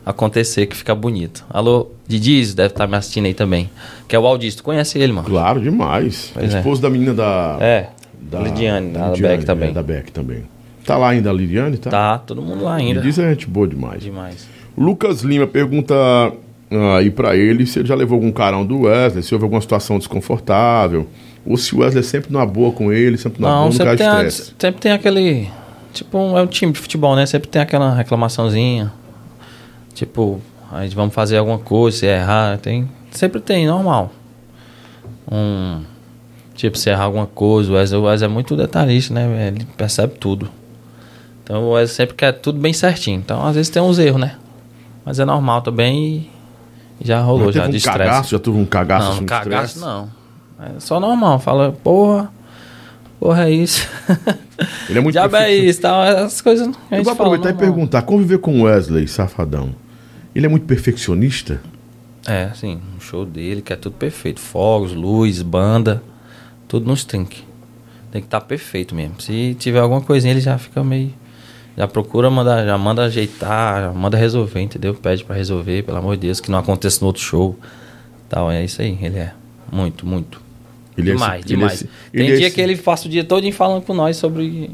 acontecer, 0.06 0.66
que 0.68 0.76
fica 0.76 0.94
bonito. 0.94 1.46
Alô, 1.50 1.92
Didiz, 2.08 2.54
deve 2.54 2.70
estar 2.70 2.88
me 2.88 2.96
assistindo 2.96 3.26
aí 3.26 3.34
também. 3.34 3.70
Que 4.08 4.16
é 4.16 4.20
o 4.20 4.26
Aldiz, 4.26 4.56
tu 4.56 4.64
conhece 4.64 5.00
ele, 5.00 5.12
mano? 5.12 5.28
Claro, 5.28 5.62
demais. 5.62 6.32
Pois 6.34 6.54
é. 6.54 6.58
Esposo 6.58 6.82
da 6.82 6.90
menina 6.90 7.14
da. 7.14 7.58
É. 7.60 7.90
da 8.22 8.40
Lidiane, 8.40 8.92
da 8.92 9.10
Lidiane, 9.10 9.38
Beck 9.38 9.46
também. 9.46 9.70
é, 9.70 9.74
da 9.74 9.84
Beck 9.84 10.12
também. 10.12 10.44
Tá 10.86 10.98
lá 10.98 11.10
ainda 11.10 11.30
a 11.30 11.34
Lidiane, 11.34 11.78
tá? 11.78 11.90
Tá, 11.90 12.18
todo 12.20 12.42
mundo 12.42 12.64
lá 12.64 12.76
ainda. 12.76 13.00
Me 13.00 13.06
diz 13.06 13.18
é 13.18 13.30
gente 13.30 13.48
boa 13.48 13.68
demais. 13.68 14.04
Demais. 14.04 14.48
Lucas 14.78 15.22
Lima 15.22 15.48
pergunta 15.48 15.96
ah, 15.96 16.98
aí 16.98 17.10
pra 17.10 17.36
ele 17.36 17.66
se 17.66 17.80
ele 17.80 17.88
já 17.88 17.96
levou 17.96 18.16
algum 18.16 18.32
carão 18.32 18.66
do 18.66 18.82
Wesley, 18.82 19.24
se 19.24 19.34
houve 19.34 19.44
alguma 19.44 19.62
situação 19.62 19.98
desconfortável, 19.98 21.08
o 21.46 21.52
Wesley 21.54 22.00
é 22.00 22.02
sempre 22.04 22.32
numa 22.32 22.46
boa 22.46 22.72
com 22.72 22.92
ele, 22.92 23.18
sempre 23.18 23.42
na 23.42 23.48
boa, 23.48 23.60
Não, 23.60 23.66
nunca 23.66 23.78
sempre 23.78 23.98
tem, 23.98 24.08
a- 24.08 24.32
sempre 24.32 24.82
tem 24.82 24.92
aquele. 24.92 25.50
Tipo, 25.94 26.18
um- 26.18 26.38
é 26.38 26.42
um 26.42 26.48
time 26.48 26.72
de 26.72 26.80
futebol, 26.80 27.16
né? 27.16 27.26
Sempre 27.26 27.50
tem 27.50 27.62
aquela 27.62 27.94
reclamaçãozinha. 27.94 28.92
Tipo, 29.94 30.42
a 30.72 30.84
gente 30.84 30.96
vamos 30.96 31.14
fazer 31.14 31.38
alguma 31.38 31.60
coisa, 31.60 31.98
se 31.98 32.06
errar, 32.08 32.58
tem. 32.58 32.90
Sempre 33.12 33.40
tem, 33.42 33.68
normal. 33.68 34.12
Um. 35.32 35.82
Tipo, 36.56 36.78
se 36.78 36.90
errar 36.90 37.04
alguma 37.06 37.26
coisa, 37.28 37.72
o 37.72 37.76
Wesley, 37.76 38.00
o 38.00 38.04
Wesley 38.04 38.30
é 38.30 38.34
muito 38.34 38.56
detalhista, 38.56 39.14
né? 39.14 39.48
Ele 39.48 39.66
percebe 39.78 40.14
tudo. 40.20 40.50
Então 41.44 41.64
o 41.64 41.72
Wesley 41.72 41.96
sempre 41.96 42.16
quer 42.16 42.32
tudo 42.34 42.60
bem 42.60 42.72
certinho. 42.74 43.20
Então, 43.20 43.46
às 43.46 43.56
vezes 43.56 43.70
tem 43.70 43.82
uns 43.82 44.00
erros, 44.00 44.22
né? 44.22 44.36
Mas 45.04 45.20
é 45.20 45.26
normal 45.26 45.62
também 45.62 46.30
e 47.02 47.06
já 47.08 47.20
rolou, 47.22 47.52
Já 47.52 47.62
já, 47.62 47.68
de 47.68 47.74
um 47.74 47.78
estresse. 47.78 47.98
cagaço, 48.00 48.32
já 48.32 48.40
teve 48.40 48.58
um 48.58 48.66
cagaço 48.66 49.06
Não, 49.06 49.12
assim, 49.14 49.20
de 49.22 49.26
cagaço 49.26 49.66
estresse? 49.66 49.80
não. 49.86 50.10
É 50.76 50.80
só 50.80 51.00
normal. 51.00 51.40
Fala, 51.40 51.72
porra, 51.72 52.32
porra 53.20 53.48
é 53.48 53.52
isso. 53.52 53.88
Ele 54.90 55.00
é 55.00 55.02
muito 55.02 55.14
Diabo 55.14 55.36
é 55.36 55.40
perfeccionista. 55.40 55.70
isso, 55.70 55.82
tal, 55.82 56.04
essas 56.04 56.42
coisas. 56.42 56.76
a 56.92 56.98
Eu 56.98 57.04
vou 57.04 57.14
aproveitar 57.14 57.50
e 57.50 57.54
perguntar, 57.54 58.02
conviver 58.04 58.38
com 58.38 58.62
o 58.62 58.64
Wesley, 58.64 59.08
safadão, 59.08 59.76
ele 60.36 60.46
é 60.46 60.50
muito 60.50 60.66
perfeccionista? 60.66 61.62
É, 62.26 62.44
assim, 62.46 62.80
o 62.98 63.02
show 63.02 63.26
dele 63.26 63.62
que 63.62 63.74
é 63.74 63.76
tudo 63.76 63.96
perfeito. 63.96 64.40
Fogos, 64.40 64.94
luz, 64.94 65.42
banda, 65.42 66.02
tudo 66.68 66.88
nos 66.88 67.04
trinque. 67.04 67.44
Tem 68.12 68.22
que 68.22 68.28
estar 68.28 68.42
perfeito 68.42 68.96
mesmo. 68.96 69.20
Se 69.20 69.56
tiver 69.60 69.80
alguma 69.80 70.02
coisinha, 70.02 70.34
ele 70.34 70.40
já 70.42 70.58
fica 70.58 70.84
meio. 70.84 71.14
Já 71.76 71.88
procura 71.88 72.30
mandar, 72.30 72.64
já 72.64 72.78
manda 72.78 73.04
ajeitar, 73.04 73.82
já 73.82 73.92
manda 73.92 74.16
resolver, 74.16 74.62
entendeu? 74.62 74.94
Pede 74.94 75.24
pra 75.24 75.36
resolver, 75.36 75.84
pelo 75.84 75.98
amor 75.98 76.16
de 76.16 76.28
Deus, 76.28 76.40
que 76.40 76.52
não 76.52 76.60
aconteça 76.60 77.00
no 77.02 77.08
outro 77.08 77.22
show. 77.22 77.58
Tal, 78.30 78.52
é 78.52 78.64
isso 78.64 78.82
aí, 78.82 78.98
ele 79.02 79.18
é. 79.18 79.34
Muito, 79.72 80.06
muito. 80.06 80.40
Ele 80.98 81.10
é 81.10 81.14
demais, 81.14 81.40
esse- 81.40 81.48
demais. 81.48 81.82
ele 81.82 81.90
é 81.90 82.12
Tem 82.12 82.22
ele 82.26 82.34
é 82.34 82.38
dia 82.38 82.48
esse- 82.48 82.56
que 82.56 82.62
ele 82.62 82.76
passa 82.78 83.08
o 83.08 83.10
dia 83.12 83.24
todo 83.24 83.52
falando 83.52 83.82
com 83.84 83.94
nós 83.94 84.16
sobre 84.18 84.70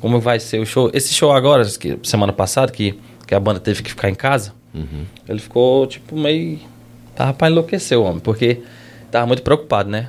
como 0.00 0.20
vai 0.20 0.38
ser 0.40 0.60
o 0.60 0.66
show. 0.66 0.90
Esse 0.92 1.12
show 1.14 1.32
agora, 1.32 1.64
que, 1.78 1.98
semana 2.02 2.32
passada, 2.32 2.70
que, 2.72 2.94
que 3.26 3.34
a 3.34 3.40
banda 3.40 3.60
teve 3.60 3.82
que 3.82 3.90
ficar 3.90 4.08
em 4.10 4.14
casa, 4.14 4.52
Uhum. 4.74 5.04
ele 5.28 5.38
ficou, 5.38 5.86
tipo, 5.86 6.16
meio. 6.18 6.58
Tava 7.14 7.32
pra 7.32 7.48
enlouquecer 7.48 7.96
o 7.98 8.02
homem, 8.02 8.18
porque 8.20 8.60
tava 9.10 9.26
muito 9.26 9.42
preocupado, 9.42 9.88
né? 9.88 10.08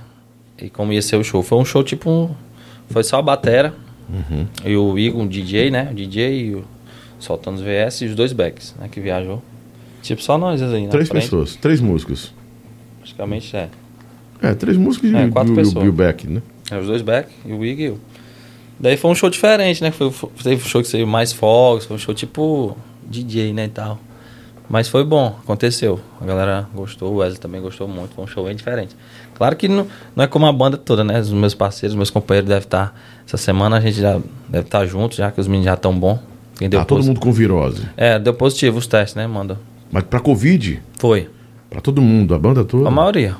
E 0.62 0.70
como 0.70 0.92
ia 0.92 1.02
ser 1.02 1.18
o 1.18 1.24
show. 1.24 1.44
Foi 1.44 1.58
um 1.58 1.66
show 1.66 1.84
tipo. 1.84 2.10
um- 2.10 2.34
foi 2.90 3.04
só 3.04 3.18
a 3.20 3.22
batera 3.22 3.74
Uhum. 4.10 4.48
e 4.66 4.76
o 4.76 4.98
Igor, 4.98 5.22
um 5.22 5.28
DJ, 5.28 5.70
né? 5.72 5.90
O 5.92 5.94
DJ 5.94 6.40
e 6.48 6.56
o 6.56 6.64
soltando 7.20 7.56
os 7.58 7.62
VS 7.62 8.02
e 8.02 8.06
os 8.08 8.16
dois 8.16 8.32
backs, 8.34 8.76
né? 8.80 8.88
Que 8.92 9.00
viajou. 9.00 9.42
Tipo, 10.02 10.22
só 10.22 10.38
nós 10.38 10.62
aí 10.62 10.84
na 10.86 10.90
Três 10.90 11.08
frente. 11.10 11.24
pessoas, 11.24 11.56
três 11.56 11.80
músicos. 11.82 12.32
Praticamente 13.00 13.56
é. 13.56 13.70
É, 14.50 14.54
três 14.54 14.78
músicos 14.78 15.14
É, 15.14 15.28
quatro 15.30 15.54
e 15.54 15.56
pessoas. 15.56 15.86
e 15.86 15.88
o 15.90 15.92
Beck, 15.94 16.28
né? 16.28 16.42
É, 16.72 16.78
os 16.80 16.88
dois 16.88 17.02
back, 17.02 17.30
e 17.46 17.54
o 17.54 17.64
Igor 17.64 17.80
e 17.82 17.84
eu. 17.86 18.00
Daí 18.80 18.98
foi 18.98 19.12
um 19.12 19.16
show 19.16 19.30
diferente, 19.30 19.82
né? 19.82 19.92
Foi, 19.92 20.12
foi- 20.12 20.30
teve 20.44 20.62
um 20.64 20.68
show 20.68 20.82
que 20.82 20.88
saiu 20.88 21.08
mais 21.08 21.32
fogos, 21.32 21.86
foi 21.86 21.96
um 21.96 22.00
show 22.00 22.14
tipo 22.14 22.76
DJ, 23.08 23.54
né, 23.54 23.66
e 23.66 23.70
tal. 23.70 24.00
Mas 24.68 24.88
foi 24.88 25.04
bom, 25.04 25.38
aconteceu. 25.44 26.00
A 26.20 26.26
galera 26.26 26.68
gostou, 26.74 27.14
o 27.14 27.18
Wesley 27.18 27.40
também 27.40 27.62
gostou 27.62 27.88
muito, 27.88 28.16
foi 28.16 28.24
um 28.24 28.28
show 28.28 28.44
bem 28.46 28.56
diferente. 28.56 28.96
Claro 29.36 29.56
que 29.56 29.68
não, 29.68 29.86
não 30.16 30.24
é 30.24 30.28
como 30.28 30.46
a 30.48 30.52
banda 30.52 30.76
toda, 30.76 31.04
né? 31.04 31.20
Os 31.20 31.30
meus 31.32 31.54
parceiros, 31.54 31.96
meus 31.96 32.10
companheiros 32.10 32.48
devem 32.50 32.64
estar... 32.64 33.00
Essa 33.28 33.38
semana 33.38 33.78
a 33.78 33.80
gente 33.80 34.00
já 34.02 34.20
deve 34.50 34.66
estar 34.66 34.86
junto, 34.88 35.16
já 35.16 35.30
que 35.32 35.40
os 35.40 35.48
meninos 35.48 35.66
já 35.66 35.74
estão 35.76 35.98
bom. 35.98 36.18
Quem 36.58 36.68
deu 36.70 36.80
Tá 36.80 36.86
todo 36.86 37.04
mundo 37.04 37.20
com 37.20 37.32
virose. 37.32 37.84
É, 37.96 38.18
deu 38.18 38.34
positivo 38.34 38.78
os 38.80 38.88
testes, 38.88 39.14
né, 39.16 39.28
manda? 39.28 39.60
Mas 39.92 40.04
pra 40.04 40.20
Covid, 40.20 40.82
Foi. 40.98 41.30
pra 41.70 41.80
todo 41.82 42.02
mundo, 42.02 42.34
a 42.34 42.40
banda 42.40 42.64
toda. 42.66 42.88
A 42.88 42.92
maioria. 42.92 43.36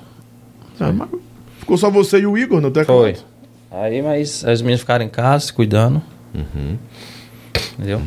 Ah, 0.80 0.92
mas 0.92 1.10
ficou 1.60 1.78
só 1.78 1.90
você 1.90 2.20
e 2.20 2.28
o 2.28 2.38
Igor 2.38 2.62
no 2.62 2.72
teclado. 2.72 3.00
Foi. 3.00 3.16
Aí, 3.72 4.02
mas 4.02 4.44
aí 4.46 4.54
os 4.54 4.62
meninos 4.62 4.82
ficaram 4.82 5.04
em 5.06 5.10
casa, 5.10 5.48
se 5.48 5.54
cuidando. 5.54 6.02
Entendeu? 7.74 8.02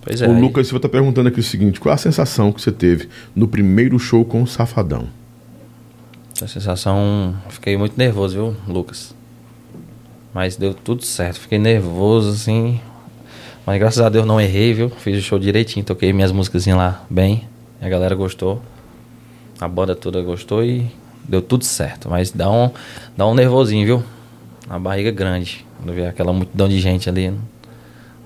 Pois 0.00 0.20
é. 0.20 0.26
O 0.28 0.32
aí- 0.32 0.40
Lucas 0.40 0.66
Silva 0.66 0.80
tá 0.80 0.88
perguntando 0.88 1.28
aqui 1.28 1.40
o 1.40 1.42
seguinte: 1.42 1.80
qual 1.80 1.94
a 1.94 1.98
sensação 1.98 2.52
que 2.52 2.60
você 2.60 2.72
teve 2.72 3.08
no 3.34 3.46
primeiro 3.48 3.98
show 3.98 4.24
com 4.24 4.42
o 4.42 4.46
Safadão? 4.46 5.08
A 6.40 6.46
sensação. 6.46 7.36
Fiquei 7.48 7.76
muito 7.76 7.96
nervoso, 7.96 8.34
viu, 8.34 8.56
Lucas? 8.66 9.14
Mas 10.34 10.56
deu 10.56 10.74
tudo 10.74 11.04
certo. 11.04 11.38
Fiquei 11.40 11.58
nervoso, 11.58 12.30
assim. 12.30 12.80
Mas 13.64 13.78
graças 13.78 14.00
a 14.00 14.08
Deus 14.08 14.26
não 14.26 14.40
errei, 14.40 14.74
viu? 14.74 14.90
Fiz 14.90 15.16
o 15.16 15.22
show 15.22 15.38
direitinho, 15.38 15.84
toquei 15.84 16.12
minhas 16.12 16.32
músicas 16.32 16.66
lá 16.66 17.04
bem. 17.08 17.46
A 17.80 17.88
galera 17.88 18.14
gostou. 18.14 18.60
A 19.60 19.68
banda 19.68 19.94
toda 19.94 20.20
gostou 20.22 20.64
e 20.64 20.90
deu 21.28 21.40
tudo 21.42 21.64
certo. 21.64 22.08
Mas 22.10 22.30
dá 22.30 22.50
um, 22.50 22.70
dá 23.16 23.26
um 23.26 23.34
nervosinho, 23.34 23.84
viu? 23.86 24.02
A 24.68 24.78
barriga 24.78 25.10
grande. 25.10 25.64
Quando 25.78 25.94
vê 25.94 26.06
aquela 26.06 26.32
multidão 26.32 26.68
de 26.68 26.80
gente 26.80 27.08
ali. 27.08 27.30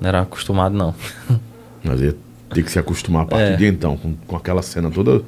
Não 0.01 0.09
era 0.09 0.21
acostumado, 0.23 0.75
não. 0.77 0.95
Mas 1.83 2.01
ia 2.01 2.15
ter 2.53 2.63
que 2.63 2.71
se 2.71 2.79
acostumar 2.79 3.23
a 3.23 3.27
partir 3.27 3.53
É. 3.53 3.57
de 3.57 3.67
então, 3.67 3.97
com, 3.97 4.15
com 4.27 4.37
aquela 4.37 4.63
cena 4.63 4.91
toda. 4.91 5.23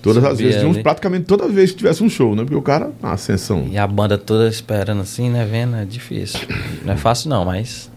Todas 0.00 0.22
as 0.22 0.30
Subia 0.30 0.46
vezes, 0.46 0.60
de 0.60 0.66
uns- 0.66 0.76
ali. 0.76 0.82
praticamente 0.82 1.24
toda 1.26 1.48
vez 1.48 1.72
que 1.72 1.78
tivesse 1.78 2.02
um 2.04 2.08
show, 2.08 2.34
né? 2.36 2.42
Porque 2.42 2.54
o 2.54 2.62
cara, 2.62 2.92
a 3.02 3.12
ascensão. 3.12 3.66
E 3.70 3.76
a 3.76 3.86
banda 3.86 4.16
toda 4.16 4.48
esperando 4.48 5.00
assim, 5.02 5.28
né? 5.28 5.44
Vendo, 5.44 5.74
é 5.76 5.84
difícil. 5.84 6.40
Não 6.86 6.92
é 6.94 6.96
fácil 6.96 7.28
não, 7.30 7.44
mas 7.44 7.90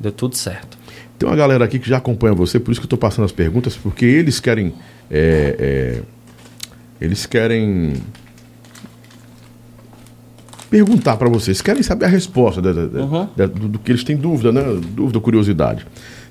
deu 0.00 0.10
tudo 0.10 0.36
certo. 0.36 0.76
Tem 1.18 1.28
uma 1.28 1.36
galera 1.36 1.64
aqui 1.64 1.78
que 1.78 1.88
já 1.88 1.98
acompanha 1.98 2.34
você, 2.34 2.58
por 2.58 2.72
isso 2.72 2.80
que 2.80 2.86
eu 2.86 2.90
tô 2.90 2.96
passando 2.96 3.24
as 3.26 3.32
perguntas, 3.32 3.76
porque 3.76 4.04
eles 4.06 4.40
querem. 4.40 4.74
é, 5.10 5.56
é, 5.58 6.02
eles 7.00 7.26
querem. 7.26 7.94
Perguntar 10.68 11.16
pra 11.16 11.28
vocês, 11.28 11.62
querem 11.62 11.82
saber 11.82 12.06
a 12.06 12.08
resposta 12.08 12.60
da- 12.60 12.72
da- 12.72 12.86
da- 12.86 13.00
Uhum. 13.04 13.28
da- 13.36 13.46
do, 13.46 13.68
do 13.68 13.78
que 13.78 13.92
eles 13.92 14.02
têm 14.02 14.16
dúvida, 14.16 14.50
né? 14.50 14.62
Dúvida, 14.92 15.20
curiosidade. 15.20 15.86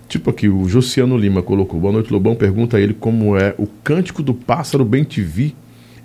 Tipo 0.10 0.30
aqui, 0.30 0.50
o 0.50 0.68
Josiano 0.68 1.18
Lima 1.18 1.42
colocou. 1.42 1.80
Boa 1.80 1.94
noite, 1.94 2.12
Lobão. 2.12 2.36
Pergunta 2.36 2.78
a 2.78 2.80
ele 2.80 2.94
como 2.94 3.38
é 3.38 3.56
o 3.58 3.66
cântico 3.66 4.22
do 4.22 4.34
pássaro 4.34 4.84
bem 4.84 5.04
te 5.04 5.22
vi 5.22 5.56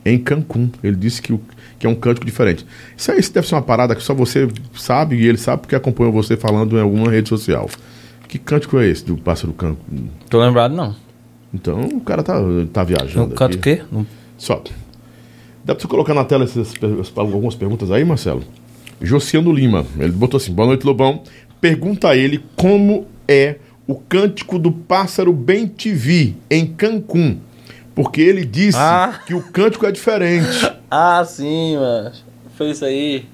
em 0.07 0.17
Cancún. 0.17 0.71
Ele 0.83 0.97
disse 0.97 1.21
que, 1.21 1.33
o, 1.33 1.41
que 1.79 1.87
é 1.87 1.91
um 1.91 1.95
cântico 1.95 2.25
diferente. 2.25 2.65
Isso 2.97 3.11
aí 3.11 3.19
isso 3.19 3.35
deve 3.35 3.47
ser 3.49 3.57
uma 3.57 3.63
parada 3.63 3.95
que 3.97 4.03
só 4.03 4.15
você 4.15 4.49
sabe 4.75 5.17
e 5.17 5.27
ele 5.27 5.37
sabe 5.37 5.63
porque 5.63 5.75
acompanha 5.75 6.11
você 6.11 6.37
falando 6.37 6.79
em 6.79 6.81
alguma 6.81 7.11
rede 7.11 7.29
social. 7.29 7.69
Que 8.29 8.39
cântico 8.39 8.79
é 8.79 8.87
esse 8.89 9.05
do 9.05 9.17
pássaro 9.17 9.53
Cancún? 9.53 10.07
Tô 10.31 10.41
lembrado, 10.41 10.73
não. 10.73 10.95
Então 11.53 11.81
o 11.83 12.01
cara 12.01 12.23
tá, 12.23 12.41
tá 12.73 12.85
viajando. 12.85 13.31
No 13.31 13.35
canto 13.35 13.57
o 13.57 13.61
quê? 13.61 13.83
No- 13.91 14.07
Só. 14.41 14.63
Dá 15.63 15.75
pra 15.75 15.83
você 15.83 15.87
colocar 15.87 16.15
na 16.15 16.25
tela 16.25 16.45
essas, 16.45 16.73
algumas 17.15 17.55
perguntas 17.55 17.91
aí, 17.91 18.03
Marcelo? 18.05 18.43
Josiano 19.03 19.53
Lima, 19.53 19.85
ele 19.99 20.13
botou 20.13 20.39
assim: 20.39 20.51
Boa 20.53 20.67
noite, 20.69 20.85
Lobão. 20.87 21.23
Pergunta 21.61 22.09
a 22.09 22.17
ele 22.17 22.43
como 22.57 23.07
é 23.29 23.57
o 23.87 23.95
cântico 23.97 24.59
do 24.59 24.73
pássaro 24.73 25.31
Bem 25.33 25.67
Te 25.67 25.93
Vi 25.93 26.37
em 26.51 26.67
Cancún. 26.67 27.39
Porque 27.95 28.23
ele 28.23 28.47
disse 28.47 28.79
Ah. 28.79 29.21
que 29.27 29.35
o 29.35 29.43
cântico 29.43 29.85
é 29.87 29.93
diferente. 29.93 30.49
Ah, 30.93 31.25
sim, 31.25 31.77
mano. 31.77 32.11
Foi 32.57 32.71
isso 32.73 32.85
aí. 32.85 33.25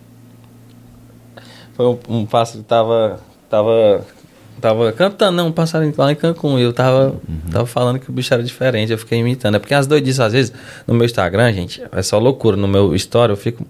Foi 1.73 1.87
um, 1.87 1.99
um 2.07 2.27
pássaro 2.27 2.59
que 2.63 2.69
tava. 2.69 3.19
Tava. 3.49 4.05
Tava 4.61 4.91
cantando, 4.93 5.37
não, 5.37 5.49
um 5.49 5.53
passarinho 5.53 5.93
lá 5.97 6.11
em 6.11 6.15
Cancún. 6.15 6.59
E 6.59 6.63
eu 6.63 6.73
tava, 6.73 7.15
tava 7.51 7.67
falando 7.67 7.99
que 7.99 8.09
o 8.09 8.13
bicho 8.13 8.33
era 8.33 8.43
diferente, 8.43 8.91
eu 8.91 8.99
fiquei 8.99 9.19
imitando. 9.19 9.57
É 9.57 9.59
porque 9.59 9.75
as 9.75 9.87
doidices, 9.87 10.21
às 10.21 10.33
vezes, 10.33 10.53
no 10.87 10.95
meu 10.95 11.05
Instagram, 11.05 11.53
gente, 11.53 11.83
é 11.93 12.03
só 12.03 12.19
loucura. 12.19 12.57
No 12.57 12.67
meu 12.67 12.95
story, 12.95 13.33
eu 13.33 13.37
fico, 13.37 13.67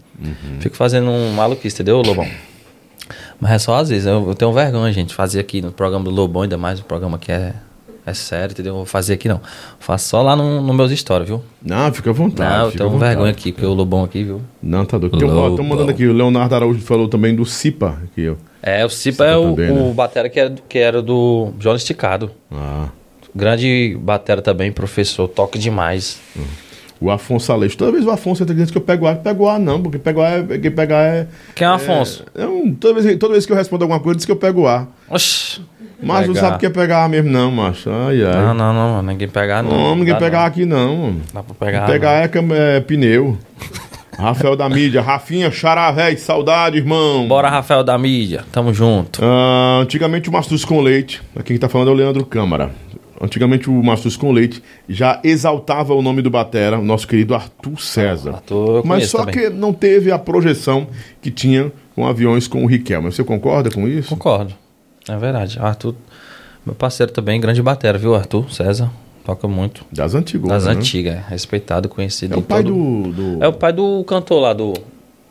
fico 0.61 0.77
fazendo 0.77 1.11
um 1.11 1.33
maluquice, 1.33 1.75
entendeu, 1.75 2.01
Lobão? 2.03 2.27
Mas 3.41 3.53
é 3.53 3.59
só 3.59 3.77
às 3.77 3.89
vezes. 3.89 4.07
Eu, 4.07 4.29
eu 4.29 4.35
tenho 4.35 4.53
vergonha, 4.53 4.93
gente, 4.93 5.15
fazer 5.15 5.41
aqui 5.41 5.61
no 5.61 5.73
programa 5.73 6.05
do 6.05 6.11
Lobão, 6.11 6.43
ainda 6.43 6.57
mais 6.57 6.81
o 6.81 6.85
programa 6.85 7.19
que 7.19 7.31
é, 7.31 7.55
é 8.05 8.15
sério, 8.15 8.53
entendeu? 8.53 8.73
Eu 8.73 8.77
vou 8.79 8.87
fazer 8.87 9.15
aqui 9.15 9.29
não. 9.29 9.41
Faço 9.79 10.09
só 10.09 10.23
lá 10.23 10.35
no, 10.35 10.63
no 10.63 10.73
meus 10.73 10.91
stories, 10.93 11.29
viu? 11.29 11.43
Não, 11.63 11.93
fica 11.93 12.11
à 12.11 12.13
vontade. 12.13 12.59
Não, 12.59 12.65
eu 12.67 12.73
tenho 12.73 12.91
vontade. 12.91 13.11
vergonha 13.11 13.33
aqui, 13.33 13.53
porque 13.53 13.67
o 13.67 13.75
Lobão 13.75 14.05
aqui, 14.05 14.23
viu? 14.23 14.41
Não, 14.63 14.85
tá 14.85 14.97
doido. 14.97 15.19
Lobão. 15.19 15.65
mandando 15.65 15.91
aqui, 15.91 16.07
o 16.07 16.13
Leonardo 16.13 16.55
Araújo 16.55 16.81
falou 16.81 17.09
também 17.09 17.35
do 17.35 17.45
Cipa. 17.45 17.99
Aqui, 18.05 18.29
ó. 18.29 18.35
É, 18.67 18.85
o 18.85 18.89
Cipa 18.91 19.25
é 19.25 19.37
o, 19.37 19.51
também, 19.51 19.71
o 19.71 19.75
né? 19.87 19.93
batera 19.95 20.29
que 20.29 20.41
era, 20.41 20.51
do- 20.51 20.63
que 20.69 20.79
era 20.79 21.01
do 21.01 21.53
João 21.61 21.77
Esticado. 21.77 22.31
Ah. 22.53 22.89
Grande 23.35 23.97
batera 24.01 24.43
também, 24.43 24.73
professor, 24.73 25.29
toca 25.29 25.59
demais. 25.59 26.19
O 27.01 27.11
Afonso 27.11 27.53
Aleixo. 27.53 27.77
Toda 27.77 27.93
vez 27.93 28.05
o 28.07 28.11
Afonso 28.11 28.43
entra 28.43 28.55
dizendo 28.55 28.73
que 28.73 28.79
eu 28.79 28.83
pego 28.83 29.07
A, 29.07 29.13
eu 29.13 29.17
pego 29.17 29.49
A 29.49 29.59
não, 29.59 29.81
porque 29.83 29.99
pego 29.99 30.21
A 30.23 30.31
é, 30.31 30.43
quem 30.59 30.71
pegar 30.71 31.03
é. 31.03 31.27
Quem 31.55 31.67
é 31.67 31.71
o 31.71 31.75
Afonso? 31.75 32.25
é 32.35 32.47
um- 32.47 32.75
toda, 32.75 33.01
vez, 33.01 33.19
toda 33.19 33.33
vez 33.35 33.47
que 33.47 33.53
eu 33.53 33.57
respondo 33.57 33.85
alguma 33.85 34.01
coisa, 34.01 34.17
diz 34.17 34.25
que 34.27 34.33
eu 34.33 34.37
pego 34.37 34.67
A. 34.67 34.89
Oxi. 35.09 35.61
Mas 36.03 36.27
não 36.27 36.35
sabe 36.35 36.57
o 36.57 36.59
que 36.59 36.67
é 36.67 36.71
pegar 36.71 37.05
A 37.05 37.09
mesmo, 37.09 37.31
não, 37.31 37.51
macho. 37.51 37.89
Ai, 37.91 38.23
ai. 38.23 38.33
Não, 38.47 38.53
não, 38.55 38.73
não, 38.75 39.03
ninguém 39.03 39.29
pegar 39.29 39.63
não. 39.63 39.71
Não, 39.71 39.97
ninguém 39.97 40.15
pegar 40.19 40.45
aqui, 40.45 40.65
não. 40.67 41.17
Dá 41.33 41.43
pra 41.43 41.55
pegar. 41.55 41.87
pegar 41.87 42.13
é, 42.23 42.31
é 42.77 42.81
pneu. 42.81 43.37
Rafael 44.19 44.57
da 44.57 44.69
mídia. 44.69 45.03
Rafinha, 45.03 45.51
véi. 45.95 46.17
Saudade, 46.17 46.79
irmão. 46.79 47.29
Bora, 47.29 47.49
Rafael 47.49 47.85
da 47.85 47.97
mídia. 47.99 48.45
Tamo 48.51 48.73
junto. 48.73 49.21
Ah, 49.23 49.81
antigamente 49.83 50.29
o 50.29 50.33
Mastus 50.33 50.65
com 50.65 50.81
Leite, 50.81 51.23
aqui 51.35 51.49
quem 51.49 51.59
tá 51.59 51.69
falando 51.69 51.89
é 51.89 51.93
o 51.93 51.97
Leandro 51.97 52.25
Câmara. 52.25 52.71
Antigamente 53.21 53.71
o 53.71 53.83
Mastus 53.83 54.17
com 54.17 54.31
Leite 54.31 54.63
já 54.89 55.21
exaltava 55.25 55.95
o 55.95 56.03
nome 56.03 56.21
do 56.21 56.31
Batera, 56.31 56.79
o 56.79 56.85
nosso 56.85 57.09
querido 57.09 57.35
Arthur 57.35 57.81
César. 57.81 58.35
Arthur 58.35 58.77
eu 58.79 58.83
Mas 58.85 59.09
só 59.09 59.19
também. 59.25 59.35
que 59.35 59.49
não 59.51 59.73
teve 59.73 60.11
a 60.13 60.19
projeção 60.19 60.87
que 61.23 61.31
tinha 61.31 61.73
com 61.95 62.07
aviões 62.07 62.47
com 62.47 62.63
o 62.63 62.67
Riquelme. 62.67 63.11
Você 63.11 63.25
concorda 63.25 63.71
com 63.71 63.89
isso? 63.89 64.11
Concordo. 64.11 64.53
É 65.09 65.17
verdade. 65.17 65.59
Arthur, 65.59 65.95
meu 66.65 66.75
parceiro 66.75 67.11
também, 67.13 67.41
grande 67.41 67.63
batera, 67.63 67.97
viu, 67.97 68.15
Arthur 68.15 68.53
César? 68.53 68.91
Toca 69.27 69.49
muito. 69.49 69.85
Das 69.93 70.15
antigas. 70.15 70.49
Das 70.49 70.65
né? 70.67 70.71
antigas, 70.73 71.15
é. 71.17 71.25
respeitado, 71.29 71.89
conhecido. 71.89 72.35
É 72.35 72.39
o 72.39 72.43
pai 72.43 72.63
todo- 72.63 72.73
do, 72.75 73.13
do, 73.13 73.45
É 73.45 73.49
o 73.49 73.53
pai 73.53 73.73
do 73.73 74.05
cantor 74.05 74.41
lá 74.41 74.53
do. 74.53 74.73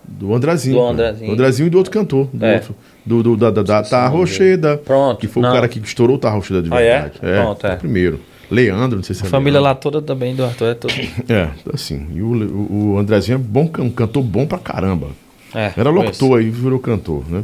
do 0.05 0.35
Andrezinho. 0.35 0.76
do 0.76 0.81
pô. 0.81 0.89
Andrezinho. 0.89 1.27
Do 1.27 1.34
Andrezinho 1.34 1.67
e 1.67 1.69
do 1.69 1.77
outro 1.77 1.91
cantor. 1.93 2.27
Do, 2.34 2.45
É. 2.45 2.55
outro, 2.55 2.76
do, 3.05 3.23
do- 3.23 3.38
da, 3.38 3.49
da, 3.51 3.63
da 3.63 3.81
Tá 3.84 4.05
Rocheda. 4.09 4.76
Pronto, 4.77 5.17
Que 5.19 5.27
foi 5.27 5.41
não. 5.41 5.49
o 5.49 5.53
cara 5.53 5.67
que 5.69 5.80
estourou 5.80 6.17
o 6.17 6.19
Tá 6.19 6.30
Rocheda 6.30 6.61
de 6.61 6.73
Ah, 6.73 6.81
é? 6.81 6.91
verdade. 7.03 7.19
Pronto, 7.19 7.65
é. 7.67 7.76
primeiro. 7.77 8.19
Leandro, 8.51 8.97
não 8.97 9.03
sei 9.03 9.15
se 9.15 9.23
é 9.23 9.27
A 9.27 9.30
família 9.30 9.59
Leandro. 9.61 9.69
lá 9.69 9.76
toda 9.76 10.01
também 10.01 10.35
do 10.35 10.43
Arthur 10.43 10.65
é 10.65 10.73
tudo. 10.76 10.93
É, 11.30 11.49
assim. 11.73 12.05
E 12.13 12.22
o, 12.22 12.95
o, 12.95 12.99
é 12.99 13.38
bom, 13.38 13.72
um 13.80 13.89
cantor 13.89 14.22
bom 14.22 14.45
pra 14.45 14.57
caramba. 14.59 15.07
É, 15.53 15.72
Era 15.77 15.89
locutor 15.89 16.38
aí, 16.38 16.49
virou 16.49 16.80
cantor, 16.80 17.23
né? 17.30 17.43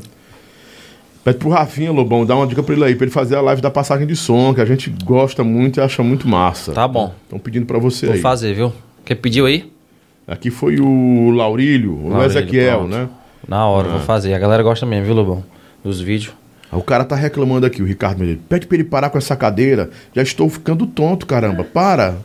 Pede 1.23 1.37
pro 1.37 1.49
Rafinha, 1.49 1.91
Lobão, 1.91 2.25
dá 2.25 2.35
uma 2.35 2.47
dica 2.47 2.63
pra 2.63 2.73
ele 2.73 2.83
aí, 2.83 2.95
pra 2.95 3.05
ele 3.05 3.11
fazer 3.11 3.35
a 3.35 3.41
live 3.41 3.61
da 3.61 3.69
passagem 3.69 4.07
de 4.07 4.15
som, 4.15 4.53
que 4.53 4.61
a 4.61 4.65
gente 4.65 4.89
gosta 5.05 5.43
muito 5.43 5.79
e 5.79 5.81
acha 5.83 6.01
muito 6.01 6.27
massa. 6.27 6.71
Tá 6.71 6.87
bom. 6.87 7.13
Estão 7.23 7.37
pedindo 7.37 7.65
pra 7.65 7.77
você 7.77 8.07
Vou 8.07 8.15
aí. 8.15 8.21
fazer, 8.21 8.53
viu? 8.55 8.73
Quem 9.05 9.15
pediu 9.15 9.45
aí? 9.45 9.71
Aqui 10.27 10.49
foi 10.49 10.79
o 10.79 11.29
Laurílio, 11.31 11.93
o 11.93 12.09
Laurílio, 12.09 12.25
Ezequiel, 12.25 12.77
pronto. 12.79 12.91
né? 12.95 13.09
Na 13.47 13.67
hora, 13.67 13.87
Ah. 13.87 13.91
vou 13.91 13.99
fazer. 14.01 14.33
A 14.33 14.39
galera 14.39 14.63
gosta 14.63 14.85
mesmo, 14.85 15.05
viu, 15.05 15.13
Lobão? 15.15 15.43
Dos 15.83 15.99
vídeos. 16.01 16.33
O 16.71 16.81
cara 16.81 17.03
tá 17.03 17.15
reclamando 17.15 17.65
aqui, 17.65 17.81
o 17.83 17.85
Ricardo 17.85 18.19
Medeiros. 18.19 18.43
Pede 18.47 18.65
pra 18.65 18.75
ele 18.77 18.85
parar 18.85 19.09
com 19.09 19.17
essa 19.17 19.35
cadeira. 19.35 19.89
Já 20.15 20.21
estou 20.21 20.49
ficando 20.49 20.87
tonto, 20.87 21.25
caramba. 21.25 21.63
Para. 21.65 22.15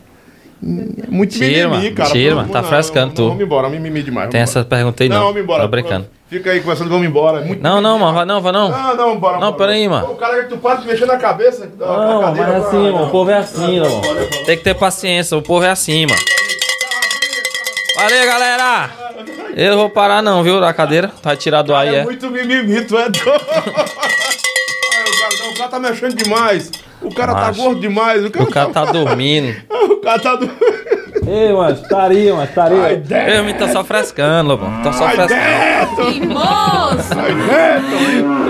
Hum, 0.63 0.87
É 1.03 1.07
muito 1.11 1.37
mimimi, 1.37 1.63
mano. 1.67 1.91
cara. 1.93 2.09
Tira, 2.09 2.29
Vamos- 2.35 2.41
mano. 2.49 2.53
Tá 2.53 2.61
não, 2.61 2.69
frescando 2.69 3.07
não, 3.07 3.13
tu. 3.13 3.27
Vamos 3.29 3.43
embora, 3.43 3.69
mimimi 3.69 4.01
demais. 4.01 4.29
Tem 4.29 4.39
essa 4.41 4.63
pergunta 4.63 5.03
aí, 5.03 5.09
não. 5.09 5.17
Não, 5.17 5.25
vamos 5.27 5.41
embora. 5.41 5.63
Tô 5.63 5.67
brincando. 5.69 6.07
Fica 6.29 6.51
aí 6.51 6.59
conversando, 6.59 6.89
vamos 6.89 7.07
embora. 7.07 7.39
Muito 7.41 7.63
Não, 7.63 7.79
não, 7.79 7.97
mano. 7.97 8.13
Vai 8.13 8.25
não, 8.25 8.41
vai 8.41 8.51
não. 8.51 8.69
Não, 8.69 8.95
não, 8.95 9.17
bora. 9.17 9.39
Não, 9.39 9.53
peraí, 9.53 9.87
mano. 9.87 10.11
O 10.11 10.15
cara 10.15 10.43
que 10.43 10.49
tu 10.49 10.57
para 10.57 10.75
de 10.75 10.87
mexer 10.87 11.05
na 11.05 11.17
cabeça. 11.17 11.71
Não, 11.77 12.21
cadeira, 12.21 12.51
mas 12.51 12.63
é 12.63 12.67
assim, 12.67 12.91
mano. 12.91 13.05
O 13.05 13.09
povo 13.09 13.31
é 13.31 13.37
assim, 13.37 13.79
mano. 13.79 14.01
Tem 14.45 14.57
que 14.57 14.63
ter 14.63 14.73
paciência. 14.75 15.37
O 15.37 15.41
povo 15.41 15.63
é 15.63 15.69
assim, 15.69 16.05
mano. 16.05 16.21
Valeu, 17.95 18.25
galera. 18.25 18.89
Eu 19.55 19.71
não 19.71 19.77
vou 19.77 19.89
parar 19.89 20.21
não, 20.21 20.43
viu, 20.43 20.59
da 20.59 20.73
cadeira. 20.73 21.11
Vai 21.23 21.37
tirar 21.37 21.61
do 21.61 21.73
ar 21.73 21.87
aí, 21.87 21.95
É 21.95 21.99
é. 21.99 22.03
muito 22.03 22.29
mimimi, 22.29 22.83
tu 22.85 22.97
é 22.97 23.09
doido. 23.09 23.23
O, 25.49 25.57
cara, 25.57 25.69
tá 25.71 25.79
mexendo 25.79 26.15
demais. 26.15 26.71
O 27.01 27.13
cara 27.13 27.33
Macho. 27.33 27.45
tá 27.45 27.63
gordo 27.63 27.81
demais. 27.81 28.23
O 28.23 28.29
cara, 28.29 28.45
O 28.45 28.51
cara 28.51 28.69
tá 28.69 28.85
dormindo. 28.85 29.55
o 29.91 29.97
cara 29.97 30.19
tá 30.19 30.35
do... 30.35 30.45
Ei, 31.27 31.53
mas 31.53 31.81
estaria, 31.81 32.33
mas 32.33 32.49
estaria. 32.49 33.03
Eu 33.35 33.43
me 33.43 33.53
tô 33.53 33.67
só 33.67 33.83
frescando, 33.83 34.47
Lobão. 34.49 34.81
Tô 34.81 34.93
só 34.93 35.05
Ai, 35.07 35.15
frescando. 35.15 36.27
Moço! 36.27 37.13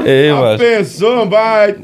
Ei, 0.06 0.30
A 0.30 0.36
mano. 0.36 0.58
pessoa 0.60 1.26
vai. 1.26 1.76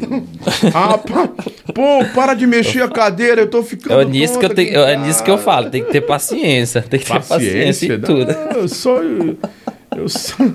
Rapaz, 0.73 1.29
pô, 1.73 2.05
para 2.13 2.33
de 2.33 2.45
mexer 2.45 2.83
a 2.83 2.87
cadeira, 2.89 3.41
eu 3.41 3.49
tô 3.49 3.63
ficando. 3.63 4.01
É 4.01 4.05
nisso 4.05 4.37
que 4.39 4.45
eu 4.45 4.53
tenho, 4.53 4.79
é 4.81 4.95
nisso 4.95 5.23
que 5.23 5.31
eu 5.31 5.37
falo, 5.37 5.69
tem 5.69 5.83
que 5.83 5.91
ter 5.91 6.01
paciência, 6.01 6.81
tem 6.81 6.99
que 6.99 7.05
ter 7.05 7.21
paciência 7.21 7.93
em 7.95 7.99
tudo. 7.99 8.31
Não, 8.33 8.61
eu 8.61 8.67
sou. 8.67 9.01
Eu 9.95 10.09
sou. 10.09 10.45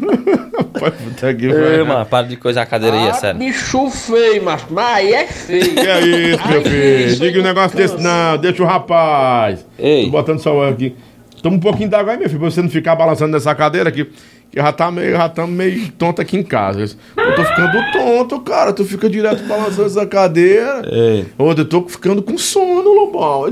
Rapaz, 0.57 0.95
puta 0.95 1.35
que 1.35 1.49
pariu. 1.49 1.87
mano, 1.87 2.07
para 2.07 2.27
de 2.27 2.37
coisar 2.37 2.63
a 2.63 2.67
cadeira 2.67 2.97
aí, 2.97 3.09
é 3.09 3.13
sério. 3.15 3.39
Bicho 3.39 3.91
feio, 3.91 4.43
mas, 4.43 4.65
mas 4.71 4.97
aí 4.97 5.13
é 5.13 5.27
feio. 5.27 5.75
Que 5.75 5.81
é 5.81 6.01
isso, 6.01 6.49
meu 6.49 6.63
filho? 6.63 7.17
Diga 7.17 7.41
um 7.41 7.43
negócio 7.43 7.77
desse, 7.77 8.01
não. 8.03 8.37
Deixa 8.39 8.63
o 8.63 8.67
rapaz. 8.67 9.65
Ei. 9.79 10.05
Tô 10.05 10.11
botando 10.11 10.39
só 10.41 10.57
o 10.57 10.63
aqui. 10.63 10.95
Toma 11.43 11.57
um 11.57 11.61
pouquinho 11.61 11.89
d'água 11.89 12.13
aí, 12.13 12.19
meu 12.19 12.29
filho, 12.29 12.41
pra 12.41 12.51
você 12.51 12.61
não 12.63 12.69
ficar 12.69 12.97
balançando 12.97 13.33
nessa 13.33 13.55
cadeira 13.55 13.89
aqui. 13.89 14.05
Que 14.51 14.61
já 14.61 14.73
tá 14.73 14.91
meio, 14.91 15.13
já 15.13 15.29
tá 15.29 15.47
meio 15.47 15.93
tonto 15.93 16.23
aqui 16.23 16.37
em 16.39 16.43
casa. 16.43 16.97
Eu 17.17 17.35
tô 17.37 17.45
ficando 17.45 17.93
tonto, 17.93 18.41
cara. 18.41 18.73
Tu 18.73 18.85
fica 18.85 19.09
direto 19.09 19.45
balançando 19.45 19.87
essa 19.87 20.07
cadeira. 20.07 20.83
Ei, 20.91 21.27
Ô, 21.39 21.53
eu 21.53 21.65
tô 21.65 21.87
ficando 21.87 22.23
com 22.23 22.39
sono, 22.39 22.93
Lobão. 22.95 23.45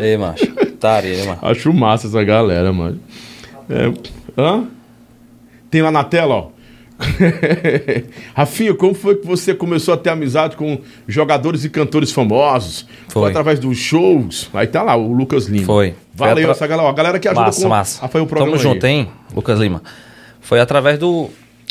ei, 0.00 0.16
macho. 0.16 0.44
Estaria, 0.62 1.24
mano. 1.24 1.38
Acho 1.42 1.72
massa 1.72 2.06
essa 2.06 2.22
galera, 2.22 2.72
mano. 2.72 3.00
É, 3.68 3.92
hã? 4.40 4.64
Tem 5.76 5.82
lá 5.82 5.90
na 5.90 6.04
tela, 6.04 6.34
ó. 6.34 6.46
Rafinha, 8.34 8.72
como 8.74 8.94
foi 8.94 9.16
que 9.16 9.26
você 9.26 9.52
começou 9.52 9.92
a 9.92 9.96
ter 9.98 10.08
amizade 10.08 10.56
com 10.56 10.78
jogadores 11.06 11.66
e 11.66 11.68
cantores 11.68 12.10
famosos? 12.10 12.86
Foi. 13.08 13.28
através 13.28 13.58
dos 13.58 13.76
shows. 13.76 14.48
Aí 14.54 14.66
tá 14.66 14.82
lá, 14.82 14.96
o 14.96 15.12
Lucas 15.12 15.44
Lima. 15.44 15.66
Foi. 15.66 15.90
Foi 16.14 16.28
Valeu 16.28 16.44
atra- 16.44 16.52
essa 16.52 16.66
galera, 16.66 16.88
a 16.88 16.92
galera 16.92 17.18
que 17.18 17.28
ajuda 17.28 17.44
Massa, 17.44 17.62
com 17.62 17.68
massa. 17.68 18.08
fazer 18.08 18.24
o 18.24 18.26
programa 18.26 18.56
Tamo 18.56 18.62
junto, 18.62 18.86
hein, 18.86 19.10
Lucas 19.34 19.60
Lima. 19.60 19.82
Foi 20.40 20.60
através 20.60 20.98
do. 20.98 21.28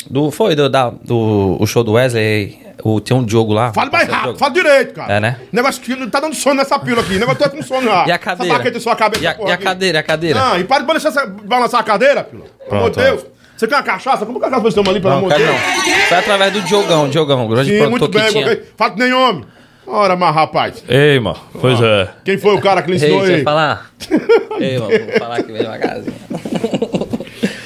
do 0.08 0.30
foi 0.30 0.54
do, 0.54 0.68
da, 0.70 0.90
do 0.90 1.56
o 1.58 1.66
show 1.66 1.82
do 1.82 1.94
Wesley. 1.94 2.64
O, 2.84 3.00
tinha 3.00 3.16
um 3.16 3.24
Diogo 3.24 3.52
lá. 3.52 3.72
Fale 3.72 3.90
mais 3.90 4.08
rápido, 4.08 4.38
fala 4.38 4.52
direito, 4.52 4.94
cara. 4.94 5.14
É, 5.14 5.18
né? 5.18 5.40
Negócio 5.50 5.82
que 5.82 5.96
não 5.96 6.08
tá 6.08 6.20
dando 6.20 6.36
sono 6.36 6.54
nessa 6.54 6.78
pílula 6.78 7.02
aqui. 7.02 7.18
Negócio 7.18 7.42
tô 7.42 7.50
com 7.50 7.60
sono 7.60 7.82
já. 7.88 8.06
E 8.06 8.12
a 8.12 8.18
cadeira? 8.18 8.68
Essa 8.68 8.78
sua 8.80 8.94
cabeça, 8.94 9.24
E 9.24 9.26
a, 9.26 9.36
e 9.48 9.50
a 9.50 9.56
cadeira, 9.56 9.98
a 9.98 10.02
cadeira? 10.04 10.38
Não, 10.38 10.60
e 10.60 10.62
para 10.62 10.82
de 10.82 10.86
balançar, 10.86 11.28
balançar 11.44 11.80
a 11.80 11.82
cadeira, 11.82 12.22
pílula. 12.22 12.48
Pelo 12.68 12.76
amor 12.76 12.90
de 12.90 12.94
Pronto, 12.96 13.10
Deus. 13.10 13.35
Você 13.56 13.66
quer 13.66 13.76
uma 13.76 13.82
cachaça? 13.82 14.26
Como 14.26 14.38
cachaça 14.38 14.60
você 14.62 14.74
toma 14.74 14.90
ali, 14.90 15.00
pelo 15.00 15.12
não, 15.14 15.18
amor 15.20 15.32
de 15.32 15.38
Deus? 15.38 15.50
não. 15.50 16.06
Foi 16.08 16.16
através 16.18 16.52
do 16.52 16.60
Diogão, 16.62 17.08
Diogão, 17.08 17.46
o 17.46 17.48
grande 17.48 17.70
Sim, 17.70 17.86
muito 17.86 18.08
produtor 18.08 18.20
bem, 18.20 18.32
que 18.32 18.56
tinha. 18.76 18.90
que 18.90 18.98
nem 18.98 19.12
homem. 19.12 19.44
Ora, 19.86 20.16
mas 20.16 20.34
rapaz, 20.34 20.82
Ei, 20.88 21.18
mano. 21.20 21.38
Pois 21.60 21.80
é. 21.80 22.08
quem 22.24 22.36
foi 22.36 22.54
o 22.54 22.60
cara 22.60 22.82
que 22.82 22.90
lhe 22.90 22.96
Ei, 22.96 23.04
ensinou 23.04 23.24
eu 23.26 23.34
aí? 23.36 23.42
falar. 23.44 23.90
Ei, 24.58 24.78
mano, 24.78 24.90
vou 25.06 25.18
falar 25.18 25.36
aqui 25.36 25.52
mesmo 25.52 25.64
devagarzinho. 25.64 26.14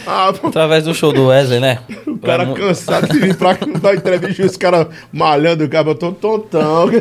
Ah, 0.07 0.29
Através 0.29 0.85
do 0.85 0.93
show 0.95 1.13
do 1.13 1.29
Wesley, 1.29 1.61
né? 1.61 1.79
o 2.07 2.19
cara 2.19 2.45
cansado 2.53 3.09
de 3.09 3.19
vir 3.19 3.37
pra 3.37 3.55
dar 3.81 3.95
entrevista 3.95 4.43
e 4.43 4.45
os 4.47 4.57
caras 4.57 4.89
malhando 5.13 5.65
o 5.65 5.69
cara, 5.69 5.89
eu 5.89 5.95
tô 5.95 6.13
tontão. 6.13 6.91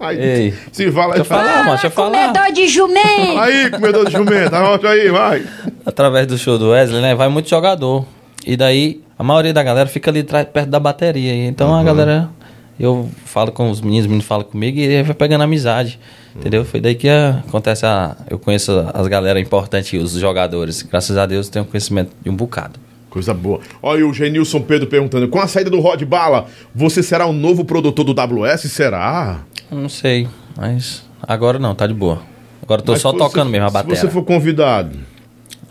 Aí, 0.00 0.18
Ei. 0.18 0.54
se 0.70 0.92
fala 0.92 1.14
Deixa 1.14 1.20
eu 1.20 1.24
falar, 1.24 1.56
mano, 1.58 1.70
deixa 1.70 1.86
eu 1.88 1.90
falar. 1.90 2.28
Comedor 2.28 2.52
de 2.52 2.68
jumento! 2.68 3.38
Aí, 3.40 3.70
comedor 3.70 4.06
de 4.06 4.12
jumento, 4.12 4.54
arrocha 4.54 4.88
aí, 4.88 5.08
vai. 5.08 5.44
Através 5.84 6.26
do 6.26 6.38
show 6.38 6.56
do 6.56 6.70
Wesley, 6.70 7.02
né? 7.02 7.14
Vai 7.14 7.28
muito 7.28 7.48
jogador. 7.48 8.06
E 8.46 8.56
daí, 8.56 9.02
a 9.18 9.24
maioria 9.24 9.52
da 9.52 9.62
galera 9.62 9.88
fica 9.88 10.10
ali 10.10 10.22
perto 10.22 10.70
da 10.70 10.78
bateria. 10.78 11.34
Então 11.46 11.74
a 11.74 11.82
galera. 11.82 12.30
Eu 12.78 13.10
falo 13.24 13.50
com 13.50 13.68
os 13.72 13.80
meninos, 13.80 14.04
os 14.04 14.06
meninos 14.06 14.24
falam 14.24 14.44
comigo 14.44 14.78
e 14.78 14.98
aí 14.98 15.02
vai 15.02 15.14
pegando 15.14 15.42
amizade. 15.42 15.98
Entendeu? 16.36 16.64
Foi 16.64 16.80
daí 16.80 16.94
que 16.94 17.08
ah, 17.08 17.42
acontece 17.48 17.84
a. 17.84 18.16
Eu 18.30 18.38
conheço 18.38 18.70
as 18.94 19.08
galera 19.08 19.40
importantes, 19.40 20.00
os 20.00 20.12
jogadores. 20.12 20.82
Graças 20.82 21.16
a 21.16 21.26
Deus 21.26 21.48
tenho 21.48 21.64
conhecimento 21.64 22.12
de 22.22 22.30
um 22.30 22.36
bocado. 22.36 22.78
Coisa 23.10 23.34
boa. 23.34 23.58
Olha 23.82 24.06
o 24.06 24.14
Genilson 24.14 24.60
Pedro 24.60 24.86
perguntando: 24.86 25.26
com 25.26 25.40
a 25.40 25.48
saída 25.48 25.68
do 25.68 25.80
Rod 25.80 26.00
Bala, 26.04 26.46
você 26.72 27.02
será 27.02 27.26
o 27.26 27.32
novo 27.32 27.64
produtor 27.64 28.04
do 28.04 28.12
WS? 28.12 28.70
Será? 28.70 29.40
Não 29.70 29.88
sei, 29.88 30.28
mas 30.56 31.04
agora 31.22 31.58
não, 31.58 31.74
tá 31.74 31.86
de 31.86 31.94
boa. 31.94 32.22
Agora 32.62 32.80
eu 32.80 32.84
tô 32.84 32.92
Mas 32.92 33.00
só 33.02 33.12
se 33.12 33.18
tocando 33.18 33.46
você- 33.46 33.52
mesmo 33.52 33.66
a 33.66 33.68
Se 33.68 33.74
bateria. 33.74 33.96
você 33.96 34.08
for 34.08 34.22
convidado, 34.24 34.98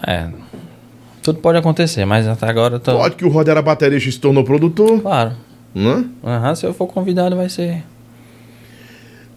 É. 0.06 0.28
Tudo 1.24 1.40
pode 1.40 1.58
acontecer, 1.58 2.06
mas 2.06 2.26
até 2.28 2.48
agora 2.48 2.76
eu 2.76 2.80
tô. 2.80 2.96
pode 2.96 3.16
que 3.16 3.26
o 3.26 3.30
Rod 3.30 3.48
era 3.50 3.62
baterista 3.62 4.08
e 4.08 4.12
se 4.14 4.20
tornou 4.20 4.44
produtor, 4.46 5.02
Claro. 5.02 5.34
né? 5.76 6.06
Aham, 6.24 6.56
se 6.56 6.66
eu 6.66 6.74
for 6.74 6.88
convidado, 6.88 7.36
vai 7.36 7.50
ser. 7.50 7.84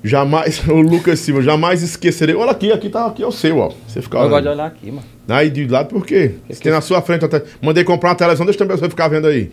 Jamais, 0.02 0.62
o 0.68 0.74
Lucas 0.80 1.18
Silva, 1.18 1.42
jamais 1.42 1.82
esquecerei. 1.82 2.34
Olha 2.34 2.52
aqui, 2.52 2.72
aqui 2.72 2.88
tá 2.88 3.06
aqui 3.06 3.22
é 3.22 3.26
o 3.26 3.32
seu, 3.32 3.58
ó. 3.58 3.72
Você 3.86 4.00
fica 4.00 4.16
Eu 4.18 4.28
gosto 4.28 4.42
de 4.42 4.48
olhando. 4.48 4.52
olhar 4.60 4.66
aqui, 4.66 4.90
mano. 4.90 5.06
Aí 5.28 5.50
de 5.50 5.66
lado 5.66 5.88
por 5.88 6.06
quê? 6.06 6.36
Se 6.50 6.60
tem 6.60 6.72
na 6.72 6.80
sua 6.80 7.02
frente, 7.02 7.24
até... 7.24 7.42
mandei 7.60 7.84
comprar 7.84 8.10
uma 8.10 8.14
televisão, 8.14 8.46
deixa 8.46 8.58
também 8.58 8.76
você 8.76 8.88
ficar 8.88 9.08
vendo 9.08 9.26
aí. 9.26 9.50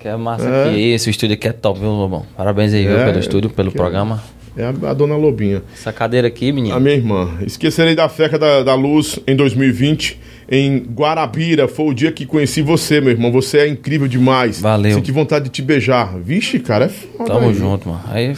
Aqui 0.00 0.08
é 0.08 0.16
massa 0.16 0.48
É. 0.48 0.70
aqui. 0.70 0.90
Esse 0.92 1.10
estúdio 1.10 1.34
aqui 1.34 1.46
é 1.46 1.52
top, 1.52 1.78
viu, 1.78 1.90
Lobão? 1.90 2.24
Parabéns 2.34 2.72
aí, 2.72 2.86
viu, 2.86 2.98
É, 2.98 3.04
pelo 3.04 3.18
estúdio, 3.18 3.50
pelo 3.50 3.70
que- 3.70 3.76
programa. 3.76 4.22
É 4.56 4.64
a, 4.64 4.90
a 4.90 4.94
dona 4.94 5.14
Lobinha. 5.14 5.62
Essa 5.72 5.92
cadeira 5.92 6.26
aqui, 6.26 6.50
menino. 6.52 6.74
A 6.74 6.80
minha 6.80 6.94
irmã. 6.94 7.34
Esquecerei 7.46 7.94
da 7.94 8.08
festa 8.08 8.38
da, 8.38 8.62
da 8.62 8.74
luz 8.74 9.20
em 9.26 9.36
2020 9.36 10.18
em 10.50 10.78
Guarabira. 10.78 11.68
Foi 11.68 11.86
o 11.86 11.94
dia 11.94 12.10
que 12.10 12.24
conheci 12.26 12.60
você, 12.62 13.00
meu 13.00 13.10
irmão. 13.10 13.30
Você 13.30 13.58
é 13.58 13.68
incrível 13.68 14.08
demais. 14.08 14.58
Valeu. 14.60 14.94
Senti 14.94 15.12
vontade 15.12 15.44
de 15.44 15.50
te 15.50 15.62
beijar. 15.62 16.18
Vixe, 16.18 16.58
cara, 16.58 16.86
é 16.86 16.88
foda. 16.88 17.32
Tamo 17.34 17.48
aí. 17.48 17.54
junto, 17.54 17.88
mano. 17.88 18.00
Aí, 18.08 18.34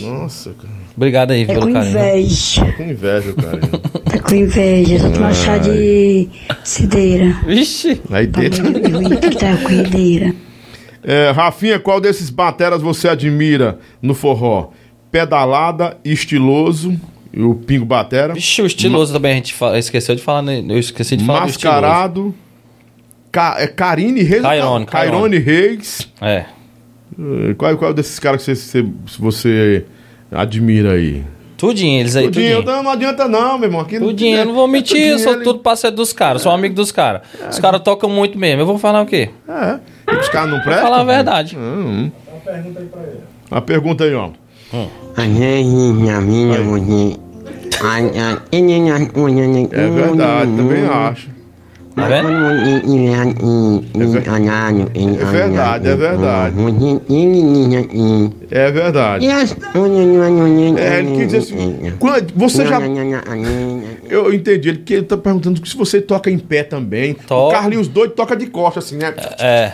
Nossa, 0.00 0.50
cara. 0.54 0.72
obrigado 0.96 1.32
aí 1.32 1.44
Tá 1.44 1.52
pelo 1.52 1.66
com 1.66 1.72
carinho. 1.74 1.90
inveja. 1.98 2.64
Tô 2.64 2.72
com 2.72 2.82
inveja, 2.84 3.32
cara. 3.34 3.58
Tá 3.58 4.18
com 4.20 4.34
inveja. 4.34 4.98
Só 5.00 5.10
tomar 5.10 5.34
chá 5.34 5.58
de 5.58 6.28
cideira. 6.64 7.36
Vixe! 7.46 8.00
Aí 8.10 8.26
Tá 8.28 8.40
dentro. 8.40 8.62
que 9.20 9.36
tá 9.36 9.56
com 9.58 9.72
ideira. 9.72 10.34
É, 11.02 11.30
Rafinha, 11.30 11.78
qual 11.78 12.00
desses 12.00 12.28
bateras 12.30 12.82
você 12.82 13.08
admira 13.08 13.78
no 14.02 14.14
forró? 14.14 14.70
Pedalada, 15.10 15.96
estiloso, 16.04 16.98
e 17.32 17.40
o 17.42 17.54
Pingo 17.54 17.84
Batera. 17.84 18.34
Vixe, 18.34 18.60
o 18.62 18.66
estiloso 18.66 19.12
também 19.12 19.32
a 19.32 19.34
gente 19.36 19.54
fala, 19.54 19.78
esqueceu 19.78 20.14
de 20.14 20.22
falar. 20.22 20.42
né? 20.42 20.64
Eu 20.68 20.78
esqueci 20.78 21.16
de 21.16 21.24
falar. 21.24 21.40
Mascarado. 21.42 22.34
Ca, 23.32 23.56
é 23.58 23.66
Karine 23.66 24.22
Reis. 24.22 24.42
Cairone, 24.42 24.86
Cairone 24.86 25.38
Reis. 25.38 26.08
É. 26.20 26.44
Eh, 27.18 27.54
Qual, 27.56 27.76
qual 27.76 27.94
desses 27.94 28.18
caras 28.18 28.44
que 28.44 28.54
você, 28.54 28.84
você, 29.18 29.84
admira 30.30 30.92
aí? 30.92 31.22
Tudinho, 31.56 32.00
eles 32.00 32.16
aí, 32.16 32.24
Tudinho, 32.24 32.56
tudinho. 32.56 32.74
não, 32.76 32.82
não 32.84 32.90
adianta 32.90 33.28
não, 33.28 33.58
meu 33.58 33.68
irmão. 33.68 33.80
Aqui 33.82 33.98
não- 33.98 34.06
Tudinho, 34.08 34.38
eu 34.38 34.46
não 34.46 34.54
vou 34.54 34.66
mentir, 34.66 34.96
eu 34.96 35.02
Tudinho, 35.10 35.18
sou 35.18 35.32
ele- 35.34 35.44
tudo 35.44 35.58
parceiro 35.58 35.94
dos 35.94 36.12
caras, 36.12 36.40
sou 36.42 36.50
amigo 36.52 36.74
dos 36.74 36.90
caras. 36.90 37.20
Os 37.50 37.58
caras 37.58 37.82
tocam 37.82 38.08
muito 38.08 38.38
mesmo, 38.38 38.62
eu 38.62 38.66
vou 38.66 38.78
falar 38.78 39.02
o 39.02 39.06
quê? 39.06 39.28
É. 39.48 39.78
E 40.12 40.16
os 40.16 40.28
caras 40.28 40.50
não 40.50 40.60
prestam? 40.60 40.84
falar 40.84 41.00
a 41.00 41.04
verdade. 41.04 41.56
Hum. 41.56 42.10
Uma 43.50 43.60
pergunta 43.60 44.04
aí, 44.04 44.14
ó. 44.14 44.30
É 49.74 49.88
verdade, 49.88 50.56
também 50.56 50.86
acho. 50.86 51.39
Tá 52.00 52.06
vendo? 52.08 52.28
É 55.20 55.24
verdade, 55.24 55.88
é 55.88 55.96
verdade. 55.96 56.56
É 58.50 58.70
verdade. 58.70 59.26
É, 60.78 60.98
ele 60.98 61.16
quis 61.16 61.26
dizer 61.26 61.38
assim. 61.38 61.92
quando- 61.98 62.32
você 62.34 62.64
já. 62.66 62.78
Eu 64.08 64.32
entendi. 64.34 64.68
Ele, 64.68 64.78
que 64.78 64.94
ele 64.94 65.02
tá 65.04 65.16
perguntando 65.16 65.66
se 65.66 65.76
você 65.76 66.00
toca 66.00 66.30
em 66.30 66.38
pé 66.38 66.62
também. 66.62 67.12
O 67.12 67.14
Toco. 67.26 67.52
Carlinhos 67.52 67.88
doido 67.88 68.12
toca 68.14 68.36
de 68.36 68.46
costas, 68.46 68.84
assim, 68.86 68.96
né? 68.96 69.14
É. 69.38 69.72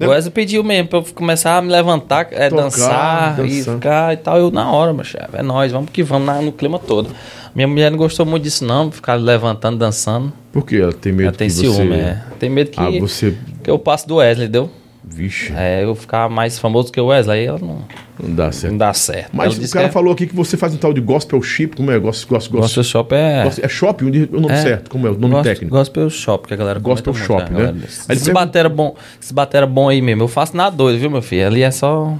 O 0.00 0.08
Wesley 0.08 0.32
pediu 0.32 0.64
mesmo 0.64 0.88
pra 0.88 0.98
eu 0.98 1.04
começar 1.14 1.56
a 1.56 1.62
me 1.62 1.70
levantar, 1.70 2.26
é, 2.32 2.50
Tocar, 2.50 2.62
dançar 2.62 3.38
e 3.38 3.42
dançar. 3.58 3.74
ficar 3.76 4.12
e 4.12 4.16
tal. 4.16 4.36
Eu, 4.38 4.50
na 4.50 4.70
hora, 4.70 4.92
meu 4.92 5.04
chefe, 5.04 5.28
é 5.34 5.42
nóis, 5.42 5.70
vamos 5.70 5.88
que 5.90 6.02
vamos 6.02 6.26
na- 6.26 6.42
no 6.42 6.50
clima 6.52 6.78
todo. 6.80 7.08
Minha 7.54 7.68
mulher 7.68 7.90
não 7.90 7.98
gostou 7.98 8.26
muito 8.26 8.42
disso, 8.42 8.64
não, 8.64 8.90
ficar 8.90 9.14
levantando, 9.14 9.78
dançando. 9.78 10.32
Por 10.52 10.64
quê? 10.66 10.76
Ela 10.76 10.92
tem 10.92 11.12
medo 11.12 11.28
Ela 11.28 11.36
tem 11.36 11.48
que 11.48 11.54
ciúme, 11.54 11.88
você... 11.88 11.94
é. 11.94 12.22
Tem 12.38 12.50
medo 12.50 12.70
que, 12.70 12.80
Ah, 12.80 12.90
você... 12.98 13.36
que 13.62 13.70
eu 13.70 13.78
passe 13.78 14.06
do 14.06 14.16
Wesley, 14.16 14.48
deu? 14.48 14.70
Vixe, 15.06 15.52
É, 15.54 15.84
eu 15.84 15.94
ficar 15.94 16.30
mais 16.30 16.58
famoso 16.58 16.90
que 16.90 16.98
o 16.98 17.06
Wesley, 17.06 17.40
aí 17.40 17.46
ela 17.46 17.58
não, 17.58 17.78
não 18.20 18.34
dá 18.34 18.50
certo. 18.50 18.70
não 18.72 18.78
dá 18.78 18.92
certo. 18.94 19.28
Mas 19.34 19.54
ela 19.54 19.66
o 19.66 19.70
cara 19.70 19.84
que 19.84 19.90
é- 19.90 19.92
falou 19.92 20.12
aqui 20.14 20.26
que 20.26 20.34
você 20.34 20.56
faz 20.56 20.72
um 20.74 20.78
tal 20.78 20.94
de 20.94 21.00
gospel 21.02 21.40
chip, 21.42 21.76
como 21.76 21.90
é? 21.90 21.98
Gospel, 21.98 22.36
gospel, 22.38 22.60
Gospel 22.60 22.82
Shop 22.82 23.14
é. 23.14 23.44
gospel- 23.44 23.64
É 23.64 23.68
shopping, 23.68 24.04
o 24.32 24.40
nome 24.40 24.54
é, 24.54 24.62
certo, 24.62 24.88
como 24.90 25.06
é 25.06 25.10
o 25.10 25.14
nome 25.18 25.34
Gos- 25.34 25.42
técnico? 25.42 25.76
Gospel 25.76 26.08
Shop, 26.08 26.48
que 26.48 26.54
a 26.54 26.56
galera 26.56 26.78
Gospel 26.80 27.12
Shop, 27.14 27.34
muito, 27.42 27.52
né? 27.52 27.58
a 27.58 27.60
galera. 27.60 27.76
Ele 27.76 27.84
Esse 27.86 28.06
pergunta- 28.06 28.32
batera 28.32 28.68
bom, 28.70 28.94
batera 29.32 29.66
bom 29.66 29.88
aí 29.90 30.00
mesmo, 30.00 30.22
eu 30.22 30.28
faço 30.28 30.56
na 30.56 30.70
doido, 30.70 30.98
viu, 30.98 31.10
meu 31.10 31.22
filho? 31.22 31.46
Ali 31.46 31.62
é 31.62 31.70
só. 31.70 32.16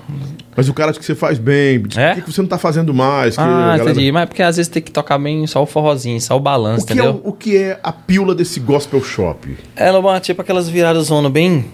Mas 0.56 0.68
o 0.68 0.74
cara 0.74 0.93
que 0.93 1.05
você 1.05 1.14
faz 1.14 1.39
bem, 1.39 1.82
diz 1.82 1.98
É? 1.98 2.09
por 2.10 2.14
que 2.16 2.22
que 2.22 2.32
você 2.32 2.40
não 2.43 2.48
tá 2.48 2.59
fazendo 2.59 2.94
mais? 2.94 3.36
Ah, 3.39 3.43
galera- 3.76 3.90
entendi. 3.90 4.12
Mas 4.12 4.22
é 4.22 4.26
porque 4.26 4.43
às 4.43 4.56
vezes 4.56 4.70
tem 4.70 4.82
que 4.82 4.93
tocar 4.93 5.18
bem 5.18 5.47
só 5.47 5.62
o 5.62 5.66
forrozinho, 5.66 6.20
só 6.20 6.36
o 6.36 6.40
balanço, 6.40 6.86
O 6.86 6.90
é, 6.90 6.94
entendeu? 6.94 7.20
o, 7.24 7.31
o 7.31 7.32
que 7.32 7.56
é 7.56 7.78
a 7.82 7.93
pílula 7.93 8.35
desse 8.35 8.60
gospel 8.60 9.02
shop? 9.02 9.56
É, 9.74 9.90
Lobão, 9.90 10.18
tipo 10.20 10.40
aquelas 10.43 10.68
viradas 10.68 11.06
zona 11.06 11.28
bem. 11.28 11.64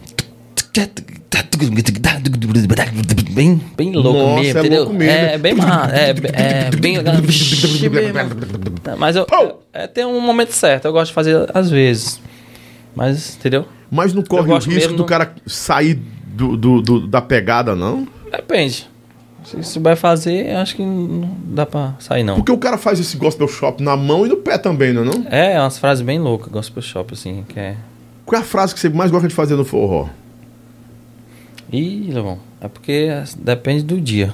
Bem, 3.33 3.61
bem 3.77 3.93
louco 3.93 4.19
Nossa, 4.19 4.41
mesmo, 4.43 4.59
é 4.59 4.61
entendeu? 4.61 4.81
louco 4.83 4.95
mesmo. 4.97 5.13
É 5.27 5.39
bem 5.39 5.55
massa, 5.55 5.95
é, 5.97 6.11
é 6.11 6.71
bem. 6.71 6.97
Mas 8.99 9.17
eu. 9.17 9.27
É, 9.73 9.87
tem 9.87 10.05
um 10.05 10.21
momento 10.21 10.53
certo, 10.53 10.87
eu 10.87 10.93
gosto 10.93 11.09
de 11.09 11.15
fazer 11.15 11.49
às 11.55 11.71
vezes. 11.71 12.21
Mas, 12.95 13.37
entendeu? 13.37 13.67
Mas 13.91 14.13
não 14.13 14.23
corre 14.23 14.53
o 14.53 14.59
risco 14.59 14.93
do 14.93 14.99
no- 14.99 15.05
cara 15.05 15.33
sair 15.47 15.95
do, 16.27 16.57
do- 16.57 16.83
do- 16.83 17.07
da 17.07 17.23
pegada, 17.23 17.75
não? 17.77 18.07
Depende. 18.31 18.89
Se 19.45 19.63
se 19.63 19.79
vai 19.79 19.97
fazer, 19.97 20.55
acho 20.57 20.77
que 20.77 20.83
não 20.83 21.35
dá 21.47 21.65
pra 21.65 21.95
sair, 21.99 22.23
não. 22.23 22.37
Porque 22.37 22.53
o 22.53 22.59
cara 22.59 22.77
faz 22.77 23.01
esse 23.01 23.17
gospel 23.17 23.49
shop 23.49 23.83
na 23.83 23.97
mão 23.97 24.27
e 24.27 24.29
no 24.29 24.37
pé 24.37 24.59
também, 24.59 24.93
não 24.93 25.03
é 25.03 25.05
não? 25.07 25.27
É, 25.31 25.59
umas 25.61 25.79
frases 25.79 26.03
bem 26.05 26.19
loucas, 26.19 26.49
gospel 26.53 26.83
shop, 26.83 27.15
assim, 27.15 27.45
que 27.49 27.59
é. 27.59 27.77
Qual 28.27 28.39
é 28.41 28.45
a 28.45 28.47
frase 28.47 28.75
que 28.75 28.81
você 28.81 28.89
mais 28.91 29.11
gosta 29.11 29.27
de 29.27 29.35
fazer 29.35 29.57
no 29.57 29.65
forró? 29.65 30.09
Ih, 31.73 32.11
Lobão, 32.13 32.39
é 32.61 32.69
porque 32.69 33.09
depende 33.39 33.83
do 33.83 34.01
dia. 34.01 34.33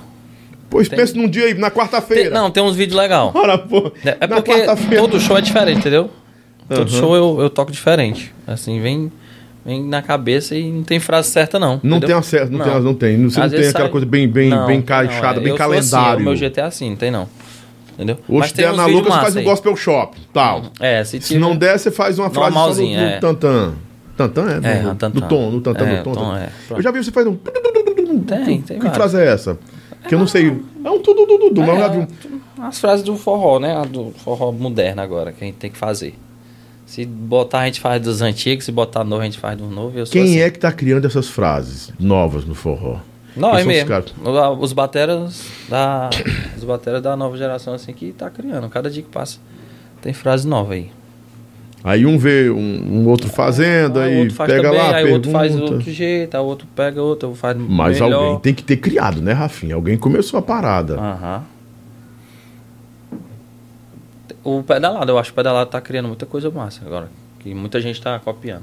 Pois 0.69 0.89
Tem- 0.89 0.99
pensa 0.99 1.15
num 1.17 1.29
dia 1.29 1.45
aí, 1.45 1.55
na 1.55 1.71
quarta-feira. 1.71 2.31
não, 2.31 2.51
tem 2.51 2.63
uns 2.63 2.75
vídeos 2.75 2.99
legais. 2.99 3.31
Ora, 3.35 3.57
pô. 3.59 3.93
É, 4.05 4.17
é 4.21 4.27
porque 4.27 4.97
todo 4.97 5.21
show 5.21 5.37
é 5.39 5.41
diferente, 5.41 5.79
entendeu? 5.79 6.11
Todo 6.69 6.91
show 6.91 7.15
eu, 7.15 7.41
eu 7.43 7.49
toco 7.49 7.71
diferente. 7.71 8.35
Assim, 8.47 8.81
vem, 8.81 9.13
vem 9.67 9.85
na 9.85 10.01
cabeça 10.01 10.55
e 10.55 10.71
não 10.71 10.83
tem 10.85 11.01
frase 11.01 11.29
certa, 11.31 11.59
não. 11.59 11.81
Não 11.83 11.97
entendeu? 11.99 12.09
tem 12.09 12.17
acesso, 12.17 12.53
não, 12.53 12.65
tem, 12.65 12.81
não 12.81 12.95
tem. 12.95 13.23
Você 13.25 13.41
Às 13.41 13.51
não 13.53 13.59
tem 13.59 13.69
aquela 13.69 13.85
sai- 13.85 13.91
coisa 13.91 14.07
bem, 14.07 14.29
bem, 14.29 14.49
Não, 14.49 14.67
bem 14.67 14.77
não, 14.77 14.83
encaixada, 14.83 15.41
é, 15.41 15.43
bem 15.43 15.49
eu 15.49 15.55
assim, 15.55 15.59
calendário. 15.91 16.21
o 16.21 16.25
meu 16.25 16.37
GT 16.37 16.61
é 16.61 16.65
assim, 16.65 16.91
não 16.91 16.97
tem 16.97 17.11
não. 17.11 17.29
Entendeu? 17.95 18.17
Hoje 18.29 18.39
Mas 18.41 18.53
tem 18.53 18.65
a 18.65 18.71
Ana 18.71 18.85
vídeos 18.85 19.01
Lucas, 19.05 19.15
faz 19.15 19.25
massa 19.25 19.37
um 19.37 19.41
aí. 19.41 19.45
gospel 19.45 19.77
shop, 19.77 20.19
tal. 20.33 20.63
É, 20.79 21.03
se, 21.03 21.21
Se 21.21 21.39
não 21.39 21.57
der, 21.57 21.79
você 21.79 21.91
faz 21.91 22.19
uma 22.19 22.31
frase 22.31 22.53
só 22.55 22.75
no, 22.75 22.83
é. 22.83 23.19
tantã. 23.19 23.73
Tantã 24.17 24.61
é? 24.63 24.79
É, 24.79 24.83
no, 24.83 24.89
no 24.89 25.29
tom, 25.29 25.51
no 25.51 25.61
tantã, 25.61 25.85
É, 25.85 25.97
no 25.99 26.03
tom. 26.05 26.13
tom, 26.13 26.37
é, 26.37 26.49
Eu 26.71 26.83
já 26.83 26.91
vi 26.91 27.03
você 27.03 27.11
faz 27.11 27.27
um... 27.27 27.35
Tem, 27.37 28.61
tem 28.63 28.79
Que 28.79 28.91
frase 28.91 29.19
é 29.19 29.27
essa? 29.27 29.59
Que 30.09 30.15
eu 30.15 30.19
não 30.19 30.27
sei. 30.27 30.57
É 30.85 30.91
um 30.91 31.01
tudo, 31.01 31.27
tudo, 31.27 31.49
tudo, 31.49 31.61
mas 31.63 31.69
eu 31.71 31.79
já 31.79 31.89
vi 31.89 31.99
um... 31.99 32.07
As 32.63 32.79
frases 32.79 33.05
do 33.05 33.17
forró, 33.17 33.59
né? 33.59 33.77
A 33.77 33.85
do 33.85 34.13
forró 34.25 34.53
moderno 34.53 35.03
agora, 35.03 35.33
que 35.33 35.43
a 35.45 35.47
gente 35.47 35.57
tem 35.57 35.71
que 35.71 35.77
fazer. 35.77 36.15
Se 36.87 37.05
botar, 37.05 37.61
a 37.61 37.67
gente 37.67 37.81
faz 37.81 38.01
dos 38.01 38.23
antigos, 38.23 38.65
se 38.65 38.73
botar 38.73 39.03
novo, 39.05 39.21
a 39.23 39.25
gente 39.25 39.39
faz 39.39 39.59
dos 39.59 39.71
novos. 39.71 39.97
Eu 39.97 40.07
sou 40.07 40.13
Quem 40.13 40.23
assim. 40.23 40.39
é 40.41 40.51
que 40.51 40.59
tá 40.59 40.71
criando 40.73 41.05
essas 41.07 41.29
frases 41.29 41.93
novas 41.99 42.45
no 42.45 42.55
forró? 42.55 42.99
Nós 43.37 43.57
Quem 43.57 43.61
os 43.63 43.67
mesmo. 43.67 43.89
caras? 43.89 44.15
O- 44.25 44.63
Os 44.65 44.73
bateras 44.73 45.47
da. 45.69 46.09
Os 46.57 46.65
bateras 46.65 47.03
da 47.03 47.15
nova 47.17 47.37
geração 47.37 47.75
assim 47.75 47.93
que 47.93 48.13
tá 48.13 48.31
criando. 48.31 48.69
Cada 48.71 48.89
dia 48.89 49.03
que 49.03 49.11
passa. 49.11 49.39
Tem 50.01 50.13
frase 50.15 50.47
nova 50.49 50.73
aí. 50.75 50.91
Aí 51.85 52.07
um 52.07 52.17
vê 52.19 52.49
um, 52.51 52.57
um 53.03 53.09
outro 53.09 53.29
fazendo, 53.29 54.01
Aí 54.01 54.11
aí 54.13 54.17
o 54.17 54.21
outro 54.21 54.35
faz 54.35 54.51
pega 54.51 54.63
também, 54.71 54.79
lá, 54.81 54.97
aí 54.97 55.05
o 55.05 55.13
outro 55.13 55.31
faz 55.31 55.53
pergunta. 55.53 55.75
outro 55.75 55.93
jeito, 55.93 56.35
aí 56.37 56.43
outro 56.43 56.67
pega 56.75 57.03
outro, 57.03 57.35
faz 57.35 57.57
Mas 57.57 58.01
melhor. 58.01 58.13
alguém 58.25 58.39
tem 58.41 58.55
que 58.55 58.63
ter 58.65 58.77
criado, 58.79 59.21
né, 59.21 59.33
Rafinha? 59.33 59.75
Alguém 59.77 59.97
começou 59.97 60.39
a 60.39 60.43
parada. 60.43 60.95
Aham. 60.99 61.43
O 64.49 64.63
pedalado, 64.63 65.11
eu 65.11 65.19
acho 65.19 65.31
que 65.31 65.35
o 65.35 65.37
pedalado 65.37 65.69
tá 65.71 65.81
criando 65.81 66.07
muita 66.07 66.25
coisa 66.27 66.51
massa 66.51 66.83
agora. 66.87 67.09
Que 67.41 67.53
muita 67.55 67.81
gente 67.81 68.01
tá 68.01 68.19
copiando. 68.19 68.63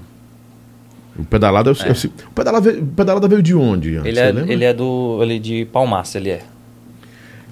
O 1.19 1.23
pedalado, 1.25 1.69
eu, 1.71 1.75
eu, 1.85 1.91
o 2.29 2.31
pedalado, 2.33 2.63
veio, 2.63 2.81
o 2.83 2.87
pedalado 2.87 3.27
veio 3.29 3.43
de 3.43 3.53
onde? 3.53 3.95
Ele 3.95 4.17
é, 4.19 4.31
lembra? 4.31 4.51
ele 4.53 4.63
é 4.63 4.73
do. 4.73 5.19
Ele 5.21 5.35
é 5.35 5.39
de 5.39 5.65
Palmaça, 5.65 6.17
ele 6.17 6.29
é. 6.29 6.41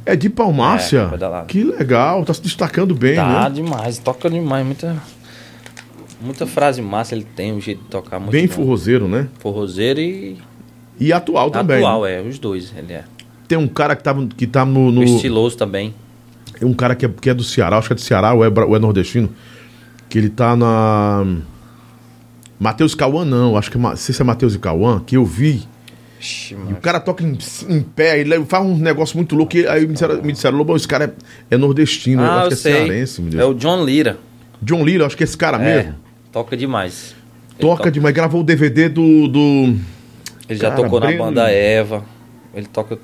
É 0.06 0.16
de 0.16 0.30
Palmácia? 0.30 1.12
É, 1.14 1.46
que 1.46 1.64
legal, 1.64 2.24
tá 2.26 2.34
se 2.34 2.42
destacando 2.42 2.96
bem, 2.96 3.16
Tá 3.16 3.50
né? 3.50 3.56
demais, 3.56 3.98
toca 4.00 4.30
demais, 4.30 4.66
muita. 4.66 4.96
Muita 6.22 6.46
frase 6.48 6.82
massa 6.82 7.16
ele 7.16 7.24
tem, 7.36 7.52
um 7.52 7.60
jeito 7.60 7.82
de 7.84 7.88
tocar 7.90 8.20
muito 8.20 8.32
Bem 8.32 8.48
bom. 8.48 8.54
forrozeiro, 8.54 9.08
né? 9.08 9.28
Forrozeiro 9.40 10.00
e 10.00 10.38
E 11.00 11.12
atual 11.12 11.50
também. 11.52 11.78
atual, 11.78 12.04
né? 12.04 12.20
é, 12.20 12.22
os 12.22 12.40
dois, 12.40 12.74
ele 12.78 12.94
é. 12.94 13.04
Tem 13.48 13.58
um 13.58 13.68
cara 13.68 13.96
que, 13.96 14.04
tava, 14.04 14.26
que 14.26 14.48
tá 14.48 14.64
no. 14.64 14.92
no- 14.92 15.02
O 15.02 15.04
estiloso 15.04 15.58
também. 15.58 15.94
Um 16.66 16.74
cara 16.74 16.96
que 16.96 17.06
é, 17.06 17.10
que 17.10 17.30
é 17.30 17.34
do 17.34 17.44
Ceará, 17.44 17.78
acho 17.78 17.88
que 17.88 17.94
é 17.94 17.96
do 17.96 18.02
Ceará 18.02 18.34
ou 18.34 18.44
é, 18.46 18.48
ou 18.50 18.76
é 18.76 18.80
nordestino, 18.80 19.30
que 20.10 20.18
ele 20.18 20.30
tá 20.30 20.56
na. 20.56 21.26
Matheus 22.60 22.94
Cauã, 22.94 23.26
não, 23.26 23.58
acho 23.58 23.72
que 23.72 23.78
é, 23.78 23.80
não 23.80 23.96
sei 23.96 24.14
se 24.14 24.22
é 24.22 24.26
Matheus 24.26 24.54
e 24.54 24.60
Cauã, 24.60 25.00
que 25.06 25.18
eu 25.18 25.26
vi. 25.26 25.64
Ixi, 26.20 26.54
E 26.70 26.74
o 26.74 26.76
cara 26.76 27.00
toca 27.00 27.24
em, 27.24 27.36
em 27.68 27.82
pé, 27.82 28.20
ele 28.20 28.46
faz 28.46 28.64
um 28.64 28.78
negócio 28.78 29.18
muito 29.18 29.36
louco. 29.36 29.58
E 29.58 29.68
aí 29.68 29.88
me 29.88 29.94
disseram, 29.94 30.22
me 30.22 30.32
disseram 30.32 30.58
Lobão, 30.58 30.76
esse 30.76 30.88
cara 30.88 31.06
é, 31.50 31.56
é 31.56 31.58
nordestino, 31.58 32.22
eu 32.22 32.28
Ah, 32.30 32.36
acho 32.42 32.44
eu 32.44 32.48
que 32.50 32.54
é 32.54 32.58
sei. 32.58 32.74
cearense, 32.74 33.22
meu 33.22 33.32
Deus. 33.32 33.44
É 33.44 33.46
o 33.48 33.54
John 33.56 33.84
Lira. 33.84 34.20
John 34.62 34.86
Lira, 34.86 35.08
acho 35.08 35.18
que 35.18 35.24
é 35.24 35.26
esse 35.26 35.36
cara 35.38 35.58
É, 35.58 35.78
mesmo. 35.78 35.96
toca 36.32 36.56
demais. 36.56 37.16
Toca 37.60 37.78
toca- 37.78 37.92
demais, 37.92 38.14
gravou 38.14 38.42
o 38.42 38.44
DVD 38.44 38.88
do. 38.90 39.28
do... 39.28 39.76
Ele 40.48 40.60
já 40.60 40.70
Cara, 40.70 40.84
tocou 40.84 41.00
na 41.00 41.08
Breno- 41.08 41.24
banda 41.24 41.50
Eva. 41.50 42.04
Ele 42.54 42.68
toca. 42.68 43.00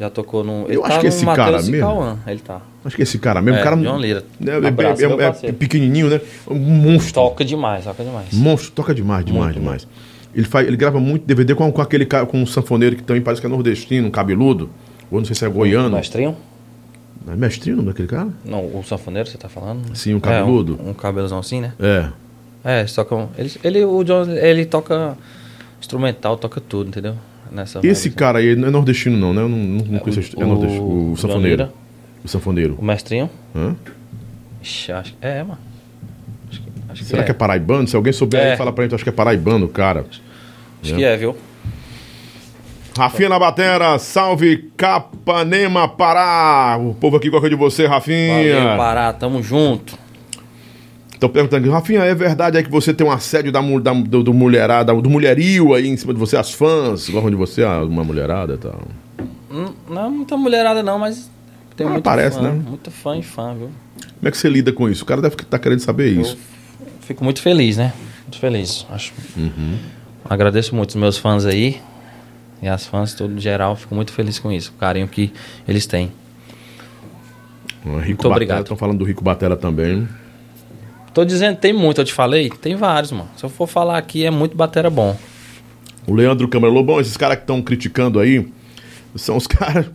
Já 0.00 0.10
tocou 0.10 0.42
no. 0.42 0.64
Ele 0.66 0.76
Eu 0.78 0.84
acho 0.84 0.94
tá 0.94 0.98
que 1.00 1.02
no 1.04 1.08
esse 1.08 1.24
Matheus 1.24 1.46
cara 1.46 1.62
mesmo. 1.62 1.78
Cauã, 1.86 2.18
Ele 2.26 2.40
tá. 2.40 2.60
Acho 2.84 2.96
que 2.96 3.02
é 3.02 3.04
esse 3.04 3.18
cara 3.18 3.40
mesmo. 3.40 3.58
É, 3.58 3.60
o 3.60 3.64
cara 3.64 3.76
John 3.76 3.98
Lira. 3.98 4.24
É, 4.44 4.50
é- 4.50 4.68
Abraço, 4.68 5.02
é- 5.44 5.48
é 5.48 5.52
pequenininho, 5.52 6.08
né? 6.08 6.20
Um 6.48 6.54
monstro. 6.58 7.14
Toca 7.14 7.44
demais, 7.44 7.84
toca 7.84 8.02
demais. 8.02 8.26
Monstro, 8.32 8.72
toca 8.72 8.94
demais, 8.94 9.24
demais, 9.24 9.44
Muito, 9.54 9.60
demais. 9.60 9.88
Ele, 10.34 10.46
faz, 10.46 10.66
ele 10.66 10.76
grava 10.76 10.98
muito 10.98 11.24
DVD 11.26 11.54
com, 11.54 11.70
com 11.70 11.80
aquele 11.82 12.06
ca- 12.06 12.26
com 12.26 12.40
um 12.42 12.46
sanfoneiro 12.46 12.96
que 12.96 13.02
também 13.02 13.22
parece 13.22 13.40
que 13.40 13.46
é 13.46 13.50
nordestino, 13.50 14.08
um 14.08 14.10
cabeludo. 14.10 14.68
Ou 15.10 15.18
não 15.18 15.24
sei 15.24 15.36
se 15.36 15.44
é 15.44 15.48
goiano. 15.48 15.94
Mestrinho? 15.96 16.36
É 17.28 17.36
mestrinho 17.36 17.76
o 17.76 17.78
nome 17.78 17.90
daquele 17.90 18.08
cara? 18.08 18.28
Não, 18.44 18.64
o 18.64 18.82
sanfoneiro 18.82 19.28
você 19.28 19.38
tá 19.38 19.48
falando? 19.48 19.94
Sim, 19.94 20.14
o 20.14 20.20
cabeludo. 20.20 20.76
É, 20.80 20.86
um, 20.86 20.90
um 20.90 20.94
cabelozão 20.94 21.38
assim, 21.38 21.60
né? 21.60 21.72
É. 21.78 22.08
É, 22.64 22.80
eles 22.80 22.92
tocam. 22.94 23.28
Ele, 23.38 23.52
ele, 23.62 23.84
o 23.84 24.02
John, 24.02 24.24
ele 24.30 24.64
toca 24.64 25.16
instrumental, 25.80 26.36
toca 26.36 26.60
tudo, 26.60 26.88
entendeu? 26.88 27.14
Nessa 27.50 27.80
Esse 27.82 28.08
vibe, 28.08 28.18
cara 28.18 28.38
aí 28.38 28.56
não 28.56 28.68
é 28.68 28.70
nordestino, 28.70 29.16
não, 29.18 29.34
né? 29.34 29.42
Eu 29.42 29.48
não, 29.48 29.58
não, 29.58 29.84
não 29.84 29.96
É, 29.96 30.00
conheço. 30.00 30.36
o- 30.36 30.42
é 30.42 30.46
nordestino. 30.46 30.82
o 30.82 30.88
O 30.88 31.08
John 31.10 31.16
sanfoneiro. 31.16 31.68
O 32.24 32.28
sanfoneiro. 32.28 32.76
O 32.78 32.84
mestrinho? 32.84 33.28
Hã? 33.54 33.74
Ixi, 34.62 34.92
acho, 34.92 35.14
é, 35.20 35.42
mano. 35.42 35.58
Acho 36.50 36.60
que, 36.62 36.68
acho 36.90 37.04
Será 37.04 37.22
que 37.22 37.26
que 37.26 37.30
é 37.32 37.34
paraibano? 37.34 37.86
Se 37.88 37.96
alguém 37.96 38.12
souber 38.12 38.40
aí, 38.40 38.46
É. 38.52 38.56
fala 38.56 38.72
pra 38.72 38.84
gente, 38.84 38.94
acho 38.94 39.02
que 39.04 39.10
é 39.10 39.12
paraibano, 39.12 39.68
cara. 39.68 40.06
Acho 40.82 40.94
que 40.94 41.04
é, 41.04 41.16
viu? 41.16 41.36
Rafinha 42.96 43.28
na 43.30 43.38
batera, 43.38 43.98
salve 43.98 44.70
Capanema, 44.76 45.88
Pará. 45.88 46.78
O 46.78 46.94
povo 46.94 47.16
aqui 47.16 47.30
gosta 47.30 47.48
de 47.48 47.56
você, 47.56 47.82
Valeu, 47.84 47.94
Rafinha. 47.94 48.76
Pará, 48.76 49.12
tamo 49.12 49.42
junto. 49.42 49.98
Estão 51.14 51.28
perguntando, 51.30 51.70
Rafinha, 51.70 52.00
é 52.00 52.14
verdade 52.14 52.58
é 52.58 52.62
que 52.62 52.70
você 52.70 52.92
tem 52.92 53.06
um 53.06 53.10
assédio 53.10 53.50
da, 53.52 53.60
da- 53.60 53.92
do, 53.94 54.22
do 54.24 54.34
mulherada, 54.34 54.92
do 54.94 55.08
mulherio 55.08 55.72
aí 55.72 55.86
em 55.88 55.96
cima 55.96 56.12
de 56.12 56.18
você, 56.18 56.36
as 56.36 56.52
fãs 56.52 57.08
gostam 57.08 57.30
de 57.30 57.36
você, 57.36 57.64
uma 57.64 58.02
mulherada 58.04 58.54
e 58.54 58.58
tal. 58.58 58.80
Hum, 59.50 59.72
Não 59.88 60.06
é 60.06 60.08
muita 60.10 60.36
mulherada 60.36 60.82
não, 60.82 60.98
mas 60.98 61.30
tem 61.76 61.86
Ah, 61.86 61.90
muito 61.90 62.04
parece, 62.04 62.36
fã, 62.36 62.42
né? 62.42 62.50
Muito 62.50 62.90
fã 62.90 63.16
e 63.16 63.22
fã, 63.22 63.54
viu? 63.54 63.70
Como 64.18 64.28
é 64.28 64.30
que 64.30 64.36
você 64.38 64.48
lida 64.48 64.72
com 64.72 64.88
isso? 64.88 65.02
O 65.02 65.06
cara 65.06 65.20
deve 65.20 65.34
estar 65.34 65.58
querendo 65.58 65.80
saber 65.80 66.08
isso. 66.10 66.36
Fico 67.00 67.24
muito 67.24 67.40
feliz, 67.42 67.76
né? 67.76 67.92
Muito 68.22 68.38
feliz. 68.38 68.86
Acho. 68.90 69.12
Uhum. 69.36 69.76
Agradeço 70.28 70.74
muito 70.74 70.90
os 70.90 70.96
meus 70.96 71.18
fãs 71.18 71.44
aí. 71.44 71.80
E 72.62 72.68
as 72.68 72.86
fãs, 72.86 73.12
todo 73.14 73.38
geral, 73.40 73.74
fico 73.74 73.94
muito 73.94 74.12
feliz 74.12 74.38
com 74.38 74.52
isso. 74.52 74.72
O 74.76 74.78
carinho 74.78 75.08
que 75.08 75.32
eles 75.66 75.86
têm. 75.86 76.12
Rico 77.84 77.96
Muito 77.98 78.16
Batera, 78.16 78.30
obrigado. 78.34 78.60
Estão 78.62 78.76
falando 78.76 78.98
do 78.98 79.04
Rico 79.04 79.24
Batera 79.24 79.56
também. 79.56 80.08
Tô 81.12 81.24
dizendo, 81.24 81.56
tem 81.58 81.72
muito, 81.72 82.00
eu 82.00 82.04
te 82.04 82.12
falei? 82.12 82.48
Tem 82.48 82.74
vários, 82.76 83.10
mano. 83.12 83.28
Se 83.36 83.44
eu 83.44 83.50
for 83.50 83.66
falar 83.66 83.98
aqui, 83.98 84.24
é 84.24 84.30
muito 84.30 84.56
batera 84.56 84.88
bom. 84.88 85.16
O 86.06 86.14
Leandro 86.14 86.48
Câmara 86.48 86.72
Lobão, 86.72 87.00
esses 87.00 87.16
caras 87.16 87.36
que 87.36 87.42
estão 87.42 87.60
criticando 87.60 88.18
aí, 88.18 88.50
são 89.16 89.36
os 89.36 89.46
caras 89.48 89.86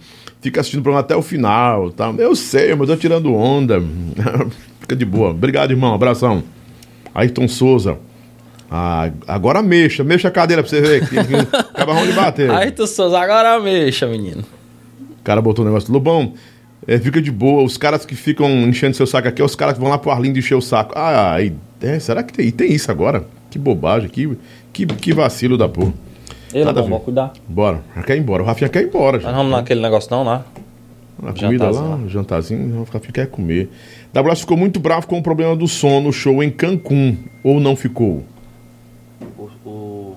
que 0.52 0.52
ficam 0.52 0.62
assistindo 0.62 0.80
o 0.80 0.84
programa 0.84 1.02
até 1.02 1.16
o 1.16 1.22
final. 1.22 1.90
Tá? 1.92 2.14
Eu 2.18 2.36
sei, 2.36 2.74
mas 2.76 2.90
eu 2.90 2.96
tô 2.96 3.02
tirando 3.02 3.34
onda. 3.34 3.82
Fica 4.82 4.96
de 4.96 5.06
boa. 5.06 5.32
Obrigado, 5.32 5.72
irmão. 5.72 5.94
Abração. 5.94 6.44
Ayrton 7.14 7.48
Souza. 7.48 7.98
Ah, 8.70 9.12
agora 9.28 9.62
mexa, 9.62 10.04
mexa 10.04 10.28
a 10.28 10.32
cadeira 10.32 10.62
pra 10.62 10.70
você 10.70 10.82
ver. 10.82 11.08
que- 11.08 11.16
que 11.16 11.36
Acaba 11.58 12.06
de 12.06 12.12
bater. 12.14 12.50
Tu 12.76 12.86
Souza, 12.88 13.18
agora 13.20 13.60
mexa, 13.60 14.06
menino. 14.08 14.44
O 15.20 15.24
cara 15.24 15.42
botou 15.42 15.64
um 15.64 15.68
negócio. 15.68 15.92
Lobão, 15.92 16.34
é, 16.86 16.98
fica 17.00 17.22
de 17.22 17.32
boa. 17.32 17.64
Os 17.64 17.78
caras 17.78 18.06
que 18.06 18.16
ficam 18.16 18.50
enchendo 18.68 18.96
seu 18.96 19.08
saco 19.08 19.28
aqui, 19.28 19.42
é 19.42 19.46
os 19.46 19.56
caras 19.56 19.76
que 19.76 19.80
vão 19.80 19.90
lá 19.90 19.98
pro 19.98 20.12
Arlindo 20.12 20.38
encher 20.40 20.56
o 20.56 20.62
saco. 20.62 20.94
Ah, 20.96 21.42
e- 21.42 21.54
é, 21.82 21.98
será 22.00 22.24
que 22.24 22.34
tem, 22.34 22.50
tem 22.52 22.72
isso 22.74 22.92
agora? 22.92 23.26
Que 23.50 23.58
bobagem, 23.58 24.10
que, 24.10 24.30
que, 24.74 24.86
que 24.86 25.14
vacilo 25.14 25.58
da 25.58 25.70
porra. 25.70 25.94
Ele, 26.54 26.66
Nada 26.66 26.80
a 26.80 26.84
bom, 26.84 27.00
cuidar. 27.00 27.34
Bora, 27.48 27.82
já 27.96 28.04
quer 28.04 28.16
ir 28.16 28.20
embora. 28.20 28.44
O 28.44 28.46
Rafinha 28.46 28.70
quer 28.70 28.82
ir 28.84 28.88
embora. 28.88 29.20
Nós 29.20 29.36
vamos 29.36 29.52
naquele 29.52 29.82
negócio 29.82 30.10
não, 30.12 30.24
lá? 30.24 30.46
A 31.24 31.34
comida 31.34 31.66
Jantarzinho 31.66 31.90
lá, 31.90 31.96
lá. 31.96 32.08
jantarzinho, 32.08 32.80
o 32.82 32.84
Rafinha 32.84 33.12
quer 33.12 33.28
comer. 33.28 33.70
WS 34.14 34.42
ficou 34.42 34.56
muito 34.56 34.80
bravo 34.80 35.08
com 35.08 35.18
o 35.18 35.24
problema 35.24 35.56
do 35.56 35.68
som 35.68 36.00
no 36.00 36.14
show 36.14 36.44
em 36.44 36.50
Cancún. 36.52 37.18
Ou 37.44 37.60
não 37.60 37.76
ficou? 37.76 38.24
O, 39.38 39.50
o- 39.68 40.16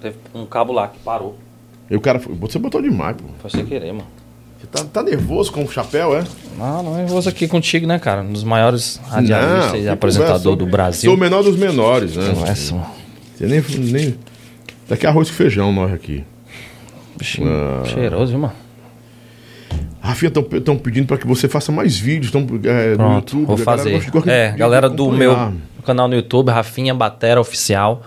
Teve 0.00 0.16
um 0.34 0.44
cabo 0.46 0.72
lá 0.72 0.88
que 0.88 0.98
parou. 1.00 1.36
E 1.90 1.94
o 1.94 2.00
cara, 2.00 2.18
você 2.18 2.58
botou 2.58 2.80
demais, 2.82 3.16
pô. 3.16 3.24
Foi 3.38 3.50
sem 3.50 3.64
querer, 3.64 3.92
mano. 3.92 4.06
Você 4.58 4.66
tá, 4.66 4.84
tá 4.84 5.02
nervoso 5.02 5.52
com 5.52 5.62
o 5.64 5.68
chapéu, 5.70 6.16
é? 6.16 6.24
Não, 6.58 6.82
não, 6.82 7.06
vou 7.06 7.18
aqui 7.20 7.46
contigo, 7.46 7.86
né, 7.86 7.98
cara? 7.98 8.22
Um 8.22 8.32
dos 8.32 8.44
maiores 8.44 9.00
radialistas 9.08 9.84
e 9.84 9.88
apresentador 9.88 10.38
conversa. 10.38 10.56
do 10.56 10.66
Brasil. 10.66 11.10
Sou 11.10 11.16
o 11.16 11.20
menor 11.20 11.42
dos 11.42 11.56
menores, 11.56 12.16
né? 12.16 12.30
Conversa, 12.32 12.74
mano. 12.74 12.86
Você 13.36 13.46
nem, 13.46 13.60
nem... 13.92 14.14
Daqui 14.92 15.06
é 15.06 15.08
arroz 15.08 15.30
com 15.30 15.36
feijão 15.36 15.72
nós 15.72 15.90
aqui. 15.90 16.22
Bichinho 17.16 17.48
Ah. 17.48 17.82
cheiroso, 17.86 18.32
viu, 18.32 18.40
mano? 18.40 18.52
Rafinha, 20.02 20.30
estão 20.58 20.76
pedindo 20.76 21.06
para 21.06 21.16
que 21.16 21.26
você 21.26 21.48
faça 21.48 21.72
mais 21.72 21.96
vídeos 21.98 22.30
tão, 22.30 22.42
é, 22.64 22.90
no 22.90 22.96
Pronto, 22.96 23.14
YouTube. 23.36 23.46
vou 23.46 23.56
galera 23.56 23.64
fazer. 23.78 23.90
gosta- 23.92 24.10
gosta 24.10 24.30
É, 24.30 24.52
galera 24.52 24.90
do 24.90 25.10
meu 25.10 25.54
canal 25.86 26.08
no 26.08 26.14
YouTube, 26.14 26.50
Rafinha 26.50 26.92
Batera 26.94 27.40
Oficial. 27.40 28.02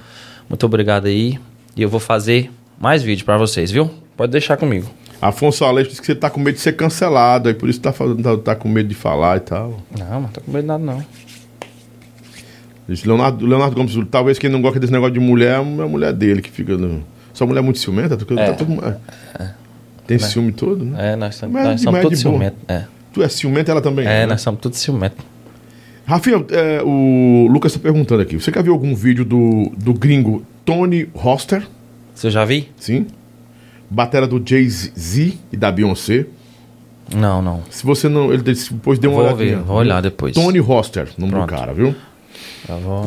Muito 0.47 0.63
obrigado 0.63 1.07
aí. 1.07 1.39
E 1.75 1.81
eu 1.81 1.89
vou 1.89 1.99
fazer 1.99 2.51
mais 2.79 3.01
vídeos 3.01 3.23
pra 3.23 3.35
vocês, 3.35 3.71
viu? 3.71 3.89
Pode 4.15 4.31
deixar 4.31 4.55
comigo. 4.55 4.87
Afonso 5.19 5.65
Aleixo 5.65 5.89
disse 5.89 6.01
que 6.01 6.05
você 6.05 6.13
tá 6.15 6.29
com 6.29 6.39
medo 6.39 6.53
de 6.53 6.61
ser 6.61 6.73
cancelado, 6.75 7.49
aí 7.49 7.55
por 7.55 7.67
isso 7.67 7.81
tá, 7.81 7.91
falando- 7.91 8.21
tá, 8.21 8.37
tá 8.37 8.55
com 8.55 8.69
medo 8.69 8.89
de 8.89 8.93
falar 8.95 9.37
e 9.37 9.39
tal. 9.39 9.79
Não, 9.97 10.21
não 10.21 10.29
tô 10.29 10.39
com 10.41 10.51
medo 10.51 10.61
de 10.61 10.67
nada, 10.67 10.83
não. 10.83 11.03
Leonardo, 13.05 13.45
Leonardo 13.45 13.75
Gomes, 13.75 13.95
talvez 14.11 14.37
quem 14.37 14.49
não 14.49 14.61
gosta 14.61 14.79
desse 14.79 14.93
negócio 14.93 15.13
de 15.13 15.19
mulher 15.19 15.53
é 15.53 15.55
a 15.57 15.63
mulher 15.63 16.13
dele 16.13 16.41
que 16.41 16.51
fica. 16.51 16.77
No... 16.77 17.03
Sua 17.33 17.47
mulher 17.47 17.59
é 17.59 17.63
muito 17.63 17.79
ciumenta? 17.79 18.13
É. 18.13 18.17
tá 18.17 18.53
todo 18.53 18.67
mundo- 18.69 18.95
é. 19.39 19.49
Tem 20.07 20.19
ciúme 20.19 20.51
todo, 20.51 20.85
né? 20.85 21.13
É, 21.13 21.15
nós, 21.15 21.41
Mas 21.49 21.63
nós 21.65 21.81
somos 21.81 22.01
todos 22.01 22.19
ciumentos. 22.19 22.59
É, 22.67 22.83
Tu 23.11 23.23
é 23.23 23.29
ciumenta, 23.29 23.71
ela 23.71 23.81
também 23.81 24.05
é 24.05 24.09
né? 24.19 24.25
nós 24.27 24.41
somos 24.41 24.61
todos 24.61 24.77
ciumentos. 24.77 25.17
Rafinha, 26.05 26.45
é, 26.51 26.83
o 26.83 27.47
Lucas 27.49 27.73
tá 27.73 27.79
perguntando 27.79 28.21
aqui. 28.21 28.35
Você 28.39 28.51
já 28.53 28.61
viu 28.61 28.73
algum 28.73 28.93
vídeo 28.93 29.25
do, 29.25 29.71
do 29.75 29.93
gringo 29.95 30.45
Tony 30.63 31.09
Hoster? 31.15 31.65
Você 32.13 32.29
já 32.29 32.45
vi? 32.45 32.69
Sim. 32.77 33.07
Batera 33.89 34.27
do 34.27 34.39
Jay-Z 34.47 35.33
e 35.51 35.57
da 35.57 35.71
Beyoncé. 35.71 36.27
Não, 37.13 37.41
não. 37.41 37.63
Se 37.71 37.83
você 37.83 38.07
não. 38.07 38.31
Ele 38.31 38.43
depois 38.43 38.99
deu 38.99 39.11
uma 39.11 39.21
olhadinha. 39.23 39.57
ver, 39.57 39.63
vou 39.63 39.77
olhar 39.77 40.01
depois. 40.01 40.33
Tony 40.35 40.59
Hoster, 40.59 41.07
nome 41.17 41.31
do 41.31 41.37
Pronto. 41.37 41.49
cara, 41.49 41.73
viu? 41.73 41.95
Eu 42.67 42.79
vou, 42.79 43.05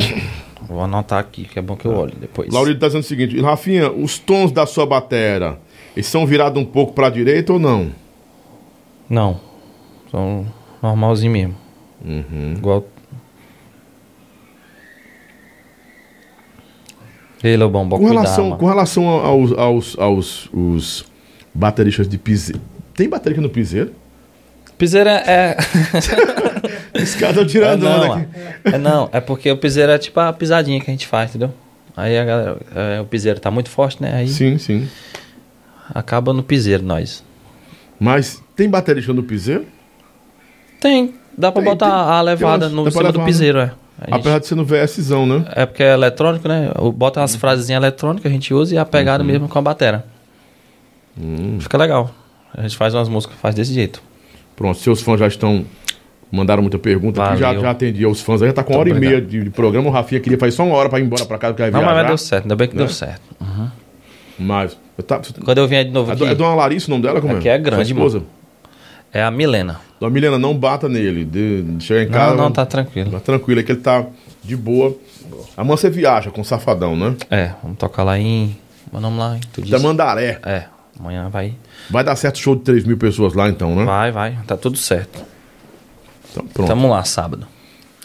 vou 0.62 0.80
anotar 0.80 1.18
aqui, 1.18 1.44
que 1.44 1.58
é 1.58 1.62
bom 1.62 1.76
que 1.76 1.86
eu 1.86 1.92
olhe 1.96 2.14
depois. 2.14 2.52
Laurito 2.52 2.80
tá 2.80 2.86
dizendo 2.86 3.02
o 3.02 3.06
seguinte: 3.06 3.40
Rafinha, 3.40 3.90
os 3.90 4.18
tons 4.18 4.52
da 4.52 4.66
sua 4.66 4.86
batera, 4.86 5.58
eles 5.96 6.06
são 6.06 6.26
virados 6.26 6.60
um 6.60 6.64
pouco 6.64 6.92
pra 6.92 7.10
direita 7.10 7.52
ou 7.52 7.58
não? 7.58 7.90
Não. 9.08 9.40
São 10.10 10.46
normalzinho 10.82 11.32
mesmo. 11.32 11.54
Uhum. 12.04 12.54
Igual. 12.56 12.84
Ei, 17.42 17.56
Lobão, 17.56 17.88
bom 17.88 17.98
Com 17.98 18.06
cuidar, 18.06 18.20
relação, 18.22 18.44
mano. 18.46 18.58
com 18.58 18.66
relação 18.66 19.08
aos, 19.08 19.52
aos, 19.52 19.98
aos 19.98 20.48
os 20.52 21.04
bateristas 21.54 22.08
de 22.08 22.18
piseiro. 22.18 22.60
Tem 22.94 23.08
bateria 23.08 23.40
no 23.40 23.48
piseiro? 23.48 23.92
Piseiro 24.78 25.08
é. 25.10 25.22
é... 26.94 26.98
Estão 27.02 27.28
é 27.30 27.44
tirando 27.44 27.84
onda 27.86 27.98
não, 28.06 28.12
aqui. 28.14 28.26
é 28.64 28.78
não, 28.78 29.08
é 29.12 29.20
porque 29.20 29.50
o 29.50 29.56
piseiro 29.56 29.92
é 29.92 29.98
tipo 29.98 30.18
a 30.20 30.32
pisadinha 30.32 30.80
que 30.80 30.90
a 30.90 30.92
gente 30.92 31.06
faz, 31.06 31.30
entendeu? 31.30 31.52
Aí 31.96 32.16
a 32.16 32.24
galera, 32.24 32.56
é, 32.74 33.00
o 33.00 33.04
piseiro 33.04 33.40
tá 33.40 33.50
muito 33.50 33.68
forte, 33.70 34.00
né? 34.00 34.14
Aí 34.14 34.28
Sim, 34.28 34.56
sim. 34.56 34.88
acaba 35.92 36.32
no 36.32 36.42
piseiro 36.42 36.82
nós. 36.84 37.24
Mas 37.98 38.40
tem 38.54 38.68
baterista 38.70 39.12
no 39.12 39.22
piseiro? 39.24 39.66
Tem, 40.80 41.14
dá 41.36 41.50
pra 41.50 41.60
Tem, 41.62 41.70
botar 41.72 41.86
tem. 41.90 42.12
a 42.14 42.20
levada 42.22 42.66
umas- 42.68 42.72
no 42.72 42.90
cima 42.90 43.02
do 43.12 43.18
levar, 43.18 43.24
piseiro, 43.26 43.58
é. 43.58 43.72
A 44.00 44.04
gente- 44.12 44.20
Apesar 44.20 44.38
de 44.38 44.46
ser 44.46 44.54
no 44.54 44.64
VSzão, 44.64 45.26
né? 45.26 45.44
É 45.56 45.66
porque 45.66 45.82
é 45.82 45.92
eletrônico, 45.92 46.46
né? 46.46 46.70
Eu 46.78 46.92
boto 46.92 47.18
umas 47.18 47.34
frasezinhas 47.34 47.82
eletrônicas, 47.82 48.30
a 48.30 48.32
gente 48.32 48.54
usa 48.54 48.76
e 48.76 48.78
a 48.78 48.84
pegada 48.84 49.24
Uhum. 49.24 49.28
mesmo 49.28 49.48
com 49.48 49.58
a 49.58 49.62
batera. 49.62 50.04
Hum. 51.20 51.58
Fica 51.60 51.76
legal. 51.76 52.14
A 52.56 52.62
gente 52.62 52.76
faz 52.76 52.94
umas 52.94 53.08
músicas, 53.08 53.36
faz 53.40 53.56
desse 53.56 53.74
jeito. 53.74 54.00
Pronto, 54.58 54.76
seus 54.78 55.00
fãs 55.00 55.20
já 55.20 55.26
estão. 55.28 55.64
Mandaram 56.30 56.60
muita 56.60 56.78
pergunta 56.78 57.22
aqui, 57.24 57.38
já, 57.38 57.54
já 57.54 57.70
atendi 57.70 58.04
aos 58.04 58.20
fãs. 58.20 58.42
aí 58.42 58.48
Já 58.48 58.52
tá 58.54 58.62
com 58.64 58.74
uma 58.74 58.80
hora 58.80 58.90
Muito 58.90 59.02
e 59.02 59.08
meia 59.08 59.20
de, 59.22 59.44
de 59.44 59.48
programa. 59.50 59.88
O 59.88 59.90
Rafinha 59.90 60.20
queria 60.20 60.36
fazer 60.36 60.52
só 60.52 60.64
uma 60.64 60.74
hora 60.74 60.88
pra 60.90 60.98
ir 61.00 61.04
embora 61.04 61.24
pra 61.24 61.38
casa, 61.38 61.54
vai 61.54 61.70
Não, 61.70 61.78
viajar. 61.80 61.94
mas 61.94 62.06
deu 62.06 62.18
certo. 62.18 62.42
Ainda 62.44 62.56
bem 62.56 62.68
que 62.68 62.74
Né? 62.74 62.78
deu 62.84 62.88
certo. 62.92 63.22
Mas. 64.38 64.76
eu 64.98 65.04
tá- 65.04 65.20
Quando 65.44 65.58
eu 65.58 65.66
vier 65.68 65.84
de 65.84 65.90
novo 65.90 66.10
é, 66.10 66.14
aqui, 66.14 66.24
é 66.24 66.34
Dona 66.34 66.54
Larissa 66.54 66.88
o 66.88 66.90
nome 66.90 67.02
dela? 67.04 67.20
Como 67.20 67.34
Aqui 67.36 67.48
é 67.48 67.54
Sua 67.54 67.62
grande, 67.64 67.92
esposa? 67.92 68.22
é 69.12 69.22
a 69.22 69.30
Milena. 69.30 69.80
Dona 70.00 70.12
Milena, 70.12 70.38
não 70.38 70.54
bata 70.56 70.88
nele. 70.88 71.24
De, 71.24 71.62
de 71.62 71.84
chegar 71.84 72.02
em 72.02 72.08
casa. 72.08 72.34
Não, 72.36 72.44
não, 72.44 72.52
tá 72.52 72.66
tranquilo. 72.66 73.10
Tá 73.10 73.20
tranquilo, 73.20 73.60
é 73.60 73.62
que 73.62 73.72
ele 73.72 73.80
tá 73.80 74.04
de 74.44 74.56
boa. 74.56 74.94
Amanhã 75.56 75.76
você 75.76 75.88
viaja 75.88 76.30
com 76.30 76.40
o 76.42 76.44
Safadão, 76.44 76.94
né? 76.94 77.16
É, 77.30 77.52
vamos 77.62 77.78
tocar 77.78 78.02
lá 78.04 78.18
em. 78.18 78.54
Meu 78.92 79.00
nome 79.00 79.18
lá, 79.18 79.38
disse? 79.56 79.70
Tamandaré. 79.70 80.38
É, 80.44 80.64
amanhã 80.98 81.28
vai. 81.28 81.54
Vai 81.90 82.04
dar 82.04 82.16
certo 82.16 82.38
show 82.38 82.54
de 82.56 82.62
3 82.62 82.84
mil 82.84 82.96
pessoas 82.96 83.34
lá 83.34 83.48
então, 83.48 83.74
né? 83.74 83.84
Vai, 83.84 84.10
vai. 84.10 84.38
Tá 84.46 84.56
tudo 84.56 84.76
certo. 84.76 85.22
Então, 86.30 86.46
pronto. 86.46 86.68
Tamo 86.68 86.88
lá 86.88 87.04
sábado. 87.04 87.46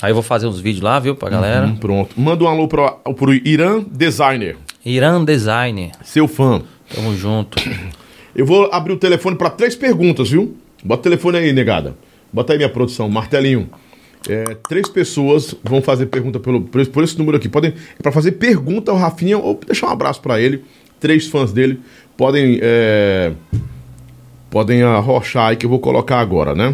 Aí 0.02 0.12
eu 0.12 0.16
vou 0.16 0.24
fazer 0.24 0.48
uns 0.48 0.60
vídeos 0.60 0.84
lá, 0.84 1.00
viu, 1.00 1.16
pra 1.16 1.30
galera. 1.30 1.66
Hum, 1.66 1.76
pronto. 1.78 2.20
Manda 2.20 2.44
um 2.44 2.48
alô 2.48 2.68
pro, 2.68 2.90
pro 3.16 3.34
Irã 3.34 3.82
Designer, 3.90 4.58
Irã 4.86 5.24
Design. 5.24 5.92
seu 6.04 6.28
fã. 6.28 6.62
Tamo 6.94 7.16
junto. 7.16 7.58
Eu 8.36 8.46
vou 8.46 8.68
abrir 8.72 8.94
o 8.94 8.98
telefone 8.98 9.38
para 9.38 9.50
três 9.50 9.76
perguntas, 9.76 10.32
viu? 10.32 10.58
Bota 10.84 11.02
o 11.02 11.04
telefone 11.04 11.38
aí, 11.38 11.54
negada. 11.54 11.96
Bota 12.34 12.52
aí 12.52 12.58
minha 12.58 12.70
produção, 12.70 13.08
martelinho. 13.08 13.70
É, 14.28 14.58
três 14.68 14.90
pessoas 14.90 15.54
vão 15.64 15.82
fazer 15.82 16.08
pergunta 16.08 16.40
pelo, 16.40 16.62
por, 16.62 16.82
esse, 16.82 16.90
por 16.90 17.04
esse 17.04 17.18
número 17.18 17.38
aqui. 17.38 17.48
Podem 17.48 17.74
para 18.02 18.12
fazer 18.12 18.34
pergunta 18.34 18.92
ao 18.92 18.98
Rafinha 18.98 19.38
ou 19.38 19.60
deixar 19.66 19.88
um 19.88 19.92
abraço 19.92 20.20
para 20.20 20.40
ele. 20.42 20.64
Três 21.00 21.28
fãs 21.28 21.52
dele 21.54 21.80
podem 22.24 22.58
é, 22.62 23.34
podem 24.50 24.82
arrochar 24.82 25.48
aí 25.48 25.58
que 25.58 25.66
eu 25.66 25.70
vou 25.70 25.80
colocar 25.80 26.22
agora, 26.22 26.56
né? 26.56 26.74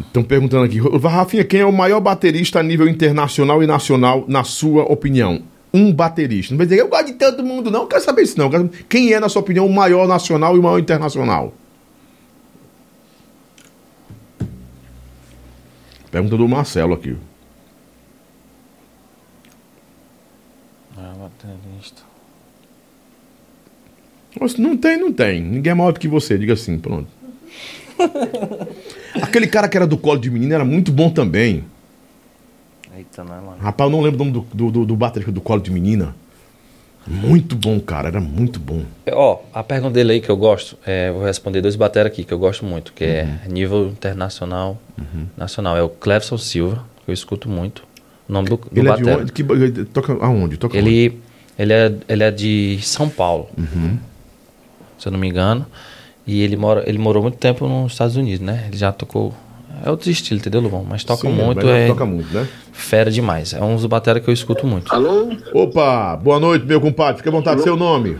Estão 0.00 0.22
perguntando 0.22 0.64
aqui, 0.64 0.78
Rafinha, 0.78 1.44
quem 1.44 1.60
é 1.60 1.66
o 1.66 1.72
maior 1.72 2.00
baterista 2.00 2.60
a 2.60 2.62
nível 2.62 2.88
internacional 2.88 3.62
e 3.62 3.66
nacional, 3.66 4.24
na 4.26 4.42
sua 4.42 4.84
opinião? 4.84 5.42
Um 5.72 5.92
baterista. 5.92 6.54
Não 6.54 6.56
vai 6.56 6.66
dizer, 6.66 6.80
eu 6.80 6.88
gosto 6.88 7.08
de 7.08 7.12
todo 7.12 7.44
mundo, 7.44 7.70
não. 7.70 7.86
Quero 7.86 8.02
saber 8.02 8.22
isso, 8.22 8.38
não. 8.38 8.48
Quem 8.88 9.12
é, 9.12 9.20
na 9.20 9.28
sua 9.28 9.42
opinião, 9.42 9.66
o 9.66 9.72
maior 9.72 10.08
nacional 10.08 10.56
e 10.56 10.58
o 10.58 10.62
maior 10.62 10.78
internacional? 10.78 11.52
Pergunta 16.10 16.38
do 16.38 16.48
Marcelo 16.48 16.94
aqui. 16.94 17.14
Ah, 20.96 21.14
baterista. 21.18 22.12
Não 24.58 24.76
tem, 24.76 24.96
não 24.98 25.12
tem. 25.12 25.42
Ninguém 25.42 25.70
é 25.70 25.74
maior 25.74 25.92
do 25.92 26.00
que 26.00 26.08
você, 26.08 26.38
diga 26.38 26.54
assim, 26.54 26.78
pronto. 26.78 27.08
Aquele 29.20 29.46
cara 29.46 29.68
que 29.68 29.76
era 29.76 29.86
do 29.86 29.96
colo 29.96 30.18
de 30.18 30.30
menina 30.30 30.54
era 30.54 30.64
muito 30.64 30.90
bom 30.90 31.10
também. 31.10 31.64
Eita, 32.96 33.24
não 33.24 33.34
é, 33.34 33.40
mano. 33.40 33.56
Rapaz, 33.60 33.90
eu 33.90 33.96
não 33.96 34.02
lembro 34.02 34.22
o 34.22 34.24
nome 34.24 34.32
do, 34.32 34.46
do, 34.54 34.70
do, 34.70 34.86
do 34.86 34.96
baterista 34.96 35.30
do 35.30 35.40
colo 35.40 35.60
de 35.60 35.70
menina. 35.70 36.14
Muito 37.06 37.56
bom, 37.56 37.80
cara, 37.80 38.08
era 38.08 38.20
muito 38.20 38.60
bom. 38.60 38.84
Ó, 39.10 39.40
a 39.52 39.62
pergunta 39.62 39.94
dele 39.94 40.12
aí 40.12 40.20
que 40.20 40.30
eu 40.30 40.36
gosto, 40.36 40.78
é, 40.86 41.10
vou 41.10 41.24
responder 41.24 41.60
dois 41.60 41.74
bateras 41.74 42.12
aqui 42.12 42.22
que 42.22 42.32
eu 42.32 42.38
gosto 42.38 42.64
muito, 42.64 42.92
que 42.92 43.02
é 43.02 43.40
nível 43.48 43.88
internacional, 43.88 44.80
nacional. 45.36 45.76
É 45.76 45.82
o 45.82 45.88
Clevson 45.88 46.38
Silva, 46.38 46.84
que 47.04 47.10
eu 47.10 47.14
escuto 47.14 47.48
muito. 47.48 47.84
O 48.28 48.32
nome 48.32 48.48
do, 48.48 48.56
do 48.56 48.68
Ele 48.72 48.88
é 48.88 48.94
de 48.94 49.02
batera. 49.02 49.22
onde? 49.22 49.32
Que, 49.32 49.42
ele 49.42 49.84
toca 49.86 50.12
aonde? 50.24 50.56
Toca 50.56 50.78
onde? 50.78 50.88
Ele, 50.88 51.20
ele, 51.58 51.72
é, 51.72 51.92
ele 52.08 52.22
é 52.22 52.30
de 52.30 52.78
São 52.82 53.08
Paulo, 53.08 53.48
se 55.02 55.08
eu 55.08 55.12
não 55.12 55.18
me 55.18 55.28
engano. 55.28 55.66
E 56.24 56.42
ele, 56.42 56.56
mora, 56.56 56.84
ele 56.86 56.98
morou 56.98 57.22
muito 57.22 57.36
tempo 57.36 57.66
nos 57.66 57.92
Estados 57.92 58.16
Unidos, 58.16 58.40
né? 58.40 58.66
Ele 58.68 58.76
já 58.76 58.92
tocou. 58.92 59.34
É 59.84 59.90
outro 59.90 60.08
estilo, 60.08 60.38
entendeu, 60.38 60.60
Luvão? 60.60 60.86
Mas 60.88 61.02
toca 61.02 61.26
Sim, 61.26 61.32
muito, 61.32 61.56
mas 61.56 61.66
é 61.66 61.88
Toca 61.88 62.06
muito, 62.06 62.32
né? 62.32 62.46
fera 62.72 63.10
demais. 63.10 63.52
É 63.52 63.60
um 63.60 63.74
dos 63.74 63.86
bateras 63.86 64.22
que 64.22 64.30
eu 64.30 64.34
escuto 64.34 64.64
muito. 64.64 64.94
Alô? 64.94 65.30
Opa, 65.52 66.14
boa 66.16 66.38
noite, 66.38 66.64
meu 66.64 66.80
compadre. 66.80 67.16
Fique 67.16 67.28
à 67.28 67.32
vontade, 67.32 67.62
seu 67.62 67.76
nome. 67.76 68.16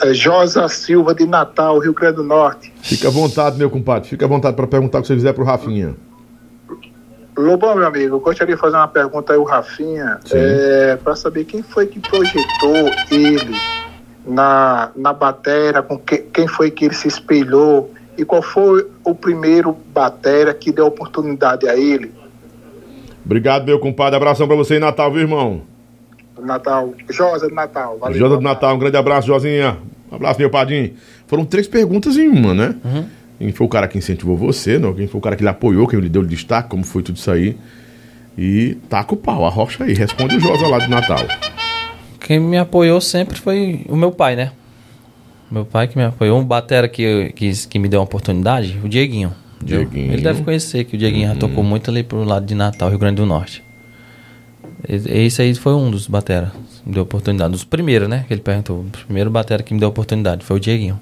É 0.00 0.14
Josa 0.14 0.68
Silva 0.68 1.14
de 1.14 1.26
Natal, 1.26 1.78
Rio 1.78 1.92
Grande 1.92 2.16
do 2.16 2.22
Norte. 2.22 2.72
Fique 2.80 3.06
à 3.06 3.10
vontade, 3.10 3.58
meu 3.58 3.68
compadre. 3.68 4.08
Fique 4.08 4.24
à 4.24 4.28
vontade 4.28 4.54
para 4.54 4.66
perguntar 4.66 4.98
o 4.98 5.02
que 5.02 5.08
você 5.08 5.14
quiser 5.14 5.32
pro 5.32 5.44
Rafinha. 5.44 5.96
Lobão, 7.36 7.74
meu 7.74 7.86
amigo, 7.86 8.16
eu 8.16 8.20
gostaria 8.20 8.54
de 8.54 8.60
fazer 8.60 8.76
uma 8.76 8.88
pergunta 8.88 9.32
aí 9.32 9.38
ao 9.38 9.44
Rafinha, 9.44 10.20
é, 10.30 10.96
para 11.02 11.16
saber 11.16 11.44
quem 11.44 11.62
foi 11.62 11.86
que 11.86 11.98
projetou 11.98 12.90
ele 13.10 13.56
na, 14.26 14.90
na 14.96 15.12
batera, 15.12 15.82
com 15.82 15.98
que, 15.98 16.18
quem 16.18 16.46
foi 16.46 16.70
que 16.70 16.86
ele 16.86 16.94
se 16.94 17.08
espelhou 17.08 17.92
e 18.16 18.24
qual 18.24 18.42
foi 18.42 18.86
o 19.04 19.14
primeiro 19.14 19.76
batera 19.94 20.52
que 20.52 20.70
deu 20.70 20.86
oportunidade 20.86 21.68
a 21.68 21.76
ele. 21.76 22.12
Obrigado, 23.24 23.64
meu 23.64 23.78
compadre. 23.78 24.16
Abração 24.16 24.46
para 24.46 24.56
você 24.56 24.76
em 24.76 24.80
Natal, 24.80 25.10
viu, 25.10 25.22
irmão? 25.22 25.62
Natal, 26.38 26.94
Josa 27.08 27.48
de 27.48 27.54
Natal. 27.54 27.98
Valeu, 27.98 28.18
Josa 28.18 28.36
do. 28.36 28.42
Natal, 28.42 28.74
um 28.74 28.78
grande 28.78 28.96
abraço, 28.96 29.26
Josinha. 29.26 29.78
Um 30.10 30.16
abraço, 30.16 30.40
meu 30.40 30.50
padrinho. 30.50 30.94
Foram 31.26 31.44
três 31.44 31.68
perguntas 31.68 32.16
em 32.16 32.28
uma, 32.28 32.54
né? 32.54 32.74
Quem 33.38 33.52
foi 33.52 33.66
o 33.66 33.70
cara 33.70 33.88
que 33.88 33.96
incentivou 33.96 34.36
você, 34.36 34.78
não? 34.78 34.92
Quem 34.92 35.06
foi 35.06 35.18
o 35.18 35.22
cara 35.22 35.36
que 35.36 35.42
lhe 35.42 35.48
apoiou, 35.48 35.86
quem 35.86 35.98
lhe 36.00 36.08
deu 36.08 36.22
destaque, 36.22 36.68
como 36.68 36.84
foi 36.84 37.02
tudo 37.02 37.16
isso 37.16 37.30
aí. 37.30 37.56
E 38.36 38.76
taca 38.88 39.14
o 39.14 39.16
pau, 39.16 39.46
arrocha 39.46 39.84
aí. 39.84 39.94
Responde 39.94 40.36
o 40.36 40.40
Josa 40.40 40.66
lá 40.66 40.78
de 40.78 40.90
Natal. 40.90 41.20
Quem 42.20 42.38
me 42.38 42.58
apoiou 42.58 43.00
sempre 43.00 43.38
foi 43.38 43.84
o 43.88 43.96
meu 43.96 44.12
pai, 44.12 44.36
né? 44.36 44.52
Meu 45.50 45.64
pai 45.64 45.88
que 45.88 45.96
me 45.96 46.04
apoiou. 46.04 46.38
Um 46.38 46.44
batera 46.44 46.88
que, 46.88 47.32
que, 47.34 47.50
que 47.66 47.78
me 47.78 47.88
deu 47.88 47.98
uma 48.00 48.04
oportunidade, 48.04 48.78
o 48.84 48.88
Dieguinho. 48.88 49.32
Dieguinho. 49.62 50.12
Ele 50.12 50.22
deve 50.22 50.42
conhecer 50.42 50.84
que 50.84 50.94
o 50.94 50.98
Dieguinho 50.98 51.28
já 51.28 51.34
tocou 51.34 51.64
muito 51.64 51.90
ali 51.90 52.02
pro 52.02 52.22
lado 52.22 52.46
de 52.46 52.54
Natal, 52.54 52.88
Rio 52.88 52.98
Grande 52.98 53.16
do 53.16 53.26
Norte. 53.26 53.62
Esse 54.88 55.42
aí 55.42 55.54
foi 55.54 55.74
um 55.74 55.90
dos 55.90 56.06
batera 56.06 56.52
que 56.82 56.88
me 56.88 56.94
deu 56.94 57.02
oportunidade. 57.02 57.52
Dos 57.52 57.64
primeiros, 57.64 58.08
né? 58.08 58.24
Que 58.26 58.34
ele 58.34 58.40
perguntou. 58.40 58.80
O 58.80 58.84
primeiro 58.84 59.30
batera 59.30 59.62
que 59.62 59.74
me 59.74 59.80
deu 59.80 59.88
oportunidade 59.88 60.44
foi 60.44 60.56
o 60.56 60.60
Dieguinho. 60.60 60.98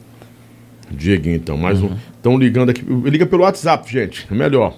Dieguinho, 0.91 1.37
então. 1.37 1.57
Mais 1.57 1.81
um. 1.83 1.91
Estão 2.17 2.39
ligando 2.39 2.71
aqui. 2.71 2.83
Liga 2.83 3.27
pelo 3.27 3.43
WhatsApp, 3.43 3.91
gente. 3.91 4.27
É 4.31 4.35
melhor. 4.35 4.77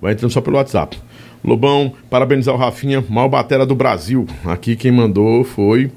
Vai 0.00 0.12
entrando 0.12 0.30
só 0.30 0.40
pelo 0.40 0.56
WhatsApp. 0.56 0.98
Lobão, 1.44 1.92
parabenizar 2.10 2.54
o 2.54 2.58
Rafinha, 2.58 3.04
maior 3.08 3.28
batera 3.28 3.64
do 3.64 3.74
Brasil. 3.74 4.26
Aqui 4.44 4.74
quem 4.76 4.90
mandou 4.92 5.44
foi 5.44 5.90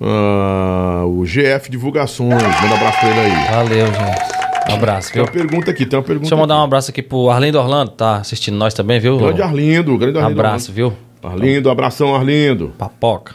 ah, 0.00 1.04
o 1.06 1.22
GF 1.24 1.70
Divulgações. 1.70 2.30
Manda 2.42 2.74
um 2.74 2.76
abraço 2.76 3.00
pra 3.00 3.08
ele 3.10 3.20
aí. 3.20 3.50
Valeu, 3.54 3.86
gente. 3.86 4.38
Um 4.70 4.74
abraço, 4.74 5.12
Tem 5.12 5.22
uma 5.22 5.30
pergunta 5.30 5.70
aqui, 5.70 5.86
tem 5.86 5.98
uma 5.98 6.02
pergunta. 6.04 6.24
Deixa 6.24 6.34
eu 6.34 6.38
mandar 6.38 6.56
um 6.56 6.58
aqui. 6.58 6.64
abraço 6.66 6.90
aqui 6.90 7.02
pro 7.02 7.30
Arlindo 7.30 7.58
Orlando, 7.58 7.90
tá 7.92 8.16
assistindo 8.16 8.54
nós 8.56 8.74
também, 8.74 9.00
viu? 9.00 9.16
Grande 9.16 9.40
Arlindo, 9.40 9.96
grande 9.96 10.18
Arlindo. 10.18 10.40
Abraço, 10.40 10.72
viu? 10.72 10.92
Arlindo, 11.22 11.70
abração, 11.70 12.14
Arlindo. 12.14 12.72
Papoca. 12.76 13.34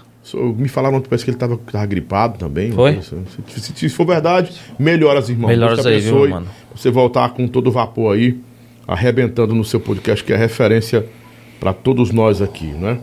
Me 0.55 0.67
falaram 0.69 1.01
que 1.01 1.09
parece 1.09 1.25
que 1.25 1.31
ele 1.31 1.35
estava 1.37 1.85
gripado 1.87 2.37
também. 2.37 2.71
Foi? 2.71 3.01
Se, 3.01 3.61
se- 3.61 3.73
se 3.75 3.89
for 3.89 4.05
verdade, 4.05 4.51
melhoras, 4.79 5.27
irmão. 5.29 5.49
Melhoras 5.49 5.85
aí, 5.85 5.99
viu, 5.99 6.29
mano? 6.29 6.45
Você 6.75 6.89
voltar 6.91 7.29
com 7.29 7.47
todo 7.47 7.67
o 7.67 7.71
vapor 7.71 8.15
aí, 8.15 8.39
arrebentando 8.87 9.53
no 9.55 9.63
seu 9.65 9.79
podcast, 9.79 10.23
que 10.23 10.31
é 10.31 10.37
referência 10.37 11.05
para 11.63 11.71
todos 11.71 12.11
nós 12.11 12.41
aqui, 12.41 12.65
né? 12.65 12.97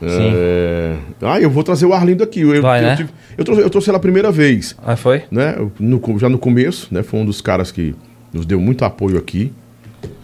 Sim. 0.00 0.32
É... 0.34 0.96
Ah, 1.22 1.40
eu 1.40 1.48
vou 1.48 1.62
trazer 1.62 1.86
o 1.86 1.92
Arlindo 1.94 2.24
aqui. 2.24 2.40
Eu, 2.40 2.60
Vai, 2.60 2.80
eu, 2.80 2.86
né? 2.88 2.96
tive- 2.96 3.10
eu 3.38 3.44
trouxe, 3.44 3.62
eu 3.62 3.70
trouxe 3.70 3.90
ele 3.90 3.96
a 3.96 4.00
primeira 4.00 4.32
vez, 4.32 4.74
Ah, 4.84 4.96
foi? 4.96 5.22
né? 5.30 5.54
No 5.78 6.00
já 6.18 6.28
no 6.28 6.36
começo, 6.36 6.88
né? 6.90 7.04
Foi 7.04 7.20
um 7.20 7.24
dos 7.24 7.40
caras 7.40 7.70
que 7.70 7.94
nos 8.32 8.44
deu 8.44 8.60
muito 8.60 8.84
apoio 8.84 9.16
aqui. 9.16 9.52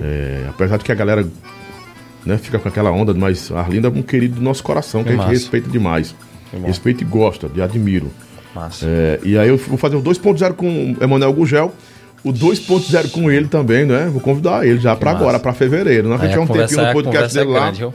É, 0.00 0.44
apesar 0.48 0.76
de 0.76 0.84
que 0.84 0.90
a 0.90 0.94
galera 0.94 1.24
né, 2.26 2.36
fica 2.36 2.58
com 2.58 2.68
aquela 2.68 2.90
onda, 2.90 3.14
mas 3.14 3.50
Arlindo 3.52 3.86
é 3.86 3.90
um 3.90 4.02
querido 4.02 4.34
do 4.36 4.42
nosso 4.42 4.62
coração, 4.64 5.02
que, 5.02 5.08
Que 5.10 5.14
a 5.14 5.16
gente 5.16 5.20
massa. 5.26 5.32
respeita 5.38 5.70
demais. 5.70 6.14
Respeita 6.66 7.02
e 7.02 7.06
gosta, 7.06 7.48
de 7.48 7.62
admiro. 7.62 8.10
É, 8.82 9.20
e 9.22 9.38
aí 9.38 9.48
eu 9.48 9.56
vou 9.56 9.78
fazer 9.78 9.96
o 9.96 10.02
2.0 10.02 10.52
com 10.54 10.66
o 10.92 11.02
Emanuel 11.02 11.32
Gugel, 11.32 11.72
o 12.24 12.32
2.0 12.32 13.10
com 13.10 13.30
ele 13.30 13.48
também, 13.48 13.84
né? 13.84 14.08
Vou 14.12 14.20
convidar 14.20 14.66
ele 14.66 14.78
já 14.78 14.94
pra 14.96 15.12
massa. 15.12 15.22
agora, 15.24 15.38
pra 15.40 15.52
fevereiro. 15.52 16.06
Não 16.08 16.14
Aí 16.14 16.18
vai 16.20 16.28
tiver 16.28 16.40
um 16.40 16.46
tempinho 16.46 16.80
no 16.82 16.88
a 16.88 16.92
podcast 16.92 17.36
é 17.36 17.40
dele 17.40 17.52
lá. 17.52 17.60
grande, 17.70 17.86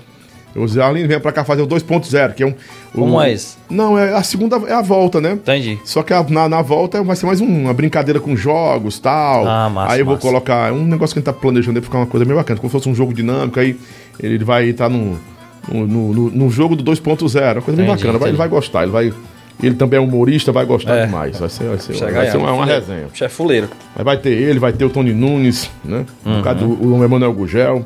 vou 0.56 0.66
dizer, 0.66 0.82
Arlindo, 0.82 1.08
vem 1.08 1.20
pra 1.20 1.32
cá 1.32 1.44
fazer 1.44 1.62
o 1.62 1.68
2.0, 1.68 2.34
que 2.34 2.42
é 2.44 2.46
um. 2.48 2.50
o- 2.50 3.00
Como 3.02 3.22
é 3.22 3.32
esse? 3.32 3.58
Não, 3.70 3.98
é 3.98 4.14
a 4.14 4.24
segunda, 4.24 4.56
é 4.68 4.74
a 4.74 4.82
volta, 4.82 5.22
né? 5.22 5.34
Entendi. 5.34 5.78
Só 5.86 6.02
que 6.02 6.14
a- 6.14 6.26
na, 6.28 6.50
na 6.50 6.62
volta 6.62 7.04
vai 7.04 7.16
ser 7.16 7.26
mais 7.28 7.40
um- 7.42 7.46
uma 7.46 7.74
brincadeira 7.74 8.20
com 8.20 8.36
jogos 8.36 8.98
tal. 9.00 9.48
Ah, 9.48 9.70
massa, 9.70 9.94
Aí 9.94 10.00
eu 10.00 10.06
vou 10.06 10.16
massa. 10.16 10.28
colocar 10.28 10.74
um 10.74 10.84
negócio 10.86 11.14
que 11.14 11.20
a 11.20 11.22
gente 11.22 11.26
tá 11.26 11.34
planejando 11.34 11.78
aí 11.78 11.82
pra 11.82 11.88
ficar 11.88 12.00
uma 12.00 12.08
coisa 12.08 12.26
meio 12.26 12.38
bacana, 12.38 12.60
como 12.60 12.70
se 12.70 12.74
fosse 12.74 12.90
um 12.90 12.96
jogo 12.96 13.14
dinâmico, 13.14 13.60
aí 13.60 13.78
ele 14.20 14.44
vai 14.44 14.66
estar 14.70 14.90
no, 14.90 15.18
no, 15.72 15.86
no, 15.88 16.14
no- 16.14 16.32
no 16.32 16.50
jogo 16.50 16.76
do 16.76 16.84
2.0, 16.84 17.58
uma 17.58 17.62
coisa 17.62 17.78
bem 17.78 17.86
Entendi, 17.86 18.04
bacana. 18.04 18.18
Vai- 18.20 18.30
ele 18.30 18.38
vai 18.38 18.48
gostar, 18.50 18.84
ele 18.84 18.92
vai. 18.92 19.14
Ele 19.62 19.74
também 19.76 19.98
é 19.98 20.02
humorista, 20.02 20.52
vai 20.52 20.66
gostar 20.66 20.96
É. 20.96 21.06
demais. 21.08 21.40
Vai 21.40 21.50
ser, 21.50 21.64
vai 21.68 21.80
ser, 21.80 21.94
vai 22.12 22.30
ser 22.30 22.38
uma, 22.38 22.52
uma 22.52 22.64
fuleiro. 22.64 22.86
resenha. 22.86 23.08
Chefe 23.14 23.36
fuleiro. 23.36 23.70
Aí 23.96 24.04
vai 24.04 24.16
ter 24.18 24.30
ele, 24.30 24.60
vai 24.60 24.72
ter 24.72 24.86
o 24.86 24.90
Tony 24.90 25.14
Nunes, 25.14 25.70
né? 25.84 26.06
Uhum. 26.24 26.40
Um 26.40 26.54
do- 26.54 26.96
o 27.00 27.04
Emanuel 27.04 27.34
Gugel. 27.34 27.84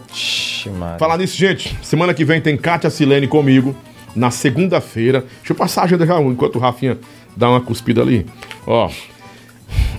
Falar 0.99 1.17
nisso, 1.17 1.37
gente, 1.37 1.77
semana 1.81 2.13
que 2.13 2.25
vem 2.25 2.41
tem 2.41 2.57
Kátia 2.57 2.89
Silene 2.89 3.25
comigo, 3.27 3.73
na 4.15 4.29
segunda-feira. 4.31 5.21
Deixa 5.37 5.53
eu 5.53 5.55
passar 5.55 5.81
a 5.81 5.83
agenda 5.85 6.05
já 6.05 6.19
enquanto 6.21 6.57
o 6.57 6.59
Rafinha 6.59 6.97
dá 7.37 7.49
uma 7.49 7.61
cuspida 7.61 8.01
ali. 8.01 8.25
Ó. 8.67 8.89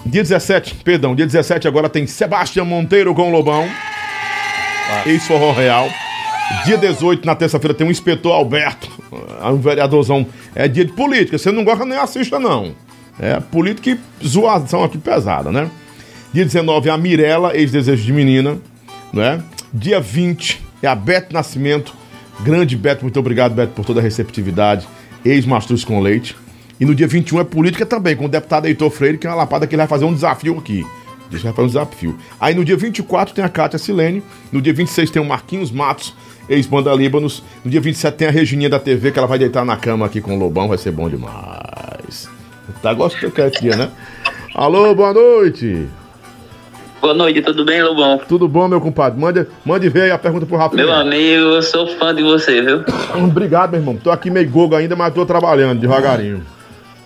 Dia 0.04 0.22
17, 0.22 0.74
perdão, 0.84 1.14
dia 1.14 1.24
17 1.26 1.66
agora 1.66 1.88
tem 1.88 2.06
Sebastião 2.06 2.66
Monteiro 2.66 3.14
com 3.14 3.28
o 3.28 3.32
Lobão. 3.32 3.66
Ex-Forró 5.06 5.52
Real. 5.52 5.88
Dia 6.64 6.78
18, 6.78 7.26
na 7.26 7.34
terça-feira, 7.34 7.74
tem 7.74 7.86
o 7.86 7.90
inspetor 7.90 8.32
Alberto, 8.32 8.88
ah, 9.40 9.50
um 9.50 9.58
vereadorzão. 9.58 10.26
É 10.54 10.68
dia 10.68 10.84
de 10.84 10.92
política, 10.92 11.36
você 11.36 11.50
não 11.50 11.64
gosta 11.64 11.84
nem 11.84 11.98
assista, 11.98 12.38
não. 12.38 12.74
É 13.18 13.40
política 13.40 13.90
e 13.90 14.26
zoação 14.26 14.84
aqui 14.84 14.96
pesada, 14.96 15.50
né? 15.50 15.70
Dia 16.32 16.44
19 16.44 16.88
é 16.88 16.92
a 16.92 16.96
Mirella, 16.96 17.56
ex-desejo 17.56 18.02
de 18.04 18.12
menina, 18.12 18.58
né? 19.12 19.42
Dia 19.72 20.00
20 20.00 20.62
é 20.82 20.86
a 20.86 20.94
Beto 20.94 21.34
Nascimento. 21.34 21.94
Grande 22.40 22.76
Beto, 22.76 23.04
muito 23.04 23.18
obrigado, 23.18 23.54
Beto, 23.54 23.72
por 23.72 23.84
toda 23.84 24.00
a 24.00 24.02
receptividade. 24.02 24.86
Ex-Mastruz 25.24 25.84
com 25.84 26.00
Leite. 26.00 26.36
E 26.80 26.84
no 26.84 26.94
dia 26.94 27.06
21 27.06 27.40
é 27.40 27.44
política 27.44 27.86
também, 27.86 28.16
com 28.16 28.24
o 28.24 28.28
deputado 28.28 28.66
Heitor 28.66 28.90
Freire, 28.90 29.18
que 29.18 29.26
é 29.26 29.30
uma 29.30 29.36
lapada 29.36 29.66
que 29.66 29.74
ele 29.74 29.80
vai 29.80 29.86
fazer 29.86 30.04
um 30.04 30.14
desafio 30.14 30.58
aqui. 30.58 30.84
Deixa 31.30 31.48
eu 31.48 31.54
fazer 31.54 31.64
um 31.64 31.68
desafio. 31.68 32.18
Aí 32.40 32.54
no 32.54 32.64
dia 32.64 32.76
24 32.76 33.34
tem 33.34 33.44
a 33.44 33.48
Kátia 33.48 33.78
Silene. 33.78 34.22
No 34.50 34.60
dia 34.60 34.72
26 34.72 35.10
tem 35.10 35.22
o 35.22 35.24
Marquinhos 35.24 35.70
Matos, 35.70 36.14
ex-banda 36.48 36.92
Líbanos. 36.94 37.42
No 37.64 37.70
dia 37.70 37.80
27 37.80 38.16
tem 38.16 38.28
a 38.28 38.30
Regininha 38.30 38.70
da 38.70 38.78
TV, 38.78 39.10
que 39.10 39.18
ela 39.18 39.28
vai 39.28 39.38
deitar 39.38 39.64
na 39.64 39.76
cama 39.76 40.06
aqui 40.06 40.20
com 40.20 40.36
o 40.36 40.38
Lobão. 40.38 40.68
Vai 40.68 40.78
ser 40.78 40.90
bom 40.90 41.08
demais. 41.08 42.28
Tá 42.82 42.92
gostando 42.92 43.32
que 43.32 43.40
é 43.40 43.50
dia, 43.50 43.76
né? 43.76 43.90
Alô, 44.54 44.94
boa 44.94 45.12
noite. 45.12 45.88
Boa 47.00 47.14
noite, 47.14 47.42
tudo 47.42 47.64
bem, 47.64 47.82
Lobão? 47.82 48.20
Tudo 48.28 48.46
bom, 48.46 48.68
meu 48.68 48.80
compadre? 48.80 49.18
Mande, 49.20 49.46
mande 49.64 49.88
ver 49.88 50.02
aí 50.02 50.10
a 50.12 50.18
pergunta 50.18 50.46
pro 50.46 50.56
Rafael. 50.56 50.86
Meu 50.86 50.94
amigo, 50.94 51.42
eu 51.42 51.62
sou 51.62 51.86
fã 51.86 52.14
de 52.14 52.22
você, 52.22 52.62
viu? 52.62 52.84
Obrigado, 53.24 53.72
meu 53.72 53.80
irmão. 53.80 53.96
Tô 53.96 54.10
aqui 54.10 54.30
meio 54.30 54.48
gogo 54.48 54.76
ainda, 54.76 54.94
mas 54.94 55.12
tô 55.12 55.26
trabalhando 55.26 55.80
devagarinho. 55.80 56.44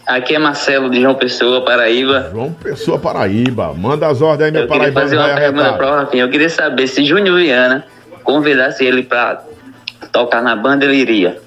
Aqui 0.07 0.35
é 0.35 0.39
Marcelo 0.39 0.91
de 0.91 1.01
João 1.01 1.15
Pessoa, 1.15 1.65
Paraíba. 1.65 2.29
João 2.31 2.53
Pessoa, 2.53 2.99
Paraíba. 2.99 3.73
Manda 3.75 4.07
as 4.07 4.21
ordens 4.21 4.47
aí, 4.47 4.53
meu 4.53 4.63
Eu 4.63 4.69
queria 4.69 4.93
fazer 4.93 5.17
uma 5.17 5.35
pergunta 5.35 5.63
arretar. 5.63 5.77
para 5.79 5.93
o 5.93 5.97
Rafinha. 5.97 6.25
Eu 6.25 6.31
queria 6.31 6.51
saber 6.51 6.87
se 6.87 7.05
Júnior 7.05 7.39
Viana 7.39 7.85
convidasse 8.27 8.85
ele 8.85 9.03
pra 9.05 9.43
tocar 10.13 10.43
na 10.43 10.55
banda, 10.55 10.85
ele 10.85 10.97
iria. 10.97 11.41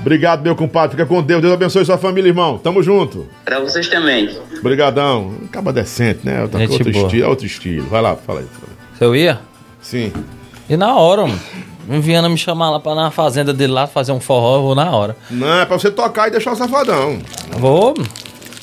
Obrigado, 0.00 0.42
meu 0.42 0.54
compadre. 0.54 0.96
Fica 0.96 1.06
com 1.06 1.20
Deus. 1.22 1.42
Deus 1.42 1.52
abençoe 1.54 1.84
sua 1.84 1.98
família, 1.98 2.28
irmão. 2.28 2.58
Tamo 2.58 2.82
junto. 2.82 3.26
Pra 3.44 3.58
vocês 3.58 3.88
também. 3.88 4.30
Obrigadão. 4.60 5.34
Acaba 5.46 5.72
decente, 5.72 6.20
né? 6.24 6.42
Outra, 6.42 6.60
Gente 6.60 6.72
outro, 6.72 6.92
boa. 6.92 7.06
estilo, 7.06 7.28
outro 7.28 7.46
estilo. 7.46 7.86
Vai 7.88 8.00
lá, 8.02 8.14
fala 8.14 8.40
aí. 8.40 8.46
eu 9.00 9.16
ia? 9.16 9.40
Sim. 9.80 10.12
E 10.70 10.76
na 10.76 10.94
hora, 10.94 11.22
mano. 11.22 11.40
Viana 12.02 12.28
me 12.28 12.36
chamar 12.36 12.70
lá 12.70 12.78
pra 12.78 12.94
na 12.94 13.10
fazenda 13.10 13.52
dele 13.52 13.72
lá 13.72 13.86
fazer 13.86 14.12
um 14.12 14.20
forró, 14.20 14.56
eu 14.56 14.62
vou 14.62 14.74
na 14.74 14.90
hora. 14.90 15.16
Não, 15.30 15.60
é 15.60 15.64
pra 15.64 15.78
você 15.78 15.90
tocar 15.90 16.28
e 16.28 16.30
deixar 16.30 16.52
o 16.52 16.56
safadão. 16.56 17.18
Vou. 17.52 17.94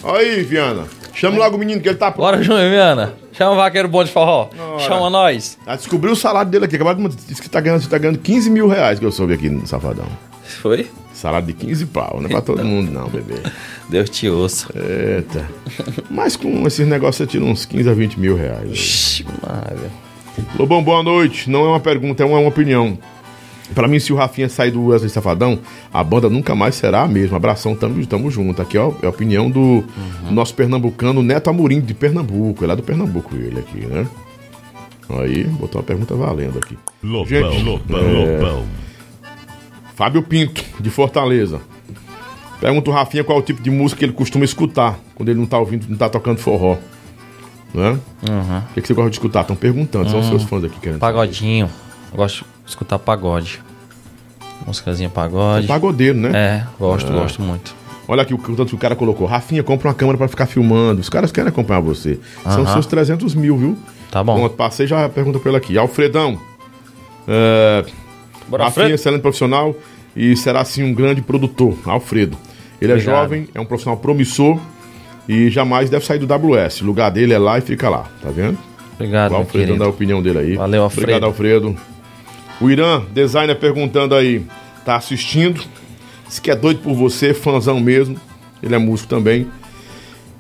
Aí, 0.04 0.44
Viana. 0.44 0.84
Chama 1.14 1.38
logo 1.40 1.56
o 1.56 1.60
menino 1.60 1.82
que 1.82 1.90
ele 1.90 1.98
tá. 1.98 2.12
Bora, 2.12 2.42
Júnior 2.44 2.70
Viana. 2.70 3.14
Chama 3.38 3.52
o 3.52 3.56
vaqueiro 3.56 3.88
bom 3.88 4.04
de 4.04 4.12
forró. 4.12 4.50
Ora. 4.58 4.80
Chama 4.80 5.10
nós. 5.10 5.58
Ah, 5.66 5.76
descobriu 5.76 6.14
o 6.14 6.16
salário 6.16 6.50
dele 6.50 6.66
aqui. 6.66 6.76
Acabaram 6.76 7.08
de 7.10 7.16
dizer 7.16 7.42
que 7.42 7.50
tá 7.50 7.60
ganhando, 7.60 7.88
tá 7.88 7.98
ganhando 7.98 8.20
15 8.20 8.50
mil 8.50 8.68
reais 8.68 8.98
que 8.98 9.06
eu 9.06 9.12
soube 9.12 9.34
aqui 9.34 9.50
no 9.50 9.68
Safadão. 9.68 10.08
Foi? 10.62 10.88
Salário 11.14 11.48
de 11.48 11.54
15 11.54 11.86
pau, 11.88 12.18
não 12.20 12.28
é 12.28 12.30
pra 12.30 12.42
todo 12.42 12.64
mundo, 12.64 12.92
não, 12.92 13.08
bebê. 13.08 13.36
Deus 13.90 14.10
te 14.10 14.30
ouça. 14.30 14.68
Eita. 14.76 15.50
Mas 16.10 16.36
com 16.36 16.66
esses 16.68 16.88
negócios 16.88 17.18
você 17.18 17.26
tira 17.26 17.44
uns 17.44 17.66
15 17.66 17.90
a 17.90 17.94
20 17.94 18.20
mil 18.20 18.36
reais. 18.36 18.72
Ixi. 18.72 19.26
Lobão, 20.58 20.84
boa 20.84 21.02
noite. 21.02 21.50
Não 21.50 21.66
é 21.66 21.70
uma 21.70 21.80
pergunta, 21.80 22.24
é 22.24 22.26
uma 22.26 22.40
opinião. 22.40 22.98
Pra 23.74 23.88
mim, 23.88 24.00
se 24.00 24.14
o 24.14 24.16
Rafinha 24.16 24.48
sair 24.48 24.72
do 24.72 24.86
Wesley 24.88 25.10
Safadão, 25.10 25.60
a 25.92 26.04
banda 26.04 26.30
nunca 26.30 26.54
mais 26.54 26.76
será 26.76 27.02
a 27.02 27.08
mesma. 27.08 27.38
Abração, 27.38 27.76
tamo, 27.76 28.06
tamo 28.06 28.30
junto. 28.30 28.62
Aqui 28.62 28.78
ó, 28.78 28.92
é 29.02 29.08
a 29.08 29.10
opinião 29.10 29.50
do 29.50 29.84
nosso 30.30 30.54
pernambucano 30.54 31.24
Neto 31.24 31.50
Amorim, 31.50 31.82
de 31.82 31.94
Pernambuco. 31.94 32.64
Ele 32.64 32.74
é 32.74 32.76
do 32.76 32.84
Pernambuco, 32.84 33.36
ele 33.36 33.60
aqui, 33.60 33.86
né? 33.86 34.06
Aí, 35.10 35.44
botou 35.46 35.80
uma 35.82 35.86
pergunta 35.86 36.16
valendo 36.16 36.60
aqui. 36.60 36.78
Lobão, 37.04 37.26
Gente, 37.26 37.64
Lobão, 37.64 38.00
é- 38.00 38.38
Lobão. 38.42 38.66
Fábio 39.96 40.22
Pinto, 40.24 40.64
de 40.80 40.90
Fortaleza. 40.90 41.62
Pergunta 42.60 42.90
o 42.90 42.94
Rafinha 42.94 43.24
qual 43.24 43.38
é 43.38 43.42
o 43.42 43.44
tipo 43.44 43.62
de 43.62 43.70
música 43.70 44.00
que 44.00 44.06
ele 44.06 44.14
costuma 44.14 44.44
escutar 44.46 45.00
quando 45.14 45.30
ele 45.30 45.40
não 45.40 45.46
tá 45.46 45.58
ouvindo, 45.60 45.88
não 45.90 45.98
tá 45.98 46.10
tocando 46.10 46.38
forró. 46.40 46.78
Né? 47.74 48.00
Uhum. 48.30 48.58
O 48.58 48.74
que, 48.74 48.82
que 48.82 48.88
você 48.88 48.94
gosta 48.94 49.10
de 49.10 49.16
escutar? 49.18 49.42
Estão 49.42 49.56
perguntando, 49.56 50.10
são 50.10 50.20
os 50.20 50.28
seus 50.28 50.44
fãs 50.44 50.64
aqui 50.64 50.80
querendo. 50.80 51.00
saber. 51.00 51.14
Pagodinho. 51.14 51.70
Eu 52.12 52.18
gosto 52.18 52.46
escutar 52.66 53.00
pagode. 53.00 53.62
Músicazinha 54.66 55.10
pagode. 55.10 55.68
Pagodeiro, 55.68 56.18
né? 56.18 56.32
É, 56.34 56.64
gosto, 56.80 57.12
gosto 57.12 57.42
muito. 57.42 57.76
Olha 58.08 58.22
aqui 58.22 58.34
o 58.34 58.38
que 58.38 58.52
o 58.52 58.56
tanto 58.56 58.70
que 58.70 58.76
o 58.76 58.78
cara 58.78 58.96
colocou. 58.96 59.26
Rafinha, 59.26 59.64
compra 59.64 59.88
uma 59.90 59.94
câmera 59.94 60.18
pra 60.18 60.28
ficar 60.28 60.46
filmando. 60.46 61.02
Os 61.02 61.10
caras 61.10 61.32
querem 61.32 61.50
acompanhar 61.50 61.82
você. 61.82 62.20
São 62.44 62.66
seus 62.68 62.86
300 62.86 63.34
mil, 63.34 63.58
viu? 63.58 63.78
Tá 64.12 64.24
bom. 64.24 64.36
Pronto, 64.36 64.56
passei 64.56 64.86
já 64.88 65.10
pergunta 65.10 65.40
pra 65.40 65.50
ele 65.50 65.58
aqui. 65.58 65.78
Alfredão. 65.78 66.40
É, 67.28 67.84
Bora, 68.48 68.66
Rafinha, 68.66 68.84
Alfredo. 68.86 68.96
excelente 68.96 69.22
profissional 69.22 69.76
e 70.16 70.36
será 70.36 70.64
sim 70.64 70.84
um 70.84 70.94
grande 70.94 71.22
produtor. 71.22 71.76
Alfredo. 71.86 72.38
Ele 72.80 72.92
é 72.92 72.96
Obrigado. 72.96 73.16
jovem, 73.24 73.50
é 73.56 73.60
um 73.60 73.66
profissional 73.66 73.98
promissor 74.00 74.60
e 75.28 75.50
jamais 75.50 75.90
deve 75.90 76.06
sair 76.06 76.20
do 76.20 76.28
WS. 76.28 76.82
O 76.82 76.86
lugar 76.86 77.10
dele 77.10 77.34
é 77.34 77.40
lá 77.40 77.58
e 77.58 77.62
fica 77.62 77.90
lá, 77.90 78.06
tá 78.22 78.30
vendo? 78.30 78.58
Obrigado, 78.94 79.32
o 79.32 79.36
Alfredo 79.36 79.84
a 79.84 79.88
opinião 79.88 80.22
dele 80.22 80.38
aí. 80.40 80.56
Valeu, 80.56 80.84
Alfredo. 80.84 81.04
Obrigado, 81.04 81.26
Alfredo. 81.26 81.76
O 82.62 82.70
Irã, 82.70 83.04
designer, 83.12 83.56
perguntando 83.56 84.16
aí, 84.16 84.46
tá 84.86 84.96
assistindo? 84.96 85.62
Diz 86.28 86.40
que 86.40 86.50
é 86.50 86.56
doido 86.56 86.80
por 86.82 86.94
você, 86.94 87.34
fãzão 87.34 87.80
mesmo. 87.80 88.18
Ele 88.64 88.76
é 88.76 88.78
músico 88.78 89.10
também. 89.10 89.48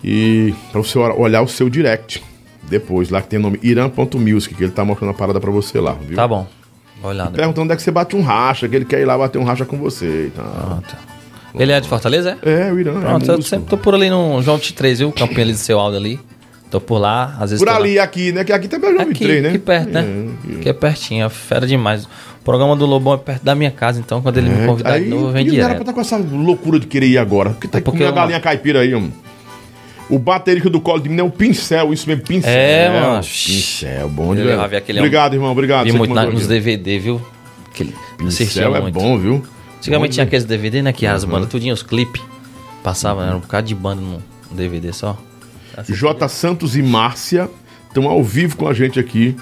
E 0.04 0.54
pra 0.72 0.82
você 0.82 0.98
olhar 0.98 1.42
o 1.42 1.48
seu 1.48 1.70
direct 1.70 2.24
depois, 2.64 3.10
lá 3.10 3.22
que 3.22 3.28
tem 3.28 3.40
o 3.40 3.42
nome 3.42 3.60
Irã.music, 3.62 4.56
que 4.56 4.64
ele 4.64 4.72
tá 4.72 4.84
mostrando 4.84 5.12
a 5.12 5.14
parada 5.14 5.40
pra 5.40 5.52
você 5.52 5.80
lá, 5.80 5.94
viu? 5.94 6.16
Tá 6.16 6.28
bom. 6.28 6.48
Olhar. 7.04 7.26
depois. 7.26 7.38
Perguntando 7.38 7.66
onde 7.66 7.74
é 7.74 7.76
que 7.76 7.82
você 7.82 7.92
bate 7.92 8.16
um 8.16 8.22
racha, 8.22 8.68
que 8.68 8.76
ele 8.76 8.86
quer 8.86 9.02
ir 9.02 9.06
lá 9.06 9.18
bater 9.18 9.38
um 9.38 9.44
racha 9.44 9.66
com 9.66 9.78
você 9.78 10.28
e 10.28 10.32
tal. 10.36 10.46
Pronto. 10.46 10.96
Ele 11.58 11.72
é 11.72 11.80
de 11.80 11.88
Fortaleza, 11.88 12.38
é? 12.42 12.68
É, 12.68 12.72
o 12.72 12.80
Irã 12.80 13.00
Pronto, 13.00 13.32
é 13.32 13.36
eu 13.36 13.42
sempre 13.42 13.70
tô 13.70 13.78
por 13.78 13.96
ali 13.96 14.10
no 14.10 14.42
João 14.42 14.58
23, 14.58 15.00
viu? 15.00 15.12
Campinho 15.12 15.42
ali 15.42 15.52
do 15.54 15.58
seu 15.58 15.80
áudio 15.80 16.00
ali. 16.00 16.20
Tô 16.70 16.82
por 16.82 16.98
lá, 16.98 17.36
às 17.40 17.52
vezes 17.52 17.60
Por 17.60 17.68
tô 17.68 17.72
lá. 17.72 17.78
ali, 17.80 18.00
aqui, 18.00 18.32
né? 18.32 18.44
Que 18.44 18.52
aqui 18.52 18.68
também 18.68 18.90
é 18.90 18.94
o 18.94 18.96
João 18.96 19.04
Aqui, 19.10 19.14
23, 19.20 19.44
né? 19.44 19.50
aqui 19.50 19.60
perto, 19.60 19.90
né? 19.92 20.02
É, 20.02 20.56
Aqui 20.60 20.70
é 20.70 20.74
pertinho, 20.74 21.26
é 21.26 21.30
fera 21.30 21.66
demais. 21.68 22.06
O 22.06 22.44
programa 22.44 22.76
do 22.76 22.86
Lobão 22.86 23.14
é 23.14 23.18
perto 23.18 23.44
da 23.44 23.56
minha 23.56 23.72
casa, 23.72 24.00
então 24.00 24.22
quando 24.22 24.38
ele 24.38 24.50
me 24.50 24.64
É, 24.64 24.66
convidar 24.66 24.98
de 24.98 25.04
aí, 25.06 25.10
novo, 25.10 25.28
eu 25.28 25.32
venho 25.32 25.48
e 25.48 25.52
não 25.52 25.56
era 25.58 25.64
pra 25.66 25.68
direto. 25.76 25.82
estar 25.82 25.94
com 25.94 26.02
essa 26.02 26.18
loucura 26.18 26.80
de 26.80 26.88
querer 26.88 27.08
ir 27.08 27.18
agora. 27.18 27.52
Porque 27.52 27.68
tá 27.68 27.78
É 27.78 27.82
porque 27.82 28.00
comendo 28.00 28.10
a 28.10 28.12
eu- 28.12 28.16
galinha 28.16 28.40
caipira 28.40 28.82
aí, 28.82 28.94
homem. 28.94 29.14
O 30.10 30.20
baterista 30.20 30.70
do 30.70 30.80
colo 30.82 31.00
de 31.00 31.10
menino 31.10 31.26
é 31.28 31.30
o 31.30 31.32
pincel, 31.32 31.92
isso 31.94 32.08
mesmo, 32.08 32.24
pincel. 32.24 32.52
É, 32.52 32.90
mano. 32.90 33.22
Pincel, 33.24 34.10
bom 34.10 34.36
de 34.36 34.42
Eu 34.42 34.48
já 34.50 34.66
Obrigado, 34.66 35.34
irmão, 35.34 35.52
obrigado. 35.52 35.86
Vi 35.86 35.92
muito 35.94 36.14
na- 36.14 36.26
nos 36.26 36.42
aqui. 36.42 36.48
DVD, 36.48 37.00
viu? 37.00 37.22
Aquele, 37.72 37.94
Pincel 38.18 38.76
é 38.76 38.82
muito. 38.82 38.94
bom, 38.94 39.18
viu? 39.18 39.44
Antigamente 39.78 40.10
Bom 40.12 40.14
tinha 40.14 40.26
de- 40.26 40.30
aqueles 40.30 40.46
DVD, 40.46 40.82
né? 40.82 40.92
Que 40.94 41.06
as 41.08 41.24
Uhum. 41.24 41.30
bandas, 41.32 41.50
tudinho, 41.50 41.74
os 41.74 41.82
clipes. 41.84 42.22
Passava, 42.84 43.22
né? 43.22 43.28
Era 43.30 43.38
um 43.38 43.42
bocado 43.42 43.68
de 43.68 43.74
banda 43.76 44.02
no 44.02 44.22
DVD 44.52 44.92
só. 44.94 45.18
J. 45.88 46.28
Santos 46.30 46.76
e 46.76 46.82
Márcia 46.82 47.50
estão 47.88 48.08
ao 48.10 48.24
vivo 48.24 48.56
com 48.58 48.68
a 48.68 48.74
gente 48.74 49.00
aqui. 49.00 49.36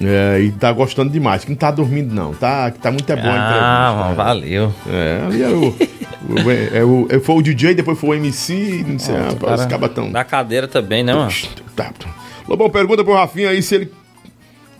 é, 0.00 0.40
e 0.40 0.50
tá 0.52 0.72
gostando 0.72 1.10
demais. 1.10 1.44
Que 1.44 1.50
não 1.50 1.56
tá 1.56 1.70
dormindo, 1.70 2.14
não. 2.14 2.32
Tá, 2.32 2.70
tá 2.70 2.90
muito 2.90 3.10
é 3.12 3.16
bom 3.16 3.22
Ah, 3.28 4.12
valeu. 4.16 4.72
É, 4.88 5.22
ali 5.26 5.42
é 5.42 5.48
o, 5.48 5.68
o- 5.68 6.50
é 6.50 6.84
o- 6.84 7.06
é- 7.10 7.20
Foi 7.20 7.34
o 7.36 7.42
DJ, 7.42 7.74
depois 7.74 7.98
foi 7.98 8.10
o 8.10 8.14
MC. 8.14 8.84
Não 8.86 8.98
sei, 8.98 9.14
Pronto, 9.14 9.32
rapaz, 9.34 9.52
os 9.52 9.66
cara, 9.66 9.70
cabas 9.70 9.92
tão. 9.92 10.10
Da 10.10 10.24
cadeira 10.24 10.66
também, 10.66 11.02
né, 11.02 11.12
mano? 11.14 11.30
Tá, 11.76 11.92
tá. 11.98 12.08
Lobão, 12.48 12.70
pergunta 12.70 13.04
pro 13.04 13.12
Rafinha 13.14 13.50
aí 13.50 13.62
se 13.62 13.74
ele, 13.74 13.92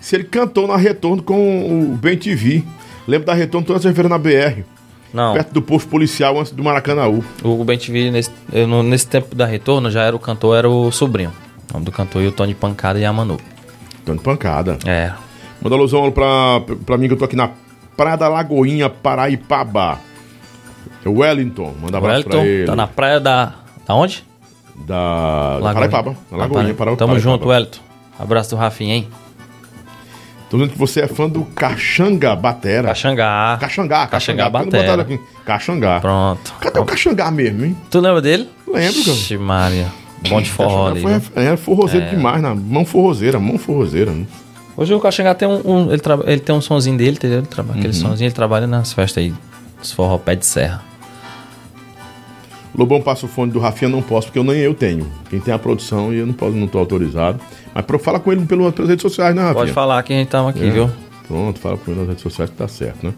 se 0.01 0.17
ele 0.17 0.25
cantou 0.25 0.67
na 0.67 0.77
Retorno 0.77 1.23
com 1.23 1.93
o 1.93 1.97
Ben 1.97 2.17
TV. 2.17 2.62
Lembra 3.07 3.27
da 3.27 3.35
Retorno 3.35 3.67
toda 3.67 3.79
sexta-feira 3.79 4.09
na 4.09 4.19
BR, 4.19 4.65
Não, 5.12 5.32
perto 5.35 5.53
do 5.53 5.61
posto 5.62 5.89
policial 5.89 6.39
antes 6.39 6.53
do 6.53 6.62
Maracanãú. 6.62 7.23
o 7.43 7.65
Ben 7.65 7.77
TV, 7.78 8.11
nesse, 8.11 8.31
no- 8.69 8.82
nesse 8.82 9.07
tempo 9.07 9.35
da 9.35 9.45
retorno, 9.47 9.91
já 9.91 10.03
era 10.03 10.15
o 10.15 10.19
cantor, 10.19 10.57
era 10.57 10.69
o 10.69 10.91
sobrinho. 10.93 11.32
O 11.70 11.74
nome 11.74 11.85
do 11.85 11.93
cantor 11.93 12.23
e 12.23 12.27
o 12.28 12.32
Tony 12.32 12.55
Pancada 12.55 12.99
e 12.99 13.05
a 13.05 13.12
Manu. 13.12 13.39
Dando 14.05 14.23
pancada. 14.23 14.78
É. 14.87 15.12
Manda 15.61 15.77
alusão 15.77 16.11
pra, 16.11 16.61
pra 16.87 16.97
mim 16.97 17.07
que 17.09 17.15
eu 17.15 17.19
tô 17.19 17.24
aqui 17.24 17.37
na 17.37 17.51
Praia 17.97 18.16
da 18.16 18.28
Lagoinha, 18.28 18.89
Paraipaba. 18.89 19.99
É 21.05 21.09
o 21.09 21.19
Wellington, 21.19 21.74
manda 21.81 21.99
abraço 21.99 22.24
pra 22.24 22.39
Wellington 22.39 22.55
ele. 22.59 22.66
tá 22.66 22.77
na 22.77 22.87
praia 22.87 23.20
da. 23.20 23.55
Da 23.87 23.95
onde? 23.95 24.24
Da, 24.87 25.59
da 25.59 25.74
Paraipaba. 25.74 26.16
Na 26.31 26.39
Lagoinha, 26.39 26.74
para 26.74 26.97
Tamo 26.97 27.19
junto, 27.19 27.49
Wellington. 27.49 27.81
Abraço 28.19 28.51
do 28.51 28.57
Rafinha, 28.57 28.95
hein? 28.95 29.09
Tô 30.51 30.59
vendo 30.59 30.70
que 30.72 30.78
você 30.78 31.01
é 31.02 31.06
fã 31.06 31.28
do 31.28 31.44
Caxanga 31.44 32.35
Batera. 32.35 32.89
Caxangá. 32.89 33.56
Caxangá, 33.60 34.06
Caxangá 34.09 34.51
Batera. 34.51 35.02
aqui? 35.02 35.20
Caxangá. 35.47 36.01
Pronto. 36.01 36.52
Cadê 36.60 36.81
o 36.81 36.85
Caxangá 36.85 37.31
mesmo, 37.31 37.64
hein? 37.64 37.77
Tu 37.89 38.01
lembra 38.01 38.20
dele? 38.20 38.48
Lembro, 38.66 39.01
cara. 39.05 39.16
Ixi, 39.16 39.39
Maria. 39.39 39.86
Bom 40.28 40.43
de 40.43 40.51
forró 40.51 40.89
ali. 40.89 41.01
Foi, 41.02 41.18
viu? 41.18 41.31
é, 41.36 41.56
forrozeiro 41.56 42.10
demais, 42.10 42.43
na 42.43 42.52
mão 42.55 42.85
forrozeira, 42.85 43.39
mão 43.39 43.56
forrozeira. 43.59 44.10
Né? 44.10 44.27
Hoje 44.77 44.93
o 44.93 44.98
Caxangá 45.01 45.35
tem 45.35 45.47
um, 45.48 45.60
um- 45.64 45.93
ele, 45.93 46.02
ele 46.27 46.40
tem 46.40 46.55
um 46.55 46.60
sonzinho 46.60 46.98
dele, 46.98 47.12
entendeu? 47.12 47.39
Ele 47.39 47.47
traba- 47.47 47.70
Aquele 47.72 47.86
Uhum. 47.89 47.93
sonzinho 47.94 48.27
ele 48.27 48.35
trabalha 48.35 48.66
nas 48.66 48.93
festas 48.93 49.22
aí, 49.22 49.32
os 49.81 49.93
forró 49.93 50.18
pé 50.18 50.35
de 50.35 50.44
serra. 50.44 50.82
Lobão 52.77 53.01
passa 53.01 53.27
o 53.27 53.28
fone 53.28 53.51
do 53.51 53.59
Rafinha, 53.59 53.89
não 53.90 54.01
posso, 54.02 54.28
porque 54.28 54.39
eu 54.39 54.44
nem 54.44 54.56
eu 54.59 54.74
tenho. 54.74 55.06
Quem 55.28 55.40
tem 55.40 55.52
a 55.52 55.59
produção 55.59 56.12
e 56.12 56.18
eu 56.18 56.27
não 56.27 56.32
posso, 56.32 56.52
não 56.56 56.66
tô 56.68 56.78
autorizado. 56.78 57.40
Mas 57.75 57.85
pro- 57.85 57.99
fala 57.99 58.19
com 58.21 58.33
ele 58.33 58.45
pelo, 58.47 58.71
pelas 58.73 58.89
redes 58.91 59.03
sociais, 59.03 59.35
né, 59.35 59.43
Rafinha? 59.43 59.55
Pode 59.61 59.73
falar 59.73 60.03
que 60.03 60.13
a 60.13 60.17
gente 60.17 60.29
tava 60.29 60.51
aqui, 60.51 60.65
É. 60.67 60.71
viu? 60.71 60.91
Pronto, 61.29 61.61
fala 61.61 61.77
com 61.77 61.91
ele 61.91 62.01
nas 62.01 62.09
redes 62.09 62.23
sociais 62.23 62.51
que 62.51 62.57
tá 62.57 62.67
certo, 62.67 63.07
né? 63.07 63.15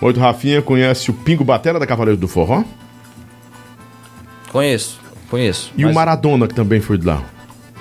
Oito, 0.00 0.20
Rafinha 0.20 0.62
conhece 0.62 1.10
o 1.10 1.14
Pingo 1.14 1.42
Batera 1.44 1.78
da 1.80 1.86
Cavaleiro 1.86 2.20
do 2.20 2.28
Forró? 2.28 2.62
Conheço, 4.52 4.98
conheço. 5.30 5.72
E 5.76 5.84
o 5.84 5.88
mas- 5.88 5.94
Maradona, 5.94 6.46
que 6.46 6.54
também 6.54 6.80
foi 6.80 6.98
de 6.98 7.06
lá. 7.06 7.22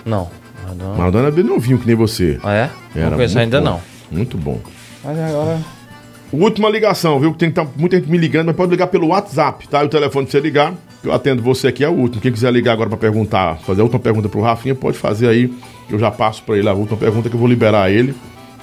Não. 0.05 0.29
Maradona. 0.63 0.97
Maradona 0.97 1.27
é 1.27 1.31
bem 1.31 1.43
novinho, 1.43 1.77
que 1.79 1.87
nem 1.87 1.95
você. 1.95 2.39
Ah, 2.43 2.53
é? 2.53 2.69
Era 2.95 3.09
não 3.11 3.17
conheço 3.17 3.39
ainda 3.39 3.59
bom, 3.59 3.65
não. 3.65 3.81
Muito 4.11 4.37
bom. 4.37 4.59
Mas 5.03 5.17
agora. 5.19 5.59
Última 6.33 6.69
ligação, 6.69 7.19
viu? 7.19 7.33
Tem 7.33 7.49
que 7.51 7.59
estar 7.59 7.71
muita 7.77 7.97
gente 7.97 8.09
me 8.09 8.17
ligando, 8.17 8.47
mas 8.47 8.55
pode 8.55 8.71
ligar 8.71 8.87
pelo 8.87 9.07
WhatsApp, 9.07 9.67
tá? 9.69 9.81
E 9.83 9.85
o 9.85 9.89
telefone 9.89 10.25
pra 10.25 10.31
você 10.31 10.39
ligar, 10.41 10.73
eu 11.03 11.13
atendo 11.13 11.41
você 11.41 11.67
aqui 11.67 11.83
é 11.83 11.89
o 11.89 11.93
último. 11.93 12.21
Quem 12.21 12.31
quiser 12.31 12.51
ligar 12.51 12.73
agora 12.73 12.89
pra 12.89 12.97
perguntar, 12.97 13.59
fazer 13.59 13.81
a 13.81 13.83
última 13.83 13.99
pergunta 13.99 14.27
pro 14.27 14.41
Rafinha, 14.41 14.75
pode 14.75 14.97
fazer 14.97 15.27
aí. 15.27 15.51
Eu 15.89 15.97
já 15.97 16.11
passo 16.11 16.43
pra 16.43 16.57
ele 16.57 16.67
a 16.67 16.73
última 16.73 16.97
pergunta 16.97 17.29
que 17.29 17.35
eu 17.35 17.39
vou 17.39 17.47
liberar 17.47 17.91
ele. 17.91 18.13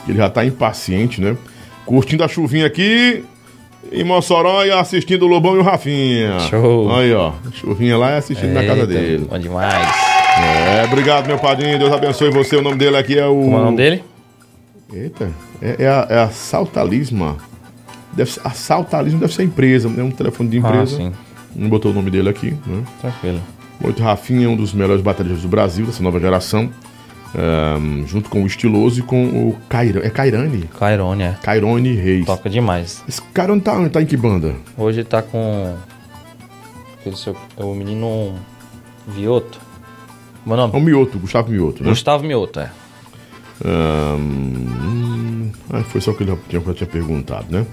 Ele 0.06 0.19
já 0.19 0.28
tá 0.28 0.44
impaciente, 0.44 1.20
né? 1.20 1.36
Curtindo 1.86 2.23
a 2.23 2.28
chuvinha 2.28 2.66
aqui 2.66 3.24
em 3.90 4.05
Mossoró 4.05 4.65
e 4.65 4.70
assistindo 4.70 5.24
o 5.24 5.28
Lobão 5.28 5.56
e 5.56 5.59
o 5.59 5.62
Rafinha. 5.62 6.39
Show. 6.40 6.94
Aí, 6.94 7.12
ó. 7.15 7.32
Chuvinha 7.52 7.97
lá 7.97 8.12
e 8.12 8.16
assistindo 8.19 8.52
na 8.52 8.62
casa 8.62 8.81
Eita, 8.81 8.86
dele. 8.86 9.27
Bom 9.28 9.39
demais. 9.39 9.97
É, 10.36 10.85
obrigado, 10.85 11.27
meu 11.27 11.39
padrinho. 11.39 11.78
Deus 11.78 11.93
abençoe 11.93 12.31
você. 12.31 12.56
O 12.56 12.62
nome 12.62 12.77
dele 12.77 12.97
aqui 12.97 13.19
é 13.19 13.27
o. 13.27 13.35
Como 13.35 13.56
é 13.56 13.61
o 13.61 13.65
nome 13.65 13.77
dele? 13.77 14.05
Eita, 14.93 15.31
é, 15.62 15.77
é 15.78 15.89
a, 15.89 16.06
é 16.11 16.19
a 16.20 16.28
Saltalisma. 16.28 17.36
Deve 18.12 18.31
ser, 18.31 18.40
a 18.44 18.51
Saltalisma 18.51 19.20
deve 19.20 19.35
ser 19.35 19.43
empresa, 19.43 19.89
é 19.89 20.02
um 20.02 20.11
telefone 20.11 20.48
de 20.48 20.59
empresa. 20.59 20.97
Ah, 20.97 20.98
sim. 20.98 21.12
Não 21.55 21.69
botou 21.69 21.91
o 21.91 21.95
nome 21.95 22.11
dele 22.11 22.29
aqui, 22.29 22.51
né? 22.67 22.83
Tranquilo. 23.01 23.41
Muito 23.81 24.03
Rafinha, 24.03 24.49
um 24.49 24.57
dos 24.57 24.73
melhores 24.73 25.03
bateristas 25.03 25.43
do 25.43 25.49
Brasil, 25.49 25.87
dessa 25.87 26.03
nova 26.03 26.19
geração. 26.21 26.71
Ahn, 27.37 28.07
junto 28.07 28.31
com 28.31 28.45
o 28.45 28.47
Estiloso 28.47 29.01
e 29.01 29.03
com 29.03 29.25
o 29.27 29.57
Cairane. 29.69 30.07
É 30.07 30.11
Cairane? 30.11 30.69
Cairone, 30.79 31.23
é. 31.25 31.37
Cairone 31.43 31.93
Reis. 31.95 32.25
Toca 32.27 32.49
demais. 32.49 33.03
Esse 33.09 33.21
não 33.49 33.59
tá, 33.59 33.89
tá 33.89 34.01
em 34.01 34.07
que 34.07 34.17
banda? 34.17 34.55
Hoje 34.79 35.03
tá 35.03 35.21
com. 35.21 35.75
seu- 37.17 37.37
O 37.57 37.75
menino 37.75 38.35
Vioto. 39.09 39.61
Meu 40.47 40.55
É 40.55 40.59
nome? 40.59 40.77
o 40.77 40.81
Mioto, 40.81 41.19
Gustavo 41.19 41.51
Mioto, 41.51 41.83
né? 41.83 41.89
Gustavo 41.91 42.25
Mioto, 42.25 42.61
é. 42.61 42.71
Hum, 43.65 45.51
ah, 45.71 45.83
foi 45.83 46.01
só 46.01 46.11
o 46.13 46.15
que 46.15 46.23
eu 46.25 46.39
tinha 46.75 46.87
perguntado, 46.89 47.47
né? 47.51 47.67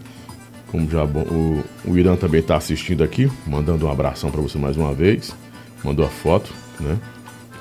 Como 0.72 0.89
já 0.89 1.06
bom, 1.06 1.22
o, 1.22 1.64
o 1.85 1.98
Irã 1.98 2.15
também 2.15 2.41
tá 2.41 2.56
assistindo 2.56 3.03
aqui, 3.03 3.30
mandando 3.45 3.85
um 3.85 3.91
abração 3.91 4.31
pra 4.31 4.39
você 4.41 4.57
mais 4.57 4.77
uma 4.77 4.93
vez. 4.93 5.35
Mandou 5.84 6.06
a 6.06 6.10
foto, 6.10 6.52
né? 6.80 6.98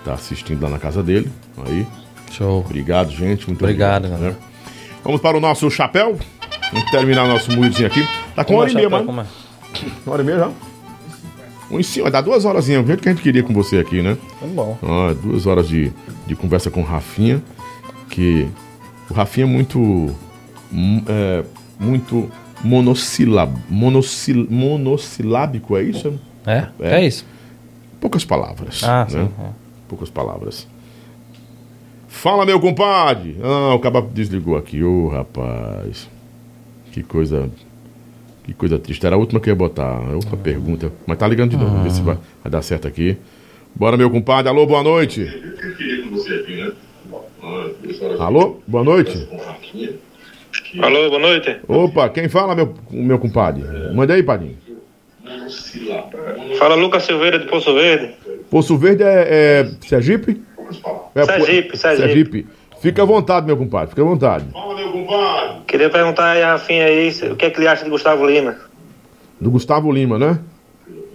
Tá 0.05 0.15
assistindo 0.15 0.62
lá 0.62 0.69
na 0.70 0.78
casa 0.78 1.03
dele. 1.03 1.28
Aí, 1.66 1.87
Show. 2.31 2.61
obrigado, 2.61 3.11
gente. 3.11 3.47
Muito 3.49 3.62
Obrigado, 3.62 4.05
obrigado. 4.07 4.20
né? 4.31 4.37
Vamos 5.03 5.20
para 5.20 5.37
o 5.37 5.41
nosso 5.41 5.69
chapéu. 5.70 6.19
Vamos 6.73 6.91
terminar 6.91 7.27
nosso 7.27 7.51
moidinho 7.53 7.89
aqui. 7.89 8.07
Tá 8.35 8.45
com 8.45 8.55
uma 8.55 8.61
hora 8.62 8.70
e 8.70 8.74
meia, 8.74 8.89
mano. 8.89 9.20
é? 9.20 9.27
Uma 10.07 10.12
hora 10.15 10.23
e 10.23 10.27
meia 10.27 10.39
já. 10.39 10.51
Um 11.70 11.78
em 11.78 11.82
cima, 11.82 12.11
dar 12.11 12.20
duas 12.20 12.45
horas, 12.45 12.65
o 12.65 12.69
jeito 12.69 12.97
que 12.97 13.09
a 13.09 13.12
gente 13.12 13.23
queria 13.23 13.43
com 13.43 13.53
você 13.53 13.78
aqui, 13.78 14.03
né? 14.03 14.16
Tá 14.41 14.47
bom. 14.47 14.77
Ó, 14.82 15.15
duas 15.15 15.47
horas 15.47 15.69
de, 15.69 15.93
de 16.27 16.35
conversa 16.35 16.70
com 16.70 16.81
o 16.81 16.85
Rafinha, 16.85 17.43
que 18.09 18.49
o 19.09 19.15
Rafinha 19.15 19.47
é 19.47 19.49
muito 19.49 19.78
hum, 20.73 21.03
é, 21.07 21.45
muito 21.78 22.31
monossilab, 22.62 23.53
monossil, 23.69 24.47
monossilábico, 24.51 25.77
é 25.77 25.82
isso? 25.82 26.19
É? 26.47 26.69
É. 26.81 27.01
É, 27.01 27.07
isso. 27.07 27.27
Poucas 28.01 28.24
palavras. 28.24 28.82
Ah, 28.85 29.07
né? 29.11 29.11
sim. 29.11 29.43
é. 29.43 29.51
Poucas 29.89 30.09
palavras. 30.09 30.66
Fala, 32.09 32.45
meu 32.45 32.61
compadre! 32.61 33.37
Ah, 33.43 33.74
o 33.74 33.78
cabo 33.78 34.01
desligou 34.03 34.57
aqui. 34.57 34.82
Ô, 34.82 35.09
rapaz. 35.09 36.09
Que 36.93 37.03
coisa... 37.03 37.51
Que 38.43 38.55
coisa 38.55 38.78
triste. 38.78 39.05
Era 39.07 39.16
a 39.16 39.19
última 39.19 39.41
que 39.41 39.49
eu 39.49 39.53
ia 39.53 39.57
botar. 39.57 39.97
A 39.97 40.15
última 40.15 40.37
pergunta. 40.37 40.93
Mas 41.07 41.19
tá 41.19 41.28
ligando 41.28 41.51
de 41.51 41.57
novo. 41.57 41.70
Vamos 41.70 41.85
ver 41.85 41.91
se 41.93 42.03
vai, 42.03 42.19
vai 42.43 42.51
dar 42.51 42.62
certo 42.62 42.89
aqui. 42.89 43.16
Bora, 43.74 43.97
meu 43.97 44.11
compadre. 44.11 44.49
Alô, 44.49 44.66
boa 44.66 44.82
noite. 44.82 45.28
Alô, 48.19 48.61
boa 48.66 48.85
noite. 48.85 49.28
Alô, 50.79 51.09
boa 51.09 51.21
noite. 51.21 51.57
Opa, 51.67 52.09
quem 52.11 52.29
fala, 52.29 52.55
meu, 52.55 52.73
meu 52.91 53.19
compadre? 53.19 53.65
Manda 53.93 54.15
aí, 54.15 54.23
padrinho. 54.23 54.57
Fala 56.59 56.75
Lucas 56.77 57.03
Silveira 57.03 57.39
de 57.39 57.47
Poço 57.47 57.75
Verde. 57.75 58.11
Poço 58.51 58.77
Verde 58.77 59.03
é, 59.03 59.27
é 59.29 59.71
Sergipe? 59.87 60.41
É, 61.15 61.25
Sergipe, 61.25 61.71
pô- 61.71 61.77
Sergipe. 61.77 62.47
Fica 62.81 63.03
à 63.03 63.05
vontade, 63.05 63.47
meu 63.47 63.57
compadre. 63.57 63.91
Fica 63.91 64.03
à 64.03 64.05
vontade. 64.05 64.45
Queria 65.67 65.91
perguntar 65.91 66.31
aí 66.33 66.43
a 66.43 66.53
Rafinha 66.53 66.85
aí 66.85 67.09
o 67.31 67.37
que 67.37 67.47
é 67.47 67.51
que 67.51 67.59
ele 67.61 67.69
acha 67.69 67.85
de 67.85 67.91
Gustavo 67.91 68.27
Lima. 68.27 68.57
Do 69.41 69.51
Gustavo 69.51 69.91
Lima, 69.91 70.19
né? 70.19 70.39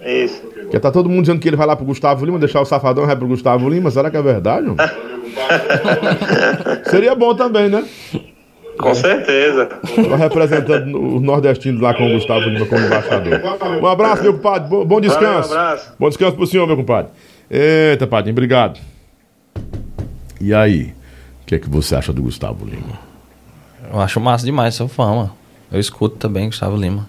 Isso. 0.05 0.43
Que 0.69 0.79
tá 0.79 0.91
todo 0.91 1.09
mundo 1.09 1.21
dizendo 1.21 1.39
que 1.39 1.47
ele 1.47 1.55
vai 1.55 1.65
lá 1.65 1.75
pro 1.75 1.85
Gustavo 1.85 2.25
Lima, 2.25 2.37
deixar 2.39 2.61
o 2.61 2.65
Safadão 2.65 3.03
e 3.03 3.07
vai 3.07 3.15
pro 3.15 3.27
Gustavo 3.27 3.69
Lima. 3.69 3.89
Será 3.89 4.11
que 4.11 4.17
é 4.17 4.21
verdade? 4.21 4.67
Seria 6.89 7.15
bom 7.15 7.33
também, 7.33 7.69
né? 7.69 7.83
Com 8.77 8.93
certeza. 8.93 9.65
Tá 9.67 10.15
representando 10.17 11.15
os 11.15 11.21
nordestinos 11.21 11.81
lá 11.81 11.93
com 11.93 12.07
o 12.07 12.13
Gustavo 12.13 12.41
Lima 12.49 12.65
como 12.65 12.85
embaixador. 12.85 13.41
Um 13.81 13.87
abraço, 13.87 14.23
meu 14.23 14.33
compadre. 14.33 14.69
Bo- 14.69 14.85
Bom 14.85 14.99
descanso. 15.01 15.49
Valeu, 15.49 15.63
um 15.63 15.67
abraço. 15.67 15.93
Bom 15.99 16.09
descanso 16.09 16.35
pro 16.35 16.47
senhor, 16.47 16.67
meu 16.67 16.75
compadre. 16.77 17.11
Eita, 17.49 18.05
padrinho, 18.07 18.33
obrigado. 18.33 18.79
E 20.39 20.53
aí? 20.53 20.93
O 21.43 21.45
que 21.45 21.55
é 21.55 21.59
que 21.59 21.69
você 21.69 21.95
acha 21.95 22.11
do 22.11 22.21
Gustavo 22.23 22.65
Lima? 22.65 22.99
Eu 23.91 23.99
acho 23.99 24.19
massa 24.19 24.45
demais, 24.45 24.73
sou 24.75 24.87
fã, 24.87 25.13
mano. 25.15 25.31
Eu 25.71 25.79
escuto 25.79 26.17
também 26.17 26.47
Gustavo 26.47 26.75
Lima. 26.75 27.07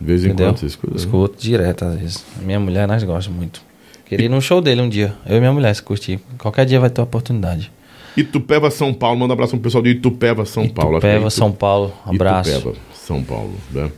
De 0.00 0.06
vez 0.06 0.22
em 0.22 0.28
Entendeu? 0.28 0.48
quando 0.48 0.58
você 0.58 0.66
escuta. 0.66 0.92
né? 0.94 0.98
Escuto 0.98 1.36
direto, 1.42 1.84
às 1.84 1.94
vezes. 1.98 2.24
Minha 2.42 2.60
mulher, 2.60 2.86
nós 2.86 3.02
gostamos 3.02 3.36
muito. 3.38 3.62
Queria 4.06 4.26
ir 4.26 4.28
num 4.28 4.40
show 4.40 4.60
dele 4.60 4.80
um 4.80 4.88
dia. 4.88 5.14
Eu 5.26 5.36
e 5.36 5.40
minha 5.40 5.52
mulher, 5.52 5.74
se 5.74 5.82
curtir. 5.82 6.20
Qualquer 6.38 6.64
dia 6.66 6.78
vai 6.78 6.88
ter 6.88 7.00
oportunidade. 7.00 7.72
Itupeva, 8.16 8.70
São 8.70 8.92
Paulo. 8.92 9.18
Manda 9.20 9.32
um 9.32 9.34
abraço 9.34 9.52
pro 9.52 9.60
pessoal 9.60 9.82
de 9.82 9.90
Itupeva, 9.90 10.44
São 10.44 10.68
Paulo. 10.68 11.00
Que 11.00 11.06
é 11.06 11.10
Itupeva, 11.10 11.26
Itu- 11.28 11.30
São 11.36 11.52
Paulo. 11.52 11.92
Abraço. 12.04 12.50
Itupeva, 12.50 12.76
São 12.94 13.22
Paulo, 13.22 13.54
né? 13.72 13.90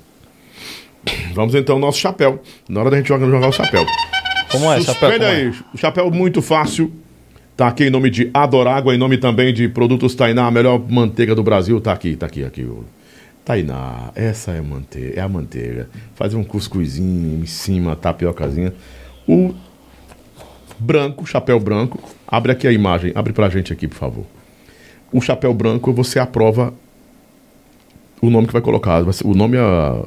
Vamos 1.35 1.55
então 1.55 1.77
ao 1.77 1.81
nosso 1.81 1.99
chapéu. 1.99 2.43
Na 2.69 2.81
hora 2.81 2.91
da 2.91 2.97
gente 2.99 3.09
jogar, 3.09 3.27
jogar 3.27 3.49
o 3.49 3.53
chapéu. 3.53 3.85
Como 4.51 4.70
é, 4.70 4.81
chapéu? 4.81 5.11
Suspende 5.11 5.24
é? 5.24 5.28
aí. 5.28 5.55
O 5.73 5.78
chapéu 5.78 6.11
muito 6.11 6.43
fácil. 6.43 6.93
Tá 7.57 7.69
aqui 7.69 7.85
em 7.85 7.91
nome 7.91 8.09
de 8.11 8.31
Adorágua, 8.32 8.95
em 8.95 8.99
nome 8.99 9.19
também 9.19 9.53
de 9.53 9.69
Produtos 9.69 10.15
Tainá, 10.15 10.47
a 10.47 10.51
melhor 10.51 10.81
manteiga 10.89 11.35
do 11.35 11.43
Brasil. 11.43 11.81
Tá 11.81 11.93
aqui, 11.93 12.16
tá 12.16 12.27
aqui, 12.27 12.43
aqui. 12.43 12.66
Tainá, 13.45 14.11
essa 14.15 14.53
é, 14.53 14.61
manteiga, 14.61 15.20
é 15.20 15.23
a 15.23 15.28
manteiga. 15.28 15.89
Faz 16.15 16.32
um 16.35 16.43
cuscuzinho 16.43 17.43
em 17.43 17.47
cima, 17.47 17.97
tapiocazinha. 17.97 18.73
O 19.28 19.55
branco, 20.81 21.27
chapéu 21.27 21.61
branco. 21.61 21.98
Abre 22.27 22.52
aqui 22.52 22.66
a 22.66 22.73
imagem, 22.73 23.12
abre 23.15 23.32
pra 23.32 23.48
gente 23.48 23.73
aqui, 23.73 23.86
por 23.86 23.97
favor. 23.97 24.24
O 25.12 25.20
chapéu 25.20 25.52
branco, 25.52 25.93
você 25.93 26.19
aprova 26.19 26.73
o 28.20 28.31
nome 28.31 28.47
que 28.47 28.52
vai 28.52 28.62
colocar. 28.62 29.02
vai 29.02 29.12
ser- 29.12 29.27
o 29.27 29.35
nome 29.35 29.57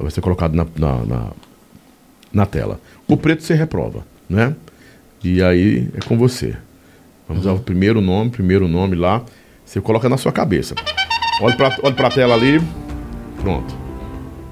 vai 0.00 0.10
ser 0.10 0.20
colocado 0.20 0.54
na, 0.54 0.66
na, 0.76 1.04
na, 1.04 1.26
na 2.32 2.46
tela. 2.46 2.80
O 3.08 3.16
preto 3.16 3.42
você 3.42 3.54
reprova, 3.54 4.04
né? 4.28 4.54
E 5.22 5.42
aí 5.42 5.88
é 5.94 6.00
com 6.06 6.16
você. 6.18 6.56
Vamos 7.28 7.46
ao 7.46 7.58
primeiro 7.58 8.00
nome, 8.00 8.30
primeiro 8.30 8.68
nome 8.68 8.94
lá. 8.96 9.22
Você 9.64 9.80
coloca 9.80 10.08
na 10.08 10.16
sua 10.18 10.30
cabeça. 10.32 10.74
Olha 11.40 11.56
pra, 11.56 11.76
olha 11.82 11.94
pra 11.94 12.10
tela 12.10 12.34
ali. 12.34 12.60
Pronto. 13.40 13.74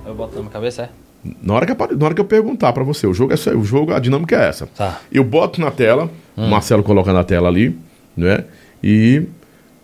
Eu 0.07 0.15
boto 0.15 0.35
na 0.35 0.41
minha 0.41 0.51
cabeça, 0.53 0.83
é? 0.85 1.02
Na 1.43 1.55
hora 1.55 1.67
que, 1.67 1.73
apa- 1.73 1.89
na 1.95 2.05
hora 2.05 2.15
que 2.15 2.21
eu 2.21 2.25
perguntar 2.25 2.73
pra 2.73 2.83
você, 2.83 3.07
o 3.07 3.15
jogo 3.15 3.33
é 3.33 3.51
o 3.55 3.63
jogo, 3.65 3.93
a 3.93 3.99
dinâmica 4.01 4.37
é 4.43 4.49
essa. 4.49 4.67
Tá. 4.67 5.01
Eu 5.11 5.23
boto 5.23 5.61
na 5.61 5.71
tela, 5.71 6.11
o 6.37 6.47
Marcelo 6.49 6.83
coloca 6.83 7.13
na 7.13 7.23
tela 7.23 7.49
ali, 7.49 7.79
né? 8.17 8.45
E 8.83 9.23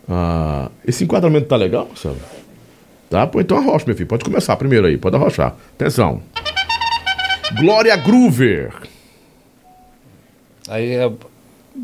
ah, 0.09 0.69
esse 0.87 1.05
enquadramento 1.05 1.47
tá 1.47 1.55
legal, 1.57 1.87
Marcelo? 1.87 2.17
Tá? 3.09 3.27
Pô, 3.27 3.41
então 3.41 3.57
arrocha, 3.57 3.85
meu 3.87 3.95
filho. 3.95 4.09
Pode 4.09 4.25
começar 4.25 4.57
primeiro 4.57 4.87
aí, 4.87 4.97
pode 4.99 5.15
arrochar. 5.17 5.55
Atenção. 5.77 6.21
Glória 7.59 7.97
Groover. 7.97 8.73
Aí 10.69 10.93
é. 10.93 11.11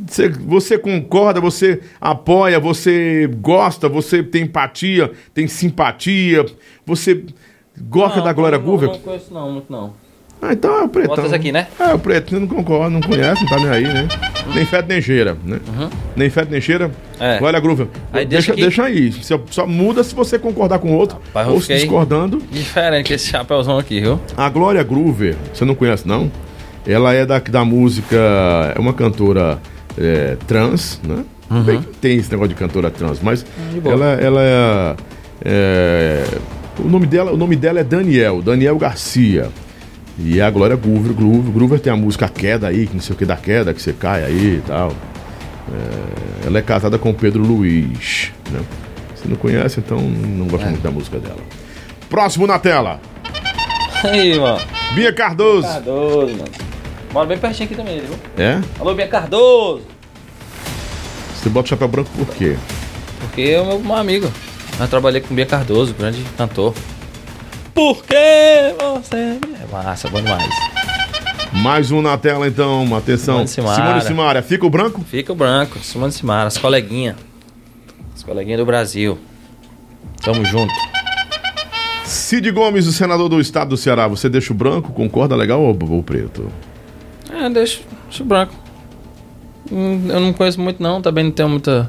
Você, 0.09 0.28
você 0.28 0.76
concorda, 0.76 1.40
você 1.40 1.81
apoia, 2.01 2.59
você 2.59 3.28
gosta, 3.40 3.89
você 3.89 4.24
tem 4.24 4.43
empatia, 4.43 5.12
tem 5.32 5.47
simpatia, 5.47 6.44
você 6.85 7.22
gosta 7.80 8.20
da 8.20 8.32
Glória 8.32 8.59
não, 8.59 8.64
Groover? 8.64 8.88
Não 8.88 8.98
conheço 8.98 9.32
não, 9.32 9.51
muito 9.51 9.72
não. 9.72 9.92
Ah, 10.42 10.52
então 10.52 10.78
é 10.78 10.82
o 10.82 10.88
pretão. 10.88 11.16
Bota 11.16 11.34
aqui, 11.34 11.51
né? 11.51 11.68
É, 11.80 11.94
o 11.94 11.98
preto, 11.98 12.30
você 12.30 12.38
não 12.38 12.46
concorda, 12.46 12.90
não 12.90 13.01
conhece, 13.01 13.42
não 13.42 13.48
tá 13.48 13.56
nem 13.56 13.68
aí, 13.68 13.84
né? 13.84 14.09
Nem 14.55 14.66
fede 14.66 14.88
nem 14.88 15.01
cheira, 15.01 15.38
né? 15.42 15.59
Nem 16.14 16.28
fede 16.28 16.51
nem 16.51 16.60
cheira. 16.60 16.86
Uhum. 16.86 16.92
É. 17.18 17.38
Glória 17.38 17.59
Groover. 17.60 17.86
Aí 18.12 18.26
deixa, 18.26 18.55
deixa 18.55 18.82
aqui. 18.82 19.01
deixa 19.01 19.16
aí. 19.16 19.24
Só, 19.24 19.40
só 19.51 19.66
muda 19.66 20.05
se 20.05 20.14
você 20.14 20.38
concordar 20.38 20.80
com 20.80 20.90
o 20.90 20.96
outro. 20.96 21.18
Rapaz, 21.28 21.48
ou 21.48 21.60
se 21.62 21.74
discordando. 21.74 22.42
Diferente 22.51 23.14
esse 23.14 23.26
chapéuzão 23.28 23.78
aqui, 23.78 24.01
viu? 24.01 24.20
A 24.36 24.48
Glória 24.51 24.82
Groover, 24.82 25.34
você 25.52 25.64
não 25.64 25.74
conhece, 25.74 26.06
não? 26.06 26.30
Ela 26.86 27.14
é 27.14 27.24
da, 27.24 27.38
da 27.38 27.64
música. 27.64 28.16
É 28.76 28.78
uma 28.78 28.92
cantora 28.92 29.59
é, 29.96 30.36
trans, 30.46 31.01
né? 31.02 31.24
Bem 31.64 31.80
que 31.80 31.98
tem 31.98 32.16
esse 32.18 32.30
negócio 32.30 32.48
de 32.48 32.55
cantora 32.55 32.90
trans, 32.90 33.20
mas 33.22 33.46
de 33.72 33.80
boa. 33.80 33.94
ela, 33.94 34.05
ela 34.14 34.40
é, 34.42 34.96
é, 35.44 36.24
o, 36.78 36.88
nome 36.88 37.06
dela, 37.06 37.32
o 37.32 37.36
nome 37.36 37.56
dela 37.56 37.80
é 37.80 37.84
Daniel, 37.84 38.42
Daniel 38.42 38.76
Garcia. 38.78 39.51
E 40.18 40.40
a 40.40 40.48
Glória 40.48 40.76
Groover, 40.76 41.12
Groover, 41.12 41.52
Groover 41.52 41.80
tem 41.80 41.92
a 41.92 41.96
música 41.96 42.28
Queda 42.28 42.68
aí, 42.68 42.86
que 42.86 42.94
não 42.94 43.02
sei 43.02 43.14
o 43.14 43.18
que 43.18 43.24
da 43.26 43.36
queda, 43.36 43.74
que 43.74 43.82
você 43.82 43.92
cai 43.92 44.24
aí 44.24 44.56
e 44.59 44.62
tal. 44.66 44.92
É, 45.72 46.46
ela 46.46 46.59
é 46.59 46.62
casada 46.62 46.98
com 46.98 47.10
o 47.10 47.14
Pedro 47.14 47.42
Luiz. 47.42 48.30
Né? 48.51 48.60
Você 49.14 49.26
não 49.28 49.36
conhece, 49.36 49.80
então 49.80 49.98
não 50.01 50.46
É. 50.46 50.48
gosta 50.51 50.66
muito 50.68 50.82
da 50.82 50.90
música 50.90 51.18
dela. 51.18 51.40
Próximo 52.09 52.46
na 52.46 52.59
tela. 52.60 53.01
Aí, 54.05 54.38
mano. 54.38 54.60
Bia 54.94 55.12
Cardoso. 55.12 55.66
Cardoso, 55.66 56.32
mano. 56.32 56.44
Mora 57.12 57.26
bem 57.26 57.38
pertinho 57.38 57.66
aqui 57.66 57.74
também, 57.74 58.01
viu? 58.01 58.14
É? 58.36 58.60
Alô, 58.78 58.94
Bia 58.94 59.09
Cardoso. 59.09 59.82
Você 61.34 61.48
bota 61.48 61.66
o 61.66 61.68
chapéu 61.70 61.88
branco 61.88 62.10
por 62.16 62.26
quê? 62.36 62.56
Porque 63.20 63.42
é 63.42 63.60
o 63.60 63.66
meu, 63.66 63.78
meu 63.80 63.94
amigo. 63.96 64.30
Eu 64.80 64.88
trabalhei 64.88 65.20
com 65.20 65.34
Bia 65.34 65.46
Cardoso, 65.46 65.94
grande 65.94 66.22
cantor. 66.36 66.74
Por 67.72 68.05
que 68.05 68.74
você... 68.98 69.16
É 69.16 69.72
massa, 69.72 70.09
bom 70.09 70.20
demais. 70.20 70.48
Mais 71.52 71.90
um 71.92 72.02
na 72.02 72.18
tela 72.18 72.46
então, 72.48 72.94
atenção. 72.96 73.46
Simone 73.46 73.74
Simaria. 73.74 74.01
Simone 74.01 74.42
fica 74.42 74.66
o 74.66 74.70
branco? 74.70 75.01
Fica 75.02 75.32
o 75.32 75.36
branco, 75.36 75.78
Simone 75.78 76.12
Simara, 76.12 76.48
as 76.48 76.59
coleguinhas. 76.59 77.16
As 78.14 78.22
coleguinhas 78.22 78.59
do 78.59 78.66
Brasil. 78.66 79.18
Tamo 80.22 80.44
junto. 80.44 80.72
Cid 82.05 82.51
Gomes, 82.51 82.86
o 82.86 82.92
senador 82.92 83.28
do 83.28 83.40
estado 83.40 83.70
do 83.70 83.76
Ceará, 83.76 84.09
você 84.09 84.28
deixa 84.28 84.52
o 84.52 84.56
branco, 84.56 84.92
concorda 84.92 85.36
legal 85.36 85.60
ou, 85.62 85.76
ou 85.90 86.02
preto? 86.02 86.51
É, 87.30 87.48
deixa, 87.48 87.80
deixa 88.05 88.22
o 88.22 88.26
branco. 88.26 88.55
Hum, 89.70 90.09
Eu 90.09 90.20
não 90.20 90.32
conheço 90.32 90.60
muito 90.60 90.82
não, 90.82 91.01
também 91.01 91.24
não 91.24 91.30
tenho 91.30 91.48
muita 91.48 91.88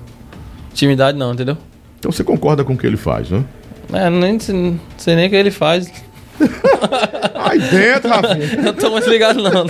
intimidade 0.72 1.18
não, 1.18 1.34
entendeu? 1.34 1.58
Então 2.06 2.12
você 2.12 2.24
concorda 2.24 2.64
com 2.64 2.74
o 2.74 2.78
que 2.78 2.86
ele 2.86 2.98
faz, 2.98 3.32
né? 3.32 3.44
É, 3.92 4.12
nem 4.12 4.38
sei, 4.40 5.16
nem 5.16 5.26
o 5.26 5.30
que 5.32 5.36
ele 5.36 5.50
faz. 5.50 5.92
Aí 7.34 7.58
dentro, 7.58 8.08
Rafinha. 8.12 8.62
Não 8.62 8.74
tô 8.74 8.92
muito 8.92 9.10
ligado 9.10 9.42
não. 9.42 9.66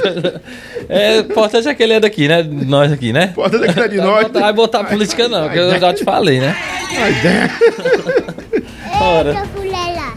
É, 0.90 1.20
o 1.20 1.22
importante 1.22 1.70
é 1.70 1.74
que 1.74 1.82
ele 1.82 1.94
é 1.94 2.00
daqui, 2.02 2.28
né? 2.28 2.44
Nós 2.44 2.92
aqui, 2.92 3.14
né? 3.14 3.32
Pode 3.34 3.58
daqui 3.58 3.80
é 3.80 3.88
de 3.88 3.98
Não 3.98 4.08
nós. 4.08 4.16
vai 4.16 4.24
botar, 4.26 4.40
vai 4.42 4.54
botar 4.54 4.84
política 4.84 5.30
não, 5.30 5.48
que 5.48 5.58
eu 5.58 5.80
já 5.80 5.94
te 5.94 6.04
falei, 6.04 6.42
né? 6.42 6.54
Aí 6.98 7.14
dentro. 7.22 8.66
Ora, 9.02 9.44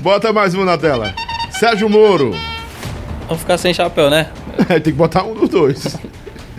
Bota 0.01 0.32
mais 0.32 0.57
um 0.57 0.65
na 0.65 0.77
tela. 0.77 1.15
Sérgio 1.53 1.89
Moro. 1.89 2.35
vamos 3.28 3.43
ficar 3.43 3.59
sem 3.59 3.73
chapéu, 3.73 4.11
né? 4.11 4.27
Tem 4.69 4.81
que 4.81 4.93
botar 4.93 5.23
um 5.23 5.35
dos 5.35 5.49
dois. 5.49 5.97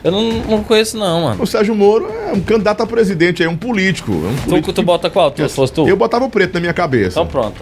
Eu 0.04 0.12
não, 0.12 0.32
não 0.44 0.64
conheço 0.64 0.98
não, 0.98 1.24
mano. 1.24 1.44
O 1.44 1.48
Sérgio 1.48 1.76
Moro 1.76 2.08
é 2.10 2.32
um 2.34 2.40
candidato 2.42 2.82
a 2.82 2.88
presidente, 2.88 3.44
é 3.44 3.50
um 3.50 3.58
político. 3.58 4.12
É 4.12 4.16
um 4.16 4.36
Tu, 4.36 4.50
político 4.50 4.74
tu 4.74 4.84
bota 4.84 5.10
qual? 5.10 5.30
Tu, 5.32 5.48
se 5.48 5.56
fosse 5.56 5.74
tu? 5.74 5.88
Eu 5.88 5.98
botava 5.98 6.26
o 6.26 6.30
preto 6.30 6.54
na 6.54 6.60
minha 6.62 6.74
cabeça. 6.74 7.20
Então 7.20 7.28
pronto. 7.28 7.56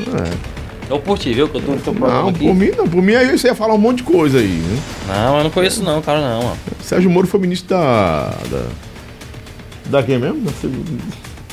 Então, 0.00 0.14
É. 0.16 0.92
eu 0.92 0.98
por 0.98 1.18
ti, 1.18 1.32
viu? 1.32 1.48
Que 1.48 1.58
eu 1.58 1.62
tô, 1.62 1.92
tô 1.92 1.92
Não, 1.92 2.28
aqui. 2.28 2.40
por 2.46 2.54
mim 2.54 2.70
não. 2.76 2.88
Por 2.88 3.02
mim 3.02 3.14
aí 3.14 3.38
você 3.38 3.48
ia 3.48 3.54
falar 3.54 3.74
um 3.74 3.78
monte 3.78 3.98
de 3.98 4.02
coisa 4.04 4.38
aí, 4.38 4.46
né? 4.46 4.78
Não, 5.08 5.38
eu 5.38 5.44
não 5.44 5.50
conheço 5.50 5.82
não, 5.82 6.02
cara, 6.02 6.20
não, 6.20 6.42
mano. 6.42 6.56
Sérgio 6.82 7.08
Moro 7.10 7.26
foi 7.26 7.40
ministro 7.40 7.68
da. 7.68 8.30
Da, 8.50 8.64
da 9.86 10.02
quem 10.02 10.18
mesmo? 10.18 10.40
Da 10.42 10.52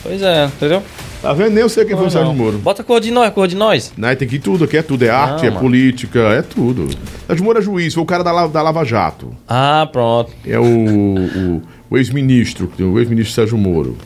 Pois 0.02 0.22
é, 0.22 0.46
entendeu? 0.46 0.82
Tá 1.24 1.32
vendo? 1.34 1.52
Nem 1.52 1.62
eu 1.62 1.70
sei 1.70 1.86
quem 1.86 1.96
foi 1.96 2.06
o 2.08 2.10
Sérgio. 2.12 2.34
Moro. 2.34 2.58
Bota 2.58 2.84
cor 2.84 3.00
de 3.00 3.10
nós, 3.10 3.34
cor 3.34 3.48
de 3.48 3.56
nós. 3.56 3.94
Não, 3.98 4.14
tem 4.16 4.28
que 4.28 4.36
ir 4.36 4.40
tudo 4.40 4.66
aqui, 4.66 4.76
é 4.78 4.82
tudo. 4.82 5.04
É 5.06 5.10
arte, 5.10 5.46
é 5.46 5.50
mano. 5.50 5.62
política, 5.62 6.20
é 6.20 6.42
tudo. 6.42 6.90
Sérgio 7.26 7.46
Moro 7.46 7.60
é 7.60 7.62
juiz, 7.62 7.94
foi 7.94 8.04
o 8.04 8.06
cara 8.06 8.24
da, 8.24 8.32
La- 8.34 8.48
da 8.48 8.62
Lava 8.62 8.84
Jato. 8.84 9.34
Ah, 9.48 9.88
pronto. 9.92 10.32
É 10.46 10.60
o, 10.60 10.64
o, 10.64 11.62
o 11.90 11.98
ex-ministro, 11.98 12.70
o 12.78 13.00
ex-ministro 13.00 13.34
Sérgio 13.34 13.58
Moro. 13.58 13.98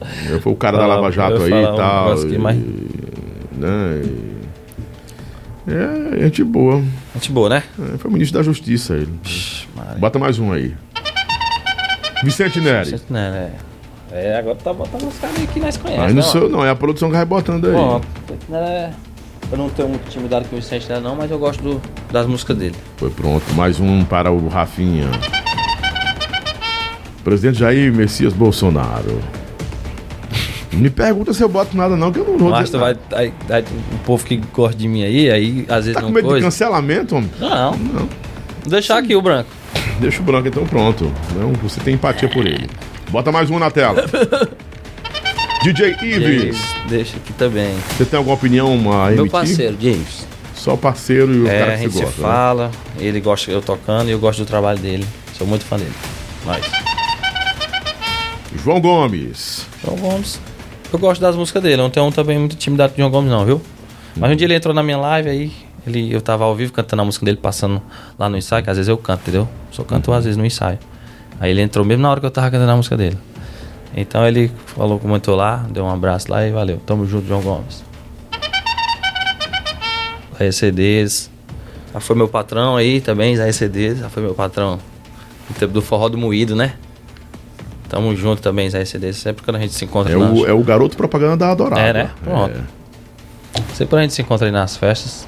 É, 0.00 0.38
Foi 0.40 0.52
o 0.52 0.56
cara 0.56 0.78
da 0.78 0.86
Lava 0.86 1.10
Jato 1.12 1.36
eu 1.36 1.42
aí 1.42 1.50
ia 1.50 1.56
e 1.68 1.72
um 1.72 1.76
tal. 1.76 2.04
negócio 2.04 2.26
aqui, 2.26 2.34
e- 2.36 2.38
mas- 2.38 2.56
né, 2.56 4.02
e- 4.04 4.38
É, 5.70 6.22
gente 6.22 6.42
boa. 6.44 6.82
Gente 7.14 7.30
boa, 7.30 7.50
né? 7.50 7.62
É, 7.94 7.98
foi 7.98 8.10
ministro 8.10 8.38
da 8.38 8.42
Justiça 8.42 8.94
ele. 8.94 9.12
Bota 9.98 10.18
mais 10.18 10.38
um 10.38 10.50
aí. 10.52 10.74
Vicente 12.24 12.60
Neri. 12.60 12.90
Gente, 12.90 13.04
né, 13.10 13.50
é. 13.54 13.67
É, 14.10 14.36
agora 14.38 14.56
tá 14.56 14.72
botando 14.72 15.02
os 15.08 15.18
caras 15.18 15.36
aí 15.38 15.46
que 15.46 15.60
nós 15.60 15.76
conhecemos. 15.76 16.08
Aí 16.08 16.14
não 16.14 16.22
né, 16.22 16.28
sou, 16.28 16.48
não, 16.48 16.64
é 16.64 16.70
a 16.70 16.74
produção 16.76 17.08
que 17.10 17.16
vai 17.16 17.24
botando 17.26 17.66
aí. 17.66 17.72
Bom, 17.72 18.00
é, 18.52 18.90
eu 19.52 19.58
não 19.58 19.68
tenho 19.68 19.88
muita 19.88 20.06
intimidade 20.08 20.46
com 20.48 20.56
o 20.56 20.58
Vicente 20.60 20.88
né, 20.88 20.98
não, 21.00 21.14
mas 21.14 21.30
eu 21.30 21.38
gosto 21.38 21.62
do- 21.62 21.80
das 22.10 22.26
músicas 22.26 22.56
dele. 22.56 22.74
Foi 22.96 23.10
pronto, 23.10 23.44
mais 23.54 23.78
um 23.78 24.04
para 24.04 24.30
o 24.32 24.48
Rafinha. 24.48 25.08
Presidente 27.22 27.58
Jair 27.58 27.92
Messias 27.92 28.32
Bolsonaro. 28.32 29.20
Me 30.72 30.88
pergunta 30.88 31.32
se 31.34 31.42
eu 31.42 31.48
boto 31.48 31.76
nada 31.76 31.96
não, 31.96 32.12
que 32.12 32.18
eu 32.20 32.24
não 32.26 32.38
vou 32.38 32.50
Mas 32.50 32.70
tu 32.70 32.78
vai, 32.78 32.96
aí, 33.12 33.32
aí, 33.50 33.64
o 33.94 33.98
povo 34.04 34.24
que 34.24 34.36
gosta 34.52 34.76
de 34.76 34.86
mim 34.86 35.02
aí, 35.02 35.30
aí 35.30 35.66
às 35.68 35.86
vezes 35.86 35.94
Tá 35.94 36.00
com 36.00 36.06
não 36.06 36.14
medo 36.14 36.24
de 36.26 36.30
coisa. 36.30 36.46
cancelamento, 36.46 37.16
homem? 37.16 37.30
Não, 37.40 37.72
Não. 37.72 38.00
vou 38.00 38.08
deixar 38.70 38.98
aqui 38.98 39.14
o 39.16 39.20
branco. 39.20 39.50
Deixa 40.00 40.20
o 40.20 40.24
branco 40.24 40.46
então 40.48 40.64
pronto. 40.66 41.10
Não, 41.34 41.52
você 41.54 41.80
tem 41.80 41.94
empatia 41.94 42.28
por 42.28 42.46
ele. 42.46 42.68
Bota 43.10 43.32
mais 43.32 43.50
um 43.50 43.58
na 43.58 43.70
tela. 43.70 44.04
DJ 45.62 45.96
Ives. 46.02 46.22
James, 46.56 46.74
deixa 46.88 47.16
aqui 47.16 47.32
também. 47.32 47.74
Você 47.96 48.04
tem 48.04 48.16
alguma 48.18 48.36
opinião 48.36 48.68
a 48.92 49.06
emitir? 49.08 49.16
Meu 49.22 49.28
parceiro, 49.30 49.76
James. 49.80 50.26
Só 50.54 50.76
parceiro 50.76 51.32
e 51.32 51.40
o 51.42 51.48
É, 51.48 51.58
cara 51.58 51.72
a 51.72 51.76
que 51.76 51.82
gente 51.84 51.92
você 51.92 51.98
se 51.98 52.04
gosta. 52.04 52.20
né? 52.22 52.28
fala, 52.28 52.70
ele 52.98 53.20
gosta 53.20 53.50
eu 53.50 53.62
tocando 53.62 54.08
e 54.08 54.12
eu 54.12 54.18
gosto 54.18 54.40
do 54.40 54.44
trabalho 54.46 54.78
dele. 54.78 55.06
Sou 55.36 55.46
muito 55.46 55.64
fã 55.64 55.76
dele. 55.76 55.92
Nós. 56.44 56.64
João 58.62 58.80
Gomes. 58.80 59.66
João 59.84 59.96
Gomes. 59.96 60.40
Eu 60.92 60.98
gosto 60.98 61.20
das 61.20 61.36
músicas 61.36 61.62
dele. 61.62 61.76
Não 61.76 61.90
tenho 61.90 62.10
também 62.12 62.38
muita 62.38 62.54
intimidade 62.54 62.92
com 62.92 63.00
o 63.00 63.02
João 63.02 63.10
Gomes, 63.10 63.30
não, 63.30 63.44
viu? 63.44 63.60
Mas 64.16 64.30
um 64.32 64.36
dia 64.36 64.46
ele 64.46 64.54
entrou 64.54 64.74
na 64.74 64.82
minha 64.82 64.96
live 64.98 65.28
aí. 65.28 65.52
Ele, 65.86 66.12
eu 66.12 66.20
tava 66.20 66.44
ao 66.44 66.54
vivo 66.54 66.72
cantando 66.72 67.02
a 67.02 67.04
música 67.04 67.24
dele, 67.24 67.38
passando 67.40 67.80
lá 68.18 68.28
no 68.28 68.36
ensaio, 68.36 68.62
que 68.62 68.68
às 68.70 68.76
vezes 68.76 68.88
eu 68.88 68.98
canto, 68.98 69.22
entendeu? 69.22 69.48
Só 69.70 69.82
canto 69.84 70.12
às 70.12 70.24
vezes 70.24 70.36
no 70.36 70.44
ensaio. 70.44 70.78
Aí 71.40 71.50
ele 71.50 71.60
entrou 71.62 71.84
mesmo 71.84 72.02
na 72.02 72.10
hora 72.10 72.20
que 72.20 72.26
eu 72.26 72.30
tava 72.30 72.50
cantando 72.50 72.70
a 72.72 72.76
música 72.76 72.96
dele. 72.96 73.18
Então 73.94 74.26
ele 74.26 74.50
falou, 74.66 74.98
comentou 74.98 75.34
lá, 75.34 75.64
deu 75.70 75.84
um 75.84 75.90
abraço 75.90 76.30
lá 76.30 76.46
e 76.46 76.50
valeu. 76.50 76.78
Tamo 76.84 77.06
junto, 77.06 77.26
João 77.26 77.40
Gomes. 77.40 77.82
Zé 80.38 80.52
CDs. 80.52 81.30
Já 81.92 82.00
foi 82.00 82.14
meu 82.16 82.28
patrão 82.28 82.76
aí 82.76 83.00
também, 83.00 83.36
Zé 83.36 83.50
CDs. 83.52 83.98
Já 83.98 84.08
foi 84.08 84.22
meu 84.22 84.34
patrão 84.34 84.78
no 85.48 85.54
tempo 85.56 85.72
do 85.72 85.82
forró 85.82 86.08
do 86.08 86.18
moído, 86.18 86.54
né? 86.54 86.74
Tamo 87.88 88.14
junto 88.14 88.42
também, 88.42 88.68
Zé 88.68 88.84
CDs. 88.84 89.16
Sempre 89.16 89.42
quando 89.42 89.56
a 89.56 89.60
gente 89.60 89.72
se 89.74 89.84
encontra 89.84 90.12
É 90.12 90.16
o, 90.16 90.46
é 90.46 90.52
o 90.52 90.62
garoto 90.62 90.96
propaganda 90.96 91.36
da 91.36 91.50
Adorada. 91.50 91.80
é, 91.80 91.92
né? 91.92 92.10
Pronto. 92.22 92.60
Sempre 93.72 93.86
quando 93.86 94.00
a 94.00 94.02
gente 94.02 94.14
se 94.14 94.22
encontra 94.22 94.46
aí 94.46 94.52
nas 94.52 94.76
festas, 94.76 95.26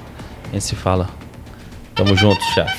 a 0.50 0.52
gente 0.52 0.64
se 0.64 0.76
fala. 0.76 1.08
Tamo 1.94 2.14
junto, 2.16 2.40
chefe. 2.54 2.78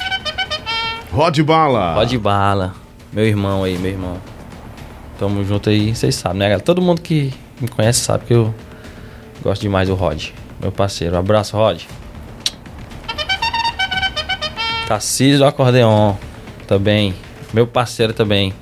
Rod 1.12 1.38
Bala. 1.42 1.96
Pode 1.96 2.18
bala. 2.18 2.74
Meu 3.14 3.26
irmão 3.26 3.64
aí, 3.64 3.78
meu 3.78 3.92
irmão. 3.92 4.18
Tamo 5.20 5.44
junto 5.44 5.70
aí, 5.70 5.94
vocês 5.94 6.16
sabem, 6.16 6.40
né, 6.40 6.46
galera? 6.46 6.62
Todo 6.62 6.82
mundo 6.82 7.02
que 7.02 7.34
me 7.60 7.68
conhece 7.68 8.00
sabe 8.00 8.26
que 8.26 8.34
eu 8.34 8.54
gosto 9.44 9.62
demais 9.62 9.90
do 9.90 9.96
Rod. 9.96 10.30
Meu 10.62 10.72
parceiro. 10.72 11.16
Um 11.16 11.20
abraço, 11.20 11.58
Rod. 11.58 11.82
Tarcísio 14.88 15.40
do 15.40 15.46
Acordeon. 15.46 16.16
Também. 16.68 17.14
Meu 17.54 17.68
parceiro 17.68 18.14
também. 18.14 18.54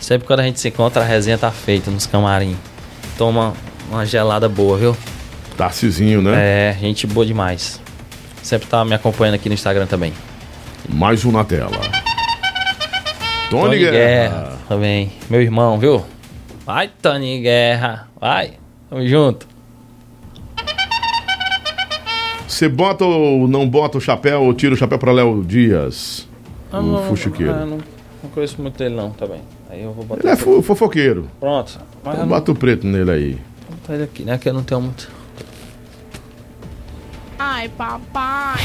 Sempre 0.00 0.26
quando 0.26 0.40
a 0.40 0.42
gente 0.44 0.58
se 0.58 0.68
encontra, 0.68 1.02
a 1.02 1.04
resenha 1.04 1.36
tá 1.36 1.50
feita 1.50 1.90
nos 1.90 2.06
camarim. 2.06 2.56
Toma 3.18 3.52
uma 3.90 4.06
gelada 4.06 4.48
boa, 4.48 4.78
viu? 4.78 4.96
Tarcizinho, 5.56 6.22
né? 6.22 6.70
É, 6.70 6.76
gente 6.80 7.06
boa 7.06 7.26
demais. 7.26 7.80
Sempre 8.42 8.68
tá 8.68 8.84
me 8.84 8.94
acompanhando 8.94 9.34
aqui 9.34 9.48
no 9.48 9.54
Instagram 9.54 9.86
também. 9.86 10.14
Mais 10.88 11.24
um 11.24 11.32
na 11.32 11.44
tela. 11.44 11.97
Tony, 13.50 13.78
Guerra. 13.78 14.52
também. 14.68 15.10
Meu 15.30 15.40
irmão, 15.40 15.78
viu? 15.78 16.04
Vai, 16.66 16.90
Tony 17.00 17.40
Guerra. 17.40 18.08
Vai. 18.20 18.54
Tamo 18.90 19.06
junto. 19.06 19.46
Você 22.46 22.68
bota 22.68 23.04
ou 23.04 23.46
não 23.48 23.68
bota 23.68 23.98
o 23.98 24.00
chapéu 24.00 24.42
ou 24.42 24.52
tira 24.52 24.74
o 24.74 24.76
chapéu 24.76 24.98
pra 24.98 25.12
Léo 25.12 25.42
Dias? 25.44 26.28
Ah, 26.72 26.80
o 26.80 26.82
não, 26.82 27.02
fuxiqueiro. 27.04 27.52
ah, 27.52 27.64
não, 27.64 27.78
não 28.22 28.30
conheço 28.34 28.60
muito 28.60 28.76
dele 28.76 28.94
não, 28.94 29.10
também. 29.10 29.40
Aí 29.70 29.82
eu 29.82 29.92
vou 29.92 30.04
botar. 30.04 30.22
Ele 30.24 30.32
é 30.32 30.36
fo- 30.36 30.60
fofoqueiro. 30.62 31.28
Pronto. 31.40 31.78
Mas 32.04 32.14
Então 32.16 32.28
bota 32.28 32.52
o 32.52 32.54
preto 32.54 32.86
nele 32.86 33.10
aí. 33.10 33.32
vou 33.68 33.76
botar 33.78 33.94
ele 33.94 34.04
aqui, 34.04 34.22
né? 34.24 34.36
Que 34.38 34.48
eu 34.48 34.54
não 34.54 34.62
tenho 34.62 34.80
muito. 34.80 35.10
Ai, 37.38 37.68
papai. 37.68 38.58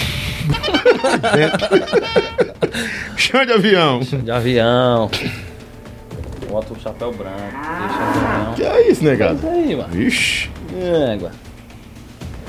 Chão 3.15 3.45
de 3.45 3.53
avião. 3.53 3.99
De 3.99 4.31
avião. 4.31 5.11
Bota 6.49 6.73
o 6.73 6.79
chapéu 6.79 7.11
branco. 7.11 7.37
Deixa 7.37 7.99
o 7.99 8.03
avião. 8.03 8.53
Que 8.55 8.63
é 8.63 8.89
isso, 8.89 9.03
negado? 9.03 9.35
Isso 9.35 9.47
aí, 9.47 9.75
mano. 9.75 9.89
Vixe. 9.89 10.49
Égua. 11.13 11.31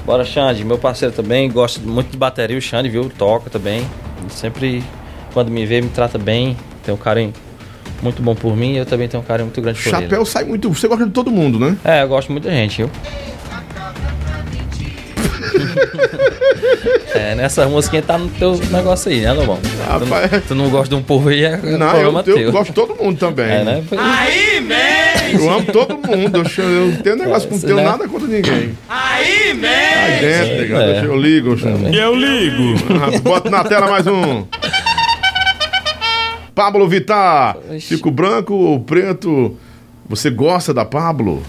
Bora, 0.07 0.25
Xande. 0.25 0.65
Meu 0.65 0.79
parceiro 0.79 1.15
também 1.15 1.51
gosta 1.51 1.81
muito 1.81 2.11
de 2.11 2.17
bateria. 2.17 2.57
O 2.57 2.61
Xande, 2.61 2.89
viu? 2.89 3.11
Toca 3.11 3.51
também. 3.51 3.87
Ele 4.21 4.31
sempre 4.31 4.83
quando 5.35 5.51
me 5.51 5.67
vê, 5.67 5.81
me 5.81 5.89
trata 5.89 6.17
bem, 6.17 6.57
tem 6.85 6.95
um 6.95 6.97
carinho 6.97 7.33
muito 8.01 8.23
bom 8.23 8.35
por 8.35 8.57
mim 8.57 8.75
e 8.75 8.77
eu 8.79 8.87
também 8.87 9.09
tenho 9.09 9.23
um 9.23 9.27
carinho 9.27 9.47
muito 9.47 9.61
grande 9.61 9.83
por 9.83 9.89
ele. 9.89 10.03
Chapéu 10.03 10.25
sai 10.25 10.45
muito. 10.45 10.73
Você 10.73 10.87
gosta 10.87 11.05
de 11.05 11.11
todo 11.11 11.31
mundo, 11.31 11.59
né? 11.59 11.77
É, 11.85 12.03
eu 12.03 12.09
gosto 12.09 12.31
muito 12.31 12.45
da 12.45 12.51
gente, 12.51 12.77
viu? 12.77 12.91
é, 17.15 17.35
nessa 17.35 17.67
musiquinha 17.67 18.03
tá 18.03 18.17
no 18.19 18.29
teu 18.29 18.57
negócio 18.71 19.11
aí, 19.11 19.21
né, 19.21 19.33
Lobão? 19.33 19.59
Tu, 19.63 19.69
Rapaz. 19.91 20.31
não, 20.33 20.41
tu 20.41 20.55
não 20.55 20.71
gosta 20.71 20.89
de 20.89 20.95
um 20.95 21.03
povo 21.03 21.29
aí, 21.29 21.45
é 21.45 21.57
Não, 21.57 21.89
problema 21.91 22.23
eu, 22.27 22.37
eu 22.37 22.37
teu. 22.37 22.53
gosto 22.53 22.67
de 22.69 22.73
todo 22.75 22.95
mundo 22.97 23.19
também. 23.19 23.47
É, 23.47 23.65
né? 23.65 23.85
Eu 25.33 25.51
amo 25.51 25.67
todo 25.73 25.95
mundo. 25.95 26.43
Eu, 26.59 26.65
eu 26.65 26.87
não 26.89 26.97
tenho 26.97 27.17
negócio, 27.17 27.49
não 27.49 27.57
Isso, 27.57 27.67
tenho 27.67 27.77
né? 27.79 27.85
nada 27.85 28.07
contra 28.09 28.27
ninguém. 28.29 28.77
Aí, 28.89 29.55
man! 29.55 29.69
Aí 29.69 30.21
dentro. 30.21 30.77
É. 30.77 30.93
Deixa 30.93 31.07
eu 31.07 31.17
ligo. 31.17 31.51
eu 31.51 31.57
chamo. 31.59 31.89
Eu 31.89 32.15
ligo. 32.15 32.75
Ah, 33.03 33.19
Bota 33.21 33.51
na 33.51 33.65
tela 33.65 33.89
mais 33.89 34.07
um. 34.07 34.45
Pablo 36.55 36.89
Vittar. 36.89 37.57
Fico 37.81 38.11
branco 38.11 38.55
ou 38.55 38.81
preto? 38.81 39.57
Você 40.09 40.31
gosta 40.31 40.73
da 40.73 40.85
Pablo? 40.85 41.43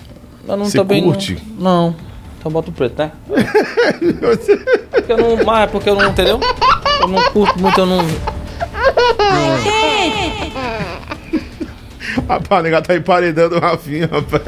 Eu 0.47 0.57
não 0.57 0.65
Você 0.65 0.77
também 0.77 1.01
não- 1.01 1.09
curte? 1.09 1.37
Não. 1.59 1.95
Então 2.45 2.51
bota 2.53 2.69
o 2.69 2.73
preto, 2.73 2.99
né? 2.99 3.11
porque 4.91 5.11
eu 5.11 5.17
não. 5.17 5.43
Mas 5.43 5.63
é 5.63 5.65
porque 5.65 5.89
eu 5.89 5.95
não, 5.95 6.07
entendeu? 6.07 6.39
Eu 7.01 7.07
não 7.07 7.19
curto 7.31 7.59
muito, 7.59 7.79
eu 7.79 7.87
não. 7.87 8.05
Rapaz, 12.29 12.63
nega 12.63 12.83
tá 12.83 12.95
emparedando 12.95 13.55
o 13.55 13.59
Rafinha, 13.59 14.07
rapaz. 14.11 14.43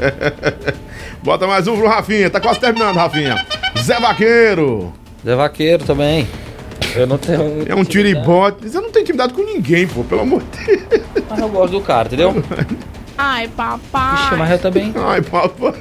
Bota 1.24 1.48
mais 1.48 1.66
um 1.66 1.76
pro 1.76 1.88
Rafinha. 1.88 2.30
Tá 2.30 2.40
quase 2.40 2.60
terminando, 2.60 2.94
Rafinha. 2.94 3.44
Zé 3.82 3.98
Vaqueiro. 3.98 4.92
Zé 5.26 5.34
Vaqueiro 5.34 5.84
também. 5.84 6.28
Eu 6.94 7.04
não 7.04 7.18
tenho. 7.18 7.64
É 7.66 7.74
um 7.74 7.82
tiro 7.82 8.06
e 8.06 8.14
bote. 8.14 8.68
Você 8.68 8.80
não 8.80 8.92
tem 8.92 9.02
intimidade 9.02 9.34
com 9.34 9.42
ninguém, 9.42 9.88
pô, 9.88 10.04
pelo 10.04 10.20
amor 10.20 10.40
de 10.52 10.76
Deus. 10.76 11.02
Mas 11.28 11.40
eu 11.40 11.48
gosto 11.48 11.72
do 11.72 11.80
cara, 11.80 12.06
entendeu? 12.06 12.32
Ai, 13.18 13.46
Ixi, 13.46 13.54
papai. 13.56 14.36
mas 14.38 14.50
eu 14.52 14.58
também. 14.60 14.94
Ai, 14.96 15.20
papai. 15.20 15.74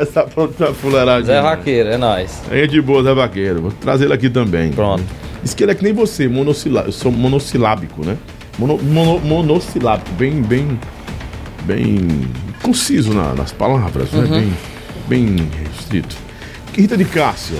Essa 0.00 0.24
pronta 0.24 0.72
fuleiragem. 0.74 1.26
Zé 1.26 1.40
Vaqueiro, 1.40 1.88
é 1.90 1.96
nóis. 1.96 2.42
Aí 2.50 2.62
é 2.62 2.66
de 2.66 2.80
boa, 2.80 3.02
Zé 3.02 3.14
Vaqueiro. 3.14 3.62
Vou 3.62 3.70
trazer 3.72 4.04
ele 4.06 4.14
aqui 4.14 4.28
também. 4.28 4.72
Pronto. 4.72 5.02
Diz 5.42 5.54
que 5.54 5.62
ele 5.64 5.72
é 5.72 5.74
que 5.74 5.84
nem 5.84 5.92
você, 5.92 6.26
monossila... 6.28 6.82
eu 6.86 6.92
sou 6.92 7.12
monossilábico, 7.12 8.04
né? 8.04 8.16
Mono... 8.58 8.78
Mono... 8.82 9.20
Monossilábico, 9.20 10.10
bem, 10.12 10.42
bem, 10.42 10.78
bem 11.64 12.28
conciso 12.62 13.12
na- 13.14 13.34
nas 13.34 13.52
palavras, 13.52 14.12
Uhum. 14.12 14.22
né? 14.22 14.52
Bem, 15.08 15.26
bem 15.36 15.48
restrito. 15.64 16.16
Que 16.72 16.80
Rita 16.82 16.96
de 16.96 17.04
Cássia. 17.04 17.58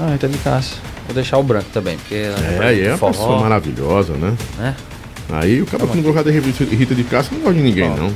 Ah, 0.00 0.10
Rita 0.12 0.28
de 0.28 0.38
Cássio. 0.38 0.76
Vou 1.06 1.14
deixar 1.14 1.38
o 1.38 1.42
branco 1.42 1.66
também, 1.72 1.96
porque. 1.96 2.14
É, 2.14 2.58
aí 2.64 2.82
é 2.84 2.88
uma 2.90 2.98
forró, 2.98 3.12
pessoa 3.12 3.40
maravilhosa, 3.40 4.12
né? 4.14 4.34
né? 4.58 4.74
Aí 5.30 5.60
o 5.62 5.66
cara 5.66 5.86
que 5.86 5.96
não 5.96 6.02
gostar 6.02 6.22
de 6.22 6.30
Rita 6.30 6.94
de 6.94 7.04
Cássia 7.04 7.32
não 7.36 7.44
gosta 7.44 7.54
de 7.58 7.62
ninguém, 7.62 7.88
não. 7.90 8.12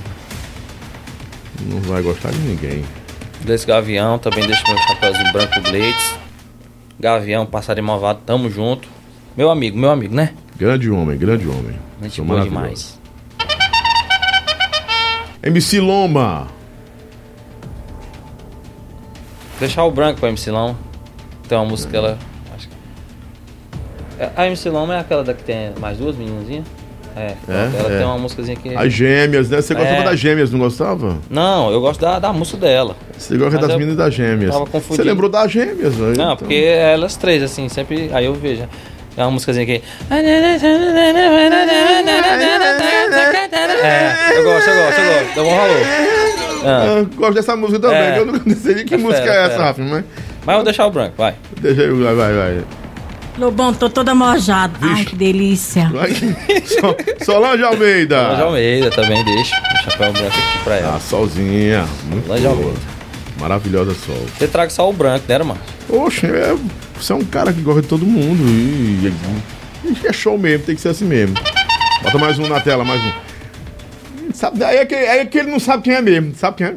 Não 1.66 1.80
vai 1.80 2.02
gostar 2.02 2.30
de 2.30 2.38
ninguém. 2.38 2.84
Desse 3.40 3.66
Gavião, 3.66 4.18
também 4.18 4.46
deixo 4.46 4.62
meu 4.66 4.78
chapéuzinho 4.78 5.32
branco 5.32 5.60
Blades. 5.60 6.14
Gavião, 6.98 7.44
passarinho 7.46 7.86
malvado, 7.86 8.20
tamo 8.24 8.48
junto. 8.50 8.88
Meu 9.36 9.50
amigo, 9.50 9.76
meu 9.76 9.90
amigo, 9.90 10.14
né? 10.14 10.34
Grande 10.56 10.90
homem, 10.90 11.18
grande 11.18 11.48
homem. 11.48 11.76
Gente 12.02 12.16
Sou 12.16 12.24
boa 12.24 12.42
demais. 12.42 13.00
MC 15.42 15.80
Loma. 15.80 16.46
Deixar 19.58 19.84
o 19.84 19.90
branco 19.90 20.20
pra 20.20 20.28
MC 20.28 20.50
Lão. 20.50 20.76
Tem 21.48 21.58
uma 21.58 21.64
música 21.64 21.90
que 21.90 21.96
ela. 21.96 22.18
É, 24.18 24.30
A 24.36 24.46
MC 24.46 24.70
Lão 24.70 24.90
é 24.92 25.00
aquela 25.00 25.24
da 25.24 25.34
que 25.34 25.42
tem 25.42 25.72
mais 25.80 25.98
duas 25.98 26.16
meninazinhas? 26.16 26.66
É, 27.16 27.34
ela 27.48 27.94
é. 27.94 27.98
tem 27.98 28.06
uma 28.06 28.18
músicazinha 28.18 28.56
que. 28.56 28.74
As 28.74 28.92
gêmeas, 28.92 29.50
né? 29.50 29.60
Você 29.60 29.74
gostava 29.74 29.96
É. 30.00 30.04
das 30.04 30.18
gêmeas, 30.18 30.50
não 30.50 30.58
gostava? 30.58 31.18
Não, 31.28 31.70
eu 31.70 31.80
gosto 31.80 32.00
da, 32.00 32.18
da 32.18 32.32
música 32.32 32.56
dela. 32.58 32.96
Você 33.18 33.36
gosta 33.36 33.58
das 33.58 33.70
eu 33.70 33.76
meninas 33.78 33.96
das 33.96 34.14
gêmeas. 34.14 34.52
tava 34.52 34.64
Você 34.64 34.70
confundindo. 34.72 35.08
lembrou 35.08 35.28
das 35.30 35.50
gêmeas, 35.52 35.94
né? 35.96 36.06
Não, 36.16 36.24
Então, 36.24 36.36
porque 36.36 36.54
elas 36.54 37.16
três, 37.16 37.42
assim, 37.42 37.68
sempre. 37.68 38.10
Aí 38.12 38.24
eu 38.24 38.34
vejo. 38.34 38.62
É 39.16 39.22
uma 39.22 39.30
músicazinha 39.32 39.66
que. 39.66 39.82
É, 43.84 44.38
eu 44.38 44.44
gosto, 44.44 44.70
eu 44.70 44.76
gosto, 44.76 45.00
eu 45.00 45.14
gosto. 45.14 45.34
Dá 45.36 45.42
um 45.42 45.56
valor. 45.56 45.76
Ah, 46.64 46.84
Eu 46.98 47.06
gosto 47.16 47.34
dessa 47.34 47.56
música 47.56 47.80
também, 47.80 47.98
É. 48.02 48.12
que 48.12 48.18
eu 48.20 48.26
não 48.26 48.56
sei 48.56 48.74
nem 48.76 48.84
que 48.84 48.94
É 48.94 48.96
música 48.96 49.28
é 49.30 49.46
essa. 49.46 49.58
Rafa, 49.62 49.82
mas 49.82 50.04
mas 50.44 50.54
eu 50.54 50.58
vou 50.58 50.64
deixar 50.64 50.86
o 50.86 50.90
branco, 50.90 51.14
vai. 51.16 51.34
deixa 51.60 51.82
aí, 51.82 51.88
vai, 51.90 52.14
vai, 52.14 52.32
vai. 52.34 52.64
Lobão, 53.38 53.72
tô 53.72 53.88
toda 53.88 54.14
mojada. 54.14 54.74
Ai, 54.80 55.04
que 55.04 55.16
delícia. 55.16 55.88
vai. 55.90 56.10
Solange 57.24 57.62
Almeida. 57.62 58.20
Solange 58.20 58.42
Almeida 58.42 58.90
também 58.90 59.24
deixa. 59.24 59.56
O 59.56 59.90
chapéu 59.90 60.12
branco 60.12 60.28
aqui 60.28 60.64
pra 60.64 60.76
ela. 60.76 60.96
Ah, 60.96 61.00
solzinha. 61.00 61.86
Muito 62.04 62.26
Solange 62.26 62.42
boa. 62.42 62.54
Almeida. 62.56 62.80
Maravilhosa 63.40 63.94
sol. 63.94 64.26
Você 64.38 64.46
traga 64.46 64.70
só 64.70 64.88
o 64.88 64.92
branco, 64.92 65.24
né, 65.26 65.38
mano? 65.38 65.60
Oxe, 65.88 66.26
é, 66.26 66.54
você 66.96 67.12
é 67.12 67.16
um 67.16 67.24
cara 67.24 67.52
que 67.52 67.60
gosta 67.60 67.82
de 67.82 67.88
todo 67.88 68.06
mundo 68.06 68.40
e, 68.46 69.12
e 70.02 70.06
é 70.06 70.12
show 70.12 70.38
mesmo, 70.38 70.64
tem 70.64 70.74
que 70.76 70.80
ser 70.80 70.90
assim 70.90 71.06
mesmo. 71.06 71.34
Bota 72.02 72.18
mais 72.18 72.38
um 72.38 72.46
na 72.46 72.60
tela, 72.60 72.84
mais 72.84 73.02
um. 73.02 73.12
Sabe, 74.32 74.62
aí, 74.62 74.76
é 74.76 74.86
que, 74.86 74.94
aí 74.94 75.18
é 75.20 75.24
que 75.24 75.38
ele 75.38 75.50
não 75.50 75.58
sabe 75.58 75.82
quem 75.82 75.94
é 75.94 76.00
mesmo, 76.00 76.34
sabe 76.36 76.58
quem 76.58 76.66
é? 76.68 76.74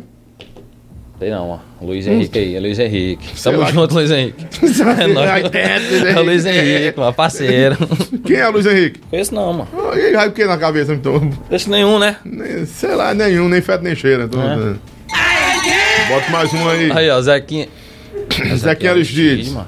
Tem 1.18 1.30
não, 1.32 1.50
ó. 1.52 1.60
Luiz 1.82 2.06
Henrique 2.06 2.38
aí, 2.38 2.56
é 2.56 2.60
Luiz 2.60 2.78
Henrique. 2.78 3.40
Sei 3.40 3.52
Tamo 3.52 3.64
lá. 3.64 3.72
junto, 3.72 3.94
Luiz 3.96 4.12
Henrique. 4.12 4.46
É, 5.02 5.08
nóis. 5.08 5.46
É, 5.54 6.20
Luiz 6.20 6.46
Henrique. 6.46 7.00
Meu 7.00 7.14
parceiro. 7.14 7.78
Quem 8.26 8.36
é 8.36 8.48
Luiz 8.50 8.66
Henrique? 8.66 9.00
Conheço 9.10 9.34
não, 9.34 9.54
mano. 9.54 9.68
Ah, 9.94 9.98
E 9.98 10.14
aí 10.16 10.28
o 10.28 10.32
que 10.34 10.44
na 10.46 10.58
cabeça, 10.58 10.94
então? 10.94 11.30
Deixa 11.50 11.70
nenhum, 11.70 12.00
né? 12.00 12.18
Nem- 12.26 12.66
Sei 12.66 12.94
lá, 12.96 13.14
nenhum, 13.14 13.48
nem 13.48 13.62
feto 13.62 13.82
nem 13.84 13.96
cheira. 13.96 14.26
Então, 14.26 14.42
É. 14.44 14.56
né? 14.58 14.76
Bota 16.10 16.30
mais 16.32 16.54
um 16.54 16.70
aí. 16.70 16.92
Aí, 16.92 17.10
ó, 17.10 17.22
Zequinha. 17.22 17.68
Zequinha 18.58 18.92
Aristides. 18.92 19.50
mano. 19.54 19.68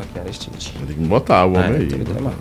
Zequinha 0.00 0.24
Aristides. 0.24 0.72
Tem 0.86 0.96
que 0.96 1.02
botar 1.04 1.44
o 1.44 1.50
homem 1.54 1.60
É, 1.64 1.76
aí. 1.80 1.86
tem 1.86 1.98
que 1.98 2.04
ter, 2.06 2.20
mano. 2.20 2.36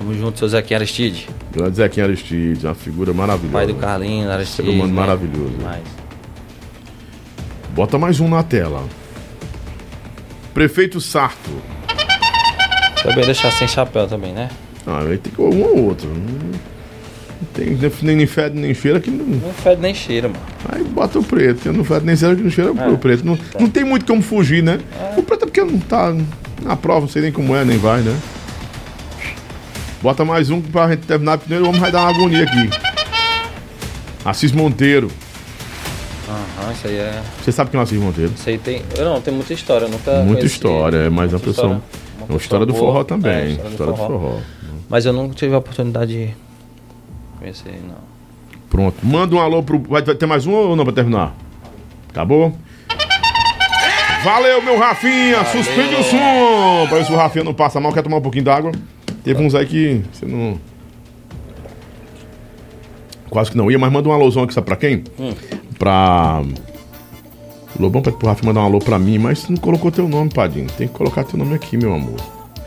Tamo 0.00 0.14
junto, 0.14 0.38
seu 0.38 0.48
Zequinha 0.48 0.78
Aristides. 0.78 1.26
Grande 1.52 1.76
Zequinha 1.76 2.06
Aristides, 2.06 2.64
uma 2.64 2.74
figura 2.74 3.12
maravilhosa. 3.12 3.52
Pai 3.52 3.66
do 3.66 3.74
Carlinhos, 3.74 4.30
Aristides. 4.30 4.64
Ser 4.64 4.74
humano 4.74 4.94
né? 4.94 4.98
maravilhoso. 4.98 5.50
Demais. 5.58 5.82
Bota 7.74 7.98
mais 7.98 8.18
um 8.18 8.26
na 8.26 8.42
tela. 8.42 8.82
Prefeito 10.54 11.02
Sarto. 11.02 11.50
Também 13.02 13.26
deixar 13.26 13.50
sem 13.52 13.68
chapéu 13.68 14.06
também, 14.06 14.32
né? 14.32 14.48
Ah, 14.86 15.00
aí 15.06 15.18
tem 15.18 15.30
que 15.30 15.38
um 15.38 15.62
ou 15.62 15.84
outro. 15.88 16.08
Não 16.08 17.48
tem 17.52 17.76
nem, 18.14 18.26
fede 18.26 18.58
nem 18.58 18.72
cheira 18.72 19.00
que 19.00 19.10
não. 19.10 19.26
Não 19.26 19.52
fede 19.52 19.82
nem 19.82 19.92
cheira, 19.92 20.28
mano. 20.28 20.40
Aí 20.70 20.82
bota 20.82 21.18
o 21.18 21.22
preto, 21.22 21.60
que 21.60 21.68
não 21.68 21.84
fede 21.84 22.06
nem 22.06 22.16
cheira 22.16 22.34
que 22.34 22.42
não 22.42 22.50
cheira 22.50 22.70
É. 22.74 22.88
o 22.88 22.96
preto. 22.96 23.22
Não, 23.22 23.38
não 23.58 23.68
tem 23.68 23.84
muito 23.84 24.06
como 24.06 24.22
fugir, 24.22 24.62
né? 24.62 24.80
O 25.18 25.22
preto 25.22 25.42
é 25.42 25.46
porque 25.46 25.62
não 25.62 25.78
tá 25.78 26.16
na 26.62 26.74
prova, 26.74 27.00
não 27.02 27.08
sei 27.08 27.20
nem 27.20 27.32
como 27.32 27.54
é, 27.54 27.66
nem 27.66 27.76
vai, 27.76 28.00
né? 28.00 28.18
Bota 30.02 30.24
mais 30.24 30.48
um 30.50 30.62
pra 30.62 30.88
gente 30.88 31.06
terminar, 31.06 31.36
porque 31.36 31.52
o 31.54 31.68
homem 31.68 31.80
vai 31.80 31.92
dar 31.92 32.02
uma 32.02 32.10
agonia 32.10 32.44
aqui. 32.44 32.70
Assis 34.24 34.50
Monteiro. 34.50 35.10
Aham, 36.28 36.72
isso 36.72 36.86
aí 36.86 36.96
é. 36.96 37.22
Você 37.42 37.52
sabe 37.52 37.70
quem 37.70 37.78
é 37.78 37.80
o 37.80 37.84
Assis 37.84 37.98
Monteiro? 37.98 38.32
Isso 38.34 38.48
aí 38.48 38.56
tem. 38.56 38.82
Eu 38.96 39.04
não, 39.04 39.20
tem 39.20 39.34
muita 39.34 39.52
história, 39.52 39.88
nunca. 39.88 40.22
Muita 40.22 40.46
história, 40.46 40.96
é 40.96 41.10
mais 41.10 41.32
uma 41.32 41.40
pessoa. 41.40 41.74
história. 41.74 41.82
É 42.20 42.32
uma 42.32 42.38
história 42.38 42.66
do 42.66 42.72
boa. 42.72 42.84
forró 42.86 43.04
também. 43.04 43.32
É, 43.32 43.48
história 43.70 43.92
do 43.92 43.96
forró. 43.96 44.38
Mas 44.88 45.04
eu 45.04 45.12
nunca 45.12 45.34
tive 45.34 45.54
a 45.54 45.58
oportunidade 45.58 46.12
de 46.12 46.34
conhecer, 47.38 47.80
não. 47.86 48.10
Pronto. 48.70 48.96
Manda 49.04 49.34
um 49.34 49.40
alô 49.40 49.62
pro. 49.62 49.82
Vai, 49.88 50.02
ter 50.02 50.26
mais 50.26 50.46
um 50.46 50.52
ou 50.52 50.76
não 50.76 50.84
pra 50.84 50.94
terminar? 50.94 51.34
Acabou? 52.08 52.56
Valeu, 54.22 54.60
meu 54.60 54.78
Rafinha! 54.78 55.42
Suspende 55.46 55.94
o 55.94 56.04
som! 56.04 56.86
Pra 56.88 56.98
ver 56.98 57.06
se 57.06 57.12
o 57.12 57.16
Rafinha 57.16 57.42
não 57.42 57.54
passa 57.54 57.80
mal, 57.80 57.90
quer 57.92 58.02
tomar 58.02 58.18
um 58.18 58.20
pouquinho 58.20 58.44
d'água. 58.44 58.70
Teve 59.22 59.42
uns 59.42 59.54
aí 59.54 59.66
que 59.66 60.02
você 60.12 60.26
não. 60.26 60.58
Quase 63.28 63.50
que 63.50 63.56
não 63.56 63.70
ia, 63.70 63.78
mas 63.78 63.92
manda 63.92 64.08
um 64.08 64.12
alôzão 64.12 64.42
aqui, 64.42 64.52
sabe 64.54 64.66
pra 64.66 64.76
quem? 64.76 65.04
Hum. 65.18 65.32
Pra. 65.78 66.42
Lobão 67.78 68.02
pede 68.02 68.16
pro 68.16 68.26
Rafinha 68.26 68.48
mandar 68.48 68.62
um 68.62 68.64
alô 68.64 68.78
pra 68.78 68.98
mim, 68.98 69.18
mas 69.18 69.48
não 69.48 69.56
colocou 69.56 69.90
teu 69.90 70.08
nome, 70.08 70.30
Padinho. 70.30 70.66
Tem 70.76 70.88
que 70.88 70.94
colocar 70.94 71.24
teu 71.24 71.38
name 71.38 71.54
aqui, 71.54 71.76
meu 71.76 71.94
amor. 71.94 72.16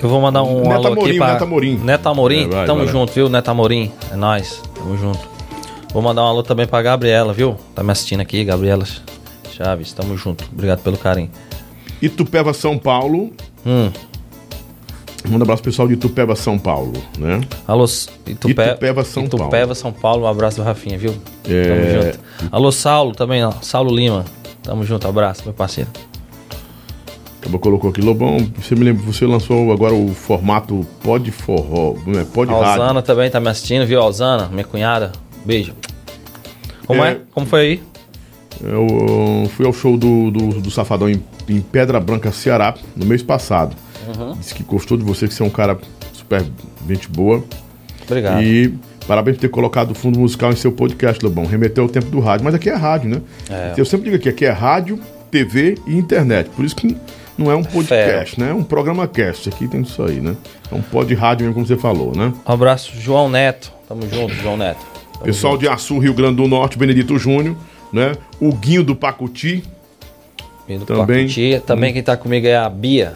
Eu 0.02 0.10
vou 0.10 0.20
mandar 0.22 0.44
um 0.44 0.62
Neto 0.62 0.74
alô 0.74 0.88
Amorim, 0.88 1.10
aqui 1.10 1.18
pra... 1.18 1.34
Neto 1.34 1.44
Amorim. 1.44 1.78
Neto 1.78 2.10
Amorim, 2.10 2.44
É, 2.44 2.48
vai, 2.48 2.66
tamo 2.66 2.80
vai. 2.80 2.88
junto, 2.88 3.14
viu, 3.14 3.30
Neto 3.30 3.50
Amorim? 3.50 3.92
É 4.12 4.16
nóis, 4.16 4.62
tamo 4.76 4.98
junto. 4.98 5.20
Vou 5.94 6.02
mandar 6.02 6.24
um 6.24 6.28
alô 6.28 6.44
também 6.44 6.66
pra 6.66 6.82
Gabriela, 6.82 7.32
viu? 7.34 7.56
Tá 7.76 7.84
me 7.84 7.92
assistindo 7.92 8.22
aqui, 8.22 8.44
Gabriela 8.44 8.86
Chaves, 9.52 9.94
tamo 9.94 10.18
junto. 10.18 10.46
Obrigado 10.52 10.82
pelo 10.82 10.98
carinho. 10.98 11.30
Itupeva, 12.02 12.54
São 12.54 12.78
Paulo. 12.78 13.32
Hum. 13.66 13.92
Manda 15.26 15.40
um 15.40 15.44
abraço 15.44 15.64
pro 15.64 15.72
pessoal 15.72 15.88
de 15.88 15.94
Itupeva, 15.94 16.36
São 16.36 16.60
Paulo, 16.60 16.94
né? 17.18 17.42
Alô, 17.68 17.86
Itupé... 18.28 18.72
Itupeva, 18.72 19.04
São 19.04 19.24
Itupeva, 19.24 19.74
São 19.74 19.92
Paulo, 19.92 20.24
um 20.24 20.28
abraço 20.28 20.58
do 20.58 20.64
Rafinha, 20.64 20.98
viu? 20.98 21.16
É. 21.48 21.64
Tamo 21.64 22.04
junto. 22.04 22.20
Alô, 22.52 22.72
Saulo 22.72 23.14
também, 23.14 23.44
ó. 23.44 23.52
Saulo 23.62 23.96
Lima. 23.96 24.26
Tamo 24.62 24.84
junto, 24.84 25.08
abraço, 25.08 25.44
meu 25.46 25.54
parceiro. 25.54 25.90
Acabou 27.40 27.60
colocou 27.60 27.90
aqui, 27.90 28.00
Lobão, 28.00 28.38
você 28.58 28.74
me 28.74 28.86
lembra, 28.86 29.04
você 29.04 29.26
lançou 29.26 29.72
agora 29.74 29.94
o 29.94 30.14
formato 30.14 30.86
Pod 31.04 31.30
Forró, 31.32 31.96
é, 32.18 32.24
Pod 32.24 32.50
A 32.50 32.56
Rádio. 32.56 32.82
Alzana 32.84 33.02
também 33.02 33.30
tá 33.30 33.40
me 33.40 33.50
assistindo, 33.50 33.86
viu? 33.86 34.02
Alzana, 34.02 34.48
minha 34.48 34.64
cunhada. 34.64 35.12
Beijo. 35.44 35.74
Como 36.86 37.04
é? 37.04 37.12
É. 37.12 37.22
Como 37.32 37.46
foi 37.46 37.60
aí? 37.60 37.84
Eu 38.62 38.88
uh, 38.88 39.50
fui 39.50 39.66
ao 39.66 39.74
show 39.74 39.98
do, 39.98 40.32
do, 40.32 40.62
do 40.62 40.72
Safadão 40.72 41.10
em, 41.10 41.22
em 41.50 41.60
Pedra 41.60 42.00
Branca, 42.00 42.32
Ceará, 42.32 42.76
no 42.96 43.06
mês 43.06 43.22
passado. 43.22 43.76
Uhum. 44.08 44.34
Disse 44.34 44.54
que 44.54 44.64
gostou 44.64 44.98
de 44.98 45.04
você, 45.04 45.28
que 45.28 45.34
você 45.34 45.44
é 45.44 45.46
um 45.46 45.50
cara 45.50 45.78
super 46.14 46.44
gente 46.88 47.08
boa. 47.08 47.44
Obrigado. 48.06 48.44
E 48.44 48.74
parabéns 49.08 49.38
por 49.38 49.42
ter 49.42 49.50
colocado 49.50 49.92
o 49.92 49.96
fundo 49.96 50.20
musical 50.20 50.52
em 50.52 50.56
seu 50.56 50.72
podcast, 50.72 51.24
Lobão. 51.24 51.46
Remeteu 51.46 51.84
ao 51.84 51.90
tempo 51.90 52.08
do 52.08 52.20
rádio, 52.20 52.46
mas 52.46 52.56
aqui 52.56 52.70
é 52.70 52.76
rádio, 52.76 53.10
né? 53.10 53.22
É. 53.50 53.74
Eu 53.78 53.86
sempre 53.86 54.06
digo 54.06 54.18
aqui, 54.18 54.30
aqui 54.30 54.46
é 54.46 54.52
rádio, 54.52 55.00
TV 55.32 55.78
e 55.88 55.96
internet. 55.98 56.50
Por 56.50 56.66
isso 56.66 56.76
que 56.76 56.96
não 57.38 57.52
é 57.52 57.56
um 57.56 57.64
podcast, 57.64 58.40
né? 58.40 58.50
É 58.50 58.54
um 58.54 58.64
programa 58.64 59.08
cast. 59.08 59.50
Aqui 59.50 59.68
tem 59.68 59.82
isso 59.82 60.02
aí, 60.04 60.20
né? 60.20 60.36
É 60.72 60.76
um 60.76 60.82
pod 60.82 61.14
rádio 61.14 61.46
mesmo, 61.46 61.54
como 61.56 61.66
você 61.66 61.78
falou, 61.78 62.16
né? 62.16 62.34
Um 62.48 62.52
abraço, 62.52 62.92
João 63.00 63.30
Neto. 63.30 63.72
Tamo 63.88 64.02
junto, 64.10 64.34
João 64.36 64.58
Neto. 64.58 64.86
Tamo 65.14 65.26
Pessoal 65.26 65.58
de 65.58 65.68
Açu, 65.68 65.98
Rio 65.98 66.14
Grande 66.14 66.36
do 66.36 66.48
Norte, 66.48 66.78
Benedito 66.78 67.18
Júnior, 67.18 67.56
né? 67.92 68.14
O 68.40 68.54
Guinho 68.54 68.84
do 68.84 68.96
Pacuti. 68.96 69.64
Vindo 70.68 70.86
Também. 70.86 71.28
também. 71.28 71.60
Também 71.60 71.94
quem 71.94 72.04
tá 72.04 72.16
comigo 72.16 72.48
é 72.48 72.56
a 72.56 72.70
Bia. 72.70 73.14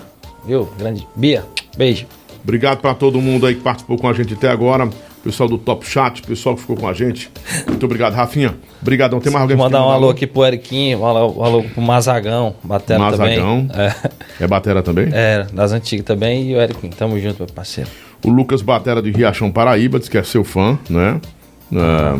Viu? 0.47 0.69
Grande 0.77 1.05
Bia. 1.15 1.43
Beijo. 1.77 2.05
Obrigado 2.43 2.79
para 2.79 2.93
todo 2.95 3.19
mundo 3.21 3.45
aí 3.45 3.55
que 3.55 3.61
participou 3.61 3.97
com 3.97 4.07
a 4.07 4.13
gente 4.13 4.33
até 4.33 4.49
agora. 4.49 4.89
Pessoal 5.23 5.49
do 5.49 5.57
Top 5.57 5.85
Chat, 5.85 6.21
pessoal 6.21 6.55
que 6.55 6.61
ficou 6.61 6.77
com 6.77 6.87
a 6.87 6.93
gente. 6.93 7.29
Muito 7.67 7.85
obrigado, 7.85 8.13
Rafinha. 8.13 8.55
Obrigadão. 8.81 9.19
Tem 9.19 9.31
mais 9.31 9.41
alguém 9.41 9.57
mandar 9.57 9.85
um 9.85 9.89
alô 9.89 10.09
aqui 10.09 10.25
pro 10.25 10.45
Eriquinho, 10.45 10.99
um 10.99 11.05
alô, 11.05 11.33
um 11.39 11.43
alô 11.43 11.63
pro 11.63 11.81
Mazagão, 11.81 12.55
batera 12.63 12.99
Mazagão. 12.99 13.67
também. 13.67 13.85
É, 14.39 14.43
É 14.43 14.47
batera 14.47 14.81
também? 14.81 15.09
é, 15.11 15.45
das 15.51 15.73
antigas 15.73 16.05
também. 16.05 16.49
E 16.51 16.55
o 16.55 16.61
Eriquinho, 16.61 16.93
tamo 16.93 17.19
junto, 17.19 17.39
meu 17.43 17.53
parceiro. 17.53 17.89
O 18.23 18.29
Lucas 18.29 18.61
Batera 18.61 19.01
de 19.01 19.11
Riachão 19.11 19.51
Paraíba, 19.51 19.99
diz 19.99 20.07
que 20.07 20.17
é 20.17 20.23
seu 20.23 20.43
fã, 20.45 20.79
né? 20.89 21.19
Ah, 21.75 22.17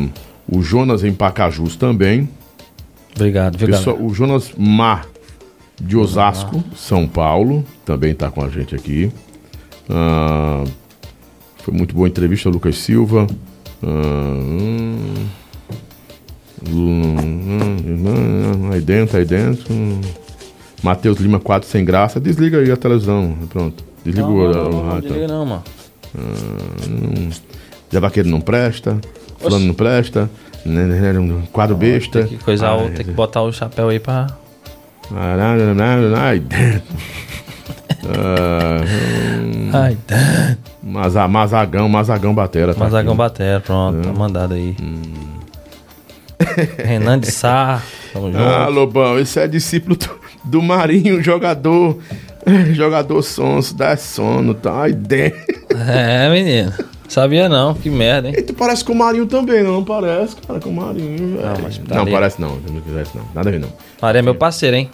o 0.52 0.62
Jonas 0.62 1.04
em 1.06 1.14
Pacajus 1.14 1.78
também. 1.78 2.28
Obrigado, 3.16 3.58
viu, 3.58 3.68
Pessoal, 3.70 3.98
o 4.00 4.14
Jonas 4.14 4.52
Mar 4.58 5.06
de 5.80 5.96
Osasco, 5.98 6.64
São 6.76 7.08
Paulo, 7.08 7.64
também 7.86 8.12
está 8.12 8.30
com 8.32 8.44
a 8.44 8.50
gente 8.50 8.76
aqui. 8.76 9.12
Ah, 9.90 10.64
foi 11.58 11.74
muito 11.74 11.94
boa 11.96 12.08
a 12.08 12.10
entrevista, 12.10 12.50
Lucas 12.50 12.78
Silva. 12.78 13.28
Ah, 13.84 13.88
hum, 16.66 18.70
aí 18.72 18.82
dentro, 18.82 19.18
aí 19.18 19.26
dentro. 19.26 19.74
Hum. 19.74 20.02
Matheus 20.84 21.18
Lima 21.20 21.40
4 21.40 21.68
sem 21.68 21.84
graça. 21.84 22.20
Desliga 22.20 22.60
aí 22.60 22.72
a 22.72 22.78
televisão. 22.78 23.36
Pronto. 23.50 23.84
Desliga 24.04 24.28
Não, 24.28 24.36
o, 24.36 24.52
não, 24.52 24.70
não, 24.70 24.84
não, 24.86 25.00
desliga 25.00 25.28
não, 25.28 25.46
mano. 25.46 25.64
Ah, 26.18 26.22
hum. 26.88 27.30
Zé 27.92 28.00
Vaqueiro 28.00 28.30
não 28.30 28.42
presta. 28.42 29.00
Fulano 29.40 29.66
não 29.66 29.74
presta. 29.74 30.30
né, 30.66 30.86
né, 30.86 31.14
né, 31.14 31.44
Quadro 31.52 31.76
besta. 31.76 32.24
Tem 32.24 32.38
que 32.38 32.44
coisar 32.44 32.76
o, 32.76 32.88
Ah, 32.88 32.90
tem 32.90 33.06
que 33.06 33.12
botar 33.12 33.42
o 33.42 33.52
chapéu 33.52 33.90
aí 33.90 34.00
pra. 34.00 34.28
Ai, 35.12 36.42
hum, 38.06 39.70
Ai. 39.74 39.98
Maza- 40.84 41.28
Mazagão, 41.28 41.90
Mazagão 41.90 42.34
Batera. 42.34 42.74
tá 42.74 42.80
Mazagão 42.80 43.14
aqui. 43.14 43.18
Batera, 43.18 43.60
pronto, 43.60 44.02
tá 44.02 44.14
mandado 44.14 44.54
aí. 44.54 44.76
Renan 46.84 47.20
de 47.20 47.32
Sá, 47.32 47.82
tamo 48.14 48.32
junto. 48.32 48.44
Ah, 48.44 48.68
Lobão, 48.68 49.18
esse 49.20 49.40
é 49.40 49.48
discípulo 49.48 49.96
do, 49.96 50.10
do 50.44 50.62
Marinho, 50.62 51.22
jogador. 51.24 51.98
Jogador 52.72 53.22
sonso, 53.24 53.76
dá 53.76 53.98
sono, 53.98 54.54
tá? 54.54 54.84
Ai, 54.84 54.94
dentro. 54.94 55.38
É, 55.90 56.30
menino. 56.30 56.72
Sabia 57.08 57.48
não, 57.48 57.74
que 57.74 57.90
merda, 57.90 58.28
hein? 58.30 58.36
E 58.38 58.42
tu 58.42 58.54
parece 58.54 58.84
com 58.84 58.92
o 58.92 58.96
Marinho 58.96 59.26
também, 59.28 59.64
não? 59.64 59.74
Não 59.76 59.84
parece, 59.84 60.36
cara, 60.36 60.60
com 60.60 60.70
o 60.70 60.74
Marinho, 60.74 61.38
velho. 61.38 61.42
Não, 61.42 61.54
Não, 61.54 61.62
mas 61.64 61.78
tá 61.78 62.02
ali. 62.02 62.12
parece 62.12 62.42
não, 62.42 62.50
não 62.58 62.82
parece 62.82 63.18
não. 63.18 63.24
Nada 63.34 63.50
a 63.50 63.52
ver, 63.52 63.60
não. 63.60 63.70
Maria 64.02 64.20
é 64.20 64.22
meu 64.22 64.36
parceiro, 64.36 64.76
hein? 64.76 64.90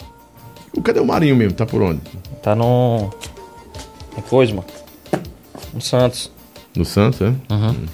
O- 0.76 0.80
Cadê 0.82 1.00
o 1.00 1.04
Marinho 1.04 1.34
mesmo? 1.36 1.54
Tá 1.54 1.66
por 1.66 1.82
onde? 1.82 2.00
Tá 2.42 2.54
no. 2.54 3.10
Em 4.16 4.20
coisa, 4.22 4.52
mano. 4.54 4.64
No 5.72 5.80
Santos. 5.80 6.30
No 6.76 6.84
Santos, 6.84 7.20
é? 7.20 7.24
Uhum. 7.52 7.70
Hum. 7.70 7.86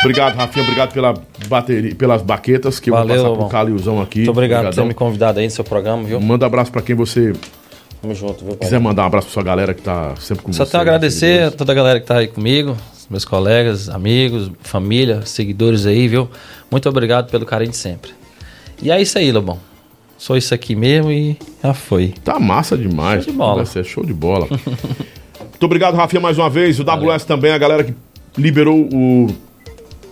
Obrigado, 0.00 0.34
Rafinha. 0.36 0.64
Obrigado 0.64 0.92
pela 0.94 1.14
bateria, 1.46 1.94
pelas 1.94 2.22
baquetas 2.22 2.80
que 2.80 2.88
eu 2.88 2.94
Valeu, 2.94 3.16
vou 3.22 3.24
passar 3.34 3.38
pro 3.40 3.48
Calilzão 3.50 4.00
aqui. 4.00 4.20
Muito 4.20 4.30
obrigado 4.30 4.60
por 4.62 4.66
Obrigadão. 4.68 4.84
ter 4.84 4.88
me 4.88 4.94
convidado 4.94 5.38
aí 5.40 5.44
no 5.44 5.50
seu 5.50 5.62
programa, 5.64 6.02
viu? 6.04 6.18
Manda 6.20 6.46
abraço 6.46 6.72
pra 6.72 6.80
quem 6.80 6.96
você 6.96 7.34
Tamo 8.00 8.14
junto, 8.14 8.44
viu, 8.44 8.56
pai? 8.56 8.66
quiser 8.66 8.80
mandar 8.80 9.02
um 9.02 9.06
abraço 9.06 9.26
pra 9.26 9.34
sua 9.34 9.42
galera 9.42 9.74
que 9.74 9.82
tá 9.82 10.14
sempre 10.16 10.44
com 10.44 10.52
Só 10.52 10.64
você. 10.64 10.70
tenho 10.72 10.80
a 10.80 10.82
agradecer 10.82 11.42
a 11.44 11.50
toda 11.50 11.72
a 11.72 11.74
galera 11.74 12.00
que 12.00 12.06
tá 12.06 12.16
aí 12.18 12.28
comigo, 12.28 12.76
meus 13.10 13.24
colegas, 13.24 13.88
amigos, 13.88 14.50
família, 14.60 15.22
seguidores 15.26 15.84
aí, 15.86 16.08
viu? 16.08 16.28
Muito 16.70 16.88
obrigado 16.88 17.30
pelo 17.30 17.44
carinho 17.44 17.70
de 17.72 17.76
sempre. 17.76 18.12
E 18.82 18.90
é 18.90 19.00
isso 19.00 19.18
aí, 19.18 19.30
Lobão. 19.30 19.58
Sou 20.16 20.36
isso 20.36 20.54
aqui 20.54 20.74
mesmo 20.74 21.10
e 21.10 21.36
já 21.62 21.74
foi. 21.74 22.14
Tá 22.24 22.38
massa 22.38 22.76
demais. 22.76 23.24
Show 23.24 23.32
de 23.32 23.38
bola. 23.38 23.56
Vai 23.56 23.66
ser 23.66 23.84
show 23.84 24.04
de 24.04 24.12
bola. 24.14 24.46
Muito 25.40 25.62
obrigado, 25.64 25.94
Rafinha, 25.94 26.20
mais 26.20 26.38
uma 26.38 26.48
vez. 26.48 26.78
O 26.78 26.84
WS 26.84 27.24
também, 27.24 27.52
a 27.52 27.58
galera 27.58 27.84
que 27.84 27.94
liberou 28.38 28.88
o 28.92 29.26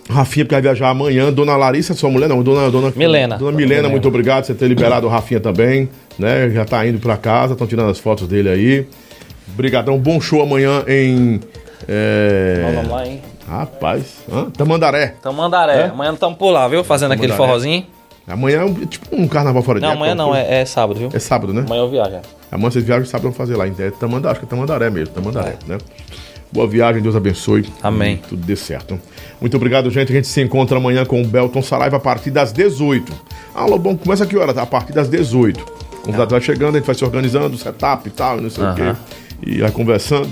Rafinha, 0.09 0.43
porque 0.43 0.55
vai 0.55 0.61
viajar 0.61 0.89
amanhã. 0.89 1.31
Dona 1.31 1.55
Larissa, 1.55 1.93
sua 1.93 2.09
mulher, 2.09 2.27
não, 2.27 2.41
dona, 2.41 2.71
dona 2.71 2.91
Milena. 2.95 3.37
Dona 3.37 3.55
Milena, 3.55 3.87
muito 3.87 4.07
obrigado 4.07 4.41
por 4.41 4.47
você 4.47 4.53
ter 4.55 4.67
liberado 4.67 5.05
o 5.05 5.09
Rafinha 5.09 5.39
também. 5.39 5.87
Né? 6.17 6.49
Já 6.49 6.65
tá 6.65 6.85
indo 6.85 6.99
pra 6.99 7.15
casa, 7.15 7.53
estão 7.53 7.67
tirando 7.67 7.89
as 7.91 7.99
fotos 7.99 8.27
dele 8.27 8.49
aí. 8.49 8.87
Obrigadão, 9.53 9.97
bom 9.99 10.19
show 10.19 10.41
amanhã 10.41 10.83
em. 10.87 11.39
É... 11.87 12.73
Vamos 12.75 12.91
lá, 12.91 13.07
hein? 13.07 13.21
Rapaz, 13.47 14.03
hã? 14.31 14.49
Tamandaré. 14.49 15.15
Então, 15.19 15.33
Mandaré. 15.33 15.81
É? 15.81 15.85
Amanhã 15.85 16.13
estamos 16.13 16.37
por 16.37 16.51
lá, 16.51 16.67
viu? 16.67 16.83
Fazendo 16.83 17.11
aquele 17.13 17.29
Tamandaré. 17.33 17.51
forrozinho. 17.51 17.85
Amanhã 18.27 18.65
é 18.65 18.85
tipo 18.85 19.15
um 19.15 19.27
carnaval 19.27 19.63
fora 19.63 19.79
de 19.79 19.85
Não, 19.85 19.93
amanhã 19.93 20.13
não, 20.13 20.35
é, 20.35 20.61
é 20.61 20.65
sábado, 20.65 20.99
viu? 20.99 21.09
É 21.11 21.17
sábado, 21.17 21.51
né? 21.51 21.63
Amanhã 21.65 21.81
eu 21.81 21.89
viajo. 21.89 22.15
é. 22.15 22.21
Amanhã 22.51 22.71
vocês 22.71 22.83
viajam 22.83 23.05
sábado 23.05 23.23
vão 23.23 23.33
fazer 23.33 23.55
lá. 23.55 23.65
É 23.65 23.91
Tamandaré, 23.91 24.31
acho 24.31 24.39
que 24.39 24.45
é 24.45 24.49
Tamandaré 24.49 24.89
mesmo, 24.89 25.13
Tamandaré, 25.15 25.55
né? 25.67 25.77
Boa 26.51 26.67
viagem, 26.67 27.01
Deus 27.01 27.15
abençoe. 27.15 27.65
Amém. 27.81 28.19
Tudo 28.27 28.43
dê 28.43 28.55
certo. 28.55 28.99
Muito 29.39 29.55
obrigado, 29.55 29.89
gente. 29.91 30.11
A 30.11 30.15
gente 30.15 30.27
se 30.27 30.41
encontra 30.41 30.77
amanhã 30.77 31.05
com 31.05 31.21
o 31.21 31.25
Belton 31.25 31.61
Saraiva 31.61 31.97
a 31.97 31.99
partir 31.99 32.31
das 32.31 32.51
18. 32.51 33.13
Ah, 33.53 33.65
Lobão, 33.65 33.95
começa 33.95 34.25
que 34.25 34.35
hora? 34.35 34.59
A 34.59 34.65
partir 34.65 34.91
das 34.91 35.07
18. 35.07 35.59
O 35.59 36.01
convidado 36.01 36.31
vai 36.31 36.41
chegando, 36.41 36.75
a 36.75 36.77
gente 36.79 36.85
vai 36.87 36.95
se 36.95 37.05
organizando, 37.05 37.55
setup 37.55 38.07
e 38.07 38.11
tal, 38.11 38.41
não 38.41 38.49
sei 38.49 38.63
o 38.63 38.73
quê. 38.73 38.95
E 39.45 39.59
vai 39.59 39.71
conversando. 39.71 40.29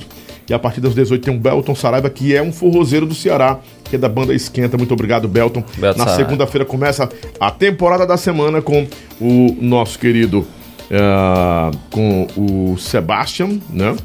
E 0.50 0.54
a 0.54 0.60
partir 0.60 0.82
das 0.82 0.96
18 0.96 1.24
tem 1.24 1.36
o 1.36 1.40
Belton 1.40 1.76
Saraiva, 1.76 2.10
que 2.10 2.36
é 2.36 2.42
um 2.42 2.52
forrozeiro 2.52 3.06
do 3.06 3.14
Ceará, 3.14 3.60
que 3.84 3.96
é 3.96 4.00
da 4.00 4.10
banda 4.10 4.34
Esquenta. 4.34 4.78
Muito 4.78 4.94
obrigado, 4.94 5.28
Belton. 5.28 5.64
Belton 5.78 6.00
Na 6.00 6.06
Saraiva. 6.06 6.16
segunda-feira 6.16 6.66
começa 6.66 7.10
a 7.40 7.52
temporada 7.52 8.08
da 8.08 8.18
semana 8.18 8.62
com 8.62 8.88
o 9.20 9.56
nosso 9.62 10.00
querido 10.00 10.48
ah, 10.92 11.70
com 11.92 12.28
o 12.36 12.78
Sebastian, 12.78 13.60
né? 13.70 13.96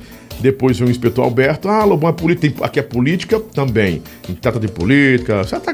Depois 0.43 0.81
o 0.81 0.85
inspetor 0.85 1.25
Alberto. 1.25 1.69
Ah, 1.69 1.85
Lobão 1.85 2.11
é 2.11 2.13
política. 2.13 2.65
Aqui 2.65 2.81
é 2.81 2.83
política 2.83 3.39
também. 3.41 4.03
Trata 4.41 4.59
de 4.59 4.69
política. 4.69 5.45
Você 5.45 5.59
tá 5.61 5.73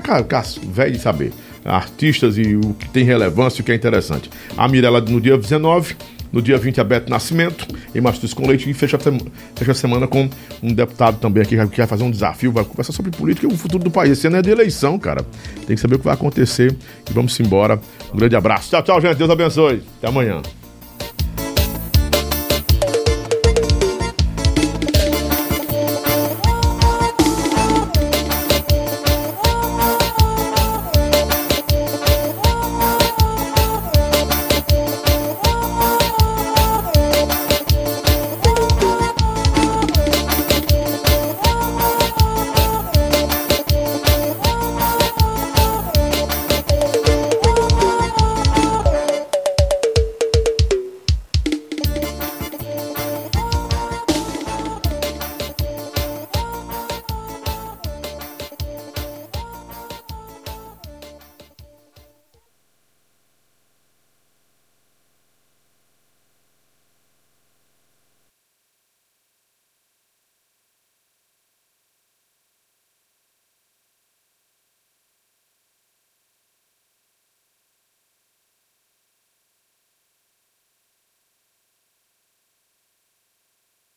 velho 0.71 0.93
de 0.93 0.99
saber. 0.99 1.33
Artistas 1.65 2.37
e 2.39 2.55
o 2.57 2.75
que 2.75 2.89
tem 2.91 3.05
relevância 3.05 3.61
e 3.61 3.63
o 3.63 3.65
que 3.65 3.73
é 3.73 3.75
interessante. 3.75 4.31
A 4.57 4.69
Mirella 4.69 5.01
no 5.01 5.21
dia 5.21 5.37
19. 5.37 5.97
No 6.31 6.43
dia 6.43 6.59
20, 6.59 6.79
a 6.79 6.85
Beto 6.85 7.09
Nascimento, 7.11 7.67
em 7.95 8.03
Mastus 8.03 8.35
com 8.35 8.47
Leite, 8.47 8.69
e 8.69 8.75
fecha 8.75 8.99
a, 8.99 9.01
sema- 9.01 9.19
fecha 9.57 9.73
a 9.73 9.75
semana 9.75 10.07
com 10.07 10.29
um 10.63 10.75
deputado 10.75 11.17
também 11.19 11.43
aqui 11.43 11.57
que 11.57 11.77
vai 11.79 11.87
fazer 11.87 12.03
um 12.05 12.11
desafio, 12.11 12.53
vai 12.53 12.65
conversar 12.67 12.93
sobre 12.93 13.11
política 13.11 13.47
e 13.47 13.51
o 13.51 13.57
futuro 13.57 13.83
do 13.83 13.91
país. 13.91 14.13
Esse 14.13 14.27
ano 14.27 14.37
é 14.37 14.43
de 14.43 14.51
eleição, 14.51 14.99
cara. 14.99 15.25
Tem 15.67 15.75
que 15.75 15.79
saber 15.79 15.95
o 15.95 15.99
que 15.99 16.05
vai 16.05 16.13
acontecer. 16.13 16.77
E 17.09 17.13
vamos 17.15 17.41
embora. 17.41 17.81
Um 18.13 18.19
grande 18.19 18.37
abraço. 18.37 18.69
Tchau, 18.69 18.83
tchau, 18.83 19.01
gente. 19.01 19.17
Deus 19.17 19.31
abençoe. 19.31 19.83
Até 19.97 20.09
amanhã. 20.09 20.43